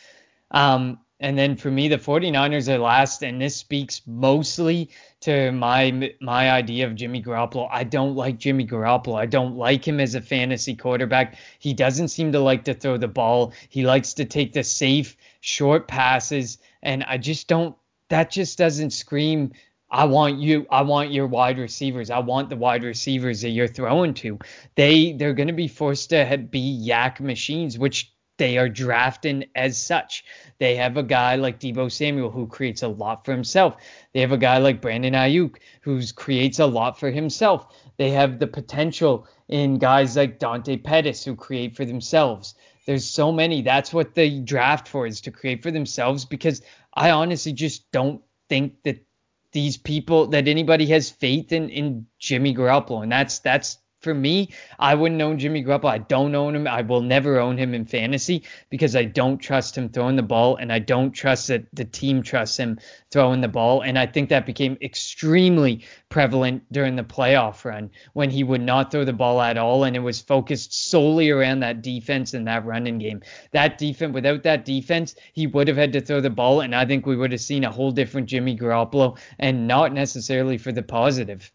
Um, 0.50 0.98
and 1.20 1.38
then 1.38 1.54
for 1.54 1.70
me, 1.70 1.86
the 1.86 1.98
49ers 1.98 2.68
are 2.68 2.78
last, 2.78 3.22
and 3.22 3.40
this 3.40 3.54
speaks 3.54 4.02
mostly 4.08 4.90
to 5.20 5.52
my 5.52 6.12
my 6.20 6.50
idea 6.50 6.86
of 6.86 6.94
Jimmy 6.94 7.22
Garoppolo. 7.22 7.68
I 7.70 7.84
don't 7.84 8.14
like 8.14 8.38
Jimmy 8.38 8.66
Garoppolo. 8.66 9.18
I 9.18 9.26
don't 9.26 9.56
like 9.56 9.86
him 9.86 10.00
as 10.00 10.14
a 10.14 10.20
fantasy 10.20 10.74
quarterback. 10.74 11.36
He 11.58 11.74
doesn't 11.74 12.08
seem 12.08 12.32
to 12.32 12.40
like 12.40 12.64
to 12.64 12.74
throw 12.74 12.96
the 12.96 13.08
ball. 13.08 13.52
He 13.68 13.84
likes 13.84 14.14
to 14.14 14.24
take 14.24 14.52
the 14.52 14.64
safe 14.64 15.16
short 15.40 15.88
passes, 15.88 16.58
and 16.82 17.04
I 17.04 17.18
just 17.18 17.48
don't. 17.48 17.76
That 18.08 18.30
just 18.30 18.58
doesn't 18.58 18.90
scream 18.90 19.52
I 19.90 20.04
want 20.04 20.38
you 20.38 20.66
I 20.70 20.82
want 20.82 21.10
your 21.10 21.26
wide 21.26 21.58
receivers. 21.58 22.10
I 22.10 22.20
want 22.20 22.48
the 22.48 22.56
wide 22.56 22.84
receivers 22.84 23.42
that 23.42 23.50
you're 23.50 23.66
throwing 23.66 24.14
to. 24.14 24.38
They 24.76 25.12
they're 25.12 25.34
going 25.34 25.48
to 25.48 25.52
be 25.52 25.68
forced 25.68 26.10
to 26.10 26.38
be 26.38 26.86
YAC 26.86 27.20
machines 27.20 27.78
which 27.78 28.12
they 28.40 28.56
are 28.56 28.70
drafting 28.70 29.44
as 29.54 29.76
such. 29.76 30.24
They 30.58 30.74
have 30.76 30.96
a 30.96 31.02
guy 31.02 31.36
like 31.36 31.60
Deebo 31.60 31.92
Samuel 31.92 32.30
who 32.30 32.46
creates 32.46 32.82
a 32.82 32.88
lot 32.88 33.22
for 33.22 33.32
himself. 33.32 33.76
They 34.14 34.20
have 34.20 34.32
a 34.32 34.38
guy 34.38 34.56
like 34.56 34.80
Brandon 34.80 35.12
Aiyuk 35.12 35.56
who 35.82 36.00
creates 36.16 36.58
a 36.58 36.64
lot 36.64 36.98
for 36.98 37.10
himself. 37.10 37.66
They 37.98 38.10
have 38.12 38.38
the 38.38 38.46
potential 38.46 39.28
in 39.48 39.76
guys 39.76 40.16
like 40.16 40.38
Dante 40.38 40.78
Pettis 40.78 41.22
who 41.22 41.36
create 41.36 41.76
for 41.76 41.84
themselves. 41.84 42.54
There's 42.86 43.04
so 43.04 43.30
many. 43.30 43.60
That's 43.60 43.92
what 43.92 44.14
they 44.14 44.40
draft 44.40 44.88
for 44.88 45.06
is 45.06 45.20
to 45.20 45.30
create 45.30 45.62
for 45.62 45.70
themselves 45.70 46.24
because 46.24 46.62
I 46.94 47.10
honestly 47.10 47.52
just 47.52 47.92
don't 47.92 48.22
think 48.48 48.82
that 48.84 49.04
these 49.52 49.76
people 49.76 50.28
that 50.28 50.48
anybody 50.48 50.86
has 50.86 51.10
faith 51.10 51.52
in 51.52 51.68
in 51.68 52.06
Jimmy 52.18 52.54
Garoppolo, 52.54 53.02
and 53.02 53.12
that's 53.12 53.40
that's 53.40 53.76
for 54.00 54.14
me, 54.14 54.48
I 54.78 54.94
wouldn't 54.94 55.20
own 55.20 55.38
Jimmy 55.38 55.62
Garoppolo. 55.62 55.90
I 55.90 55.98
don't 55.98 56.34
own 56.34 56.56
him. 56.56 56.66
I 56.66 56.80
will 56.80 57.02
never 57.02 57.38
own 57.38 57.58
him 57.58 57.74
in 57.74 57.84
fantasy 57.84 58.44
because 58.70 58.96
I 58.96 59.04
don't 59.04 59.38
trust 59.38 59.76
him 59.76 59.88
throwing 59.90 60.16
the 60.16 60.22
ball, 60.22 60.56
and 60.56 60.72
I 60.72 60.78
don't 60.78 61.12
trust 61.12 61.48
that 61.48 61.66
the 61.74 61.84
team 61.84 62.22
trusts 62.22 62.58
him 62.58 62.78
throwing 63.10 63.42
the 63.42 63.48
ball. 63.48 63.82
And 63.82 63.98
I 63.98 64.06
think 64.06 64.30
that 64.30 64.46
became 64.46 64.78
extremely 64.80 65.84
prevalent 66.08 66.62
during 66.72 66.96
the 66.96 67.04
playoff 67.04 67.64
run 67.64 67.90
when 68.14 68.30
he 68.30 68.42
would 68.42 68.62
not 68.62 68.90
throw 68.90 69.04
the 69.04 69.12
ball 69.12 69.40
at 69.42 69.58
all, 69.58 69.84
and 69.84 69.94
it 69.94 70.00
was 70.00 70.20
focused 70.20 70.90
solely 70.90 71.30
around 71.30 71.60
that 71.60 71.82
defense 71.82 72.32
and 72.32 72.46
that 72.46 72.64
running 72.64 72.98
game. 72.98 73.20
That 73.52 73.76
defense, 73.76 74.14
without 74.14 74.42
that 74.44 74.64
defense, 74.64 75.14
he 75.34 75.46
would 75.46 75.68
have 75.68 75.76
had 75.76 75.92
to 75.92 76.00
throw 76.00 76.20
the 76.20 76.30
ball, 76.30 76.62
and 76.62 76.74
I 76.74 76.86
think 76.86 77.04
we 77.04 77.16
would 77.16 77.32
have 77.32 77.40
seen 77.40 77.64
a 77.64 77.70
whole 77.70 77.92
different 77.92 78.28
Jimmy 78.28 78.56
Garoppolo, 78.56 79.18
and 79.38 79.68
not 79.68 79.92
necessarily 79.92 80.56
for 80.56 80.72
the 80.72 80.82
positive. 80.82 81.52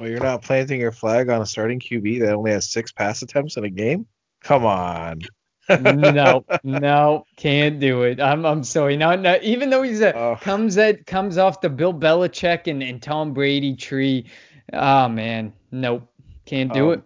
Well, 0.00 0.08
you're 0.08 0.20
not 0.20 0.40
planting 0.40 0.80
your 0.80 0.92
flag 0.92 1.28
on 1.28 1.42
a 1.42 1.46
starting 1.46 1.78
QB 1.78 2.20
that 2.20 2.32
only 2.32 2.52
has 2.52 2.70
six 2.70 2.90
pass 2.90 3.20
attempts 3.20 3.58
in 3.58 3.64
a 3.64 3.70
game. 3.70 4.06
Come 4.42 4.64
on. 4.64 5.20
no, 5.82 6.42
no, 6.64 7.26
can't 7.36 7.78
do 7.78 8.04
it. 8.04 8.18
I'm, 8.18 8.46
I'm 8.46 8.64
sorry. 8.64 8.96
Not, 8.96 9.20
not 9.20 9.42
even 9.42 9.68
though 9.68 9.82
he's 9.82 10.00
a 10.00 10.16
Oh. 10.16 10.36
comes 10.40 10.78
at 10.78 11.04
comes 11.04 11.36
off 11.36 11.60
the 11.60 11.68
Bill 11.68 11.92
Belichick 11.92 12.66
and, 12.66 12.82
and 12.82 13.02
Tom 13.02 13.34
Brady 13.34 13.76
tree. 13.76 14.24
Oh 14.72 15.06
man, 15.08 15.52
nope, 15.70 16.10
can't 16.46 16.72
do 16.72 16.92
Um, 16.92 16.92
it. 16.94 17.02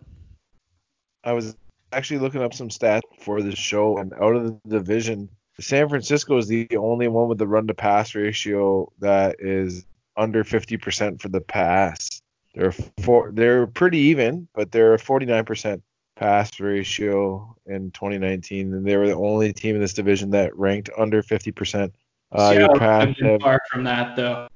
I 1.24 1.32
was 1.32 1.56
actually 1.92 2.20
looking 2.20 2.42
up 2.42 2.54
some 2.54 2.68
stats 2.68 3.02
for 3.20 3.42
this 3.42 3.58
show, 3.58 3.98
and 3.98 4.12
out 4.14 4.36
of 4.36 4.44
the 4.44 4.60
division, 4.68 5.28
San 5.58 5.88
Francisco 5.88 6.38
is 6.38 6.46
the 6.46 6.68
only 6.76 7.08
one 7.08 7.28
with 7.28 7.38
the 7.38 7.46
run 7.48 7.66
to 7.66 7.74
pass 7.74 8.14
ratio 8.14 8.92
that 9.00 9.36
is 9.40 9.84
under 10.16 10.44
50% 10.44 11.20
for 11.20 11.28
the 11.28 11.40
pass. 11.40 12.20
They're 12.54 12.72
four, 13.00 13.32
they're 13.32 13.66
pretty 13.66 13.98
even, 13.98 14.48
but 14.54 14.70
they're 14.72 14.94
a 14.94 14.98
49% 14.98 15.82
pass 16.16 16.60
ratio 16.60 17.56
in 17.66 17.90
2019, 17.90 18.72
and 18.72 18.86
they 18.86 18.96
were 18.96 19.08
the 19.08 19.14
only 19.14 19.52
team 19.52 19.74
in 19.74 19.80
this 19.80 19.92
division 19.94 20.30
that 20.30 20.56
ranked 20.56 20.88
under 20.96 21.22
50%. 21.22 21.90
Uh, 22.32 22.50
Seattle 22.50 22.78
pass 22.78 23.16
could've 23.16 23.40
far 23.40 23.60
from 23.70 23.84
that 23.84 24.16
though. 24.16 24.48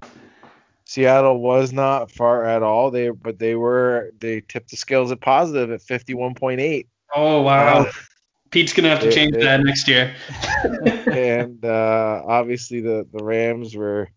Seattle 0.85 1.41
was 1.41 1.73
not 1.73 2.11
far 2.11 2.45
at 2.45 2.63
all. 2.63 2.91
They 2.91 3.11
but 3.11 3.39
they 3.39 3.55
were 3.55 4.11
they 4.21 4.41
tipped 4.41 4.71
the 4.71 4.77
scales 4.77 5.13
at 5.13 5.21
positive 5.21 5.71
at 5.71 5.83
51.8. 5.83 6.87
Oh 7.15 7.43
wow. 7.43 7.83
Uh, 7.83 7.93
Pete's 8.51 8.73
gonna 8.73 8.89
have 8.89 9.01
to 9.01 9.09
it- 9.09 9.15
change 9.15 9.37
it- 9.37 9.41
that 9.43 9.63
next 9.63 9.87
year. 9.87 10.15
and 11.13 11.63
uh, 11.65 12.23
obviously 12.27 12.81
the 12.81 13.07
the 13.13 13.23
Rams 13.23 13.77
were 13.77 14.09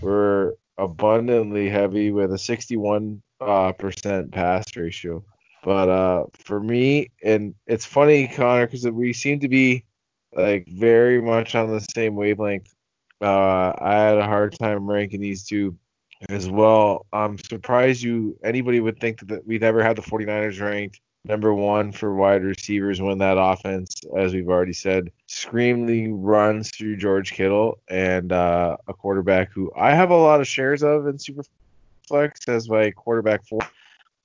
were 0.00 0.56
abundantly 0.78 1.68
heavy 1.68 2.10
with 2.10 2.32
a 2.32 2.38
61 2.38 3.22
uh, 3.40 3.72
percent 3.72 4.32
pass 4.32 4.76
ratio. 4.76 5.24
But 5.64 5.88
uh, 5.88 6.24
for 6.44 6.60
me, 6.60 7.10
and 7.22 7.54
it's 7.66 7.84
funny, 7.84 8.26
Connor, 8.28 8.66
because 8.66 8.88
we 8.88 9.12
seem 9.12 9.40
to 9.40 9.48
be 9.48 9.84
like 10.34 10.66
very 10.68 11.20
much 11.20 11.54
on 11.54 11.70
the 11.70 11.80
same 11.94 12.16
wavelength. 12.16 12.74
Uh, 13.20 13.72
I 13.78 13.94
had 13.94 14.18
a 14.18 14.24
hard 14.24 14.58
time 14.58 14.90
ranking 14.90 15.20
these 15.20 15.44
two 15.44 15.76
as 16.28 16.48
well. 16.48 17.06
I'm 17.12 17.38
surprised 17.38 18.02
you 18.02 18.36
anybody 18.42 18.80
would 18.80 18.98
think 18.98 19.26
that 19.28 19.46
we'd 19.46 19.62
ever 19.62 19.82
had 19.82 19.96
the 19.96 20.02
49ers 20.02 20.60
ranked 20.60 21.00
number 21.24 21.54
one 21.54 21.92
for 21.92 22.14
wide 22.14 22.42
receivers 22.42 23.00
when 23.00 23.18
that 23.18 23.38
offense, 23.38 24.00
as 24.16 24.34
we've 24.34 24.48
already 24.48 24.72
said, 24.72 25.10
screamingly 25.32 26.08
runs 26.12 26.70
through 26.70 26.94
George 26.94 27.32
Kittle 27.32 27.78
and 27.88 28.32
uh, 28.32 28.76
a 28.86 28.92
quarterback 28.92 29.50
who 29.50 29.72
I 29.74 29.94
have 29.94 30.10
a 30.10 30.16
lot 30.16 30.42
of 30.42 30.46
shares 30.46 30.82
of 30.82 31.06
in 31.06 31.16
Superflex 31.16 32.48
as 32.48 32.68
my 32.68 32.90
quarterback 32.90 33.46
four. 33.46 33.60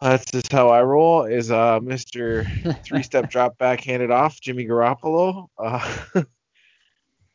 That's 0.02 0.26
just 0.26 0.52
how 0.52 0.68
I 0.68 0.84
roll. 0.84 1.24
Is 1.24 1.50
uh, 1.50 1.80
Mr. 1.80 2.46
Three-step 2.84 3.30
drop 3.30 3.58
back 3.58 3.82
handed 3.82 4.12
off, 4.12 4.42
Jimmy 4.42 4.68
Garoppolo. 4.68 5.48
Uh, 5.58 5.98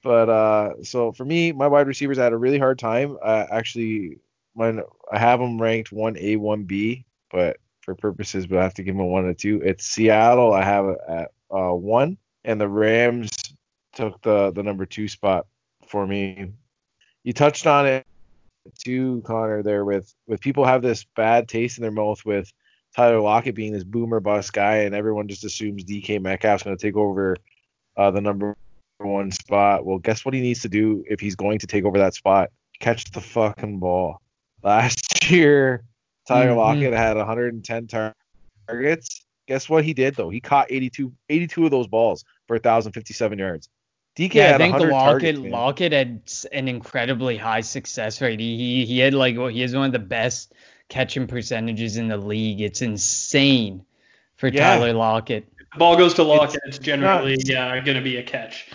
but 0.05 0.29
uh, 0.29 0.83
so 0.83 1.12
for 1.12 1.25
me, 1.25 1.53
my 1.53 1.66
wide 1.66 1.87
receivers 1.87 2.18
I 2.18 2.25
had 2.25 2.35
a 2.35 2.39
really 2.39 2.59
hard 2.59 2.79
time. 2.79 3.16
Uh, 3.23 3.47
actually, 3.51 4.18
when 4.53 4.83
I 5.11 5.18
have 5.18 5.41
them 5.41 5.61
ranked 5.61 5.93
one 5.93 6.18
A, 6.18 6.37
one 6.37 6.64
B, 6.64 7.07
but 7.31 7.57
for 7.81 7.95
purposes, 7.95 8.47
but 8.47 8.59
I 8.59 8.64
have 8.64 8.75
to 8.75 8.83
give 8.83 8.95
them 8.95 9.05
a 9.05 9.07
one 9.07 9.25
and 9.25 9.33
a 9.33 9.35
two. 9.35 9.62
It's 9.64 9.87
Seattle. 9.87 10.53
I 10.53 10.62
have 10.62 10.85
it 10.85 10.99
at 11.09 11.31
uh, 11.51 11.73
one, 11.73 12.18
and 12.45 12.61
the 12.61 12.68
Rams 12.68 13.31
took 13.93 14.20
the 14.22 14.51
the 14.53 14.62
number 14.62 14.86
two 14.86 15.09
spot 15.09 15.47
for 15.88 16.07
me. 16.07 16.53
You 17.24 17.32
touched 17.32 17.66
on 17.66 17.86
it 17.86 18.07
too, 18.84 19.22
Connor. 19.26 19.62
There 19.62 19.84
with 19.84 20.12
with 20.26 20.40
people 20.40 20.64
have 20.64 20.82
this 20.82 21.05
bad 21.16 21.49
taste 21.49 21.78
in 21.78 21.82
their 21.82 21.90
mouth 21.90 22.24
with 22.24 22.53
Tyler 22.95 23.20
Lockett 23.20 23.55
being 23.55 23.72
this 23.72 23.84
boomer 23.84 24.20
bust 24.20 24.53
guy, 24.53 24.78
and 24.78 24.95
everyone 24.95 25.28
just 25.28 25.45
assumes 25.45 25.84
DK 25.84 26.20
Metcalf's 26.20 26.62
going 26.62 26.76
to 26.76 26.82
take 26.82 26.97
over 26.97 27.36
uh, 27.97 28.11
the 28.11 28.20
number 28.20 28.57
one 28.99 29.30
spot. 29.30 29.84
Well, 29.84 29.99
guess 29.99 30.24
what 30.24 30.34
he 30.34 30.40
needs 30.40 30.62
to 30.62 30.68
do 30.68 31.05
if 31.09 31.20
he's 31.20 31.34
going 31.36 31.59
to 31.61 31.66
take 31.66 31.84
over 31.84 31.99
that 31.99 32.14
spot? 32.14 32.51
Catch 32.80 33.11
the 33.12 33.20
fucking 33.20 33.78
ball. 33.78 34.20
Last 34.62 35.30
year, 35.30 35.84
Tyler 36.28 36.51
Mhm. 36.53 36.57
Lockett 36.57 36.93
had 36.93 37.16
110 37.16 37.86
tar- 37.86 38.14
targets. 38.68 39.24
Guess 39.49 39.68
what 39.68 39.84
he 39.84 39.93
did 39.93 40.14
though? 40.14 40.30
He 40.30 40.40
caught 40.40 40.68
82, 40.70 41.12
82 41.28 41.64
of 41.64 41.70
those 41.70 41.88
balls 41.88 42.24
for 42.47 42.55
1,057 42.55 43.38
yards. 43.38 43.68
DK 44.17 44.35
Yeah, 44.35 44.55
I 44.55 44.59
think 44.59 44.75
Lockett 44.75 44.91
targets. 44.91 45.39
Lockett 45.39 45.93
had 45.93 46.23
an 46.53 46.69
incredibly 46.69 47.37
high 47.37 47.63
success 47.63 48.21
rate. 48.21 48.41
He 48.41 48.57
he, 48.57 48.85
he 48.87 48.99
had 48.99 49.15
like 49.15 49.37
he 49.37 49.61
has 49.63 49.75
one 49.75 49.87
of 49.87 49.93
the 49.93 49.99
best 49.99 50.53
catching 50.89 51.27
percentages 51.27 51.97
in 51.97 52.09
the 52.09 52.19
league. 52.19 52.61
It's 52.61 52.83
insane 52.83 53.85
for 54.37 54.49
Yeah. 54.49 54.77
Tyler 54.77 54.93
Lockett. 54.93 55.49
The 55.73 55.79
ball 55.79 55.97
goes 55.97 56.13
to 56.15 56.23
Lockett, 56.23 56.61
it's, 56.67 56.79
generally 56.79 57.33
nuts. 57.33 57.49
yeah, 57.49 57.81
gonna 57.81 58.03
be 58.03 58.19
a 58.19 58.23
catch. 58.23 58.71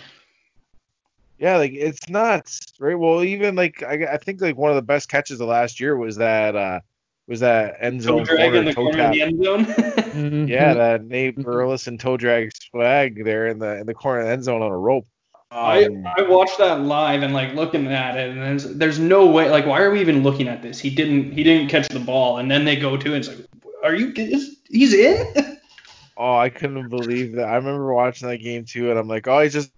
Yeah, 1.38 1.58
like 1.58 1.72
it's 1.72 2.08
nuts, 2.08 2.72
right? 2.80 2.98
Well, 2.98 3.22
even 3.22 3.54
like 3.54 3.84
I, 3.84 4.14
I 4.14 4.16
think 4.16 4.40
like 4.40 4.56
one 4.56 4.70
of 4.70 4.76
the 4.76 4.82
best 4.82 5.08
catches 5.08 5.40
of 5.40 5.46
last 5.46 5.78
year 5.78 5.96
was 5.96 6.16
that 6.16 6.56
uh 6.56 6.80
was 7.28 7.40
that 7.40 7.76
end 7.78 8.02
zone 8.02 8.18
Toe 8.20 8.24
zone 8.24 8.36
drag 8.36 8.50
corner 8.50 8.58
in 8.58 8.64
the 8.64 8.72
toe 8.72 8.84
corner 8.84 9.04
of 9.04 9.12
the 9.12 9.22
end 9.22 9.44
zone. 9.44 10.48
Yeah, 10.48 10.74
that 10.74 11.04
Nate. 11.04 11.36
Burleson 11.36 11.96
toe 11.96 12.16
drag 12.16 12.50
swag 12.56 13.22
there 13.24 13.46
in 13.46 13.60
the 13.60 13.78
in 13.78 13.86
the 13.86 13.94
corner 13.94 14.20
of 14.20 14.26
the 14.26 14.32
end 14.32 14.42
zone 14.42 14.62
on 14.62 14.72
a 14.72 14.76
rope. 14.76 15.06
I, 15.50 15.84
Um, 15.84 16.04
I 16.16 16.22
watched 16.22 16.58
that 16.58 16.82
live 16.82 17.22
and 17.22 17.32
like 17.32 17.54
looking 17.54 17.86
at 17.86 18.16
it 18.16 18.30
and 18.30 18.42
there's, 18.42 18.74
there's 18.74 18.98
no 18.98 19.26
way 19.26 19.50
like 19.50 19.66
why 19.66 19.80
are 19.80 19.90
we 19.90 20.00
even 20.00 20.22
looking 20.22 20.46
at 20.46 20.62
this? 20.62 20.78
He 20.78 20.90
didn't 20.90 21.32
he 21.32 21.42
didn't 21.42 21.68
catch 21.68 21.88
the 21.88 22.00
ball 22.00 22.38
and 22.38 22.50
then 22.50 22.64
they 22.64 22.76
go 22.76 22.96
to 22.96 23.14
it 23.14 23.16
and 23.16 23.16
it's 23.16 23.28
like 23.28 23.48
are 23.82 23.94
you 23.94 24.12
is, 24.16 24.56
he's 24.68 24.94
in? 24.94 25.26
oh, 26.16 26.36
I 26.36 26.48
couldn't 26.48 26.88
believe 26.88 27.36
that. 27.36 27.48
I 27.48 27.56
remember 27.56 27.92
watching 27.92 28.28
that 28.28 28.38
game 28.38 28.64
too, 28.64 28.90
and 28.90 28.98
I'm 28.98 29.08
like, 29.08 29.26
oh, 29.28 29.40
he's 29.40 29.52
just 29.52 29.70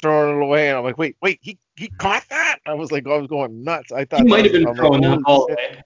throwing 0.00 0.38
it 0.38 0.42
away, 0.42 0.68
and 0.68 0.78
I'm 0.78 0.84
like, 0.84 0.98
wait, 0.98 1.16
wait, 1.20 1.38
he 1.42 1.58
he 1.76 1.88
caught 1.98 2.24
that? 2.30 2.58
I 2.66 2.74
was 2.74 2.92
like, 2.92 3.06
I 3.06 3.16
was 3.16 3.26
going 3.26 3.64
nuts. 3.64 3.92
I 3.92 4.04
thought 4.04 4.20
he 4.20 4.28
might 4.28 4.44
have 4.44 4.52
been 4.52 4.66
I'm 4.66 4.76
throwing 4.76 5.02
like, 5.02 5.10
that 5.10 5.22
ball 5.22 5.48
away. 5.50 5.82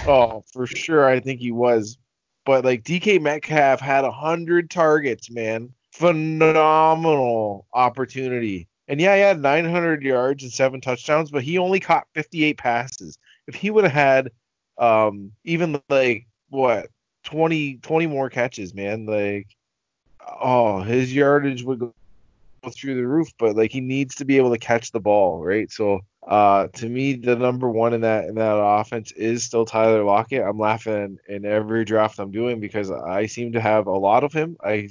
Oh, 0.06 0.44
for 0.52 0.66
sure, 0.66 1.08
I 1.08 1.20
think 1.20 1.40
he 1.40 1.52
was. 1.52 1.98
But 2.44 2.64
like 2.64 2.82
DK 2.82 3.20
Metcalf 3.20 3.80
had 3.80 4.04
a 4.04 4.10
hundred 4.10 4.70
targets, 4.70 5.30
man. 5.30 5.72
Phenomenal 5.98 7.66
opportunity. 7.74 8.68
And 8.86 9.00
yeah, 9.00 9.16
he 9.16 9.20
had 9.20 9.40
900 9.40 10.00
yards 10.04 10.44
and 10.44 10.52
seven 10.52 10.80
touchdowns, 10.80 11.32
but 11.32 11.42
he 11.42 11.58
only 11.58 11.80
caught 11.80 12.06
58 12.14 12.56
passes. 12.56 13.18
If 13.48 13.56
he 13.56 13.70
would 13.70 13.82
have 13.82 13.92
had 13.92 14.30
um 14.78 15.32
even 15.42 15.82
like 15.88 16.28
what 16.50 16.86
20 17.24 17.78
20 17.78 18.06
more 18.06 18.30
catches, 18.30 18.74
man, 18.74 19.06
like 19.06 19.48
oh, 20.40 20.82
his 20.82 21.12
yardage 21.12 21.64
would 21.64 21.80
go 21.80 21.92
through 22.70 22.94
the 22.94 23.06
roof, 23.06 23.32
but 23.36 23.56
like 23.56 23.72
he 23.72 23.80
needs 23.80 24.14
to 24.16 24.24
be 24.24 24.36
able 24.36 24.52
to 24.52 24.58
catch 24.58 24.92
the 24.92 25.00
ball, 25.00 25.44
right? 25.44 25.68
So 25.72 25.98
uh 26.28 26.68
to 26.74 26.88
me 26.88 27.14
the 27.14 27.34
number 27.34 27.68
one 27.68 27.92
in 27.92 28.02
that 28.02 28.26
in 28.26 28.36
that 28.36 28.54
offense 28.56 29.10
is 29.12 29.42
still 29.42 29.64
Tyler 29.64 30.04
Lockett. 30.04 30.44
I'm 30.44 30.60
laughing 30.60 31.18
in 31.28 31.44
every 31.44 31.84
draft 31.84 32.20
I'm 32.20 32.30
doing 32.30 32.60
because 32.60 32.92
I 32.92 33.26
seem 33.26 33.50
to 33.54 33.60
have 33.60 33.88
a 33.88 33.98
lot 33.98 34.22
of 34.22 34.32
him. 34.32 34.56
I 34.62 34.90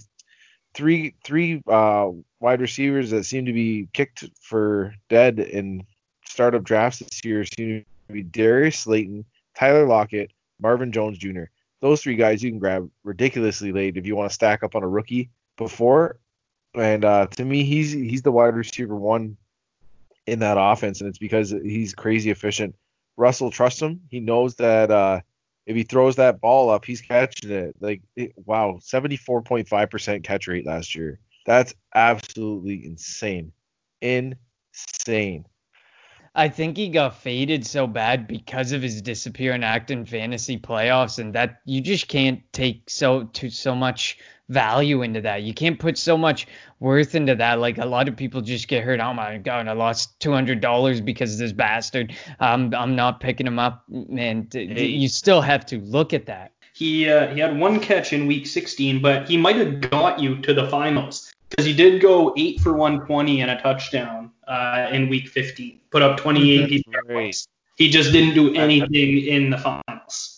three 0.78 1.16
three 1.24 1.62
uh 1.68 2.10
wide 2.40 2.62
receivers 2.62 3.10
that 3.10 3.24
seem 3.24 3.46
to 3.46 3.54
be 3.54 3.90
kicked 3.94 4.24
for 4.40 4.94
dead 5.10 5.40
in 5.40 5.84
startup 6.24 6.64
drafts 6.64 7.00
this 7.00 7.26
year 7.26 7.44
seem 7.44 7.84
to 8.08 8.14
be 8.14 8.22
Darius 8.22 8.80
Slayton, 8.80 9.26
Tyler 9.56 9.88
Lockett, 9.88 10.32
Marvin 10.62 10.92
Jones 10.92 11.18
Jr. 11.18 11.46
Those 11.82 12.04
three 12.04 12.16
guys 12.16 12.44
you 12.44 12.52
can 12.52 12.60
grab 12.60 12.90
ridiculously 13.04 13.72
late 13.72 13.98
if 13.98 14.06
you 14.06 14.16
want 14.16 14.30
to 14.30 14.34
stack 14.34 14.62
up 14.62 14.76
on 14.76 14.84
a 14.84 14.88
rookie 14.88 15.32
before. 15.58 16.20
And 16.76 17.04
uh, 17.04 17.26
to 17.28 17.44
me, 17.44 17.64
he's 17.64 17.92
he's 17.92 18.22
the 18.22 18.32
wide 18.32 18.56
receiver 18.56 18.96
one 18.96 19.36
in 20.28 20.40
that 20.40 20.58
offense, 20.60 21.02
and 21.02 21.10
it's 21.10 21.18
because 21.18 21.50
he's 21.50 21.96
crazy 21.96 22.30
efficient. 22.30 22.76
Russell 23.16 23.50
trusts 23.50 23.82
him. 23.82 24.02
He 24.12 24.20
knows 24.20 24.56
that 24.56 24.92
uh, 24.92 25.22
if 25.68 25.76
he 25.76 25.84
throws 25.84 26.16
that 26.16 26.40
ball 26.40 26.70
up, 26.70 26.86
he's 26.86 27.02
catching 27.02 27.52
it. 27.52 27.76
Like, 27.82 28.02
it, 28.16 28.32
wow, 28.38 28.80
74.5% 28.82 30.24
catch 30.24 30.48
rate 30.48 30.66
last 30.66 30.96
year. 30.96 31.20
That's 31.46 31.76
absolutely 31.94 32.86
insane. 32.86 33.52
Insane. 34.02 35.46
I 36.38 36.50
think 36.50 36.78
he 36.78 36.88
got 36.88 37.18
faded 37.18 37.66
so 37.66 37.88
bad 37.88 38.28
because 38.28 38.72
of 38.72 38.84
his 38.84 39.02
disappearing 39.02 39.64
act 39.64 39.90
in 39.90 40.06
fantasy 40.06 40.56
playoffs, 40.56 41.18
and 41.18 41.34
that 41.34 41.62
you 41.66 41.82
just 41.82 42.08
can't 42.08 42.42
take 42.54 42.88
so 42.88 43.24
to 43.24 43.50
so 43.50 43.74
much 43.74 44.20
value 44.48 45.02
into 45.02 45.20
that. 45.22 45.42
You 45.42 45.54
can't 45.56 45.80
put 45.80 45.98
so 45.98 46.16
much 46.16 46.46
worth 46.80 47.16
into 47.16 47.34
that. 47.34 47.60
Like 47.60 47.80
a 47.80 47.88
lot 47.88 48.08
of 48.08 48.16
people 48.16 48.42
just 48.42 48.68
get 48.68 48.84
hurt. 48.84 49.00
Oh 49.00 49.16
my 49.16 49.40
god, 49.40 49.68
I 49.68 49.74
lost 49.74 50.20
two 50.20 50.32
hundred 50.32 50.62
dollars 50.62 51.02
because 51.02 51.34
of 51.34 51.40
this 51.40 51.54
bastard. 51.54 52.16
Um, 52.40 52.72
I'm 52.78 52.96
not 52.96 53.20
picking 53.20 53.48
him 53.48 53.58
up, 53.58 53.84
man. 53.90 54.48
You 54.54 55.10
still 55.10 55.42
have 55.42 55.66
to 55.66 55.80
look 55.80 56.14
at 56.14 56.28
that. 56.28 56.54
He 56.74 57.10
uh, 57.10 57.34
he 57.34 57.40
had 57.40 57.58
one 57.60 57.80
catch 57.80 58.14
in 58.14 58.28
week 58.28 58.46
16, 58.46 59.02
but 59.02 59.28
he 59.28 59.38
might 59.38 59.56
have 59.56 59.90
got 59.90 60.20
you 60.20 60.40
to 60.44 60.54
the 60.54 60.68
finals 60.70 61.34
because 61.50 61.66
he 61.66 61.74
did 61.74 62.00
go 62.00 62.36
eight 62.38 62.60
for 62.60 62.74
120 62.74 63.42
and 63.42 63.50
a 63.50 63.60
touchdown 63.60 64.32
uh, 64.48 64.90
in 64.92 65.10
week 65.10 65.28
15. 65.28 65.80
Put 65.92 66.02
up 66.02 66.18
28 66.18 66.84
points. 67.08 67.48
He 67.78 67.90
just 67.90 68.12
didn't 68.12 68.34
do 68.34 68.56
anything 68.56 69.26
in 69.28 69.50
the 69.50 69.58
finals. 69.58 70.34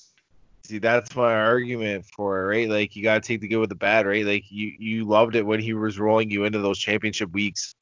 See, 0.66 0.78
that's 0.78 1.16
my 1.16 1.34
argument 1.34 2.06
for 2.16 2.40
it, 2.44 2.46
right? 2.58 2.70
Like 2.70 2.96
you 2.96 3.02
gotta 3.02 3.22
take 3.22 3.42
the 3.42 3.48
good 3.48 3.58
with 3.60 3.70
the 3.70 3.76
bad, 3.76 4.06
right? 4.06 4.24
Like 4.26 4.52
you 4.52 4.74
you 4.78 5.04
loved 5.06 5.36
it 5.36 5.44
when 5.46 5.60
he 5.60 5.74
was 5.74 5.98
rolling 5.98 6.30
you 6.30 6.44
into 6.44 6.60
those 6.60 6.78
championship 6.78 7.32
weeks. 7.32 7.74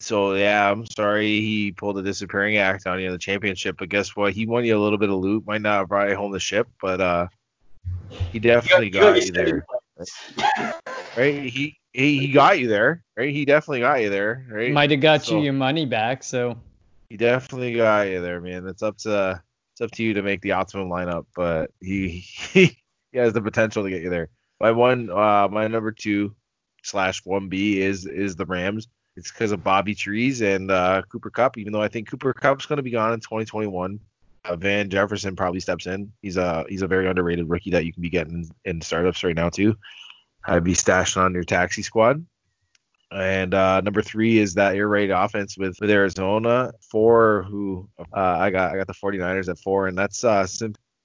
So 0.00 0.34
yeah, 0.34 0.68
I'm 0.68 0.84
sorry 0.96 1.40
he 1.40 1.70
pulled 1.70 1.96
a 1.98 2.02
disappearing 2.02 2.56
act 2.56 2.88
on 2.88 2.98
you 2.98 3.06
in 3.06 3.12
the 3.12 3.18
championship, 3.18 3.76
but 3.78 3.88
guess 3.88 4.16
what? 4.16 4.32
He 4.32 4.46
won 4.46 4.64
you 4.64 4.76
a 4.76 4.82
little 4.82 4.98
bit 4.98 5.10
of 5.10 5.16
loot. 5.16 5.46
Might 5.46 5.62
not 5.62 5.78
have 5.78 5.88
brought 5.88 6.08
you 6.08 6.16
home 6.16 6.32
the 6.32 6.40
ship, 6.40 6.66
but 6.82 7.00
uh, 7.00 7.28
he 8.32 8.40
definitely 8.40 8.86
You 8.86 8.92
got- 8.92 9.14
got 9.14 9.24
you 9.26 9.32
there. 9.32 9.66
Right? 11.16 11.44
He 11.44 11.76
he 11.94 12.18
he 12.18 12.28
got 12.32 12.58
you 12.58 12.68
there, 12.68 13.02
right? 13.16 13.32
He 13.32 13.44
definitely 13.44 13.80
got 13.80 14.02
you 14.02 14.10
there, 14.10 14.44
right? 14.50 14.72
Might 14.72 14.90
have 14.90 15.00
got 15.00 15.24
So- 15.24 15.38
you 15.38 15.44
your 15.44 15.52
money 15.54 15.86
back. 15.86 16.22
So 16.22 16.58
He 17.08 17.16
definitely 17.16 17.74
got 17.74 18.08
you 18.08 18.20
there, 18.20 18.40
man. 18.40 18.66
It's 18.66 18.82
up 18.82 18.98
to 18.98 19.40
it's 19.72 19.80
up 19.80 19.90
to 19.92 20.02
you 20.02 20.14
to 20.14 20.22
make 20.22 20.40
the 20.42 20.52
optimum 20.52 20.88
lineup, 20.88 21.26
but 21.34 21.70
he 21.80 22.08
he, 22.52 22.76
he 23.12 23.18
has 23.18 23.32
the 23.32 23.40
potential 23.40 23.84
to 23.84 23.90
get 23.90 24.02
you 24.02 24.10
there. 24.10 24.28
My 24.60 24.72
one, 24.72 25.08
uh, 25.10 25.48
my 25.50 25.66
number 25.68 25.92
two 25.92 26.34
slash 26.82 27.24
one 27.24 27.48
B 27.48 27.80
is 27.80 28.06
is 28.06 28.36
the 28.36 28.46
Rams. 28.46 28.88
It's 29.16 29.30
because 29.30 29.52
of 29.52 29.62
Bobby 29.62 29.94
Trees 29.94 30.42
and 30.42 30.72
uh, 30.72 31.02
Cooper 31.10 31.30
Kupp. 31.30 31.56
Even 31.56 31.72
though 31.72 31.82
I 31.82 31.86
think 31.88 32.10
Cooper 32.10 32.32
Kupp's 32.32 32.66
going 32.66 32.78
to 32.78 32.82
be 32.82 32.90
gone 32.90 33.12
in 33.12 33.20
2021, 33.20 34.00
uh, 34.44 34.56
Van 34.56 34.90
Jefferson 34.90 35.36
probably 35.36 35.60
steps 35.60 35.86
in. 35.86 36.10
He's 36.20 36.36
a 36.36 36.64
he's 36.68 36.82
a 36.82 36.88
very 36.88 37.08
underrated 37.08 37.48
rookie 37.48 37.70
that 37.70 37.84
you 37.84 37.92
can 37.92 38.02
be 38.02 38.10
getting 38.10 38.50
in 38.64 38.80
startups 38.80 39.22
right 39.22 39.36
now 39.36 39.50
too. 39.50 39.76
I'd 40.46 40.64
be 40.64 40.74
stashing 40.74 41.22
on 41.22 41.34
your 41.34 41.44
taxi 41.44 41.82
squad. 41.82 42.24
And 43.10 43.54
uh, 43.54 43.80
number 43.80 44.02
three 44.02 44.38
is 44.38 44.54
that 44.54 44.74
air 44.74 44.88
raid 44.88 45.10
offense 45.10 45.56
with, 45.56 45.76
with 45.80 45.90
Arizona. 45.90 46.72
Four, 46.90 47.44
who 47.44 47.88
uh, 47.98 48.20
I 48.20 48.50
got 48.50 48.72
I 48.72 48.76
got 48.76 48.86
the 48.86 48.94
49ers 48.94 49.48
at 49.48 49.58
four, 49.58 49.86
and 49.86 49.96
that's 49.96 50.24
uh, 50.24 50.46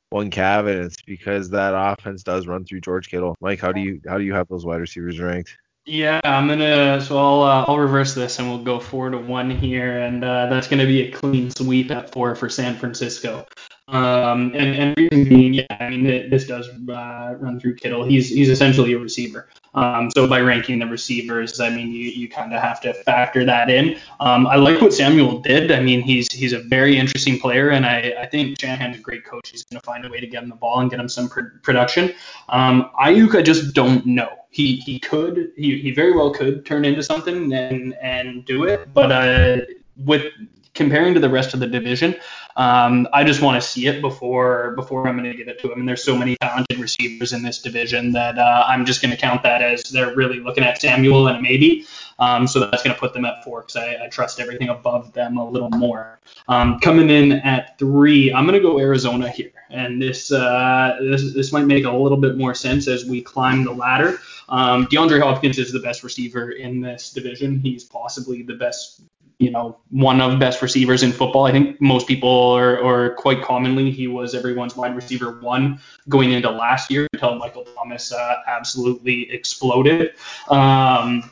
one 0.09 0.31
Cav, 0.31 0.67
and 0.67 0.85
it's 0.85 1.01
because 1.03 1.51
that 1.51 1.73
offense 1.75 2.23
does 2.23 2.47
run 2.47 2.65
through 2.65 2.81
George 2.81 3.09
Kittle. 3.09 3.35
Mike, 3.41 3.59
how 3.59 3.71
do 3.71 3.79
you 3.79 4.01
how 4.07 4.17
do 4.17 4.23
you 4.23 4.33
have 4.33 4.47
those 4.47 4.65
wide 4.65 4.81
receivers 4.81 5.19
ranked? 5.19 5.55
Yeah, 5.89 6.19
I'm 6.23 6.47
gonna. 6.47 7.01
So 7.01 7.17
I'll 7.17 7.41
uh, 7.41 7.65
I'll 7.67 7.79
reverse 7.79 8.13
this 8.13 8.37
and 8.37 8.47
we'll 8.47 8.63
go 8.63 8.79
four 8.79 9.09
to 9.09 9.17
one 9.17 9.49
here, 9.49 10.01
and 10.01 10.23
uh, 10.23 10.45
that's 10.45 10.67
gonna 10.67 10.85
be 10.85 11.01
a 11.07 11.11
clean 11.11 11.49
sweep 11.49 11.89
at 11.89 12.11
four 12.11 12.35
for 12.35 12.47
San 12.47 12.77
Francisco. 12.77 13.47
Um, 13.87 14.51
and, 14.53 14.75
and 14.75 14.97
reason 14.97 15.27
being, 15.27 15.53
yeah, 15.55 15.65
I 15.79 15.89
mean 15.89 16.29
this 16.29 16.45
does 16.45 16.69
uh, 16.69 17.33
run 17.39 17.59
through 17.59 17.77
Kittle. 17.77 18.05
He's 18.05 18.29
he's 18.29 18.49
essentially 18.49 18.93
a 18.93 18.99
receiver. 18.99 19.49
Um, 19.73 20.11
so 20.11 20.27
by 20.27 20.41
ranking 20.41 20.77
the 20.77 20.85
receivers, 20.85 21.59
I 21.59 21.71
mean 21.71 21.87
you, 21.87 22.11
you 22.11 22.29
kind 22.29 22.53
of 22.53 22.61
have 22.61 22.79
to 22.81 22.93
factor 22.93 23.43
that 23.45 23.71
in. 23.71 23.97
Um, 24.19 24.45
I 24.45 24.57
like 24.57 24.79
what 24.81 24.93
Samuel 24.93 25.39
did. 25.39 25.71
I 25.71 25.79
mean 25.79 26.01
he's 26.01 26.31
he's 26.31 26.53
a 26.53 26.59
very 26.59 26.99
interesting 26.99 27.39
player, 27.39 27.71
and 27.71 27.87
I, 27.87 28.13
I 28.21 28.27
think 28.27 28.61
Shanahan's 28.61 28.97
a 28.97 29.01
great 29.01 29.25
coach. 29.25 29.49
He's 29.49 29.65
to 29.65 29.79
find 29.79 30.05
a 30.05 30.09
way 30.09 30.19
to 30.19 30.27
get 30.27 30.43
him 30.43 30.49
the 30.49 30.55
ball 30.55 30.81
and 30.81 30.91
get 30.91 30.99
him 30.99 31.09
some 31.09 31.27
pr- 31.29 31.57
production. 31.63 32.13
Um, 32.49 32.91
Aiyuk, 33.01 33.33
I 33.33 33.41
just 33.41 33.73
don't 33.73 34.05
know. 34.05 34.38
He 34.49 34.77
he 34.77 34.99
could 34.99 35.51
he, 35.55 35.79
he 35.79 35.91
very 35.91 36.13
well 36.13 36.31
could 36.31 36.65
turn 36.65 36.85
into 36.85 37.03
something 37.03 37.53
and 37.53 37.93
and 38.01 38.45
do 38.45 38.63
it, 38.63 38.93
but 38.93 39.11
uh, 39.11 39.57
with 40.05 40.25
comparing 40.73 41.13
to 41.13 41.19
the 41.19 41.29
rest 41.29 41.53
of 41.53 41.59
the 41.59 41.67
division, 41.67 42.15
um, 42.55 43.07
I 43.13 43.23
just 43.23 43.41
want 43.41 43.61
to 43.61 43.67
see 43.67 43.87
it 43.87 44.01
before 44.01 44.71
before 44.75 45.07
I'm 45.07 45.17
going 45.17 45.29
to 45.29 45.37
give 45.37 45.47
it 45.47 45.59
to 45.61 45.71
him. 45.71 45.79
And 45.79 45.87
there's 45.87 46.03
so 46.03 46.17
many 46.17 46.35
talented 46.37 46.79
receivers 46.79 47.33
in 47.33 47.43
this 47.43 47.61
division 47.61 48.11
that 48.13 48.37
uh, 48.37 48.65
I'm 48.67 48.85
just 48.85 49.01
going 49.01 49.11
to 49.11 49.17
count 49.17 49.43
that 49.43 49.61
as 49.61 49.83
they're 49.83 50.15
really 50.15 50.39
looking 50.39 50.63
at 50.63 50.81
Samuel 50.81 51.27
and 51.27 51.41
maybe. 51.41 51.85
Um, 52.19 52.47
so 52.47 52.59
that's 52.59 52.83
going 52.83 52.93
to 52.93 52.99
put 52.99 53.13
them 53.13 53.25
at 53.25 53.43
four 53.43 53.61
because 53.61 53.75
I, 53.77 54.05
I 54.05 54.07
trust 54.09 54.39
everything 54.39 54.69
above 54.69 55.13
them 55.13 55.37
a 55.37 55.49
little 55.49 55.69
more. 55.69 56.19
Um, 56.47 56.79
coming 56.79 57.09
in 57.09 57.33
at 57.33 57.77
three, 57.79 58.33
I'm 58.33 58.45
going 58.45 58.61
to 58.61 58.67
go 58.67 58.79
Arizona 58.79 59.29
here, 59.29 59.51
and 59.69 60.01
this 60.01 60.31
uh, 60.31 60.97
this 61.01 61.33
this 61.33 61.51
might 61.51 61.65
make 61.65 61.85
a 61.85 61.91
little 61.91 62.17
bit 62.17 62.37
more 62.37 62.53
sense 62.53 62.87
as 62.87 63.05
we 63.05 63.21
climb 63.21 63.63
the 63.63 63.71
ladder. 63.71 64.19
Um, 64.49 64.87
DeAndre 64.87 65.21
Hopkins 65.21 65.59
is 65.59 65.71
the 65.71 65.79
best 65.79 66.03
receiver 66.03 66.51
in 66.51 66.81
this 66.81 67.11
division. 67.11 67.59
He's 67.59 67.83
possibly 67.83 68.41
the 68.41 68.55
best 68.55 69.01
you 69.39 69.51
know, 69.51 69.77
one 69.89 70.19
of 70.19 70.31
the 70.31 70.37
best 70.37 70.61
receivers 70.61 71.01
in 71.01 71.13
football. 71.13 71.45
I 71.45 71.51
think 71.51 71.79
most 71.79 72.07
people, 72.07 72.29
or, 72.29 72.77
or 72.77 73.15
quite 73.15 73.41
commonly, 73.41 73.89
he 73.89 74.05
was 74.05 74.35
everyone's 74.35 74.75
wide 74.75 74.95
receiver 74.95 75.39
one 75.39 75.79
going 76.09 76.33
into 76.33 76.51
last 76.51 76.91
year 76.91 77.07
until 77.13 77.35
Michael 77.35 77.63
Thomas 77.63 78.11
uh, 78.11 78.35
absolutely 78.47 79.31
exploded. 79.31 80.11
Um, 80.49 81.31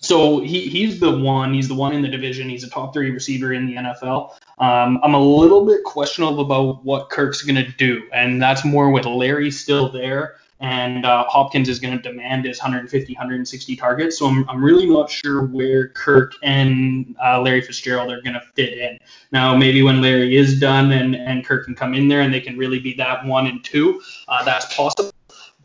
so 0.00 0.40
he, 0.40 0.68
he's 0.68 0.98
the 0.98 1.16
one. 1.16 1.54
He's 1.54 1.68
the 1.68 1.74
one 1.74 1.94
in 1.94 2.02
the 2.02 2.08
division. 2.08 2.48
He's 2.48 2.64
a 2.64 2.68
top 2.68 2.92
three 2.92 3.10
receiver 3.10 3.52
in 3.52 3.66
the 3.66 3.74
NFL. 3.76 4.32
Um, 4.58 5.00
I'm 5.02 5.14
a 5.14 5.20
little 5.20 5.66
bit 5.66 5.82
questionable 5.84 6.40
about 6.40 6.84
what 6.84 7.10
Kirk's 7.10 7.42
going 7.42 7.56
to 7.56 7.70
do, 7.72 8.08
and 8.12 8.40
that's 8.40 8.64
more 8.64 8.90
with 8.90 9.04
Larry 9.04 9.50
still 9.50 9.90
there 9.90 10.36
and 10.64 11.04
uh, 11.04 11.24
Hopkins 11.28 11.68
is 11.68 11.78
going 11.78 11.96
to 11.96 12.02
demand 12.02 12.46
his 12.46 12.58
150, 12.58 13.12
160 13.12 13.76
targets. 13.76 14.18
So 14.18 14.26
I'm, 14.26 14.48
I'm 14.48 14.64
really 14.64 14.86
not 14.86 15.10
sure 15.10 15.44
where 15.44 15.88
Kirk 15.88 16.32
and 16.42 17.14
uh, 17.22 17.40
Larry 17.40 17.60
Fitzgerald 17.60 18.10
are 18.10 18.22
going 18.22 18.34
to 18.34 18.42
fit 18.54 18.78
in. 18.78 18.98
Now, 19.32 19.54
maybe 19.56 19.82
when 19.82 20.00
Larry 20.00 20.36
is 20.36 20.58
done 20.58 20.92
and, 20.92 21.14
and 21.16 21.44
Kirk 21.44 21.66
can 21.66 21.74
come 21.74 21.92
in 21.92 22.08
there 22.08 22.22
and 22.22 22.32
they 22.32 22.40
can 22.40 22.56
really 22.56 22.78
be 22.78 22.94
that 22.94 23.24
one 23.26 23.46
and 23.46 23.62
two, 23.62 24.00
uh, 24.28 24.42
that's 24.44 24.74
possible. 24.74 25.12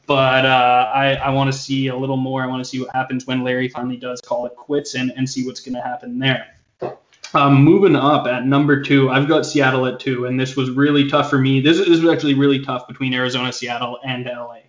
But 0.06 0.46
uh, 0.46 0.92
I, 0.94 1.14
I 1.16 1.30
want 1.30 1.52
to 1.54 1.58
see 1.58 1.88
a 1.88 1.96
little 1.96 2.18
more. 2.18 2.44
I 2.44 2.48
want 2.48 2.64
to 2.64 2.70
see 2.70 2.82
what 2.82 2.94
happens 2.94 3.28
when 3.28 3.44
Larry 3.44 3.70
finally 3.70 3.98
does 3.98 4.20
call 4.22 4.48
it 4.48 4.56
quits 4.56 4.96
and, 4.96 5.14
and 5.16 5.30
see 5.30 5.46
what's 5.46 5.60
going 5.60 5.76
to 5.76 5.82
happen 5.82 6.18
there. 6.18 6.59
Um, 7.34 7.64
moving 7.64 7.96
up 7.96 8.26
at 8.26 8.46
number 8.46 8.82
two, 8.82 9.10
I've 9.10 9.28
got 9.28 9.46
Seattle 9.46 9.86
at 9.86 10.00
two, 10.00 10.26
and 10.26 10.40
this 10.40 10.56
was 10.56 10.72
really 10.72 11.08
tough 11.08 11.30
for 11.30 11.38
me. 11.38 11.60
This, 11.62 11.78
this 11.78 12.02
was 12.02 12.12
actually 12.12 12.34
really 12.34 12.64
tough 12.66 12.88
between 12.88 13.14
Arizona, 13.14 13.54
Seattle, 13.54 14.00
and 14.04 14.26
LA 14.26 14.62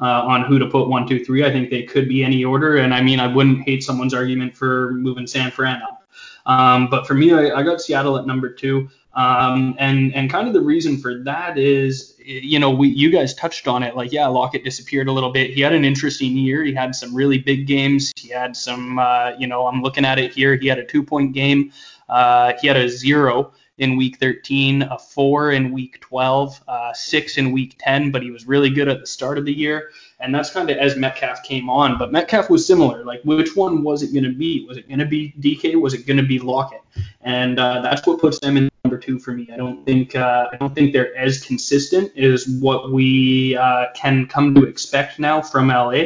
uh, 0.00 0.22
on 0.22 0.44
who 0.44 0.58
to 0.58 0.66
put 0.66 0.88
one, 0.88 1.06
two, 1.06 1.24
three. 1.24 1.44
I 1.44 1.50
think 1.50 1.70
they 1.70 1.82
could 1.82 2.08
be 2.08 2.24
any 2.24 2.44
order, 2.44 2.76
and 2.76 2.94
I 2.94 3.02
mean 3.02 3.20
I 3.20 3.26
wouldn't 3.26 3.62
hate 3.62 3.82
someone's 3.82 4.14
argument 4.14 4.56
for 4.56 4.92
moving 4.92 5.26
San 5.26 5.50
Fran 5.50 5.82
up. 5.82 6.08
Um, 6.46 6.88
but 6.88 7.06
for 7.06 7.14
me, 7.14 7.32
I, 7.32 7.58
I, 7.58 7.62
got 7.64 7.80
Seattle 7.80 8.16
at 8.16 8.24
number 8.24 8.48
two, 8.48 8.88
um, 9.14 9.74
and 9.78 10.14
and 10.14 10.30
kind 10.30 10.46
of 10.46 10.54
the 10.54 10.60
reason 10.60 10.96
for 10.96 11.18
that 11.24 11.58
is, 11.58 12.14
you 12.24 12.60
know, 12.60 12.70
we 12.70 12.88
you 12.88 13.10
guys 13.10 13.34
touched 13.34 13.66
on 13.66 13.82
it. 13.82 13.96
Like, 13.96 14.12
yeah, 14.12 14.28
Lockett 14.28 14.62
disappeared 14.62 15.08
a 15.08 15.12
little 15.12 15.32
bit. 15.32 15.50
He 15.50 15.60
had 15.60 15.72
an 15.72 15.84
interesting 15.84 16.36
year. 16.36 16.62
He 16.62 16.72
had 16.72 16.94
some 16.94 17.12
really 17.12 17.38
big 17.38 17.66
games. 17.66 18.12
He 18.16 18.28
had 18.28 18.56
some, 18.56 18.98
uh, 19.00 19.32
you 19.38 19.48
know, 19.48 19.66
I'm 19.66 19.82
looking 19.82 20.04
at 20.04 20.20
it 20.20 20.32
here. 20.32 20.54
He 20.54 20.68
had 20.68 20.78
a 20.78 20.84
two 20.84 21.02
point 21.02 21.32
game. 21.32 21.72
Uh, 22.08 22.52
he 22.60 22.66
had 22.66 22.76
a 22.76 22.88
zero 22.88 23.52
in 23.78 23.96
week 23.96 24.18
13, 24.18 24.82
a 24.82 24.98
four 24.98 25.52
in 25.52 25.72
week 25.72 26.00
12, 26.00 26.62
uh, 26.66 26.92
six 26.94 27.36
in 27.36 27.52
week 27.52 27.76
10, 27.78 28.10
but 28.10 28.22
he 28.22 28.30
was 28.30 28.46
really 28.46 28.70
good 28.70 28.88
at 28.88 29.00
the 29.00 29.06
start 29.06 29.36
of 29.36 29.44
the 29.44 29.52
year. 29.52 29.90
And 30.18 30.34
that's 30.34 30.50
kind 30.50 30.70
of 30.70 30.78
as 30.78 30.96
Metcalf 30.96 31.42
came 31.42 31.68
on. 31.68 31.98
But 31.98 32.10
Metcalf 32.10 32.48
was 32.48 32.66
similar. 32.66 33.04
Like, 33.04 33.20
which 33.24 33.54
one 33.54 33.82
was 33.82 34.02
it 34.02 34.12
going 34.12 34.24
to 34.24 34.32
be? 34.32 34.64
Was 34.66 34.78
it 34.78 34.88
going 34.88 35.00
to 35.00 35.06
be 35.06 35.34
DK? 35.40 35.78
Was 35.78 35.92
it 35.92 36.06
going 36.06 36.16
to 36.16 36.22
be 36.22 36.38
Lockett? 36.38 36.80
And 37.20 37.58
uh, 37.58 37.82
that's 37.82 38.06
what 38.06 38.18
puts 38.18 38.38
them 38.38 38.56
in 38.56 38.70
number 38.86 38.98
two 38.98 39.18
for 39.18 39.32
me. 39.32 39.48
I 39.52 39.56
don't 39.56 39.84
think 39.84 40.14
uh, 40.14 40.48
I 40.52 40.56
don't 40.56 40.74
think 40.74 40.92
they're 40.92 41.14
as 41.16 41.42
consistent 41.44 42.16
as 42.16 42.46
what 42.46 42.92
we 42.92 43.56
uh, 43.56 43.86
can 43.94 44.26
come 44.26 44.54
to 44.54 44.64
expect 44.64 45.18
now 45.18 45.42
from 45.42 45.68
LA. 45.68 46.04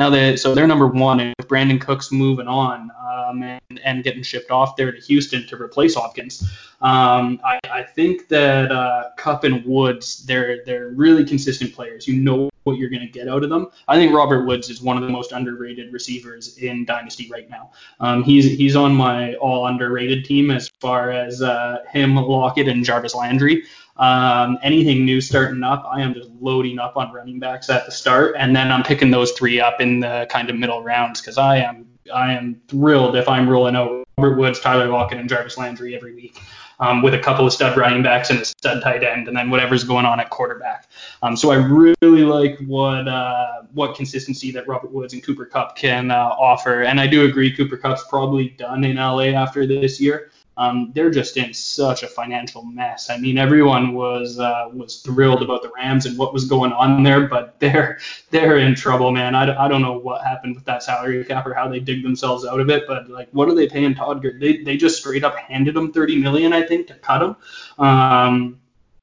Now 0.00 0.08
that 0.08 0.40
so 0.40 0.54
they're 0.54 0.66
number 0.66 0.86
one, 0.86 1.20
and 1.20 1.34
with 1.36 1.46
Brandin 1.46 1.78
Cooks 1.78 2.10
moving 2.10 2.48
on 2.48 2.90
um, 3.06 3.42
and, 3.42 3.80
and 3.84 4.02
getting 4.02 4.22
shipped 4.22 4.50
off 4.50 4.74
there 4.74 4.90
to 4.90 4.98
Houston 4.98 5.46
to 5.48 5.60
replace 5.60 5.94
Hopkins, 5.94 6.42
um, 6.80 7.38
I, 7.44 7.60
I 7.70 7.82
think 7.82 8.28
that 8.28 8.72
uh, 8.72 9.10
Kupp 9.18 9.44
and 9.44 9.62
Woods 9.66 10.24
they're 10.24 10.64
they're 10.64 10.88
really 10.88 11.22
consistent 11.22 11.74
players. 11.74 12.08
You 12.08 12.18
know 12.18 12.48
what 12.64 12.78
you're 12.78 12.88
going 12.88 13.06
to 13.06 13.12
get 13.12 13.28
out 13.28 13.42
of 13.44 13.50
them. 13.50 13.68
I 13.88 13.96
think 13.96 14.14
Robert 14.14 14.46
Woods 14.46 14.70
is 14.70 14.80
one 14.80 14.96
of 14.96 15.02
the 15.02 15.10
most 15.10 15.32
underrated 15.32 15.92
receivers 15.92 16.56
in 16.58 16.86
Dynasty 16.86 17.28
right 17.30 17.48
now. 17.50 17.72
Um, 18.00 18.22
he's 18.22 18.46
he's 18.46 18.76
on 18.76 18.94
my 18.94 19.34
all 19.34 19.66
underrated 19.66 20.24
team 20.24 20.50
as 20.50 20.70
far 20.80 21.10
as 21.10 21.42
uh, 21.42 21.84
him, 21.92 22.16
Lockett, 22.16 22.68
and 22.68 22.84
Jarvis 22.84 23.14
Landry. 23.14 23.64
Um, 24.00 24.58
anything 24.62 25.04
new 25.04 25.20
starting 25.20 25.62
up, 25.62 25.86
I 25.90 26.00
am 26.00 26.14
just 26.14 26.30
loading 26.40 26.78
up 26.78 26.96
on 26.96 27.12
running 27.12 27.38
backs 27.38 27.68
at 27.68 27.84
the 27.84 27.92
start, 27.92 28.34
and 28.38 28.56
then 28.56 28.72
I'm 28.72 28.82
picking 28.82 29.10
those 29.10 29.32
three 29.32 29.60
up 29.60 29.80
in 29.80 30.00
the 30.00 30.26
kind 30.30 30.48
of 30.48 30.56
middle 30.56 30.82
rounds 30.82 31.20
because 31.20 31.36
I 31.36 31.58
am 31.58 31.86
I 32.12 32.32
am 32.32 32.60
thrilled 32.66 33.14
if 33.14 33.28
I'm 33.28 33.48
rolling 33.48 33.76
out 33.76 34.04
Robert 34.18 34.36
Woods, 34.36 34.58
Tyler 34.58 34.88
Lockett, 34.88 35.18
and 35.18 35.28
Jarvis 35.28 35.58
Landry 35.58 35.94
every 35.94 36.14
week 36.14 36.40
um, 36.80 37.02
with 37.02 37.14
a 37.14 37.18
couple 37.18 37.46
of 37.46 37.52
stud 37.52 37.76
running 37.76 38.02
backs 38.02 38.30
and 38.30 38.40
a 38.40 38.44
stud 38.44 38.82
tight 38.82 39.04
end, 39.04 39.28
and 39.28 39.36
then 39.36 39.50
whatever's 39.50 39.84
going 39.84 40.06
on 40.06 40.18
at 40.18 40.30
quarterback. 40.30 40.88
Um, 41.22 41.36
so 41.36 41.50
I 41.50 41.56
really 41.56 42.24
like 42.24 42.58
what 42.60 43.06
uh, 43.06 43.62
what 43.72 43.94
consistency 43.94 44.50
that 44.52 44.66
Robert 44.66 44.90
Woods 44.90 45.12
and 45.12 45.22
Cooper 45.22 45.44
Kupp 45.44 45.76
can 45.76 46.10
uh, 46.10 46.34
offer, 46.38 46.82
and 46.82 46.98
I 46.98 47.06
do 47.06 47.26
agree 47.26 47.54
Cooper 47.54 47.76
Kupp's 47.76 48.04
probably 48.08 48.50
done 48.50 48.84
in 48.84 48.96
LA 48.96 49.26
after 49.26 49.66
this 49.66 50.00
year. 50.00 50.30
Um, 50.60 50.92
they're 50.94 51.10
just 51.10 51.38
in 51.38 51.54
such 51.54 52.02
a 52.02 52.06
financial 52.06 52.62
mess. 52.62 53.08
I 53.08 53.16
mean, 53.16 53.38
everyone 53.38 53.94
was 53.94 54.38
uh, 54.38 54.68
was 54.74 54.96
thrilled 55.00 55.42
about 55.42 55.62
the 55.62 55.72
Rams 55.74 56.04
and 56.04 56.18
what 56.18 56.34
was 56.34 56.44
going 56.44 56.70
on 56.70 57.02
there, 57.02 57.26
but 57.26 57.58
they're 57.60 57.98
they're 58.28 58.58
in 58.58 58.74
trouble, 58.74 59.10
man. 59.10 59.34
I, 59.34 59.64
I 59.64 59.68
don't 59.68 59.80
know 59.80 59.98
what 59.98 60.22
happened 60.22 60.56
with 60.56 60.66
that 60.66 60.82
salary 60.82 61.24
cap 61.24 61.46
or 61.46 61.54
how 61.54 61.66
they 61.66 61.80
dig 61.80 62.02
themselves 62.02 62.44
out 62.44 62.60
of 62.60 62.68
it, 62.68 62.84
but 62.86 63.08
like, 63.08 63.28
what 63.32 63.48
are 63.48 63.54
they 63.54 63.68
paying 63.68 63.94
Todd? 63.94 64.22
They 64.22 64.58
they 64.58 64.76
just 64.76 64.98
straight 64.98 65.24
up 65.24 65.34
handed 65.34 65.74
him 65.74 65.92
30 65.92 66.20
million, 66.20 66.52
I 66.52 66.62
think, 66.62 66.88
to 66.88 66.94
cut 66.94 67.22
him. 67.22 67.36
Um, 67.82 68.60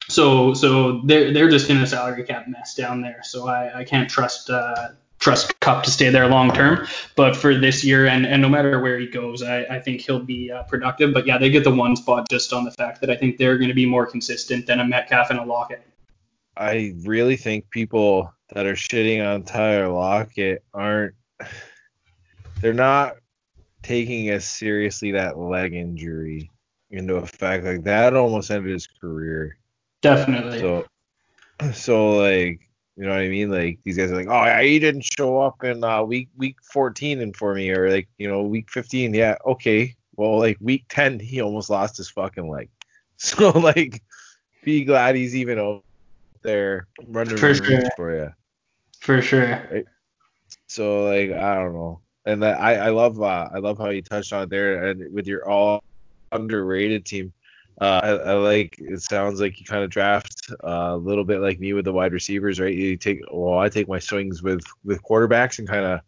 so 0.10 0.54
so 0.54 1.02
they're 1.06 1.34
they're 1.34 1.50
just 1.50 1.72
in 1.72 1.78
a 1.78 1.88
salary 1.88 2.24
cap 2.24 2.48
mess 2.48 2.76
down 2.76 3.02
there. 3.02 3.24
So 3.24 3.48
I, 3.48 3.80
I 3.80 3.84
can't 3.84 4.08
trust 4.08 4.52
uh, 4.52 4.90
trust 5.28 5.60
Kupp 5.60 5.84
to 5.84 5.92
stay 5.92 6.10
there 6.10 6.28
long 6.28 6.52
term. 6.52 6.88
But 7.16 7.36
for 7.36 7.56
this 7.56 7.84
year, 7.84 8.08
and, 8.08 8.26
and 8.26 8.42
no 8.42 8.50
matter 8.50 8.80
where 8.80 8.98
he 8.98 9.08
goes, 9.08 9.44
I, 9.44 9.64
I 9.66 9.80
think 9.80 10.02
he'll 10.02 10.24
be 10.24 10.52
uh, 10.52 10.64
productive. 10.64 11.14
But 11.14 11.28
yeah, 11.28 11.38
they 11.38 11.50
get 11.50 11.64
the 11.64 11.74
one 11.74 11.96
spot 11.96 12.28
just 12.30 12.54
on 12.54 12.64
the 12.64 12.72
fact 12.72 13.02
that 13.02 13.10
I 13.10 13.16
think 13.16 13.38
they're 13.38 13.58
going 13.58 13.70
to 13.70 13.76
be 13.76 13.86
more 13.86 14.06
consistent 14.06 14.66
than 14.66 14.80
a 14.80 14.86
Metcalf 14.86 15.30
and 15.30 15.40
a 15.40 15.44
Lockett. 15.44 15.84
I 16.56 16.94
really 17.04 17.36
think 17.36 17.70
people 17.70 18.34
that 18.54 18.66
are 18.66 18.74
shitting 18.74 19.26
on 19.26 19.44
Tyler 19.44 19.90
Lockett 19.90 20.64
aren't. 20.74 21.14
They're 22.62 22.74
not 22.74 23.18
taking 23.84 24.30
as 24.30 24.46
seriously 24.46 25.12
that 25.12 25.38
leg 25.38 25.74
injury 25.74 26.50
into 26.90 27.16
effect. 27.16 27.66
Like 27.66 27.84
that 27.84 28.16
almost 28.16 28.50
ended 28.50 28.72
his 28.72 28.88
career. 28.88 29.58
Definitely. 30.02 30.60
So, 30.60 30.86
so 31.74 32.18
like 32.18 32.67
you 32.98 33.04
know 33.04 33.12
what 33.12 33.22
I 33.22 33.30
mean? 33.30 33.52
Like 33.52 33.80
these 33.84 33.96
guys 33.96 34.12
are 34.12 34.16
like, 34.16 34.28
oh, 34.28 34.44
yeah, 34.44 34.62
he 34.64 34.80
didn't 34.80 35.06
show 35.06 35.40
up 35.40 35.64
in 35.64 35.84
uh, 35.84 36.02
week 36.02 36.30
week 36.36 36.58
14 36.74 37.22
and 37.22 37.36
for 37.38 37.54
me, 37.54 37.70
or 37.70 37.92
like 37.92 38.10
you 38.18 38.28
know 38.28 38.42
week 38.42 38.72
15. 38.72 39.14
Yeah, 39.14 39.36
okay. 39.46 39.96
Well, 40.16 40.40
like 40.40 40.58
week 40.60 40.86
10, 40.90 41.20
he 41.20 41.42
almost 41.42 41.70
lost 41.70 41.98
his 41.98 42.10
fucking 42.10 42.50
leg. 42.50 42.70
So 43.20 43.50
like, 43.50 44.04
be 44.64 44.84
glad 44.84 45.16
he's 45.16 45.36
even 45.36 45.58
out 45.58 45.84
there 46.44 46.86
running 47.08 47.36
for 47.36 47.56
sure. 47.56 47.82
for 47.96 48.16
you. 48.16 48.32
For 49.00 49.24
sure. 49.24 49.68
Right? 49.72 49.86
So 50.68 51.06
like, 51.06 51.32
I 51.32 51.56
don't 51.56 51.74
know. 51.74 52.02
And 52.28 52.44
that 52.44 52.60
I 52.60 52.76
I 52.76 52.90
love 52.90 53.20
uh, 53.20 53.50
I 53.52 53.58
love 53.58 53.80
how 53.80 53.90
you 53.90 54.04
touched 54.04 54.34
on 54.34 54.44
it 54.44 54.50
there 54.52 54.90
and 54.90 55.12
with 55.12 55.26
your 55.26 55.50
all 55.50 55.84
underrated 56.32 57.06
team. 57.06 57.34
Uh, 57.80 58.02
I, 58.04 58.10
I, 58.10 58.34
like 58.34 58.76
it 58.80 59.02
sounds 59.04 59.40
like 59.40 59.60
you 59.60 59.66
kind 59.66 59.84
of 59.84 59.92
draft 59.92 60.52
uh, 60.64 60.94
a 60.94 60.98
little 60.98 61.24
bit 61.24 61.42
like 61.42 61.60
me 61.60 61.74
with 61.74 61.86
the 61.86 61.94
wide 61.94 62.12
receivers, 62.12 62.60
right? 62.60 62.74
You 62.74 62.98
take 62.98 63.20
well, 63.32 63.60
I 63.60 63.70
take 63.70 63.88
my 63.88 64.00
swings 64.00 64.42
with 64.42 64.66
with 64.84 65.04
quarterbacks 65.04 65.60
and 65.60 65.68
kind 65.68 65.86
of 65.86 66.02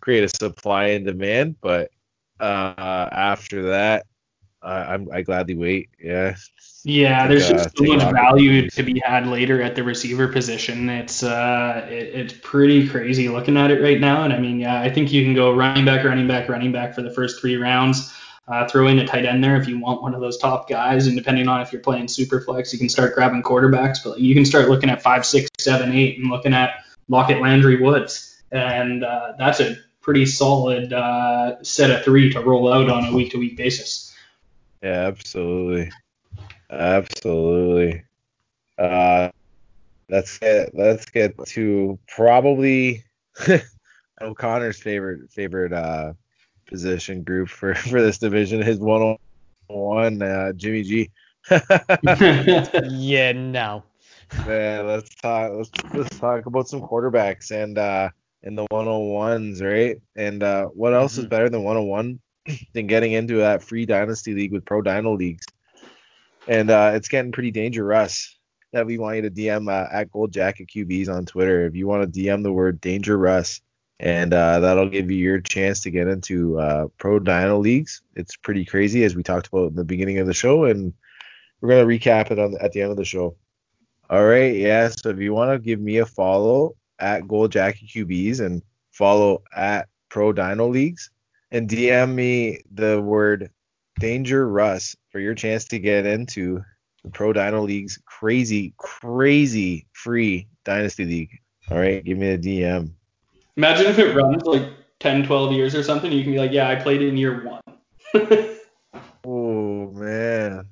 create 0.00 0.24
a 0.24 0.28
supply 0.28 0.86
and 0.86 1.06
demand, 1.06 1.56
but 1.60 1.90
uh, 2.40 3.08
after 3.12 3.62
that, 3.70 4.06
I'm 4.62 5.08
I 5.12 5.22
gladly 5.22 5.54
wait. 5.54 5.90
Yeah. 6.02 6.34
Yeah, 6.86 7.26
there's 7.26 7.48
uh, 7.48 7.54
just 7.54 7.78
so 7.78 7.84
much 7.84 8.12
value 8.12 8.68
to 8.68 8.82
be 8.82 9.00
had 9.02 9.26
later 9.26 9.62
at 9.62 9.74
the 9.74 9.82
receiver 9.82 10.28
position. 10.28 10.90
It's 10.90 11.22
uh, 11.22 11.86
it, 11.88 12.14
it's 12.14 12.34
pretty 12.42 12.86
crazy 12.86 13.28
looking 13.30 13.56
at 13.56 13.70
it 13.70 13.80
right 13.82 13.98
now, 13.98 14.24
and 14.24 14.32
I 14.32 14.38
mean, 14.38 14.60
yeah, 14.60 14.82
I 14.82 14.90
think 14.90 15.10
you 15.10 15.24
can 15.24 15.34
go 15.34 15.54
running 15.54 15.86
back, 15.86 16.04
running 16.04 16.28
back, 16.28 16.50
running 16.50 16.72
back 16.72 16.94
for 16.94 17.00
the 17.00 17.10
first 17.10 17.40
three 17.40 17.56
rounds. 17.56 18.13
Uh, 18.46 18.68
throw 18.68 18.88
in 18.88 18.98
a 18.98 19.06
tight 19.06 19.24
end 19.24 19.42
there 19.42 19.56
if 19.56 19.66
you 19.66 19.78
want 19.78 20.02
one 20.02 20.14
of 20.14 20.20
those 20.20 20.36
top 20.36 20.68
guys, 20.68 21.06
and 21.06 21.16
depending 21.16 21.48
on 21.48 21.62
if 21.62 21.72
you're 21.72 21.80
playing 21.80 22.06
super 22.06 22.40
flex, 22.40 22.72
you 22.72 22.78
can 22.78 22.90
start 22.90 23.14
grabbing 23.14 23.42
quarterbacks. 23.42 23.98
But 24.04 24.20
you 24.20 24.34
can 24.34 24.44
start 24.44 24.68
looking 24.68 24.90
at 24.90 25.00
five, 25.00 25.24
six, 25.24 25.48
seven, 25.58 25.92
eight, 25.92 26.18
and 26.18 26.28
looking 26.28 26.52
at 26.52 26.84
Lockett, 27.08 27.40
Landry, 27.40 27.80
Woods, 27.80 28.42
and 28.52 29.02
uh, 29.02 29.32
that's 29.38 29.60
a 29.60 29.76
pretty 30.02 30.26
solid 30.26 30.92
uh, 30.92 31.62
set 31.62 31.90
of 31.90 32.04
three 32.04 32.30
to 32.32 32.40
roll 32.40 32.70
out 32.70 32.90
on 32.90 33.06
a 33.06 33.12
week-to-week 33.14 33.56
basis. 33.56 34.14
Yeah, 34.82 35.06
absolutely, 35.06 35.90
absolutely. 36.70 38.04
Uh, 38.76 39.30
let's 40.10 40.38
get 40.38 40.74
let's 40.74 41.06
get 41.06 41.34
to 41.46 41.98
probably 42.06 43.04
O'Connor's 44.20 44.78
favorite 44.78 45.30
favorite 45.30 45.72
uh, 45.72 46.12
position 46.66 47.22
group 47.22 47.48
for 47.48 47.74
for 47.90 48.00
this 48.00 48.18
division. 48.18 48.62
His 48.62 48.78
one 48.78 49.16
one 49.68 50.22
uh, 50.22 50.52
Jimmy 50.52 50.82
G. 50.82 51.10
yeah, 51.50 53.32
no. 53.32 53.82
Man, 54.46 54.86
let's 54.86 55.14
talk. 55.16 55.52
Let's 55.52 55.70
let's 55.92 56.18
talk 56.18 56.46
about 56.46 56.68
some 56.68 56.80
quarterbacks 56.80 57.50
and 57.50 57.78
uh 57.78 58.08
in 58.44 58.54
the 58.54 58.66
101s, 58.66 59.62
right? 59.62 60.00
And 60.16 60.42
uh, 60.42 60.66
what 60.66 60.94
else 60.94 61.14
mm-hmm. 61.14 61.22
is 61.22 61.28
better 61.28 61.48
than 61.48 61.64
101 61.64 62.20
than 62.74 62.86
getting 62.86 63.12
into 63.12 63.38
that 63.38 63.62
free 63.62 63.86
dynasty 63.86 64.34
league 64.34 64.52
with 64.52 64.64
pro 64.64 64.82
dyno 64.82 65.16
leagues? 65.18 65.46
And 66.46 66.70
uh, 66.70 66.92
it's 66.94 67.08
getting 67.08 67.32
pretty 67.32 67.50
dangerous 67.50 68.38
that 68.72 68.86
we 68.86 68.98
want 68.98 69.16
you 69.16 69.22
to 69.22 69.30
DM 69.30 69.70
uh, 69.70 69.88
at 69.90 70.12
Gold 70.12 70.32
Jacket 70.32 70.68
QBs 70.68 71.08
on 71.08 71.24
Twitter. 71.24 71.66
If 71.66 71.74
you 71.74 71.86
want 71.86 72.12
to 72.12 72.20
DM 72.20 72.42
the 72.42 72.52
word 72.52 72.80
Danger 72.80 73.14
dangerous, 73.14 73.62
and 74.00 74.34
uh, 74.34 74.60
that'll 74.60 74.88
give 74.88 75.10
you 75.10 75.18
your 75.18 75.40
chance 75.40 75.80
to 75.80 75.90
get 75.90 76.08
into 76.08 76.58
uh, 76.58 76.88
pro 76.98 77.20
dyno 77.20 77.60
leagues. 77.60 78.02
It's 78.14 78.36
pretty 78.36 78.64
crazy, 78.64 79.04
as 79.04 79.14
we 79.14 79.22
talked 79.22 79.48
about 79.48 79.70
in 79.70 79.76
the 79.76 79.84
beginning 79.84 80.18
of 80.18 80.26
the 80.26 80.34
show, 80.34 80.64
and 80.64 80.92
we're 81.60 81.70
gonna 81.70 81.84
recap 81.84 82.30
it 82.30 82.38
on 82.38 82.56
at 82.60 82.72
the 82.72 82.82
end 82.82 82.90
of 82.90 82.96
the 82.96 83.04
show. 83.04 83.36
All 84.10 84.24
right, 84.24 84.54
yeah. 84.54 84.88
So 84.88 85.10
if 85.10 85.18
you 85.18 85.32
want 85.32 85.50
to 85.52 85.58
give 85.58 85.80
me 85.80 85.98
a 85.98 86.06
follow 86.06 86.76
at 86.98 87.26
Gold 87.26 87.52
Jacket 87.52 87.88
QBs 87.88 88.40
and 88.40 88.62
follow 88.92 89.42
at 89.56 89.88
Pro 90.08 90.32
Dyno 90.32 90.70
Leagues 90.70 91.10
and 91.50 91.68
DM 91.68 92.14
me 92.14 92.60
the 92.72 93.00
word 93.00 93.50
Danger 93.98 94.48
Russ 94.48 94.94
for 95.10 95.20
your 95.20 95.34
chance 95.34 95.64
to 95.66 95.78
get 95.78 96.04
into 96.04 96.62
the 97.02 97.10
Pro 97.10 97.32
Dyno 97.32 97.64
League's 97.64 97.98
crazy, 98.06 98.74
crazy 98.76 99.86
free 99.92 100.48
Dynasty 100.64 101.04
League. 101.04 101.38
All 101.70 101.78
right, 101.78 102.04
give 102.04 102.18
me 102.18 102.28
a 102.28 102.38
DM. 102.38 102.90
Imagine 103.56 103.86
if 103.86 103.98
it 103.98 104.14
runs 104.14 104.42
like 104.44 104.68
10, 105.00 105.26
12 105.26 105.52
years 105.52 105.74
or 105.74 105.82
something. 105.82 106.10
You 106.10 106.22
can 106.22 106.32
be 106.32 106.38
like, 106.38 106.52
yeah, 106.52 106.68
I 106.68 106.76
played 106.76 107.02
in 107.02 107.16
year 107.16 107.44
one. 107.44 107.60
oh, 109.24 109.90
man. 109.90 110.66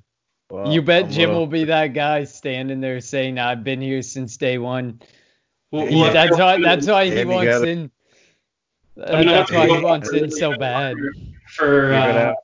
Well, 0.50 0.72
you 0.72 0.82
bet 0.82 1.04
I'm 1.04 1.10
Jim 1.10 1.30
gonna... 1.30 1.38
will 1.38 1.46
be 1.46 1.64
that 1.64 1.88
guy 1.88 2.24
standing 2.24 2.80
there 2.80 3.00
saying, 3.00 3.38
I've 3.38 3.64
been 3.64 3.80
here 3.80 4.02
since 4.02 4.36
day 4.36 4.58
one. 4.58 5.00
Well, 5.70 5.88
yeah, 5.88 6.12
that's 6.12 6.38
why. 6.38 6.60
That's 6.60 6.86
why 6.86 7.08
he 7.08 7.24
wants 7.24 7.50
gotta, 7.50 7.68
in. 7.68 7.90
that's 8.94 9.50
why 9.50 9.66
he 9.66 9.82
wants 9.82 10.12
in 10.12 10.30
so 10.30 10.54
bad. 10.58 10.94
For 11.46 11.94
uh, 11.94 12.34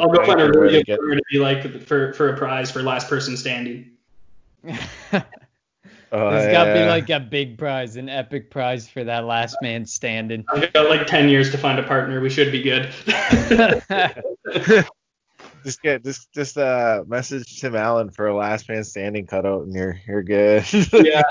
I'll 0.00 0.08
go 0.08 0.26
find 0.26 0.40
a 0.40 0.50
really 0.50 0.82
good 0.82 0.96
to 0.96 1.22
be 1.30 1.38
like 1.38 1.82
for 1.82 2.12
for 2.12 2.30
a 2.30 2.36
prize 2.36 2.72
for 2.72 2.82
last 2.82 3.08
person 3.08 3.36
standing. 3.36 3.92
Oh, 6.16 6.30
There's 6.30 6.52
got 6.52 6.66
to 6.66 6.74
be 6.74 6.86
like 6.86 7.10
a 7.10 7.18
big 7.18 7.58
prize, 7.58 7.96
an 7.96 8.08
epic 8.08 8.48
prize 8.48 8.88
for 8.88 9.02
that 9.02 9.24
last 9.24 9.56
man 9.60 9.84
standing. 9.84 10.44
I've 10.54 10.72
got 10.72 10.88
like 10.88 11.08
10 11.08 11.28
years 11.28 11.50
to 11.50 11.58
find 11.58 11.76
a 11.76 11.82
partner. 11.82 12.20
We 12.20 12.30
should 12.30 12.52
be 12.52 12.62
good. 12.62 12.94
just 15.64 15.82
get 15.82 16.04
just 16.04 16.32
just 16.32 16.56
uh 16.56 17.02
message 17.08 17.60
Tim 17.60 17.74
Allen 17.74 18.10
for 18.10 18.28
a 18.28 18.36
last 18.36 18.68
man 18.68 18.84
standing 18.84 19.26
cutout 19.26 19.62
and 19.62 19.74
you're 19.74 19.98
you're 20.06 20.22
good. 20.22 20.64
yeah. 20.92 21.22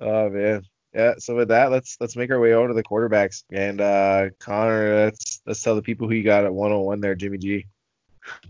oh 0.00 0.28
man. 0.28 0.62
Yeah, 0.92 1.14
so 1.18 1.36
with 1.36 1.48
that, 1.48 1.70
let's 1.70 1.96
let's 2.00 2.16
make 2.16 2.30
our 2.30 2.38
way 2.38 2.52
over 2.52 2.68
to 2.68 2.74
the 2.74 2.84
quarterbacks. 2.84 3.44
And 3.50 3.80
uh 3.80 4.28
Connor, 4.40 5.06
let's 5.06 5.40
let's 5.46 5.62
tell 5.62 5.74
the 5.74 5.80
people 5.80 6.06
who 6.06 6.16
you 6.16 6.22
got 6.22 6.44
at 6.44 6.52
101 6.52 7.00
there, 7.00 7.14
Jimmy 7.14 7.38
G. 7.38 7.66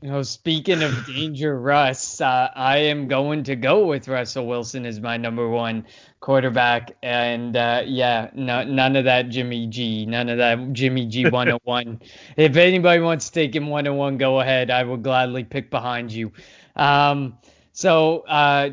You 0.01 0.11
know, 0.11 0.23
speaking 0.23 0.83
of 0.83 1.07
danger, 1.07 1.59
Russ, 1.59 2.21
uh, 2.21 2.51
I 2.55 2.79
am 2.79 3.09
going 3.09 3.43
to 3.45 3.57
go 3.57 3.87
with 3.87 4.07
Russell 4.07 4.47
Wilson 4.47 4.87
as 4.87 5.01
my 5.01 5.17
number 5.17 5.49
one 5.49 5.87
quarterback, 6.21 6.93
and 7.03 7.57
uh, 7.57 7.83
yeah, 7.85 8.31
no, 8.35 8.63
none 8.65 8.97
of 8.97 9.05
that 9.05 9.31
Jimmy 9.31 9.67
G, 9.67 10.07
none 10.07 10.29
of 10.29 10.39
that 10.39 10.73
Jimmy 10.73 11.07
G 11.07 11.25
101. 11.29 12.01
if 12.37 12.57
anybody 12.57 13.01
wants 13.01 13.27
to 13.27 13.33
take 13.33 13.55
him 13.55 13.69
101, 13.69 14.19
go 14.19 14.41
ahead. 14.41 14.71
I 14.71 14.85
will 14.85 14.97
gladly 14.97 15.43
pick 15.43 15.71
behind 15.71 16.13
you. 16.13 16.33
Um, 16.77 17.39
so, 17.73 18.21
uh, 18.21 18.71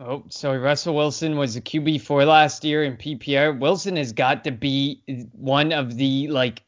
oh, 0.00 0.24
sorry, 0.28 0.58
Russell 0.58 0.96
Wilson 0.96 1.36
was 1.36 1.54
a 1.54 1.60
QB 1.60 2.00
four 2.00 2.24
last 2.24 2.64
year 2.64 2.82
in 2.82 2.96
PPR. 2.96 3.58
Wilson 3.58 3.96
has 3.96 4.12
got 4.12 4.42
to 4.44 4.50
be 4.50 5.02
one 5.32 5.72
of 5.72 5.96
the 5.96 6.28
like 6.28 6.62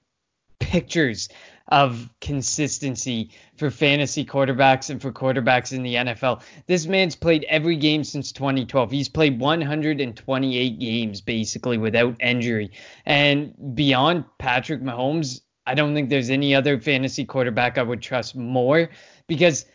pictures 0.61 1.29
of 1.69 2.09
consistency 2.21 3.31
for 3.57 3.71
fantasy 3.71 4.25
quarterbacks 4.25 4.91
and 4.91 5.01
for 5.01 5.13
quarterbacks 5.13 5.73
in 5.73 5.83
the 5.83 5.95
NFL. 5.95 6.43
This 6.67 6.87
man's 6.87 7.15
played 7.15 7.45
every 7.49 7.77
game 7.77 8.05
since 8.05 8.33
2012. 8.33 8.91
He's 8.91 9.09
played 9.09 9.39
128 9.39 10.79
games 10.79 11.21
basically 11.21 11.79
without 11.79 12.17
injury. 12.21 12.71
And 13.05 13.55
beyond 13.75 14.25
Patrick 14.39 14.83
Mahomes, 14.83 15.43
I 15.67 15.75
don't 15.75 15.95
think 15.95 16.09
there's 16.09 16.31
any 16.31 16.55
other 16.55 16.81
fantasy 16.81 17.27
quarterback 17.27 17.77
I 17.77 17.83
would 17.83 18.01
trust 18.01 18.35
more 18.35 18.89
because 19.27 19.67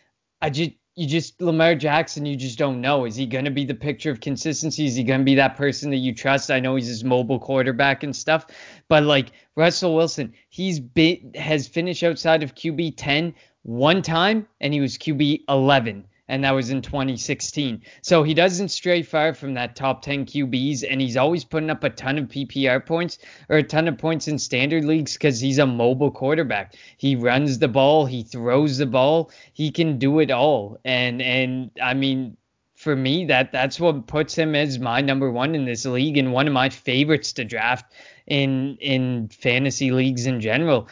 I 0.41 0.49
just 0.49 0.71
you 0.95 1.07
just 1.07 1.41
Lamar 1.41 1.75
Jackson, 1.75 2.25
you 2.25 2.35
just 2.35 2.57
don't 2.57 2.79
know. 2.79 3.05
Is 3.05 3.15
he 3.15 3.25
going 3.25 3.45
to 3.45 3.51
be 3.51 3.65
the 3.65 3.73
picture 3.73 4.11
of 4.11 4.19
consistency? 4.19 4.85
Is 4.85 4.95
he 4.95 5.03
going 5.03 5.21
to 5.21 5.25
be 5.25 5.35
that 5.35 5.57
person 5.57 5.89
that 5.89 5.97
you 5.97 6.13
trust? 6.13 6.51
I 6.51 6.59
know 6.59 6.75
he's 6.75 6.87
his 6.87 7.03
mobile 7.03 7.39
quarterback 7.39 8.03
and 8.03 8.15
stuff, 8.15 8.45
but 8.87 9.03
like 9.03 9.31
Russell 9.55 9.95
Wilson, 9.95 10.33
he's 10.49 10.79
been 10.79 11.33
has 11.35 11.67
finished 11.67 12.03
outside 12.03 12.43
of 12.43 12.53
QB 12.53 12.93
10 12.97 13.33
one 13.63 14.01
time, 14.01 14.47
and 14.61 14.73
he 14.73 14.81
was 14.81 14.97
QB 14.97 15.41
11 15.49 16.05
and 16.28 16.43
that 16.43 16.51
was 16.51 16.69
in 16.69 16.82
2016. 16.82 17.82
So 18.01 18.24
he 18.24 18.34
doesn't 18.34 18.69
stray 18.69 19.01
far 19.01 19.34
from 19.34 19.53
that 19.55 19.76
top 19.76 20.01
10 20.01 20.26
QBs, 20.26 20.84
and 20.89 21.01
he's 21.01 21.17
always 21.17 21.43
putting 21.43 21.69
up 21.69 21.84
a 21.84 21.89
ton 21.89 22.17
of 22.17 22.30
PPR 22.30 22.86
points 22.86 23.17
or 23.49 23.57
a 23.57 23.63
ton 23.63 23.88
of 23.88 23.97
points 23.97 24.28
in 24.28 24.39
standard 24.39 24.86
leagues 24.86 25.13
because 25.13 25.39
he's 25.39 25.57
a 25.57 25.65
mobile 25.65 26.11
quarterback. 26.11 26.76
He 26.97 27.15
runs 27.15 27.59
the 27.59 27.67
ball, 27.67 28.05
he 28.05 28.24
throws 28.24 28.78
the 28.78 28.86
ball, 28.86 29.32
he 29.53 29.71
can 29.71 29.97
do 29.97 30.19
it 30.19 30.32
all. 30.32 30.80
And 30.86 31.21
and 31.21 31.71
I 31.82 31.93
mean, 31.93 32.38
for 32.76 32.95
me, 32.95 33.26
that 33.26 33.51
that's 33.51 33.80
what 33.80 34.07
puts 34.07 34.36
him 34.36 34.55
as 34.55 34.80
my 34.80 35.01
number 35.01 35.32
one 35.32 35.55
in 35.55 35.65
this 35.65 35.86
league 35.86 36.17
and 36.17 36.34
one 36.34 36.47
of 36.47 36.53
my 36.53 36.69
favorites 36.69 37.34
to 37.34 37.45
draft 37.45 37.93
in 38.28 38.78
in 38.78 39.28
fantasy 39.30 39.91
leagues 39.91 40.26
in 40.26 40.39
general. 40.39 40.88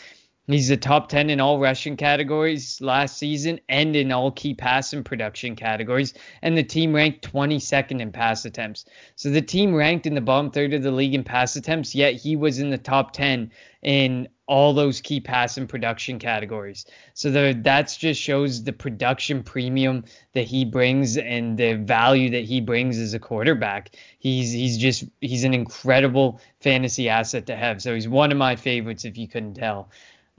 He's 0.52 0.68
the 0.68 0.78
top 0.78 1.10
10 1.10 1.30
in 1.30 1.40
all 1.40 1.60
rushing 1.60 1.96
categories 1.96 2.82
last 2.82 3.18
season 3.18 3.60
and 3.70 3.96
in 3.96 4.12
all 4.12 4.32
key 4.32 4.54
pass 4.54 4.94
and 4.94 5.06
production 5.06 5.56
categories. 5.56 6.14
And 6.42 6.58
the 6.58 6.64
team 6.64 6.94
ranked 6.94 7.32
22nd 7.32 8.02
in 8.02 8.12
pass 8.12 8.46
attempts. 8.46 8.86
So 9.16 9.30
the 9.30 9.42
team 9.42 9.74
ranked 9.74 10.06
in 10.06 10.16
the 10.16 10.22
bottom 10.22 10.52
third 10.52 10.74
of 10.74 10.84
the 10.84 10.92
league 10.92 11.14
in 11.14 11.24
pass 11.24 11.56
attempts, 11.56 11.96
yet 11.96 12.16
he 12.16 12.36
was 12.36 12.60
in 12.60 12.70
the 12.70 12.78
top 12.78 13.14
10 13.14 13.52
in 13.84 14.28
all 14.48 14.74
those 14.74 15.00
key 15.00 15.22
pass 15.22 15.58
and 15.58 15.70
production 15.70 16.20
categories. 16.20 16.86
So 17.14 17.32
that 17.32 17.96
just 17.98 18.20
shows 18.20 18.64
the 18.64 18.74
production 18.74 19.44
premium 19.44 20.04
that 20.34 20.44
he 20.44 20.66
brings 20.66 21.18
and 21.18 21.58
the 21.58 21.76
value 21.76 22.30
that 22.32 22.44
he 22.44 22.60
brings 22.60 22.98
as 22.98 23.14
a 23.14 23.20
quarterback. 23.20 23.96
He's 24.20 24.52
he's 24.52 24.78
just 24.78 25.06
he's 25.22 25.46
an 25.46 25.54
incredible 25.54 26.42
fantasy 26.60 27.08
asset 27.08 27.46
to 27.46 27.56
have. 27.56 27.82
So 27.82 27.94
he's 27.94 28.10
one 28.10 28.32
of 28.32 28.38
my 28.38 28.58
favorites 28.58 29.06
if 29.06 29.18
you 29.18 29.28
couldn't 29.28 29.54
tell. 29.54 29.90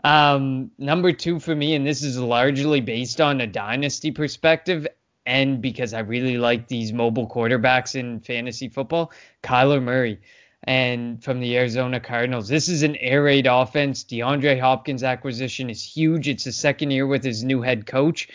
Um, 0.05 0.71
number 0.79 1.13
two 1.13 1.39
for 1.39 1.55
me, 1.55 1.75
and 1.75 1.87
this 1.87 2.03
is 2.03 2.19
largely 2.19 2.81
based 2.81 3.21
on 3.21 3.41
a 3.41 3.47
dynasty 3.47 4.11
perspective, 4.11 4.87
and 5.27 5.63
because 5.63 5.95
I 5.95 6.01
really 6.01 6.39
like 6.39 6.67
these 6.67 6.93
mobile 6.93 7.29
quarterbacks 7.29 7.95
in 7.95 8.21
fantasy 8.21 8.69
football, 8.69 9.13
Kyler 9.43 9.83
Murray. 9.83 10.21
And 10.65 11.23
from 11.23 11.41
the 11.41 11.57
Arizona 11.57 11.99
Cardinals, 11.99 12.49
this 12.49 12.69
is 12.69 12.85
an 12.85 12.95
air 12.97 13.25
raid 13.25 13.49
offense. 13.49 14.05
DeAndre 14.05 14.61
Hopkins 14.61 15.03
acquisition 15.03 15.71
is 15.71 15.83
huge. 15.83 16.29
It's 16.29 16.45
the 16.45 16.53
second 16.53 16.93
year 16.93 17.07
with 17.07 17.25
his 17.25 17.43
new 17.43 17.63
head 17.63 17.87
coach. 17.87 18.29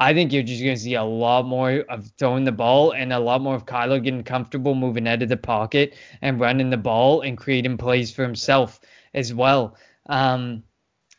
I 0.00 0.12
think 0.12 0.32
you're 0.32 0.42
just 0.42 0.62
going 0.62 0.74
to 0.74 0.80
see 0.80 0.94
a 0.94 1.04
lot 1.04 1.46
more 1.46 1.84
of 1.88 2.10
throwing 2.18 2.44
the 2.44 2.52
ball 2.52 2.92
and 2.92 3.12
a 3.12 3.18
lot 3.20 3.42
more 3.42 3.54
of 3.54 3.66
Kyler 3.66 4.02
getting 4.02 4.24
comfortable 4.24 4.74
moving 4.74 5.06
out 5.06 5.22
of 5.22 5.28
the 5.28 5.36
pocket 5.36 5.94
and 6.20 6.40
running 6.40 6.70
the 6.70 6.76
ball 6.76 7.20
and 7.20 7.38
creating 7.38 7.76
plays 7.76 8.10
for 8.10 8.22
himself 8.22 8.80
as 9.12 9.32
well. 9.32 9.76
Um, 10.06 10.64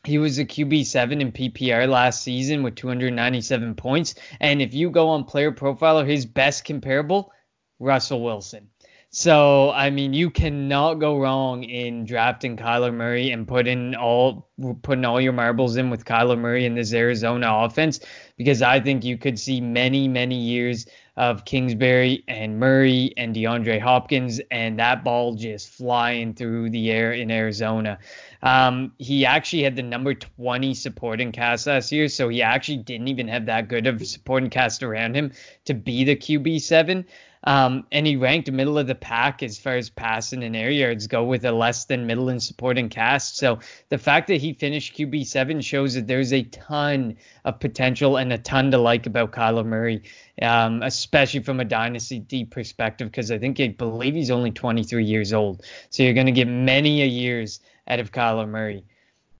he 0.06 0.18
was 0.18 0.38
a 0.38 0.44
QB7 0.44 1.20
in 1.20 1.32
PPR 1.32 1.88
last 1.88 2.22
season 2.22 2.62
with 2.62 2.76
297 2.76 3.74
points. 3.74 4.14
And 4.40 4.62
if 4.62 4.72
you 4.72 4.90
go 4.90 5.08
on 5.08 5.24
player 5.24 5.52
profiler, 5.52 6.06
his 6.06 6.26
best 6.26 6.64
comparable, 6.64 7.32
Russell 7.78 8.22
Wilson. 8.22 8.70
So, 9.18 9.70
I 9.70 9.88
mean, 9.88 10.12
you 10.12 10.28
cannot 10.28 10.96
go 10.96 11.18
wrong 11.18 11.64
in 11.64 12.04
drafting 12.04 12.54
Kyler 12.54 12.92
Murray 12.92 13.30
and 13.30 13.48
putting 13.48 13.94
all 13.94 14.46
putting 14.82 15.06
all 15.06 15.22
your 15.22 15.32
marbles 15.32 15.78
in 15.78 15.88
with 15.88 16.04
Kyler 16.04 16.38
Murray 16.38 16.66
in 16.66 16.74
this 16.74 16.92
Arizona 16.92 17.46
offense 17.50 17.98
because 18.36 18.60
I 18.60 18.78
think 18.78 19.04
you 19.04 19.16
could 19.16 19.38
see 19.38 19.58
many, 19.58 20.06
many 20.06 20.36
years 20.36 20.84
of 21.16 21.46
Kingsbury 21.46 22.24
and 22.28 22.60
Murray 22.60 23.14
and 23.16 23.34
DeAndre 23.34 23.80
Hopkins 23.80 24.38
and 24.50 24.78
that 24.78 25.02
ball 25.02 25.34
just 25.34 25.70
flying 25.70 26.34
through 26.34 26.68
the 26.68 26.90
air 26.90 27.12
in 27.12 27.30
Arizona. 27.30 27.98
Um, 28.42 28.92
he 28.98 29.24
actually 29.24 29.62
had 29.62 29.76
the 29.76 29.82
number 29.82 30.12
20 30.12 30.74
supporting 30.74 31.32
cast 31.32 31.66
last 31.66 31.90
year, 31.90 32.08
so 32.08 32.28
he 32.28 32.42
actually 32.42 32.78
didn't 32.78 33.08
even 33.08 33.28
have 33.28 33.46
that 33.46 33.68
good 33.68 33.86
of 33.86 33.98
a 33.98 34.04
supporting 34.04 34.50
cast 34.50 34.82
around 34.82 35.16
him 35.16 35.32
to 35.64 35.72
be 35.72 36.04
the 36.04 36.16
QB7. 36.16 37.06
Um, 37.46 37.86
and 37.92 38.04
he 38.06 38.16
ranked 38.16 38.50
middle 38.50 38.76
of 38.76 38.88
the 38.88 38.94
pack 38.96 39.40
as 39.40 39.56
far 39.56 39.76
as 39.76 39.88
passing 39.88 40.42
and 40.42 40.56
air 40.56 40.70
yards 40.70 41.06
go 41.06 41.22
with 41.22 41.44
a 41.44 41.52
less 41.52 41.84
than 41.84 42.04
middle 42.04 42.28
and 42.28 42.42
supporting 42.42 42.88
cast. 42.88 43.36
So 43.36 43.60
the 43.88 43.98
fact 43.98 44.26
that 44.28 44.40
he 44.40 44.52
finished 44.52 44.96
QB7 44.96 45.62
shows 45.62 45.94
that 45.94 46.08
there's 46.08 46.32
a 46.32 46.42
ton 46.42 47.16
of 47.44 47.60
potential 47.60 48.16
and 48.16 48.32
a 48.32 48.38
ton 48.38 48.72
to 48.72 48.78
like 48.78 49.06
about 49.06 49.30
Kyler 49.30 49.64
Murray, 49.64 50.02
um, 50.42 50.82
especially 50.82 51.40
from 51.40 51.60
a 51.60 51.64
dynasty 51.64 52.18
deep 52.18 52.50
perspective, 52.50 53.12
because 53.12 53.30
I 53.30 53.38
think 53.38 53.60
I 53.60 53.68
believe 53.68 54.14
he's 54.14 54.32
only 54.32 54.50
23 54.50 55.04
years 55.04 55.32
old. 55.32 55.62
So 55.90 56.02
you're 56.02 56.14
going 56.14 56.26
to 56.26 56.32
get 56.32 56.48
many 56.48 57.02
a 57.02 57.06
years 57.06 57.60
out 57.86 58.00
of 58.00 58.10
Kyler 58.10 58.48
Murray. 58.48 58.84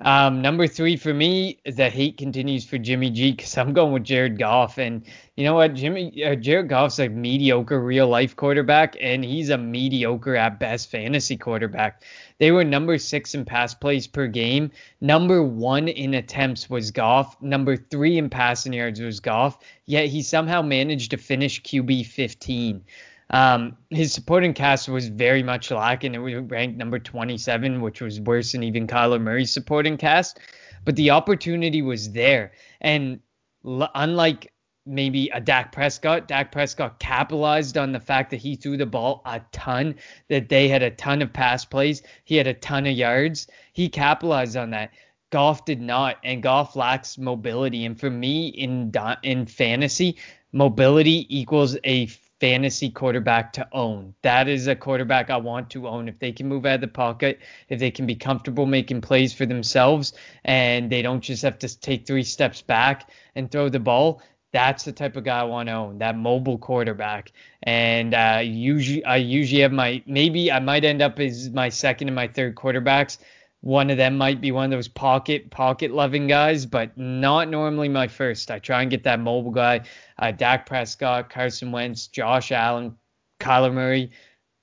Um, 0.02 0.42
number 0.42 0.66
three 0.66 0.96
for 0.96 1.14
me, 1.14 1.58
the 1.64 1.88
hate 1.88 2.18
continues 2.18 2.66
for 2.66 2.76
Jimmy 2.76 3.10
G 3.10 3.30
because 3.30 3.56
I'm 3.56 3.72
going 3.72 3.92
with 3.94 4.04
Jared 4.04 4.38
Goff, 4.38 4.76
and 4.76 5.02
you 5.36 5.44
know 5.44 5.54
what, 5.54 5.72
Jimmy 5.72 6.22
uh, 6.22 6.34
Jared 6.34 6.68
Goff's 6.68 6.98
a 6.98 7.08
mediocre 7.08 7.80
real 7.80 8.06
life 8.06 8.36
quarterback, 8.36 8.94
and 9.00 9.24
he's 9.24 9.48
a 9.48 9.56
mediocre 9.56 10.36
at 10.36 10.60
best 10.60 10.90
fantasy 10.90 11.38
quarterback. 11.38 12.02
They 12.38 12.52
were 12.52 12.62
number 12.62 12.98
six 12.98 13.34
in 13.34 13.46
pass 13.46 13.74
plays 13.74 14.06
per 14.06 14.26
game. 14.26 14.70
Number 15.00 15.42
one 15.42 15.88
in 15.88 16.12
attempts 16.12 16.68
was 16.68 16.90
Goff. 16.90 17.40
Number 17.40 17.76
three 17.76 18.18
in 18.18 18.28
passing 18.28 18.74
yards 18.74 19.00
was 19.00 19.20
Goff. 19.20 19.58
Yet 19.86 20.08
he 20.08 20.22
somehow 20.22 20.60
managed 20.60 21.12
to 21.12 21.16
finish 21.16 21.62
QB 21.62 22.04
15. 22.04 22.84
Um, 23.30 23.76
his 23.90 24.12
supporting 24.12 24.54
cast 24.54 24.88
was 24.88 25.08
very 25.08 25.42
much 25.42 25.70
lacking. 25.70 26.14
It 26.14 26.18
was 26.18 26.34
ranked 26.34 26.78
number 26.78 26.98
27, 26.98 27.80
which 27.80 28.00
was 28.00 28.20
worse 28.20 28.52
than 28.52 28.62
even 28.62 28.86
Kyler 28.86 29.20
Murray's 29.20 29.50
supporting 29.50 29.96
cast. 29.96 30.38
But 30.84 30.96
the 30.96 31.10
opportunity 31.10 31.82
was 31.82 32.12
there. 32.12 32.52
And 32.80 33.20
l- 33.64 33.90
unlike 33.94 34.52
maybe 34.86 35.28
a 35.34 35.40
Dak 35.40 35.72
Prescott, 35.72 36.28
Dak 36.28 36.52
Prescott 36.52 37.00
capitalized 37.00 37.76
on 37.76 37.90
the 37.90 37.98
fact 38.00 38.30
that 38.30 38.36
he 38.36 38.54
threw 38.54 38.76
the 38.76 38.86
ball 38.86 39.22
a 39.26 39.40
ton, 39.50 39.96
that 40.28 40.48
they 40.48 40.68
had 40.68 40.82
a 40.82 40.90
ton 40.92 41.22
of 41.22 41.32
pass 41.32 41.64
plays. 41.64 42.02
He 42.24 42.36
had 42.36 42.46
a 42.46 42.54
ton 42.54 42.86
of 42.86 42.92
yards. 42.92 43.48
He 43.72 43.88
capitalized 43.88 44.56
on 44.56 44.70
that. 44.70 44.92
Goff 45.30 45.64
did 45.64 45.80
not, 45.80 46.18
and 46.22 46.40
Goff 46.40 46.76
lacks 46.76 47.18
mobility. 47.18 47.84
And 47.84 47.98
for 47.98 48.08
me, 48.08 48.46
in 48.46 48.92
in 49.24 49.46
fantasy, 49.46 50.18
mobility 50.52 51.26
equals 51.36 51.76
a 51.84 52.06
fantasy 52.40 52.90
quarterback 52.90 53.52
to 53.54 53.66
own. 53.72 54.14
That 54.22 54.48
is 54.48 54.66
a 54.66 54.76
quarterback 54.76 55.30
I 55.30 55.36
want 55.36 55.70
to 55.70 55.88
own. 55.88 56.08
If 56.08 56.18
they 56.18 56.32
can 56.32 56.48
move 56.48 56.66
out 56.66 56.76
of 56.76 56.80
the 56.82 56.88
pocket, 56.88 57.40
if 57.68 57.80
they 57.80 57.90
can 57.90 58.06
be 58.06 58.14
comfortable 58.14 58.66
making 58.66 59.00
plays 59.00 59.32
for 59.32 59.46
themselves, 59.46 60.12
and 60.44 60.90
they 60.90 61.02
don't 61.02 61.20
just 61.20 61.42
have 61.42 61.58
to 61.60 61.80
take 61.80 62.06
three 62.06 62.22
steps 62.22 62.62
back 62.62 63.10
and 63.34 63.50
throw 63.50 63.68
the 63.68 63.80
ball, 63.80 64.22
that's 64.52 64.84
the 64.84 64.92
type 64.92 65.16
of 65.16 65.24
guy 65.24 65.40
I 65.40 65.44
want 65.44 65.68
to 65.68 65.74
own. 65.74 65.98
That 65.98 66.16
mobile 66.16 66.58
quarterback. 66.58 67.32
And 67.62 68.14
uh, 68.14 68.40
usually, 68.42 69.04
I 69.04 69.16
usually 69.16 69.62
have 69.62 69.72
my 69.72 70.02
maybe 70.06 70.52
I 70.52 70.60
might 70.60 70.84
end 70.84 71.02
up 71.02 71.18
as 71.18 71.50
my 71.50 71.68
second 71.68 72.08
and 72.08 72.14
my 72.14 72.28
third 72.28 72.54
quarterbacks 72.54 73.18
one 73.66 73.90
of 73.90 73.96
them 73.96 74.16
might 74.16 74.40
be 74.40 74.52
one 74.52 74.66
of 74.66 74.70
those 74.70 74.86
pocket 74.86 75.50
pocket 75.50 75.90
loving 75.90 76.28
guys, 76.28 76.64
but 76.64 76.96
not 76.96 77.48
normally 77.48 77.88
my 77.88 78.06
first. 78.06 78.48
I 78.48 78.60
try 78.60 78.82
and 78.82 78.90
get 78.92 79.02
that 79.02 79.18
mobile 79.18 79.50
guy, 79.50 79.80
uh, 80.20 80.30
Dak 80.30 80.66
Prescott, 80.66 81.30
Carson 81.30 81.72
Wentz, 81.72 82.06
Josh 82.06 82.52
Allen, 82.52 82.94
Kyler 83.40 83.74
Murray, 83.74 84.12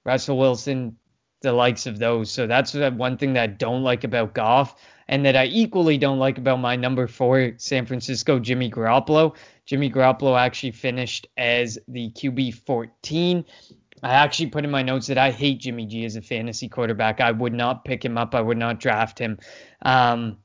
Russell 0.06 0.38
Wilson, 0.38 0.95
the 1.41 1.51
likes 1.51 1.86
of 1.86 1.99
those. 1.99 2.32
So 2.32 2.47
that's 2.47 2.74
one 2.76 3.18
thing 3.18 3.34
that 3.34 3.43
I 3.43 3.47
don't 3.47 3.84
like 3.84 4.06
about 4.06 4.34
Goff. 4.34 4.80
and 5.10 5.26
that 5.26 5.36
I 5.36 5.47
equally 5.47 5.97
don't 5.97 6.18
like 6.18 6.38
about 6.38 6.62
my 6.62 6.78
number 6.78 7.06
four 7.08 7.51
San 7.58 7.86
Francisco 7.86 8.39
Jimmy 8.39 8.72
Garoppolo. 8.72 9.36
Jimmy 9.66 9.91
Garoppolo 9.91 10.39
actually 10.39 10.72
finished 10.72 11.28
as 11.36 11.78
the 11.89 12.10
QB 12.12 12.54
14. 12.54 13.43
I 14.04 14.16
actually 14.16 14.47
put 14.47 14.66
in 14.66 14.72
my 14.72 14.84
notes 14.84 15.08
that 15.08 15.18
I 15.18 15.32
hate 15.32 15.62
Jimmy 15.62 15.86
G 15.86 16.04
as 16.04 16.16
a 16.16 16.22
fantasy 16.22 16.68
quarterback. 16.68 17.22
I 17.22 17.32
would 17.32 17.54
not 17.54 17.86
pick 17.86 18.04
him 18.04 18.18
up. 18.18 18.36
I 18.36 18.41
would 18.41 18.58
not 18.58 18.80
draft 18.80 19.18
him. 19.18 19.39
Um, 19.82 20.38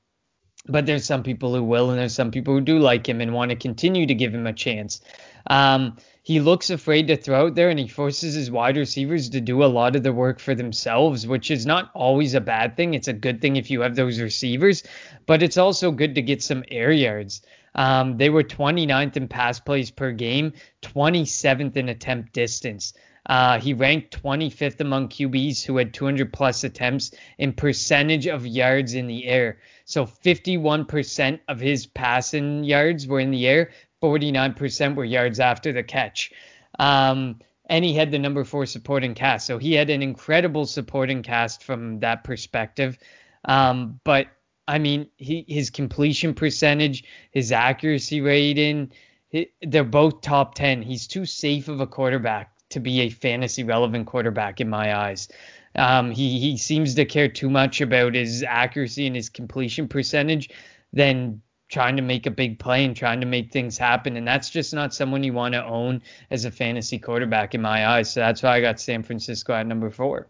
but 0.69 0.87
there's 0.87 1.05
some 1.05 1.23
people 1.23 1.55
who 1.55 1.65
will, 1.65 1.91
and 1.91 1.99
there's 1.99 2.15
some 2.15 2.31
people 2.31 2.55
who 2.55 2.61
do 2.61 2.79
like 2.79 3.09
him 3.09 3.21
and 3.21 3.33
want 3.33 3.51
to 3.51 3.57
continue 3.57 4.07
to 4.07 4.15
give 4.15 4.35
him 4.35 4.47
a 4.47 4.53
chance. 4.53 5.01
Um, 5.49 5.97
he 6.23 6.41
looks 6.41 6.69
afraid 6.69 7.09
to 7.09 7.17
throw 7.17 7.47
out 7.47 7.55
there 7.55 7.71
and 7.71 7.79
he 7.79 7.89
forces 7.89 8.35
his 8.35 8.51
wide 8.51 8.77
receivers 8.77 9.31
to 9.31 9.41
do 9.41 9.65
a 9.65 9.67
lot 9.67 9.97
of 9.97 10.03
the 10.03 10.13
work 10.13 10.41
for 10.41 10.55
themselves, 10.55 11.27
which 11.27 11.51
is 11.51 11.65
not 11.65 11.91
always 11.95 12.35
a 12.35 12.41
bad 12.41 12.77
thing. 12.77 12.93
It's 12.93 13.09
a 13.09 13.15
good 13.15 13.41
thing 13.41 13.57
if 13.57 13.71
you 13.71 13.81
have 13.81 13.97
those 13.97 14.21
receivers, 14.21 14.83
but 15.27 15.43
it's 15.43 15.57
also 15.57 15.91
good 15.91 16.15
to 16.17 16.23
get 16.23 16.43
some 16.43 16.65
air 16.71 16.93
yards. 16.93 17.41
Um, 17.75 18.19
they 18.19 18.29
were 18.29 18.45
29th 18.45 19.17
in 19.17 19.27
pass 19.27 19.59
plays 19.59 19.91
per 19.91 20.13
game, 20.13 20.53
27th 20.83 21.77
in 21.77 21.89
attempt 21.89 22.35
distance. 22.35 22.93
Uh, 23.29 23.61
he 23.61 23.75
ranked 23.75 24.23
25th 24.23 24.81
among 24.81 25.09
QBs 25.09 25.63
who 25.65 25.77
had 25.77 25.93
200 25.93 26.33
plus 26.33 26.65
attempts 26.65 27.11
in 27.37 27.53
percentage 27.53 28.27
of 28.27 28.47
yards 28.47 28.95
in 28.95 29.07
the 29.07 29.27
air. 29.27 29.59
So 29.85 30.07
51% 30.07 31.41
of 31.47 31.61
his 31.61 31.87
passing 31.87 32.65
yards 32.65 33.07
were 33.07 33.21
in 33.21 33.31
the 33.31 33.47
air, 33.47 33.71
49% 34.03 34.95
were 34.95 35.05
yards 35.05 35.41
after 35.41 35.73
the 35.73 35.83
catch. 35.83 36.33
Um, 36.79 37.41
and 37.69 37.85
he 37.85 37.93
had 37.93 38.11
the 38.11 38.19
number 38.19 38.45
four 38.45 38.65
supporting 38.65 39.15
cast. 39.15 39.47
So 39.47 39.59
he 39.59 39.75
had 39.75 39.91
an 39.91 40.03
incredible 40.03 40.65
supporting 40.65 41.23
cast 41.23 41.63
from 41.63 42.01
that 42.01 42.25
perspective. 42.25 42.99
Um, 43.45 44.01
but 44.05 44.29
I 44.67 44.79
mean, 44.79 45.09
he, 45.19 45.45
his 45.47 45.69
completion 45.69 46.33
percentage, 46.33 47.05
his 47.31 47.53
accuracy 47.53 48.23
rating, 48.23 48.93
he, 49.29 49.51
they're 49.61 49.85
both 49.85 50.23
top 50.23 50.55
10. 50.55 50.81
He's 50.81 51.07
too 51.07 51.27
safe 51.27 51.69
of 51.69 51.81
a 51.81 51.87
quarterback 51.87 52.53
to 52.71 52.81
be 52.81 53.01
a 53.01 53.09
fantasy 53.11 53.65
relevant 53.65 54.07
quarterback 54.07 54.61
in 54.61 54.69
my 54.69 54.97
eyes. 54.97 55.29
Um, 55.75 56.11
he, 56.11 56.39
he 56.39 56.57
seems 56.57 56.95
to 56.95 57.05
care 57.05 57.29
too 57.29 57.51
much 57.51 57.81
about 57.81 58.15
his 58.15 58.43
accuracy 58.43 59.07
and 59.07 59.15
his 59.15 59.29
completion 59.29 59.89
percentage 59.89 60.51
than 60.93 61.41
trying 61.69 61.97
to 61.97 62.03
make 62.03 62.27
a 62.27 62.31
big 62.31 62.59
play 62.59 62.85
and 62.85 62.97
trying 62.97 63.21
to 63.21 63.27
make 63.27 63.53
things 63.53 63.77
happen. 63.77 64.17
And 64.17 64.27
that's 64.27 64.51
just 64.51 64.73
not 64.73 64.95
someone 64.95 65.23
you 65.23 65.35
want 65.35 65.55
to 65.55 65.65
own 65.65 66.03
as 66.31 66.45
a 66.45 66.51
fantasy 66.51 66.99
quarterback 66.99 67.55
in 67.55 67.63
my 67.63 67.87
eyes. 67.87 68.11
So 68.11 68.21
that's 68.21 68.43
why 68.43 68.57
I 68.57 68.61
got 68.61 68.81
San 68.81 69.03
Francisco 69.03 69.53
at 69.53 69.67
number 69.67 69.91
four. 69.91 70.29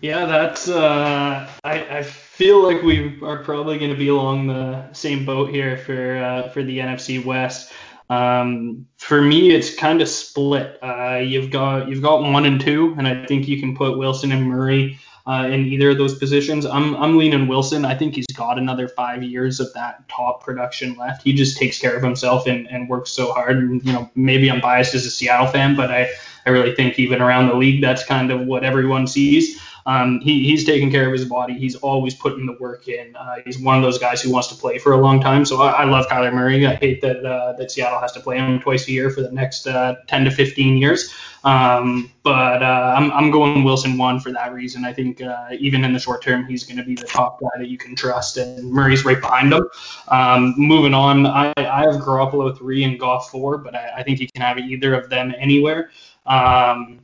Yeah, 0.00 0.26
that's. 0.26 0.68
Uh, 0.68 1.48
I, 1.62 1.98
I 1.98 2.02
feel 2.02 2.60
like 2.60 2.82
we 2.82 3.20
are 3.22 3.38
probably 3.44 3.78
going 3.78 3.92
to 3.92 3.96
be 3.96 4.08
along 4.08 4.48
the 4.48 4.92
same 4.92 5.24
boat 5.24 5.50
here 5.50 5.76
for 5.76 6.16
uh, 6.16 6.48
for 6.48 6.64
the 6.64 6.78
NFC 6.78 7.24
West. 7.24 7.72
Um, 8.10 8.86
for 8.98 9.22
me, 9.22 9.52
it's 9.52 9.74
kind 9.74 10.02
of 10.02 10.08
split. 10.08 10.78
Uh, 10.82 11.20
you've 11.24 11.50
got 11.50 11.88
you've 11.88 12.02
got 12.02 12.22
one 12.22 12.44
and 12.44 12.60
two, 12.60 12.94
and 12.98 13.08
I 13.08 13.26
think 13.26 13.48
you 13.48 13.58
can 13.58 13.76
put 13.76 13.98
Wilson 13.98 14.32
and 14.32 14.46
Murray 14.46 14.98
uh, 15.26 15.48
in 15.50 15.66
either 15.66 15.90
of 15.90 15.98
those 15.98 16.18
positions. 16.18 16.66
I'm 16.66 16.96
I'm 16.96 17.16
leaning 17.16 17.46
Wilson. 17.46 17.84
I 17.84 17.94
think 17.94 18.14
he's 18.14 18.26
got 18.26 18.58
another 18.58 18.88
five 18.88 19.22
years 19.22 19.60
of 19.60 19.72
that 19.74 20.08
top 20.08 20.42
production 20.42 20.96
left. 20.96 21.22
He 21.22 21.32
just 21.32 21.56
takes 21.56 21.78
care 21.78 21.96
of 21.96 22.02
himself 22.02 22.46
and, 22.46 22.68
and 22.68 22.88
works 22.88 23.10
so 23.10 23.32
hard. 23.32 23.58
And 23.58 23.84
you 23.84 23.92
know, 23.92 24.10
maybe 24.14 24.50
I'm 24.50 24.60
biased 24.60 24.94
as 24.94 25.06
a 25.06 25.10
Seattle 25.10 25.46
fan, 25.46 25.76
but 25.76 25.90
I 25.90 26.10
I 26.44 26.50
really 26.50 26.74
think 26.74 26.98
even 26.98 27.22
around 27.22 27.48
the 27.48 27.54
league, 27.54 27.80
that's 27.80 28.04
kind 28.04 28.30
of 28.32 28.46
what 28.46 28.64
everyone 28.64 29.06
sees. 29.06 29.60
Um, 29.86 30.20
he, 30.20 30.44
he's 30.44 30.64
taking 30.64 30.90
care 30.90 31.06
of 31.06 31.12
his 31.12 31.24
body. 31.24 31.54
He's 31.54 31.76
always 31.76 32.14
putting 32.14 32.46
the 32.46 32.56
work 32.60 32.88
in. 32.88 33.14
Uh, 33.16 33.36
he's 33.44 33.58
one 33.58 33.76
of 33.76 33.82
those 33.82 33.98
guys 33.98 34.22
who 34.22 34.30
wants 34.30 34.48
to 34.48 34.54
play 34.54 34.78
for 34.78 34.92
a 34.92 34.96
long 34.96 35.20
time. 35.20 35.44
So 35.44 35.60
I, 35.60 35.70
I 35.70 35.84
love 35.84 36.06
Kyler 36.06 36.32
Murray. 36.32 36.66
I 36.66 36.74
hate 36.74 37.00
that 37.02 37.24
uh, 37.24 37.52
that 37.54 37.70
Seattle 37.70 38.00
has 38.00 38.12
to 38.12 38.20
play 38.20 38.38
him 38.38 38.60
twice 38.60 38.86
a 38.88 38.92
year 38.92 39.10
for 39.10 39.22
the 39.22 39.32
next 39.32 39.66
uh, 39.66 39.96
10 40.06 40.24
to 40.24 40.30
15 40.30 40.78
years. 40.78 41.12
Um, 41.44 42.12
but 42.22 42.62
uh, 42.62 42.94
I'm, 42.96 43.10
I'm 43.12 43.30
going 43.30 43.64
Wilson 43.64 43.98
one 43.98 44.20
for 44.20 44.30
that 44.32 44.52
reason. 44.52 44.84
I 44.84 44.92
think 44.92 45.20
uh, 45.20 45.48
even 45.58 45.84
in 45.84 45.92
the 45.92 45.98
short 45.98 46.22
term, 46.22 46.46
he's 46.46 46.64
going 46.64 46.76
to 46.76 46.84
be 46.84 46.94
the 46.94 47.06
top 47.06 47.40
guy 47.40 47.48
that 47.58 47.68
you 47.68 47.78
can 47.78 47.96
trust, 47.96 48.36
and 48.36 48.70
Murray's 48.70 49.04
right 49.04 49.20
behind 49.20 49.52
him. 49.52 49.68
Um, 50.08 50.54
moving 50.56 50.94
on, 50.94 51.26
I, 51.26 51.52
I 51.56 51.80
have 51.80 52.00
Garoppolo 52.00 52.56
three 52.56 52.84
and 52.84 52.98
Goff 52.98 53.30
four, 53.30 53.58
but 53.58 53.74
I, 53.74 53.92
I 53.98 54.02
think 54.04 54.20
you 54.20 54.28
can 54.32 54.42
have 54.42 54.58
either 54.58 54.94
of 54.94 55.10
them 55.10 55.34
anywhere. 55.36 55.90
Um, 56.26 57.00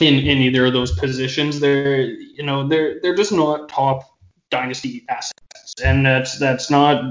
in, 0.00 0.14
in 0.14 0.38
either 0.38 0.66
of 0.66 0.72
those 0.72 0.92
positions, 0.92 1.60
they're 1.60 2.02
you 2.02 2.42
know 2.42 2.66
they're 2.66 3.00
they're 3.00 3.14
just 3.14 3.32
not 3.32 3.68
top 3.68 4.02
dynasty 4.50 5.04
assets, 5.08 5.74
and 5.82 6.04
that's 6.04 6.38
that's 6.38 6.70
not 6.70 7.02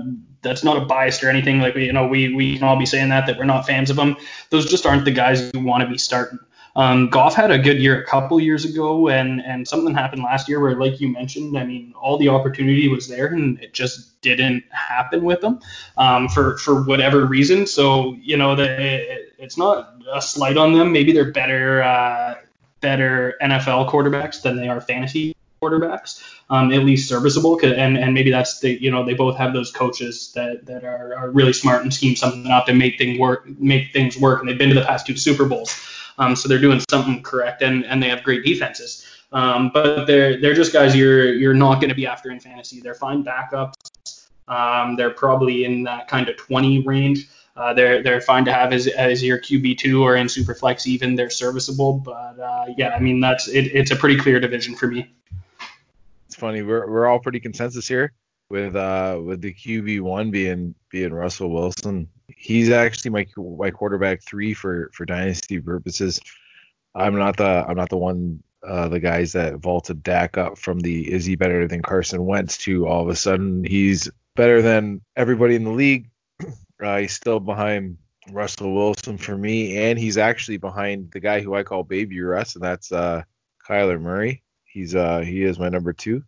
that's 0.42 0.64
not 0.64 0.78
a 0.78 0.86
bias 0.86 1.24
or 1.24 1.30
anything. 1.30 1.60
Like 1.60 1.76
you 1.76 1.94
know 1.94 2.08
we 2.08 2.34
we 2.34 2.56
can 2.56 2.64
all 2.64 2.78
be 2.78 2.86
saying 2.86 3.10
that 3.10 3.26
that 3.28 3.38
we're 3.38 3.46
not 3.46 3.66
fans 3.66 3.90
of 3.90 3.96
them. 3.96 4.18
Those 4.50 4.70
just 4.70 4.86
aren't 4.86 5.06
the 5.06 5.12
guys 5.12 5.52
you 5.54 5.62
want 5.62 5.84
to 5.84 5.90
be 5.90 5.98
starting. 5.98 6.40
Um, 6.78 7.10
Goff 7.10 7.34
had 7.34 7.50
a 7.50 7.58
good 7.58 7.80
year 7.80 8.00
a 8.00 8.06
couple 8.06 8.40
years 8.40 8.64
ago, 8.64 9.10
and 9.10 9.42
and 9.42 9.68
something 9.68 9.96
happened 9.96 10.22
last 10.22 10.48
year 10.48 10.60
where, 10.60 10.80
like 10.80 11.02
you 11.02 11.12
mentioned, 11.12 11.58
I 11.58 11.66
mean, 11.66 11.92
all 12.00 12.20
the 12.20 12.30
opportunity 12.30 12.88
was 12.88 13.08
there, 13.08 13.28
and 13.28 13.60
it 13.60 13.74
just 13.74 14.22
didn't 14.22 14.64
happen 14.70 15.24
with 15.24 15.42
them 15.42 15.60
um, 15.98 16.30
for 16.30 16.58
for 16.60 16.84
whatever 16.84 17.26
reason. 17.26 17.66
So 17.66 18.16
you 18.22 18.38
know, 18.38 18.56
the, 18.56 19.26
it's 19.40 19.58
not 19.58 19.96
a 20.14 20.22
slight 20.22 20.56
on 20.56 20.74
them. 20.74 20.92
Maybe 20.92 21.12
they're 21.12 21.32
better 21.32 21.82
uh, 21.82 22.36
better 22.82 23.36
NFL 23.42 23.90
quarterbacks 23.90 24.42
than 24.42 24.56
they 24.56 24.68
are 24.68 24.82
fantasy 24.82 25.36
quarterbacks, 25.62 26.22
um, 26.50 26.72
at 26.72 26.84
least 26.84 27.10
serviceable. 27.10 27.60
And 27.64 27.98
and 27.98 28.14
maybe 28.14 28.32
that's 28.32 28.60
the 28.60 28.82
you 28.82 28.92
know 28.92 29.04
they 29.06 29.14
both 29.14 29.38
have 29.38 29.54
those 29.54 29.72
coaches 29.72 30.32
that 30.36 30.66
that 30.66 30.84
are, 30.84 31.16
are 31.16 31.30
really 31.30 31.54
smart 31.54 31.84
and 31.84 31.94
scheme 31.94 32.16
something 32.16 32.48
up 32.48 32.68
and 32.68 32.78
make 32.78 32.98
things 32.98 33.20
work 33.20 33.48
make 33.60 33.92
things 33.94 34.18
work. 34.18 34.40
And 34.40 34.50
they've 34.50 34.58
been 34.58 34.70
to 34.70 34.76
the 34.76 34.86
past 34.86 35.08
two 35.08 35.18
Super 35.18 35.46
Bowls. 35.46 35.76
Um, 36.20 36.36
so 36.36 36.50
they're 36.50 36.60
doing 36.60 36.82
something 36.90 37.22
correct, 37.22 37.62
and, 37.62 37.86
and 37.86 38.02
they 38.02 38.10
have 38.10 38.24
great 38.24 38.44
defenses. 38.44 39.06
Um, 39.32 39.72
but 39.74 40.06
they're 40.06 40.40
they're 40.40 40.54
just 40.54 40.74
guys 40.74 40.96
you're 40.96 41.34
you're 41.34 41.54
not 41.54 41.76
going 41.76 41.90
to 41.90 41.96
be 41.96 42.08
after 42.08 42.32
in 42.32 42.40
fantasy. 42.40 42.80
They're 42.80 42.96
fine 42.96 43.24
backups. 43.24 43.74
Um, 44.48 44.96
they're 44.96 45.10
probably 45.10 45.66
in 45.66 45.84
that 45.84 46.08
kind 46.08 46.30
of 46.30 46.38
20 46.38 46.82
range. 46.84 47.28
Uh, 47.58 47.74
they're 47.74 48.04
they're 48.04 48.22
fine 48.22 48.46
to 48.46 48.54
have 48.54 48.72
as, 48.72 48.88
as 48.88 49.24
your 49.24 49.40
QB 49.40 49.80
two 49.80 50.04
or 50.04 50.16
in 50.16 50.28
Superflex 50.28 50.86
even. 50.86 51.16
They're 51.16 51.30
serviceable, 51.30 51.94
but 51.94 52.40
uh, 52.40 52.66
yeah, 52.78 52.90
I 52.90 53.00
mean 53.00 53.20
that's 53.20 53.48
it, 53.48 53.66
it's 53.74 53.92
a 53.92 53.96
pretty 53.96 54.18
clear 54.18 54.40
division 54.40 54.76
for 54.76 54.88
me. 54.88 55.12
It's 56.28 56.36
funny 56.36 56.62
we're 56.62 56.88
we're 56.90 57.08
all 57.08 57.20
pretty 57.20 57.40
consensus 57.40 57.88
here 57.88 58.14
with 58.50 58.76
uh 58.76 59.20
with 59.24 59.42
the 59.42 59.54
QB 59.54 60.02
one 60.02 60.30
being 60.30 60.76
being 60.92 61.14
Russell 61.14 61.50
Wilson 61.50 62.08
he's 62.36 62.70
actually 62.70 63.12
my 63.12 63.26
my 63.58 63.72
quarterback 63.72 64.22
three 64.24 64.54
for 64.54 64.90
for 64.94 65.06
dynasty 65.06 65.60
purposes. 65.60 66.20
I'm 66.96 67.18
not 67.18 67.38
the 67.38 67.66
I'm 67.68 67.78
not 67.78 67.90
the 67.90 67.98
one 67.98 68.44
uh, 68.68 68.88
the 68.90 69.00
guys 69.00 69.34
that 69.34 69.56
vaulted 69.58 70.04
Dak 70.04 70.38
up 70.38 70.58
from 70.58 70.80
the 70.80 71.12
is 71.12 71.26
he 71.26 71.36
better 71.36 71.68
than 71.68 71.82
Carson 71.82 72.26
Wentz 72.26 72.58
to 72.60 72.88
all 72.88 73.02
of 73.02 73.10
a 73.10 73.16
sudden 73.16 73.64
he's 73.64 74.10
better 74.36 74.62
than 74.62 75.02
everybody 75.16 75.56
in 75.56 75.64
the 75.64 75.72
league. 75.72 76.10
Uh, 76.82 76.98
he's 76.98 77.14
still 77.14 77.40
behind 77.40 77.98
Russell 78.32 78.74
Wilson 78.74 79.18
for 79.18 79.38
me, 79.38 79.78
and 79.78 79.98
he's 79.98 80.18
actually 80.18 80.58
behind 80.58 81.12
the 81.12 81.20
guy 81.20 81.42
who 81.42 81.56
I 81.56 81.64
call 81.64 81.84
Baby 81.84 82.22
Russ, 82.22 82.56
and 82.56 82.64
that's 82.64 82.92
uh, 82.92 83.24
Kyler 83.68 84.00
Murray. 84.00 84.44
He's 84.66 84.96
uh 84.96 85.20
he 85.22 85.44
is 85.44 85.60
my 85.60 85.70
number 85.70 85.94
two. 85.94 86.24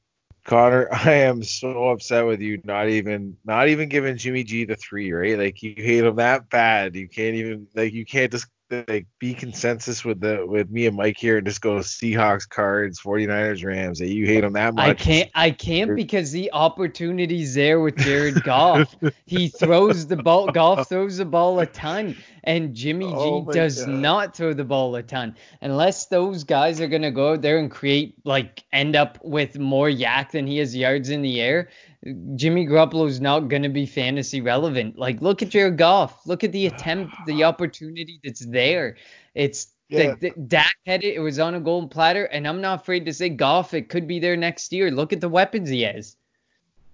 Connor, 0.45 0.87
I 0.91 1.13
am 1.13 1.43
so 1.43 1.89
upset 1.89 2.25
with 2.25 2.41
you 2.41 2.59
not 2.63 2.89
even 2.89 3.37
not 3.45 3.69
even 3.69 3.89
giving 3.89 4.17
Jimmy 4.17 4.43
G 4.43 4.65
the 4.65 4.75
three, 4.75 5.11
right? 5.11 5.37
Like 5.37 5.61
you 5.61 5.75
hate 5.77 6.03
him 6.03 6.15
that 6.15 6.49
bad. 6.49 6.95
You 6.95 7.07
can't 7.07 7.35
even 7.35 7.67
like 7.75 7.93
you 7.93 8.05
can't 8.05 8.31
just 8.31 8.47
like 8.71 9.07
be 9.17 9.33
consensus 9.33 10.05
with 10.05 10.19
the 10.19 10.45
with 10.45 10.69
me 10.69 10.85
and 10.85 10.95
Mike 10.95 11.17
here 11.17 11.37
and 11.37 11.47
just 11.47 11.61
go 11.61 11.77
Seahawks, 11.77 12.47
Cards, 12.47 12.99
49ers, 12.99 13.65
Rams. 13.65 13.99
That 13.99 14.09
you 14.09 14.25
hate 14.25 14.41
them 14.41 14.53
that 14.53 14.75
much. 14.75 14.87
I 14.87 14.93
can't 14.93 15.29
I 15.33 15.51
can't 15.51 15.95
because 15.95 16.31
the 16.31 16.51
opportunity's 16.51 17.55
there 17.55 17.79
with 17.79 17.97
Jared 17.97 18.43
Goff. 18.43 18.95
he 19.25 19.47
throws 19.47 20.07
the 20.07 20.17
ball 20.17 20.51
Goff 20.51 20.87
throws 20.89 21.17
the 21.17 21.25
ball 21.25 21.59
a 21.59 21.65
ton 21.65 22.15
and 22.43 22.73
Jimmy 22.73 23.11
oh 23.13 23.45
G 23.45 23.53
does 23.53 23.85
God. 23.85 23.89
not 23.89 24.35
throw 24.35 24.53
the 24.53 24.63
ball 24.63 24.95
a 24.95 25.03
ton. 25.03 25.35
Unless 25.61 26.07
those 26.07 26.43
guys 26.43 26.79
are 26.79 26.87
gonna 26.87 27.11
go 27.11 27.33
out 27.33 27.41
there 27.41 27.57
and 27.57 27.69
create 27.71 28.15
like 28.23 28.63
end 28.71 28.95
up 28.95 29.17
with 29.23 29.57
more 29.57 29.87
YAC 29.87 30.31
than 30.31 30.47
he 30.47 30.57
has 30.57 30.75
yards 30.75 31.09
in 31.09 31.21
the 31.21 31.41
air, 31.41 31.69
Jimmy 32.35 32.65
Garoppolo's 32.65 33.19
not 33.19 33.49
going 33.49 33.63
to 33.63 33.69
be 33.69 33.85
fantasy 33.85 34.39
relevant. 34.39 34.97
Like, 34.97 35.21
look 35.21 35.41
at 35.41 35.49
Jared 35.49 35.77
Goff. 35.77 36.25
Look 36.25 36.43
at 36.43 36.51
the 36.51 36.65
attempt, 36.67 37.15
the 37.25 37.43
opportunity 37.43 38.19
that's 38.23 38.45
there. 38.45 38.95
It's 39.35 39.67
yeah. 39.89 40.15
the, 40.15 40.29
the, 40.29 40.41
Dak 40.41 40.75
had 40.85 41.03
it. 41.03 41.15
It 41.15 41.19
was 41.19 41.39
on 41.39 41.55
a 41.55 41.59
golden 41.59 41.89
platter, 41.89 42.25
and 42.25 42.47
I'm 42.47 42.61
not 42.61 42.81
afraid 42.81 43.05
to 43.05 43.13
say 43.13 43.29
Goff. 43.29 43.73
It 43.73 43.89
could 43.89 44.07
be 44.07 44.19
there 44.19 44.37
next 44.37 44.71
year. 44.71 44.91
Look 44.91 45.13
at 45.13 45.21
the 45.21 45.29
weapons 45.29 45.69
he 45.69 45.81
has. 45.81 46.15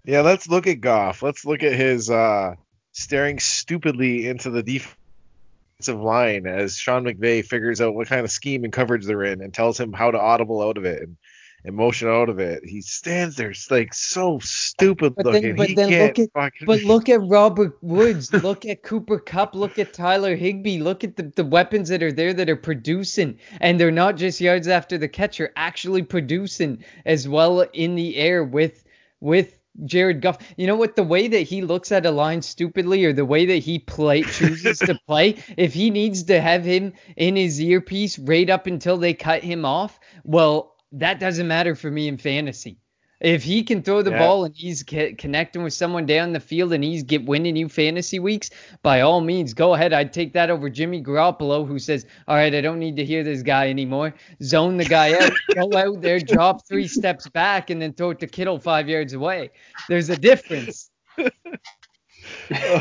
Yeah, 0.05 0.21
let's 0.21 0.47
look 0.47 0.67
at 0.67 0.81
Goff. 0.81 1.23
Let's 1.23 1.45
look 1.45 1.63
at 1.63 1.73
his 1.73 2.09
uh, 2.09 2.55
staring 2.91 3.39
stupidly 3.39 4.27
into 4.27 4.49
the 4.49 4.63
defensive 4.63 6.01
line 6.01 6.47
as 6.47 6.77
Sean 6.77 7.03
McVay 7.03 7.45
figures 7.45 7.81
out 7.81 7.95
what 7.95 8.07
kind 8.07 8.23
of 8.23 8.31
scheme 8.31 8.63
and 8.63 8.73
coverage 8.73 9.05
they're 9.05 9.23
in 9.23 9.41
and 9.41 9.53
tells 9.53 9.79
him 9.79 9.93
how 9.93 10.11
to 10.11 10.19
audible 10.19 10.61
out 10.61 10.77
of 10.77 10.85
it. 10.85 11.01
And 11.01 11.17
emotion 11.65 12.07
out 12.07 12.29
of 12.29 12.39
it. 12.39 12.63
He 12.65 12.81
stands 12.81 13.35
there 13.35 13.53
like 13.69 13.93
so 13.93 14.39
stupid 14.39 15.15
But 15.15 15.25
looking. 15.25 15.41
then, 15.41 15.55
but 15.55 15.67
he 15.67 15.75
then 15.75 15.89
look 15.99 16.19
at, 16.19 16.31
fucking. 16.33 16.65
but 16.65 16.83
look 16.83 17.09
at 17.09 17.21
Robert 17.21 17.77
Woods, 17.81 18.31
look 18.33 18.65
at 18.65 18.83
Cooper 18.83 19.19
Kupp, 19.19 19.55
look 19.55 19.79
at 19.79 19.93
Tyler 19.93 20.35
Higbee, 20.35 20.79
look 20.79 21.03
at 21.03 21.15
the, 21.15 21.23
the 21.35 21.45
weapons 21.45 21.89
that 21.89 22.03
are 22.03 22.11
there 22.11 22.33
that 22.33 22.49
are 22.49 22.55
producing, 22.55 23.37
and 23.61 23.79
they're 23.79 23.91
not 23.91 24.15
just 24.17 24.39
yards 24.41 24.67
after 24.67 24.97
the 24.97 25.07
catcher, 25.07 25.51
actually 25.55 26.03
producing 26.03 26.83
as 27.05 27.27
well 27.27 27.61
in 27.73 27.95
the 27.95 28.17
air 28.17 28.43
with 28.43 28.83
with 29.19 29.57
Jared 29.85 30.21
Goff. 30.21 30.37
You 30.55 30.67
know 30.67 30.75
what? 30.75 30.95
The 30.95 31.03
way 31.03 31.27
that 31.27 31.41
he 31.41 31.61
looks 31.61 31.91
at 31.91 32.05
a 32.05 32.11
line 32.11 32.41
stupidly, 32.41 33.03
or 33.05 33.11
the 33.13 33.25
way 33.25 33.45
that 33.47 33.57
he 33.57 33.79
play 33.79 34.23
chooses 34.23 34.79
to 34.79 34.97
play, 35.07 35.43
if 35.57 35.73
he 35.73 35.89
needs 35.89 36.23
to 36.23 36.39
have 36.39 36.63
him 36.63 36.93
in 37.17 37.35
his 37.35 37.59
earpiece 37.59 38.17
right 38.19 38.49
up 38.49 38.67
until 38.67 38.97
they 38.97 39.13
cut 39.13 39.43
him 39.43 39.65
off, 39.65 39.99
well, 40.23 40.74
that 40.99 41.19
doesn't 41.19 41.47
matter 41.47 41.75
for 41.75 41.89
me 41.91 42.07
in 42.07 42.17
fantasy. 42.17 42.77
If 43.21 43.43
he 43.43 43.63
can 43.63 43.81
throw 43.81 44.01
the 44.01 44.11
Yeah. 44.11 44.19
ball 44.19 44.43
and 44.43 44.53
he's 44.55 44.83
ca- 44.83 45.13
connecting 45.15 45.63
with 45.63 45.73
someone 45.73 46.05
down 46.05 46.33
the 46.33 46.39
field 46.39 46.73
and 46.73 46.83
he's 46.83 47.01
get 47.01 47.25
winning 47.25 47.55
you 47.55 47.69
fantasy 47.69 48.19
weeks, 48.19 48.49
by 48.83 49.01
all 49.01 49.21
means, 49.21 49.53
go 49.53 49.73
ahead. 49.73 49.93
I'd 49.93 50.11
take 50.11 50.33
that 50.33 50.49
over 50.49 50.69
Jimmy 50.69 51.01
Garoppolo, 51.01 51.65
who 51.65 51.79
says, 51.79 52.05
"All 52.27 52.35
right, 52.35 52.53
I 52.53 52.59
don't 52.59 52.77
need 52.77 52.97
to 52.97 53.05
hear 53.05 53.23
this 53.23 53.41
guy 53.41 53.69
anymore. 53.69 54.13
Zone 54.43 54.75
the 54.75 54.83
guy 54.85 55.13
out, 55.13 55.31
go 55.55 55.77
out 55.77 56.01
there, 56.01 56.19
drop 56.19 56.67
three 56.67 56.87
steps 56.89 57.27
back, 57.29 57.69
and 57.69 57.81
then 57.81 57.93
throw 57.93 58.09
it 58.09 58.19
to 58.19 58.27
Kittle 58.27 58.59
five 58.59 58.89
yards 58.89 59.13
away." 59.13 59.49
There's 59.87 60.09
a 60.09 60.17
difference. 60.17 60.89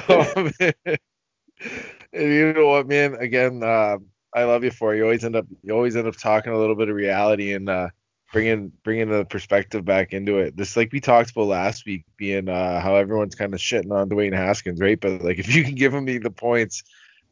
oh, 0.08 0.50
man. 0.60 0.72
And 2.12 2.32
you 2.32 2.52
know 2.52 2.66
what, 2.66 2.88
man? 2.88 3.14
Again, 3.14 3.62
uh, 3.62 3.98
I 4.34 4.44
love 4.44 4.64
you 4.64 4.70
for 4.70 4.94
it. 4.94 4.98
you 4.98 5.04
always 5.04 5.24
end 5.24 5.36
up 5.36 5.46
you 5.62 5.74
always 5.74 5.96
end 5.96 6.08
up 6.08 6.16
talking 6.16 6.52
a 6.52 6.58
little 6.58 6.74
bit 6.74 6.88
of 6.88 6.96
reality 6.96 7.52
and 7.54 7.68
uh, 7.68 7.88
bringing 8.34 8.72
bringing 8.82 9.08
the 9.08 9.24
perspective 9.24 9.84
back 9.84 10.12
into 10.12 10.38
it. 10.38 10.56
This 10.56 10.76
like 10.76 10.92
we 10.92 11.00
talked 11.00 11.30
about 11.30 11.46
last 11.46 11.86
week, 11.86 12.04
being 12.16 12.48
uh, 12.48 12.80
how 12.80 12.96
everyone's 12.96 13.36
kind 13.36 13.54
of 13.54 13.60
shitting 13.60 13.92
on 13.92 14.10
Dwayne 14.10 14.34
Haskins, 14.34 14.80
right? 14.80 15.00
But 15.00 15.22
like 15.22 15.38
if 15.38 15.54
you 15.54 15.62
can 15.62 15.76
give 15.76 15.94
him 15.94 16.04
the 16.04 16.30
points, 16.30 16.82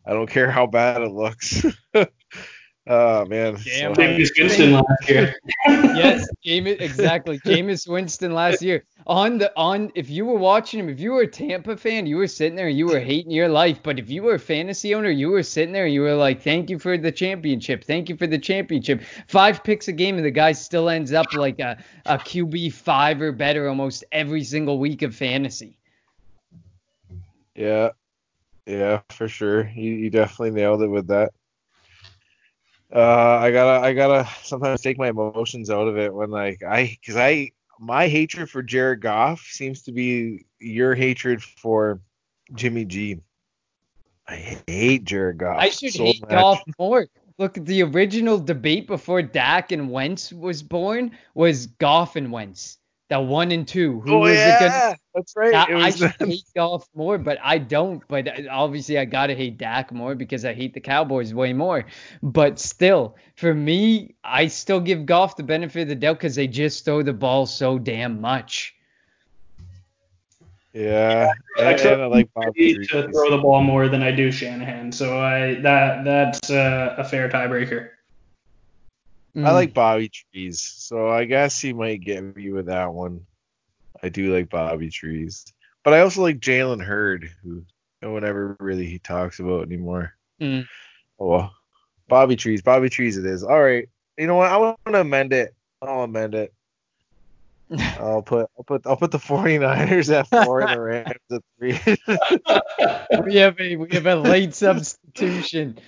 I 0.06 0.12
don't 0.12 0.30
care 0.30 0.50
how 0.50 0.66
bad 0.66 1.02
it 1.02 1.10
looks. 1.10 1.66
oh 2.86 3.24
man, 3.26 3.54
Damn 3.64 3.94
So- 3.94 4.02
Jameis 4.02 4.30
Winston 4.38 4.72
last 4.72 5.08
year. 5.08 5.34
yes, 5.66 6.28
Jameis, 6.44 6.80
exactly. 6.80 7.38
Jameis 7.40 7.86
Winston 7.88 8.32
last 8.34 8.62
year 8.62 8.84
on 9.06 9.38
the 9.38 9.52
on. 9.56 9.92
If 9.94 10.10
you 10.10 10.24
were 10.24 10.38
watching 10.38 10.80
him, 10.80 10.88
if 10.88 10.98
you 11.00 11.12
were 11.12 11.22
a 11.22 11.26
Tampa 11.26 11.76
fan, 11.76 12.06
you 12.06 12.16
were 12.16 12.26
sitting 12.26 12.56
there 12.56 12.68
and 12.68 12.76
you 12.76 12.86
were 12.86 13.00
hating 13.00 13.30
your 13.30 13.48
life. 13.48 13.80
But 13.82 13.98
if 13.98 14.10
you 14.10 14.22
were 14.22 14.34
a 14.34 14.38
fantasy 14.38 14.94
owner, 14.94 15.10
you 15.10 15.30
were 15.30 15.42
sitting 15.42 15.72
there 15.72 15.84
and 15.84 15.94
you 15.94 16.00
were 16.00 16.14
like, 16.14 16.42
"Thank 16.42 16.70
you 16.70 16.78
for 16.78 16.98
the 16.98 17.12
championship. 17.12 17.84
Thank 17.84 18.08
you 18.08 18.16
for 18.16 18.26
the 18.26 18.38
championship." 18.38 19.02
Five 19.28 19.62
picks 19.64 19.88
a 19.88 19.92
game, 19.92 20.16
and 20.16 20.24
the 20.24 20.30
guy 20.30 20.52
still 20.52 20.88
ends 20.88 21.12
up 21.12 21.32
like 21.34 21.60
a 21.60 21.82
a 22.06 22.18
QB 22.18 22.72
five 22.72 23.20
or 23.20 23.32
better 23.32 23.68
almost 23.68 24.04
every 24.12 24.44
single 24.44 24.78
week 24.78 25.02
of 25.02 25.14
fantasy. 25.14 25.78
Yeah, 27.54 27.90
yeah, 28.66 29.00
for 29.10 29.28
sure. 29.28 29.68
You, 29.74 29.92
you 29.92 30.10
definitely 30.10 30.52
nailed 30.52 30.82
it 30.82 30.88
with 30.88 31.06
that. 31.08 31.32
Uh, 32.94 33.38
I 33.40 33.50
gotta, 33.50 33.86
I 33.86 33.92
gotta 33.94 34.28
sometimes 34.42 34.82
take 34.82 34.98
my 34.98 35.08
emotions 35.08 35.70
out 35.70 35.88
of 35.88 35.96
it 35.96 36.12
when 36.12 36.30
like 36.30 36.62
I, 36.62 36.96
cause 37.06 37.16
I, 37.16 37.52
my 37.80 38.06
hatred 38.08 38.50
for 38.50 38.62
Jared 38.62 39.00
Goff 39.00 39.40
seems 39.40 39.82
to 39.82 39.92
be 39.92 40.44
your 40.60 40.94
hatred 40.94 41.42
for 41.42 42.00
Jimmy 42.54 42.84
G. 42.84 43.18
I 44.28 44.62
hate 44.66 45.04
Jared 45.04 45.38
Goff. 45.38 45.56
I 45.58 45.70
should 45.70 45.92
so 45.92 46.04
hate 46.04 46.20
much. 46.20 46.30
Goff 46.30 46.62
more. 46.78 47.08
Look, 47.38 47.54
the 47.54 47.82
original 47.82 48.38
debate 48.38 48.86
before 48.86 49.22
Dak 49.22 49.72
and 49.72 49.90
Wentz 49.90 50.32
was 50.32 50.62
born 50.62 51.12
was 51.34 51.66
Goff 51.66 52.14
and 52.16 52.30
Wentz. 52.30 52.78
The 53.12 53.20
one 53.20 53.52
and 53.52 53.68
two. 53.68 54.00
Who 54.00 54.14
Oh 54.14 54.18
was 54.20 54.38
it 54.38 54.58
gonna 54.58 54.72
yeah, 54.72 54.94
that's 55.14 55.36
right. 55.36 55.52
I, 55.52 55.64
It 55.64 55.74
I 55.74 55.84
was 55.84 55.96
should 55.98 56.14
hate 56.18 56.44
Goff 56.56 56.88
more, 56.94 57.18
but 57.18 57.36
I 57.42 57.58
don't. 57.58 58.02
But 58.08 58.26
obviously, 58.48 58.96
I 58.96 59.04
gotta 59.04 59.34
hate 59.34 59.58
Dak 59.58 59.92
more 59.92 60.14
because 60.14 60.46
I 60.46 60.54
hate 60.54 60.72
the 60.72 60.80
Cowboys 60.80 61.34
way 61.34 61.52
more. 61.52 61.84
But 62.22 62.58
still, 62.58 63.16
for 63.36 63.52
me, 63.52 64.14
I 64.24 64.46
still 64.46 64.80
give 64.80 65.04
Goff 65.04 65.36
the 65.36 65.42
benefit 65.42 65.82
of 65.82 65.88
the 65.88 65.94
doubt 65.94 66.20
because 66.20 66.34
they 66.34 66.46
just 66.46 66.86
throw 66.86 67.02
the 67.02 67.12
ball 67.12 67.44
so 67.44 67.78
damn 67.78 68.18
much. 68.22 68.74
yeah, 70.72 71.32
and, 71.58 71.68
Except 71.68 71.92
and 71.92 72.02
I 72.04 72.06
like 72.06 72.32
Bob 72.32 72.54
need 72.56 72.88
to 72.88 73.12
throw 73.12 73.30
the 73.30 73.42
ball 73.42 73.60
more 73.60 73.90
than 73.90 74.02
I 74.02 74.10
do 74.10 74.32
Shanahan, 74.32 74.90
so 74.90 75.18
I 75.18 75.56
that 75.56 76.06
that's 76.06 76.50
uh, 76.50 76.94
a 76.96 77.04
fair 77.04 77.28
tiebreaker. 77.28 77.90
I 79.34 79.38
Mm. 79.38 79.52
like 79.54 79.74
Bobby 79.74 80.10
Trees, 80.10 80.60
so 80.60 81.08
I 81.08 81.24
guess 81.24 81.58
he 81.58 81.72
might 81.72 82.02
get 82.02 82.22
me 82.22 82.52
with 82.52 82.66
that 82.66 82.92
one. 82.92 83.26
I 84.02 84.08
do 84.10 84.34
like 84.34 84.50
Bobby 84.50 84.90
Trees, 84.90 85.44
but 85.84 85.94
I 85.94 86.00
also 86.00 86.22
like 86.22 86.38
Jalen 86.38 86.84
Hurd, 86.84 87.30
who 87.42 87.64
no 88.02 88.12
one 88.12 88.24
ever 88.24 88.56
really 88.60 88.86
he 88.86 88.98
talks 88.98 89.38
about 89.38 89.66
anymore. 89.66 90.14
Mm. 90.40 90.66
Oh 91.18 91.28
well, 91.28 91.54
Bobby 92.08 92.36
Trees, 92.36 92.60
Bobby 92.62 92.90
Trees, 92.90 93.16
it 93.16 93.24
is. 93.24 93.42
All 93.42 93.62
right, 93.62 93.88
you 94.18 94.26
know 94.26 94.36
what? 94.36 94.50
I 94.50 94.58
want 94.58 94.78
to 94.86 95.00
amend 95.00 95.32
it. 95.32 95.54
I'll 95.80 96.02
amend 96.02 96.34
it. 96.34 96.52
I'll 97.98 98.22
put 98.22 98.50
I'll 98.58 98.64
put 98.64 98.86
I'll 98.86 98.96
put 98.96 99.12
the 99.12 99.18
49ers 99.18 100.12
at 100.12 100.28
four 100.28 100.60
and 100.60 100.72
the 100.72 100.80
Rams 100.80 101.20
at 101.30 101.42
three. 101.58 101.80
we 103.24 103.36
have 103.36 103.58
a 103.58 103.76
we 103.76 103.88
have 103.92 104.06
a 104.06 104.16
late 104.16 104.54
substitution. 104.54 105.78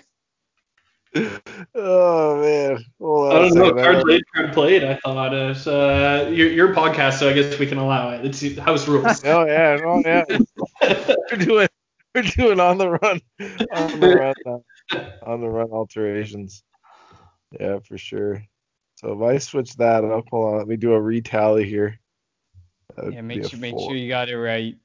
Oh 1.14 2.40
man, 2.40 2.84
hold 3.00 3.32
on 3.32 3.36
I 3.36 3.38
a 3.46 3.48
don't 3.48 3.54
know. 3.54 3.64
second. 3.66 3.84
Card 3.84 4.04
played, 4.04 4.22
card 4.34 4.52
played. 4.52 4.84
I 4.84 4.96
thought 4.96 5.34
it's 5.34 5.66
uh, 5.66 6.30
your, 6.32 6.50
your 6.50 6.74
podcast, 6.74 7.18
so 7.18 7.28
I 7.30 7.32
guess 7.32 7.58
we 7.58 7.66
can 7.66 7.78
allow 7.78 8.10
it. 8.10 8.24
It's 8.24 8.58
house 8.58 8.88
rules. 8.88 9.22
Oh 9.24 9.46
yeah, 9.46 9.78
oh 9.84 10.02
yeah. 10.04 10.24
we're 11.30 11.38
doing 11.38 11.68
we're 12.14 12.22
doing 12.22 12.58
on 12.60 12.78
the 12.78 12.90
run 12.90 13.20
on 13.72 14.00
the 14.00 14.08
run 14.16 14.34
uh, 14.46 14.98
on 15.24 15.40
the 15.40 15.48
run 15.48 15.70
alterations. 15.70 16.64
Yeah, 17.58 17.78
for 17.80 17.96
sure. 17.96 18.42
So 18.96 19.12
if 19.12 19.22
I 19.22 19.38
switch 19.38 19.76
that 19.76 20.04
up, 20.04 20.24
hold 20.30 20.52
on, 20.54 20.58
let 20.58 20.68
me 20.68 20.76
do 20.76 20.94
a 20.94 21.00
retally 21.00 21.64
here. 21.64 22.00
That 22.96 23.04
would 23.06 23.14
Yeah, 23.14 23.20
make 23.20 23.44
sure 23.44 23.60
make 23.60 23.78
sure 23.78 23.94
you 23.94 24.08
got 24.08 24.28
it 24.28 24.38
right. 24.38 24.76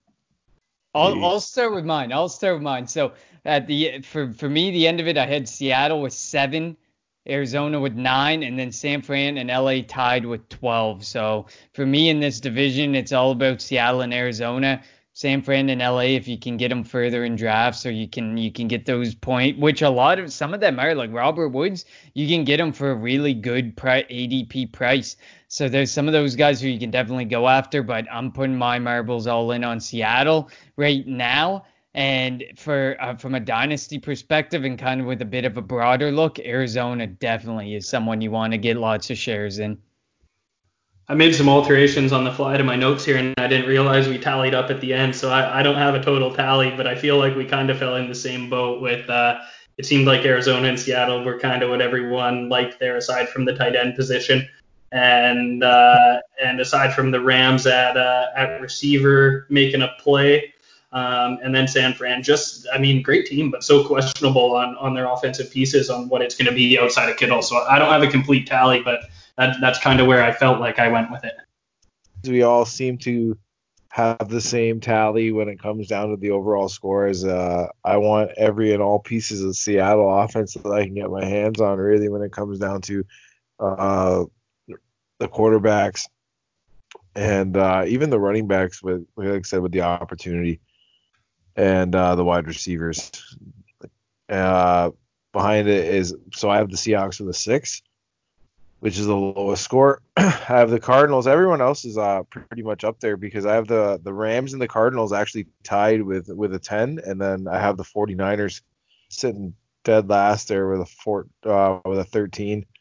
I'll 0.94 1.24
I'll 1.24 1.40
start 1.40 1.74
with 1.74 1.86
mine. 1.86 2.12
I'll 2.12 2.30
start 2.30 2.56
with 2.56 2.64
mine. 2.64 2.88
So 2.88 3.14
at 3.46 3.68
the 3.68 4.02
for 4.02 4.34
for 4.34 4.50
me 4.50 4.72
the 4.72 4.88
end 4.88 5.00
of 5.00 5.08
it, 5.08 5.18
I 5.18 5.26
had 5.26 5.48
Seattle 5.48 6.02
with 6.02 6.14
seven, 6.14 6.78
Arizona 7.28 7.80
with 7.80 7.96
nine, 7.96 8.44
and 8.44 8.58
then 8.58 8.72
San 8.72 9.02
Fran 9.02 9.38
and 9.38 9.50
LA 9.50 9.82
tied 9.88 10.26
with 10.26 10.48
twelve. 10.50 11.06
So 11.06 11.46
for 11.74 11.86
me 11.86 12.10
in 12.10 12.20
this 12.20 12.40
division, 12.40 12.96
it's 12.96 13.12
all 13.12 13.32
about 13.32 13.62
Seattle 13.62 14.02
and 14.02 14.14
Arizona. 14.14 14.82
San 15.20 15.42
Fran 15.42 15.70
and 15.70 15.82
LA, 15.82 16.16
if 16.16 16.30
you 16.30 16.38
can 16.38 16.56
get 16.56 16.70
them 16.70 16.82
further 16.82 17.26
in 17.26 17.36
drafts, 17.36 17.86
or 17.86 17.92
you 17.92 18.08
can 18.08 18.38
you 18.38 18.52
can 18.54 18.70
get 18.70 18.86
those 18.86 19.14
point, 19.14 19.60
which 19.60 19.82
a 19.82 19.90
lot 19.90 20.18
of 20.18 20.32
some 20.32 20.54
of 20.54 20.62
them 20.62 20.80
are 20.80 20.96
like 20.96 21.12
Robert 21.12 21.50
Woods, 21.50 21.84
you 22.14 22.26
can 22.26 22.46
get 22.46 22.56
them 22.56 22.72
for 22.72 22.92
a 22.92 22.96
really 22.96 23.34
good 23.34 23.76
pri- 23.76 24.04
ADP 24.04 24.72
price. 24.72 25.18
So 25.50 25.68
there's 25.68 25.92
some 25.92 26.08
of 26.08 26.14
those 26.14 26.38
guys 26.38 26.62
who 26.62 26.70
you 26.70 26.80
can 26.80 26.90
definitely 26.90 27.26
go 27.26 27.50
after, 27.50 27.84
but 27.84 28.06
I'm 28.10 28.32
putting 28.32 28.56
my 28.56 28.80
marbles 28.80 29.28
all 29.28 29.52
in 29.52 29.66
on 29.66 29.82
Seattle 29.82 30.50
right 30.78 31.06
now. 31.06 31.66
And 31.96 32.44
for 32.56 32.96
uh, 33.00 33.16
from 33.16 33.36
a 33.36 33.40
dynasty 33.40 33.98
perspective 33.98 34.64
and 34.64 34.78
kind 34.78 35.02
of 35.02 35.08
with 35.08 35.22
a 35.22 35.26
bit 35.26 35.46
of 35.46 35.58
a 35.58 35.62
broader 35.62 36.12
look, 36.12 36.40
Arizona 36.40 37.08
definitely 37.08 37.76
is 37.76 37.88
someone 37.88 38.22
you 38.22 38.32
want 38.32 38.54
to 38.54 38.58
get 38.58 38.78
lots 38.78 39.10
of 39.10 39.18
shares 39.18 39.60
in. 39.60 39.78
I 41.08 41.16
made 41.16 41.34
some 41.34 41.50
alterations 41.50 42.14
on 42.14 42.24
the 42.24 42.32
fly 42.32 42.56
to 42.56 42.64
my 42.64 42.76
notes 42.76 43.04
here, 43.04 43.18
and 43.18 43.34
I 43.40 43.48
didn't 43.48 43.68
realize 43.68 44.08
we 44.08 44.20
tallied 44.20 44.54
up 44.54 44.70
at 44.70 44.80
the 44.80 44.94
end. 44.94 45.16
So 45.16 45.32
I, 45.32 45.60
I 45.60 45.64
don't 45.64 45.78
have 45.78 45.96
a 45.96 46.04
total 46.04 46.32
tally, 46.36 46.70
but 46.70 46.86
I 46.86 46.94
feel 46.94 47.18
like 47.18 47.36
we 47.36 47.46
kind 47.46 47.72
of 47.72 47.80
fell 47.80 47.96
in 47.96 48.08
the 48.08 48.16
same 48.16 48.48
boat 48.48 48.80
with. 48.80 49.10
Uh, 49.10 49.40
it 49.80 49.88
seemed 49.88 50.06
like 50.06 50.24
Arizona 50.24 50.68
and 50.68 50.80
Seattle 50.80 51.24
were 51.24 51.40
kind 51.40 51.64
of 51.64 51.72
what 51.72 51.82
everyone 51.82 52.48
liked 52.50 52.80
there, 52.80 52.96
aside 52.98 53.28
from 53.30 53.46
the 53.46 53.56
tight 53.56 53.76
end 53.76 53.96
position, 53.96 54.48
and 54.92 55.64
uh, 55.64 56.20
and 56.44 56.60
aside 56.60 56.94
from 56.94 57.10
the 57.10 57.20
Rams 57.20 57.66
at 57.66 57.98
uh, 57.98 58.28
at 58.36 58.62
receiver 58.62 59.48
making 59.50 59.82
a 59.82 59.88
play. 59.98 60.54
Um, 60.92 61.38
and 61.44 61.54
then 61.54 61.68
San 61.68 61.94
Fran, 61.94 62.24
just 62.24 62.68
I 62.74 62.80
mean, 62.80 63.04
great 63.04 63.28
team, 63.28 63.52
but 63.52 63.64
so 63.64 63.86
questionable 63.86 64.56
on 64.56 64.76
on 64.78 64.96
their 64.96 65.08
offensive 65.08 65.52
pieces 65.52 65.90
on 65.90 66.10
what 66.10 66.22
it's 66.22 66.36
going 66.36 66.48
to 66.48 66.54
be 66.54 66.80
outside 66.80 67.10
of 67.10 67.18
Kittle. 67.18 67.44
So 67.44 67.58
I 67.58 67.78
don't 67.78 67.92
have 67.92 68.02
a 68.02 68.08
complete 68.08 68.48
tally, 68.48 68.82
but 68.82 69.02
that, 69.38 69.58
that's 69.62 69.80
kind 69.80 70.00
of 70.00 70.08
where 70.08 70.24
I 70.24 70.32
felt 70.32 70.60
like 70.60 70.80
I 70.80 70.88
went 70.88 71.12
with 71.12 71.24
it. 71.24 71.36
we 72.28 72.42
all 72.42 72.66
seem 72.66 72.98
to 73.00 73.38
have 73.90 74.30
the 74.30 74.42
same 74.42 74.80
tally 74.80 75.32
when 75.32 75.48
it 75.48 75.60
comes 75.60 75.88
down 75.88 76.10
to 76.10 76.18
the 76.18 76.32
overall 76.32 76.70
score 76.70 77.06
as 77.06 77.26
uh, 77.26 77.68
I 77.84 77.98
want 77.98 78.32
every 78.38 78.74
and 78.74 78.82
all 78.82 79.00
pieces 79.00 79.44
of 79.44 79.56
Seattle 79.56 80.22
offense 80.22 80.54
that 80.54 80.72
I 80.72 80.86
can 80.86 80.96
get 80.96 81.10
my 81.10 81.26
hands 81.26 81.60
on 81.60 81.78
really 81.78 82.10
when 82.10 82.22
it 82.22 82.32
comes 82.32 82.60
down 82.60 82.82
to 82.82 83.04
uh, 83.60 84.26
the 85.20 85.28
quarterbacks 85.28 86.08
and 87.16 87.58
uh, 87.58 87.84
even 87.88 88.10
the 88.10 88.20
running 88.20 88.48
backs 88.48 88.82
with 88.82 89.06
like 89.16 89.30
I 89.30 89.42
said 89.42 89.62
with 89.62 89.72
the 89.72 89.82
opportunity 89.82 90.62
and 91.60 91.94
uh, 91.94 92.16
the 92.16 92.24
wide 92.24 92.48
receivers. 92.48 93.12
Uh, 94.30 94.92
behind 95.34 95.68
it 95.68 95.94
is 95.94 96.16
so 96.34 96.50
I 96.50 96.58
have 96.58 96.70
the 96.70 96.78
Seahawks 96.78 97.20
with 97.20 97.30
a 97.30 97.34
six. 97.34 97.82
which 98.80 98.98
is 98.98 99.06
the 99.06 99.16
lowest 99.16 99.64
score. 99.64 100.02
I 100.18 100.30
have 100.30 100.70
the 100.70 100.80
Cardinals. 100.80 101.28
Everyone 101.28 101.62
else 101.62 101.84
is 101.84 101.98
uh, 101.98 102.24
pretty 102.30 102.64
much 102.64 102.86
up 102.86 103.02
there 103.02 103.18
because 103.18 103.46
I 103.46 103.56
have 103.56 103.68
the 103.68 104.00
the 104.02 104.14
Rams 104.14 104.54
and 104.54 104.62
the 104.62 104.70
Cardinals 104.70 105.12
actually 105.12 105.48
tied 105.64 106.02
with 106.02 106.30
with 106.30 106.54
a 106.54 106.60
10, 106.60 107.02
and 107.06 107.20
then 107.20 107.48
I 107.48 107.60
have 107.60 107.76
the 107.76 107.84
49ers 107.84 108.62
sitting 109.10 109.54
dead 109.84 110.10
last 110.10 110.48
there 110.48 110.70
with 110.70 110.82
a 110.82 110.86
four 110.86 111.28
uh, 111.44 111.80
with 111.86 112.00
a 112.00 112.06
13. 112.06 112.66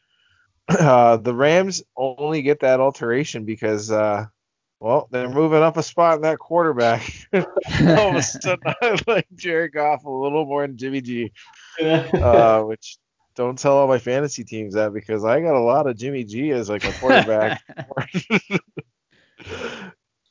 Uh, 0.69 1.17
the 1.17 1.33
Rams 1.33 1.81
only 1.97 2.43
get 2.43 2.59
that 2.59 2.79
alteration 2.79 3.43
because 3.43 3.89
uh, 3.89 4.27
well 4.79 5.07
they're 5.11 5.29
moving 5.29 5.61
up 5.61 5.77
a 5.77 5.83
spot 5.83 6.15
in 6.15 6.21
that 6.21 6.39
quarterback. 6.39 7.11
All 7.33 8.09
of 8.09 8.15
a 8.15 8.21
sudden, 8.21 8.59
I 8.65 8.97
like 9.07 9.27
Jared 9.35 9.73
Goff 9.73 10.05
a 10.05 10.09
little 10.09 10.45
more 10.45 10.65
than 10.65 10.77
Jimmy 10.77 11.01
G, 11.01 11.31
uh, 11.81 12.61
which 12.63 12.97
don't 13.35 13.57
tell 13.57 13.77
all 13.77 13.87
my 13.87 13.99
fantasy 13.99 14.43
teams 14.43 14.73
that 14.73 14.93
because 14.93 15.23
I 15.23 15.39
got 15.39 15.55
a 15.55 15.59
lot 15.59 15.87
of 15.87 15.97
Jimmy 15.97 16.25
G 16.25 16.51
as 16.51 16.69
like 16.69 16.83
a 16.83 16.91
quarterback. 16.93 17.61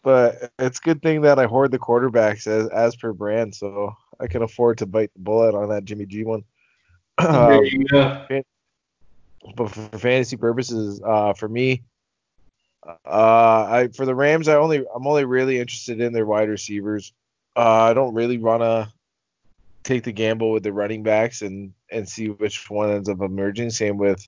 but 0.03 0.53
it's 0.59 0.79
a 0.79 0.83
good 0.83 1.03
thing 1.03 1.23
that 1.23 1.39
I 1.39 1.47
hoard 1.47 1.71
the 1.71 1.79
quarterbacks 1.79 2.47
as 2.47 2.69
as 2.69 2.97
per 2.97 3.13
brand, 3.13 3.55
so 3.55 3.95
I 4.21 4.27
can 4.27 4.43
afford 4.43 4.79
to 4.79 4.87
bite 4.87 5.13
the 5.15 5.21
bullet 5.21 5.55
on 5.55 5.71
that 5.71 5.85
Jimmy 5.85 6.07
G 6.07 6.25
one. 6.25 6.45
go. 7.19 7.65
But 9.57 9.71
for 9.71 9.99
fantasy 9.99 10.37
purposes, 10.37 11.01
uh, 11.05 11.33
for 11.33 11.49
me, 11.49 11.83
uh, 12.89 13.67
I 13.71 13.89
for 13.95 14.07
the 14.07 14.15
Rams, 14.15 14.49
I 14.49 14.55
only 14.57 14.79
I'm 14.95 15.07
only 15.07 15.25
really 15.25 15.59
interested 15.59 16.01
in 16.01 16.13
their 16.13 16.27
wide 16.27 16.49
receivers. 16.49 17.13
Uh, 17.57 17.83
I 17.83 17.95
don't 17.95 18.15
really 18.15 18.39
want 18.39 18.63
to 18.63 18.93
take 19.83 20.05
the 20.05 20.13
gamble 20.13 20.53
with 20.53 20.63
the 20.63 20.73
running 20.73 21.03
backs 21.03 21.43
and 21.43 21.73
and 21.91 22.09
see 22.09 22.29
which 22.29 22.71
one 22.71 22.91
ends 22.91 23.09
up 23.09 23.21
emerging. 23.21 23.71
Same 23.71 23.99
with 23.99 24.27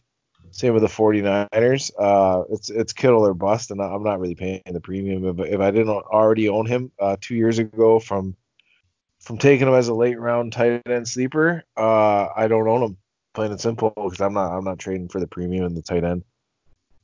same 0.52 0.74
with 0.74 0.82
the 0.82 0.88
49ers. 0.88 1.90
Uh, 1.98 2.44
it's 2.50 2.70
it's 2.70 2.92
Kittle 2.92 3.26
or 3.26 3.34
bust, 3.34 3.70
and 3.70 3.80
I'm 3.80 4.02
not 4.02 4.20
really 4.20 4.34
paying 4.34 4.62
the 4.70 4.80
premium. 4.80 5.24
If, 5.26 5.46
if 5.46 5.60
I 5.60 5.70
didn't 5.70 5.88
already 5.88 6.48
own 6.48 6.66
him 6.66 6.90
uh, 6.98 7.16
two 7.20 7.34
years 7.34 7.58
ago 7.58 7.98
from 7.98 8.36
from 9.20 9.38
taking 9.38 9.68
him 9.68 9.74
as 9.74 9.88
a 9.88 9.94
late 9.94 10.18
round 10.18 10.52
tight 10.52 10.82
end 10.86 11.08
sleeper, 11.08 11.62
uh, 11.76 12.28
I 12.34 12.48
don't 12.48 12.68
own 12.68 12.82
him. 12.82 12.96
Plain 13.32 13.52
and 13.52 13.60
simple, 13.60 13.92
because 13.94 14.20
I'm 14.20 14.34
not 14.34 14.52
I'm 14.52 14.64
not 14.64 14.78
trading 14.78 15.08
for 15.08 15.20
the 15.20 15.26
premium 15.26 15.64
and 15.64 15.76
the 15.76 15.82
tight 15.82 16.04
end. 16.04 16.24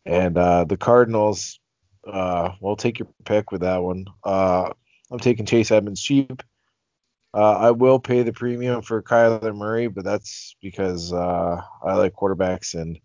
And 0.07 0.39
uh, 0.39 0.65
the 0.65 0.77
Cardinals, 0.77 1.59
uh, 2.07 2.51
well, 2.61 2.77
take 2.77 3.01
your 3.01 3.09
pick 3.24 3.51
with 3.51 3.62
that 3.62 3.83
one. 3.83 4.07
Uh, 4.23 4.70
I'm 5.11 5.19
taking 5.19 5.47
Chase 5.47 5.70
Edmonds 5.70 6.01
cheap. 6.01 6.43
Uh, 7.35 7.57
I 7.59 7.70
will 7.73 7.99
pay 7.99 8.23
the 8.23 8.33
premium 8.33 8.81
for 8.81 9.03
Kyler 9.03 9.55
Murray, 9.55 9.89
but 9.89 10.05
that's 10.05 10.57
because 10.62 11.12
uh, 11.12 11.61
I 11.85 11.95
like 11.95 12.15
quarterbacks 12.15 12.74
and 12.74 12.99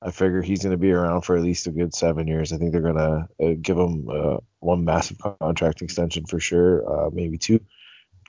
I 0.00 0.10
figure 0.10 0.42
he's 0.42 0.62
going 0.62 0.72
to 0.72 0.78
be 0.78 0.92
around 0.92 1.22
for 1.22 1.36
at 1.36 1.42
least 1.42 1.66
a 1.66 1.70
good 1.70 1.94
seven 1.94 2.26
years. 2.26 2.52
I 2.52 2.56
think 2.56 2.72
they're 2.72 2.80
going 2.80 2.96
to 2.96 3.28
uh, 3.40 3.54
give 3.60 3.76
him 3.76 4.08
uh, 4.08 4.38
one 4.60 4.84
massive 4.84 5.18
contract 5.40 5.82
extension 5.82 6.24
for 6.26 6.40
sure, 6.40 7.06
uh, 7.06 7.10
maybe 7.12 7.38
two. 7.38 7.60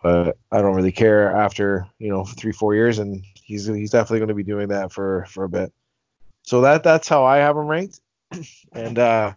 But 0.01 0.37
I 0.51 0.61
don't 0.61 0.75
really 0.75 0.91
care 0.91 1.35
after 1.35 1.87
you 1.99 2.09
know 2.09 2.23
three 2.23 2.53
four 2.53 2.73
years, 2.73 2.99
and 2.99 3.23
he's 3.43 3.65
he's 3.65 3.91
definitely 3.91 4.19
going 4.19 4.29
to 4.29 4.35
be 4.35 4.43
doing 4.43 4.69
that 4.69 4.93
for 4.93 5.25
for 5.29 5.43
a 5.43 5.49
bit. 5.49 5.73
So 6.43 6.61
that 6.61 6.83
that's 6.83 7.07
how 7.07 7.25
I 7.25 7.37
have 7.37 7.57
him 7.57 7.67
ranked, 7.67 7.99
and 8.73 8.99
uh, 8.99 9.33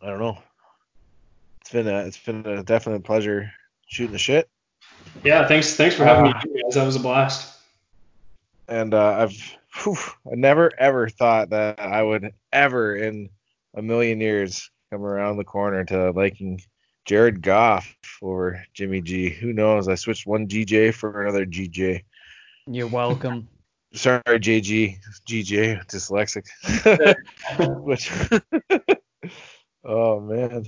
I 0.00 0.06
don't 0.06 0.18
know. 0.18 0.38
It's 1.60 1.70
been 1.70 1.88
a 1.88 2.00
it's 2.00 2.18
been 2.18 2.44
a 2.46 2.62
definite 2.62 3.04
pleasure 3.04 3.50
shooting 3.86 4.12
the 4.12 4.18
shit. 4.18 4.48
Yeah, 5.24 5.46
thanks 5.46 5.74
thanks 5.74 5.94
for 5.94 6.04
having 6.04 6.32
uh, 6.32 6.40
me, 6.44 6.62
guys. 6.62 6.74
That 6.74 6.86
was 6.86 6.96
a 6.96 7.00
blast. 7.00 7.58
And 8.68 8.94
uh, 8.94 9.16
I've 9.18 9.56
whew, 9.82 9.96
I 10.30 10.34
never 10.34 10.70
ever 10.78 11.08
thought 11.08 11.50
that 11.50 11.80
I 11.80 12.02
would 12.02 12.32
ever 12.52 12.96
in 12.96 13.28
a 13.74 13.82
million 13.82 14.20
years 14.20 14.70
come 14.90 15.04
around 15.04 15.36
the 15.36 15.44
corner 15.44 15.84
to 15.84 16.10
liking 16.10 16.60
Jared 17.04 17.42
Goff 17.42 17.96
over 18.20 18.64
Jimmy 18.74 19.00
G. 19.00 19.30
Who 19.30 19.52
knows? 19.52 19.88
I 19.88 19.94
switched 19.94 20.26
one 20.26 20.46
GJ 20.46 20.94
for 20.94 21.22
another 21.22 21.46
GJ. 21.46 22.02
You're 22.66 22.88
welcome. 22.88 23.48
Sorry, 23.94 24.22
JG, 24.26 24.98
GJ, 25.26 25.86
dyslexic. 25.86 26.46
oh 29.84 30.20
man. 30.20 30.64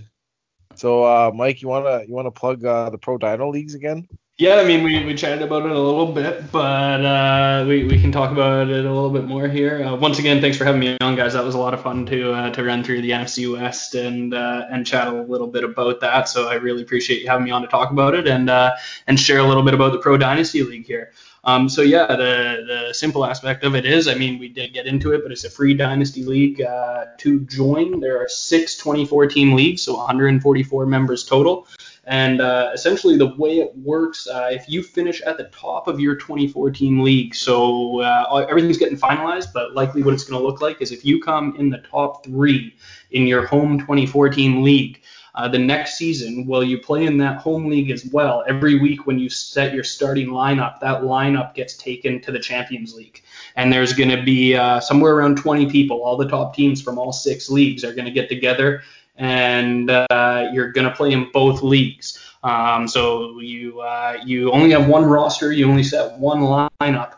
So, 0.77 1.05
uh, 1.05 1.31
Mike, 1.35 1.63
you 1.63 1.69
wanna 1.69 2.05
you 2.07 2.15
wanna 2.15 2.31
plug 2.31 2.65
uh, 2.65 2.91
the 2.91 2.99
Pro 2.99 3.19
Dyno 3.19 3.51
leagues 3.51 3.75
again? 3.75 4.09
Yeah, 4.37 4.57
I 4.57 4.65
mean, 4.65 4.83
we, 4.83 5.05
we 5.05 5.15
chatted 5.15 5.43
about 5.43 5.65
it 5.65 5.71
a 5.71 5.79
little 5.79 6.11
bit, 6.11 6.51
but 6.51 7.05
uh, 7.05 7.65
we, 7.69 7.85
we 7.85 8.01
can 8.01 8.11
talk 8.11 8.33
about 8.33 8.69
it 8.69 8.85
a 8.85 8.93
little 8.93 9.11
bit 9.11 9.27
more 9.27 9.47
here. 9.47 9.85
Uh, 9.85 9.95
once 9.95 10.19
again, 10.19 10.41
thanks 10.41 10.59
for 10.59 10.65
having 10.65 10.81
me 10.81 10.97
on, 11.01 11.15
guys. 11.15 11.35
That 11.35 11.45
was 11.45 11.55
a 11.55 11.59
lot 11.59 11.73
of 11.73 11.81
fun 11.83 12.05
to 12.07 12.33
uh, 12.33 12.51
to 12.51 12.65
run 12.65 12.83
through 12.83 13.03
the 13.03 13.11
NFC 13.11 13.53
West 13.53 13.95
and 13.95 14.35
uh, 14.35 14.67
and 14.69 14.85
chat 14.85 15.07
a 15.07 15.23
little 15.23 15.47
bit 15.47 15.63
about 15.63 16.01
that. 16.01 16.29
So 16.29 16.49
I 16.49 16.55
really 16.55 16.83
appreciate 16.83 17.23
you 17.23 17.29
having 17.29 17.45
me 17.45 17.53
on 17.53 17.63
to 17.63 17.69
talk 17.69 17.93
about 17.93 18.15
it 18.15 18.27
and 18.27 18.51
uh, 18.51 18.75
and 19.07 19.21
share 19.21 19.39
a 19.39 19.45
little 19.45 19.63
bit 19.63 19.73
about 19.73 19.93
the 19.93 19.99
Pro 19.99 20.17
Dynasty 20.17 20.65
League 20.65 20.85
here. 20.85 21.13
Um, 21.45 21.69
so 21.69 21.83
yeah, 21.83 22.07
the 22.07 22.65
the 22.67 22.95
simple 22.95 23.25
aspect 23.25 23.65
of 23.65 23.75
it 23.75 23.85
is, 23.85 24.09
I 24.09 24.15
mean, 24.15 24.39
we 24.39 24.49
did 24.49 24.73
get 24.73 24.87
into 24.87 25.13
it, 25.13 25.23
but 25.23 25.31
it's 25.31 25.45
a 25.45 25.51
free 25.51 25.75
dynasty 25.75 26.25
league 26.25 26.63
uh, 26.63 27.07
to 27.19 27.41
join. 27.41 28.01
There 28.01 28.19
are 28.19 28.29
six 28.29 28.77
24 28.77 29.27
team 29.27 29.55
leagues, 29.55 29.83
so 29.83 29.97
144 29.97 30.87
members 30.87 31.25
total. 31.25 31.67
And 32.07 32.41
uh, 32.41 32.71
essentially, 32.75 33.17
the 33.17 33.35
way 33.37 33.61
it 33.61 33.75
works, 33.77 34.27
uh, 34.27 34.49
if 34.51 34.69
you 34.69 34.83
finish 34.83 35.23
at 35.23 35.39
the 35.39 35.45
top 35.45 35.89
of 35.89 36.01
your 36.01 36.17
2014 36.17 37.03
league, 37.03 37.35
so 37.35 38.01
uh, 38.01 38.47
everything's 38.49 38.77
getting 38.77 38.99
finalized, 38.99 39.53
but 39.55 39.75
likely 39.75 40.03
what 40.03 40.13
it's 40.13 40.25
going 40.25 40.39
to 40.39 40.47
look 40.47 40.61
like 40.61 40.83
is 40.83 40.93
if 40.93 41.05
you 41.05 41.23
come 41.23 41.57
in 41.59 41.71
the 41.71 41.79
top 41.79 42.25
three 42.25 42.75
in 43.13 43.27
your 43.27 43.47
home 43.47 43.79
2014 43.79 44.63
league, 44.63 45.01
uh, 45.35 45.49
the 45.49 45.59
next 45.59 45.99
season, 45.99 46.47
will 46.47 46.63
you 46.63 46.79
play 46.79 47.07
in 47.07 47.19
that 47.19 47.39
home 47.39 47.69
league 47.69 47.91
as 47.91 48.05
well? 48.07 48.45
Every 48.47 48.79
week 48.79 49.07
when 49.07 49.19
you 49.19 49.29
set 49.29 49.75
your 49.75 49.85
starting 49.85 50.29
lineup, 50.29 50.81
that 50.81 51.03
lineup 51.03 51.55
gets 51.55 51.77
taken 51.77 52.21
to 52.23 52.33
the 52.33 52.39
Champions 52.39 52.95
League. 52.95 53.23
And 53.57 53.73
there's 53.73 53.93
going 53.93 54.11
to 54.11 54.23
be 54.23 54.55
uh, 54.55 54.81
somewhere 54.81 55.15
around 55.15 55.37
20 55.37 55.71
people. 55.71 56.03
All 56.03 56.17
the 56.17 56.29
top 56.29 56.55
teams 56.55 56.81
from 56.81 56.99
all 56.99 57.13
six 57.13 57.51
leagues 57.51 57.85
are 57.85 57.93
going 57.93 58.07
to 58.07 58.13
get 58.13 58.29
together 58.29 58.83
and 59.17 59.91
uh, 59.91 60.49
you're 60.53 60.73
going 60.73 60.89
to 60.89 60.95
play 60.95 61.13
in 61.13 61.31
both 61.33 61.63
leagues. 61.63 62.19
Um, 62.43 62.87
so 62.89 63.39
you 63.41 63.81
uh, 63.81 64.19
you 64.25 64.51
only 64.53 64.71
have 64.71 64.87
one 64.87 65.05
roster, 65.05 65.53
you 65.53 65.69
only 65.69 65.83
set 65.83 66.19
one 66.19 66.41
lineup, 66.41 67.15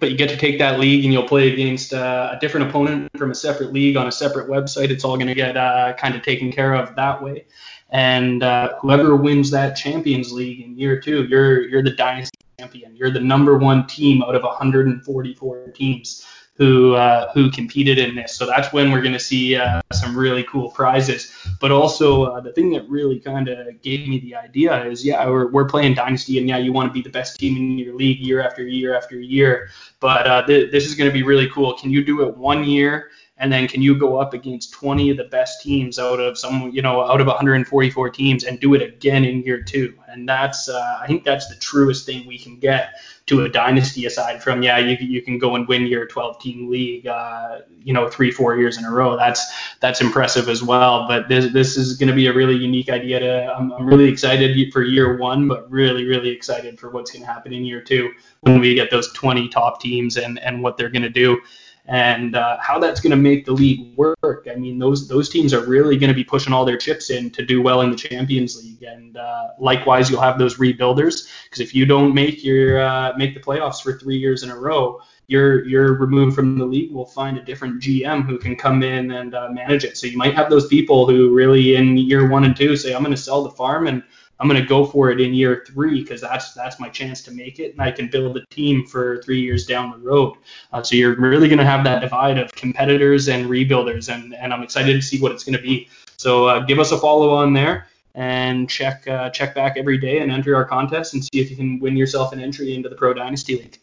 but 0.00 0.10
you 0.10 0.16
get 0.16 0.28
to 0.30 0.36
take 0.36 0.58
that 0.58 0.78
league 0.78 1.04
and 1.04 1.12
you'll 1.12 1.28
play 1.28 1.52
against 1.52 1.94
uh, 1.94 2.32
a 2.32 2.38
different 2.40 2.68
opponent 2.68 3.10
from 3.16 3.30
a 3.30 3.34
separate 3.34 3.72
league 3.72 3.96
on 3.96 4.06
a 4.06 4.12
separate 4.12 4.48
website. 4.48 4.90
It's 4.90 5.04
all 5.04 5.16
going 5.16 5.28
to 5.28 5.34
get 5.34 5.56
uh, 5.56 5.94
kind 5.94 6.14
of 6.14 6.22
taken 6.22 6.50
care 6.50 6.74
of 6.74 6.94
that 6.96 7.22
way. 7.22 7.46
And 7.90 8.42
uh, 8.42 8.78
whoever 8.80 9.14
wins 9.14 9.50
that 9.52 9.76
Champions 9.76 10.32
League 10.32 10.60
in 10.60 10.76
year 10.76 11.00
two, 11.00 11.24
you're 11.24 11.68
you're 11.68 11.82
the 11.82 11.92
dynasty 11.92 12.38
champion. 12.58 12.96
You're 12.96 13.10
the 13.10 13.20
number 13.20 13.56
one 13.56 13.86
team 13.86 14.22
out 14.22 14.34
of 14.34 14.42
144 14.42 15.68
teams 15.68 16.26
who 16.56 16.94
uh, 16.94 17.32
who 17.32 17.50
competed 17.50 17.98
in 17.98 18.14
this. 18.14 18.36
So 18.36 18.46
that's 18.46 18.72
when 18.72 18.92
we're 18.92 19.00
going 19.02 19.14
to 19.14 19.18
see 19.18 19.56
uh, 19.56 19.80
some 19.92 20.16
really 20.16 20.44
cool 20.44 20.70
prizes. 20.70 21.32
But 21.60 21.72
also 21.72 22.24
uh, 22.24 22.40
the 22.40 22.52
thing 22.52 22.70
that 22.72 22.88
really 22.88 23.18
kind 23.18 23.48
of 23.48 23.82
gave 23.82 24.08
me 24.08 24.20
the 24.20 24.36
idea 24.36 24.84
is 24.84 25.04
yeah 25.04 25.26
we're, 25.28 25.50
we're 25.50 25.66
playing 25.66 25.94
dynasty 25.94 26.38
and 26.38 26.48
yeah 26.48 26.58
you 26.58 26.72
want 26.72 26.88
to 26.88 26.92
be 26.92 27.02
the 27.02 27.10
best 27.10 27.38
team 27.38 27.56
in 27.56 27.78
your 27.78 27.94
league 27.96 28.20
year 28.20 28.42
after 28.42 28.62
year 28.66 28.96
after 28.96 29.18
year. 29.18 29.68
But 30.00 30.26
uh, 30.26 30.46
th- 30.46 30.70
this 30.70 30.86
is 30.86 30.94
going 30.94 31.10
to 31.10 31.14
be 31.14 31.22
really 31.22 31.48
cool. 31.50 31.74
Can 31.74 31.90
you 31.90 32.04
do 32.04 32.22
it 32.22 32.36
one 32.36 32.64
year? 32.64 33.10
And 33.38 33.52
then 33.52 33.66
can 33.66 33.82
you 33.82 33.98
go 33.98 34.16
up 34.16 34.32
against 34.32 34.72
20 34.72 35.10
of 35.10 35.16
the 35.16 35.24
best 35.24 35.60
teams 35.60 35.98
out 35.98 36.20
of 36.20 36.38
some 36.38 36.70
you 36.72 36.82
know 36.82 37.02
out 37.02 37.20
of 37.20 37.26
144 37.26 38.10
teams 38.10 38.44
and 38.44 38.60
do 38.60 38.74
it 38.74 38.82
again 38.82 39.24
in 39.24 39.42
year 39.42 39.62
two? 39.62 39.94
And 40.08 40.28
that's 40.28 40.68
uh, 40.68 40.98
i 41.00 41.06
think 41.06 41.24
that's 41.24 41.48
the 41.48 41.56
truest 41.56 42.06
thing 42.06 42.26
we 42.26 42.38
can 42.38 42.58
get 42.58 42.94
to 43.26 43.42
a 43.42 43.48
dynasty 43.48 44.06
aside 44.06 44.42
from 44.42 44.62
yeah 44.62 44.78
you, 44.78 44.96
you 45.00 45.22
can 45.22 45.38
go 45.38 45.56
and 45.56 45.66
win 45.66 45.86
your 45.86 46.06
12 46.06 46.38
team 46.40 46.70
league 46.70 47.06
uh, 47.06 47.60
you 47.84 47.92
know 47.92 48.08
three 48.08 48.30
four 48.30 48.56
years 48.56 48.78
in 48.78 48.84
a 48.84 48.90
row. 48.90 49.16
That's 49.16 49.76
that's 49.80 50.00
impressive 50.00 50.48
as 50.48 50.62
well. 50.62 51.06
But 51.06 51.28
this 51.28 51.52
this 51.52 51.76
is 51.76 51.96
going 51.96 52.08
to 52.08 52.14
be 52.14 52.26
a 52.26 52.32
really 52.32 52.56
unique 52.56 52.88
idea 52.88 53.20
to 53.20 53.54
I'm, 53.54 53.72
I'm 53.72 53.86
really 53.86 54.08
excited 54.08 54.72
for 54.72 54.82
year 54.82 55.16
one 55.18 55.46
but 55.46 55.70
really 55.70 56.04
really 56.04 56.30
excited 56.30 56.80
for 56.80 56.90
what's 56.90 57.10
going 57.10 57.24
to 57.24 57.30
happen 57.30 57.52
in 57.52 57.64
year 57.64 57.82
two 57.82 58.12
when 58.40 58.58
we 58.58 58.74
get 58.74 58.90
those 58.90 59.12
20 59.12 59.48
top 59.48 59.80
teams 59.80 60.16
and 60.16 60.38
and 60.40 60.62
what 60.62 60.76
they're 60.76 60.88
going 60.88 61.02
to 61.02 61.10
do 61.10 61.40
and 61.86 62.34
uh, 62.34 62.56
how 62.60 62.78
that's 62.78 63.00
going 63.00 63.10
to 63.10 63.16
make 63.16 63.44
the 63.44 63.52
league 63.52 63.96
work. 63.96 64.48
I 64.50 64.54
mean, 64.54 64.78
those 64.78 65.06
those 65.06 65.28
teams 65.28 65.52
are 65.52 65.64
really 65.64 65.96
going 65.96 66.08
to 66.08 66.14
be 66.14 66.24
pushing 66.24 66.52
all 66.52 66.64
their 66.64 66.78
chips 66.78 67.10
in 67.10 67.30
to 67.30 67.44
do 67.44 67.60
well 67.60 67.82
in 67.82 67.90
the 67.90 67.96
Champions 67.96 68.62
League, 68.62 68.82
and 68.82 69.16
uh, 69.16 69.48
likewise, 69.58 70.08
you'll 70.08 70.20
have 70.20 70.38
those 70.38 70.56
rebuilders 70.56 71.28
because 71.44 71.60
if 71.60 71.74
you 71.74 71.84
don't 71.84 72.14
make 72.14 72.42
your 72.42 72.80
uh, 72.80 73.12
make 73.16 73.34
the 73.34 73.40
playoffs 73.40 73.82
for 73.82 73.98
three 73.98 74.16
years 74.16 74.42
in 74.42 74.50
a 74.50 74.56
row, 74.56 75.00
you're 75.26 75.64
you're 75.66 75.98
removed 75.98 76.34
from 76.34 76.58
the 76.58 76.64
league. 76.64 76.90
We'll 76.92 77.04
find 77.04 77.36
a 77.36 77.42
different 77.42 77.82
GM 77.82 78.24
who 78.26 78.38
can 78.38 78.56
come 78.56 78.82
in 78.82 79.10
and 79.12 79.34
uh, 79.34 79.50
manage 79.50 79.84
it. 79.84 79.98
So 79.98 80.06
you 80.06 80.16
might 80.16 80.34
have 80.34 80.50
those 80.50 80.66
people 80.68 81.06
who 81.06 81.34
really 81.34 81.76
in 81.76 81.96
year 81.96 82.28
one 82.28 82.44
and 82.44 82.56
two 82.56 82.76
say, 82.76 82.94
I'm 82.94 83.02
going 83.02 83.14
to 83.14 83.20
sell 83.20 83.42
the 83.42 83.50
farm 83.50 83.86
and 83.86 84.02
I'm 84.44 84.50
going 84.50 84.60
to 84.60 84.68
go 84.68 84.84
for 84.84 85.10
it 85.10 85.22
in 85.22 85.32
year 85.32 85.64
three 85.66 86.02
because 86.02 86.20
that's 86.20 86.52
that's 86.52 86.78
my 86.78 86.90
chance 86.90 87.22
to 87.22 87.30
make 87.30 87.60
it, 87.60 87.72
and 87.72 87.80
I 87.80 87.90
can 87.90 88.08
build 88.08 88.36
a 88.36 88.44
team 88.50 88.86
for 88.86 89.22
three 89.22 89.40
years 89.40 89.64
down 89.64 89.90
the 89.90 89.96
road. 89.96 90.34
Uh, 90.70 90.82
so 90.82 90.96
you're 90.96 91.16
really 91.16 91.48
going 91.48 91.60
to 91.60 91.64
have 91.64 91.82
that 91.84 92.00
divide 92.00 92.36
of 92.36 92.52
competitors 92.52 93.28
and 93.30 93.46
rebuilders, 93.46 94.14
and 94.14 94.34
and 94.34 94.52
I'm 94.52 94.62
excited 94.62 94.92
to 94.92 95.00
see 95.00 95.18
what 95.18 95.32
it's 95.32 95.44
going 95.44 95.56
to 95.56 95.62
be. 95.62 95.88
So 96.18 96.46
uh, 96.46 96.60
give 96.60 96.78
us 96.78 96.92
a 96.92 96.98
follow 96.98 97.30
on 97.30 97.54
there 97.54 97.86
and 98.14 98.68
check 98.68 99.08
uh, 99.08 99.30
check 99.30 99.54
back 99.54 99.78
every 99.78 99.96
day 99.96 100.18
and 100.18 100.30
enter 100.30 100.54
our 100.54 100.66
contest 100.66 101.14
and 101.14 101.24
see 101.24 101.40
if 101.40 101.48
you 101.48 101.56
can 101.56 101.80
win 101.80 101.96
yourself 101.96 102.34
an 102.34 102.38
entry 102.38 102.74
into 102.74 102.90
the 102.90 102.96
Pro 102.96 103.14
Dynasty 103.14 103.56
League. 103.56 103.78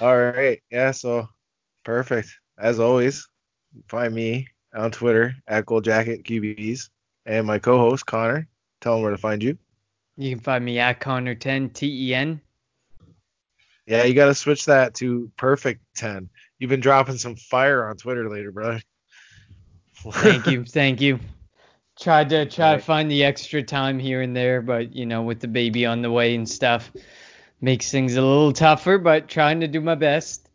All 0.00 0.16
right. 0.16 0.60
Yeah. 0.72 0.90
So 0.90 1.28
perfect. 1.84 2.30
As 2.58 2.80
always, 2.80 3.28
find 3.86 4.12
me 4.12 4.48
on 4.74 4.90
Twitter 4.90 5.36
at 5.46 5.66
GoldJacketQBs 5.66 6.88
and 7.26 7.46
my 7.46 7.60
co-host 7.60 8.06
Connor. 8.06 8.48
Tell 8.86 8.94
them 8.94 9.02
where 9.02 9.10
to 9.10 9.18
find 9.18 9.42
you. 9.42 9.58
You 10.16 10.30
can 10.30 10.38
find 10.38 10.64
me 10.64 10.78
at 10.78 11.00
Connor10 11.00 11.72
T 11.72 12.10
E 12.10 12.14
N. 12.14 12.40
Yeah, 13.84 14.04
you 14.04 14.14
got 14.14 14.26
to 14.26 14.34
switch 14.34 14.64
that 14.66 14.94
to 14.94 15.28
perfect 15.36 15.80
10. 15.96 16.28
You've 16.60 16.70
been 16.70 16.78
dropping 16.78 17.18
some 17.18 17.34
fire 17.34 17.88
on 17.88 17.96
Twitter 17.96 18.30
later, 18.30 18.52
brother. 18.52 18.80
Thank 20.12 20.46
you. 20.46 20.64
Thank 20.68 21.00
you. 21.00 21.18
Tried 21.98 22.28
to 22.28 22.46
try 22.46 22.70
Right. 22.70 22.76
to 22.76 22.80
find 22.80 23.10
the 23.10 23.24
extra 23.24 23.60
time 23.60 23.98
here 23.98 24.22
and 24.22 24.36
there, 24.36 24.62
but 24.62 24.94
you 24.94 25.04
know, 25.04 25.20
with 25.20 25.40
the 25.40 25.48
baby 25.48 25.84
on 25.84 26.00
the 26.00 26.12
way 26.12 26.36
and 26.36 26.48
stuff, 26.48 26.92
makes 27.60 27.90
things 27.90 28.14
a 28.14 28.22
little 28.22 28.52
tougher. 28.52 28.98
But 28.98 29.26
trying 29.26 29.58
to 29.62 29.66
do 29.66 29.80
my 29.80 29.96
best. 29.96 30.48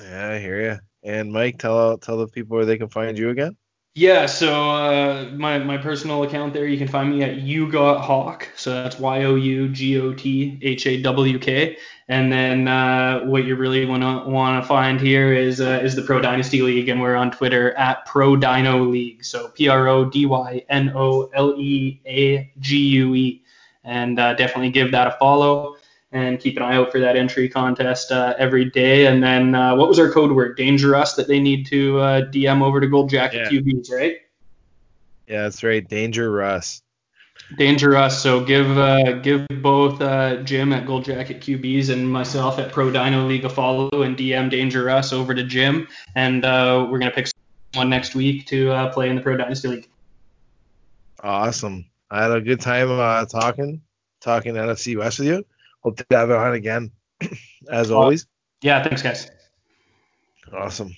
Yeah, 0.00 0.30
I 0.30 0.38
hear 0.38 0.60
you. 0.60 0.78
And 1.02 1.32
Mike, 1.32 1.58
tell 1.58 1.98
tell 1.98 2.18
the 2.18 2.28
people 2.28 2.56
where 2.56 2.66
they 2.66 2.78
can 2.78 2.88
find 2.88 3.18
you 3.18 3.30
again. 3.30 3.56
Yeah, 3.98 4.26
so 4.26 4.52
uh, 4.72 5.30
my 5.36 5.58
my 5.58 5.78
personal 5.78 6.22
account 6.22 6.52
there, 6.52 6.66
you 6.66 6.76
can 6.76 6.86
find 6.86 7.08
me 7.10 7.22
at 7.22 7.36
you 7.36 7.66
got 7.66 8.02
hawk. 8.02 8.46
So 8.54 8.70
that's 8.70 8.98
Y 8.98 9.24
O 9.24 9.36
U 9.36 9.70
G 9.70 9.98
O 9.98 10.12
T 10.12 10.58
H 10.60 10.86
A 10.86 11.00
W 11.00 11.38
K. 11.38 11.78
And 12.08 12.30
then 12.30 12.68
uh, 12.68 13.20
what 13.20 13.46
you 13.46 13.56
really 13.56 13.86
wanna 13.86 14.28
wanna 14.28 14.62
find 14.62 15.00
here 15.00 15.32
is 15.32 15.62
uh, 15.62 15.80
is 15.82 15.96
the 15.96 16.02
Pro 16.02 16.20
Dynasty 16.20 16.60
League, 16.60 16.90
and 16.90 17.00
we're 17.00 17.16
on 17.16 17.30
Twitter 17.30 17.72
at 17.78 18.04
Pro 18.04 18.36
Dyno 18.36 18.90
League. 18.90 19.24
So 19.24 19.48
P 19.48 19.66
R 19.66 19.88
O 19.88 20.04
D 20.04 20.26
Y 20.26 20.62
N 20.68 20.92
O 20.94 21.30
L 21.32 21.54
E 21.56 21.98
A 22.04 22.52
G 22.60 22.76
U 22.76 23.14
E. 23.14 23.42
And 23.82 24.18
uh, 24.18 24.34
definitely 24.34 24.72
give 24.72 24.90
that 24.92 25.06
a 25.06 25.12
follow 25.12 25.75
and 26.16 26.40
keep 26.40 26.56
an 26.56 26.62
eye 26.62 26.76
out 26.76 26.90
for 26.90 27.00
that 27.00 27.16
entry 27.16 27.48
contest 27.48 28.10
uh, 28.10 28.34
every 28.38 28.64
day. 28.70 29.06
And 29.06 29.22
then 29.22 29.54
uh, 29.54 29.76
what 29.76 29.88
was 29.88 29.98
our 29.98 30.10
code 30.10 30.32
word? 30.32 30.56
Dangeruss 30.58 31.14
that 31.16 31.28
they 31.28 31.40
need 31.40 31.66
to 31.66 32.00
uh, 32.00 32.20
DM 32.30 32.62
over 32.62 32.80
to 32.80 32.86
Gold 32.86 33.10
Jacket 33.10 33.52
Yeah. 33.52 33.60
QBs, 33.60 33.92
right? 33.92 34.16
Yeah, 35.28 35.42
that's 35.42 35.62
right. 35.62 35.86
Danger 35.86 36.30
Russ. 36.30 36.82
Dangeruss. 37.58 38.12
So 38.12 38.44
give 38.44 38.78
uh, 38.78 39.12
give 39.20 39.46
both 39.60 40.00
uh, 40.00 40.36
Jim 40.42 40.72
at 40.72 40.86
Gold 40.86 41.04
Jacket 41.04 41.40
QBs 41.40 41.90
and 41.90 42.10
myself 42.10 42.58
at 42.58 42.72
Pro 42.72 42.90
Dyno 42.90 43.28
League 43.28 43.44
a 43.44 43.48
follow 43.48 44.02
and 44.02 44.16
DM 44.16 44.50
Dangeruss 44.50 45.12
over 45.12 45.34
to 45.34 45.44
Jim, 45.44 45.86
and 46.14 46.44
uh, 46.44 46.86
we're 46.90 46.98
gonna 46.98 47.10
pick 47.12 47.28
one 47.74 47.90
next 47.90 48.14
week 48.14 48.46
to 48.46 48.70
uh, 48.70 48.92
play 48.92 49.10
in 49.10 49.16
the 49.16 49.22
Pro 49.22 49.36
Dynasty 49.36 49.68
League. 49.68 49.88
Awesome. 51.22 51.84
I 52.10 52.22
had 52.22 52.32
a 52.32 52.40
good 52.40 52.60
time 52.60 52.90
uh, 52.90 53.24
talking 53.26 53.80
talking 54.20 54.54
NFC 54.54 54.96
West 54.96 55.18
with 55.18 55.28
you. 55.28 55.44
Hope 55.86 55.98
to 55.98 56.06
have 56.10 56.30
it 56.30 56.36
on 56.36 56.54
again 56.54 56.90
as 57.70 57.92
always. 57.92 58.26
Yeah, 58.60 58.82
thanks 58.82 59.02
guys. 59.02 59.30
Awesome. 60.52 60.90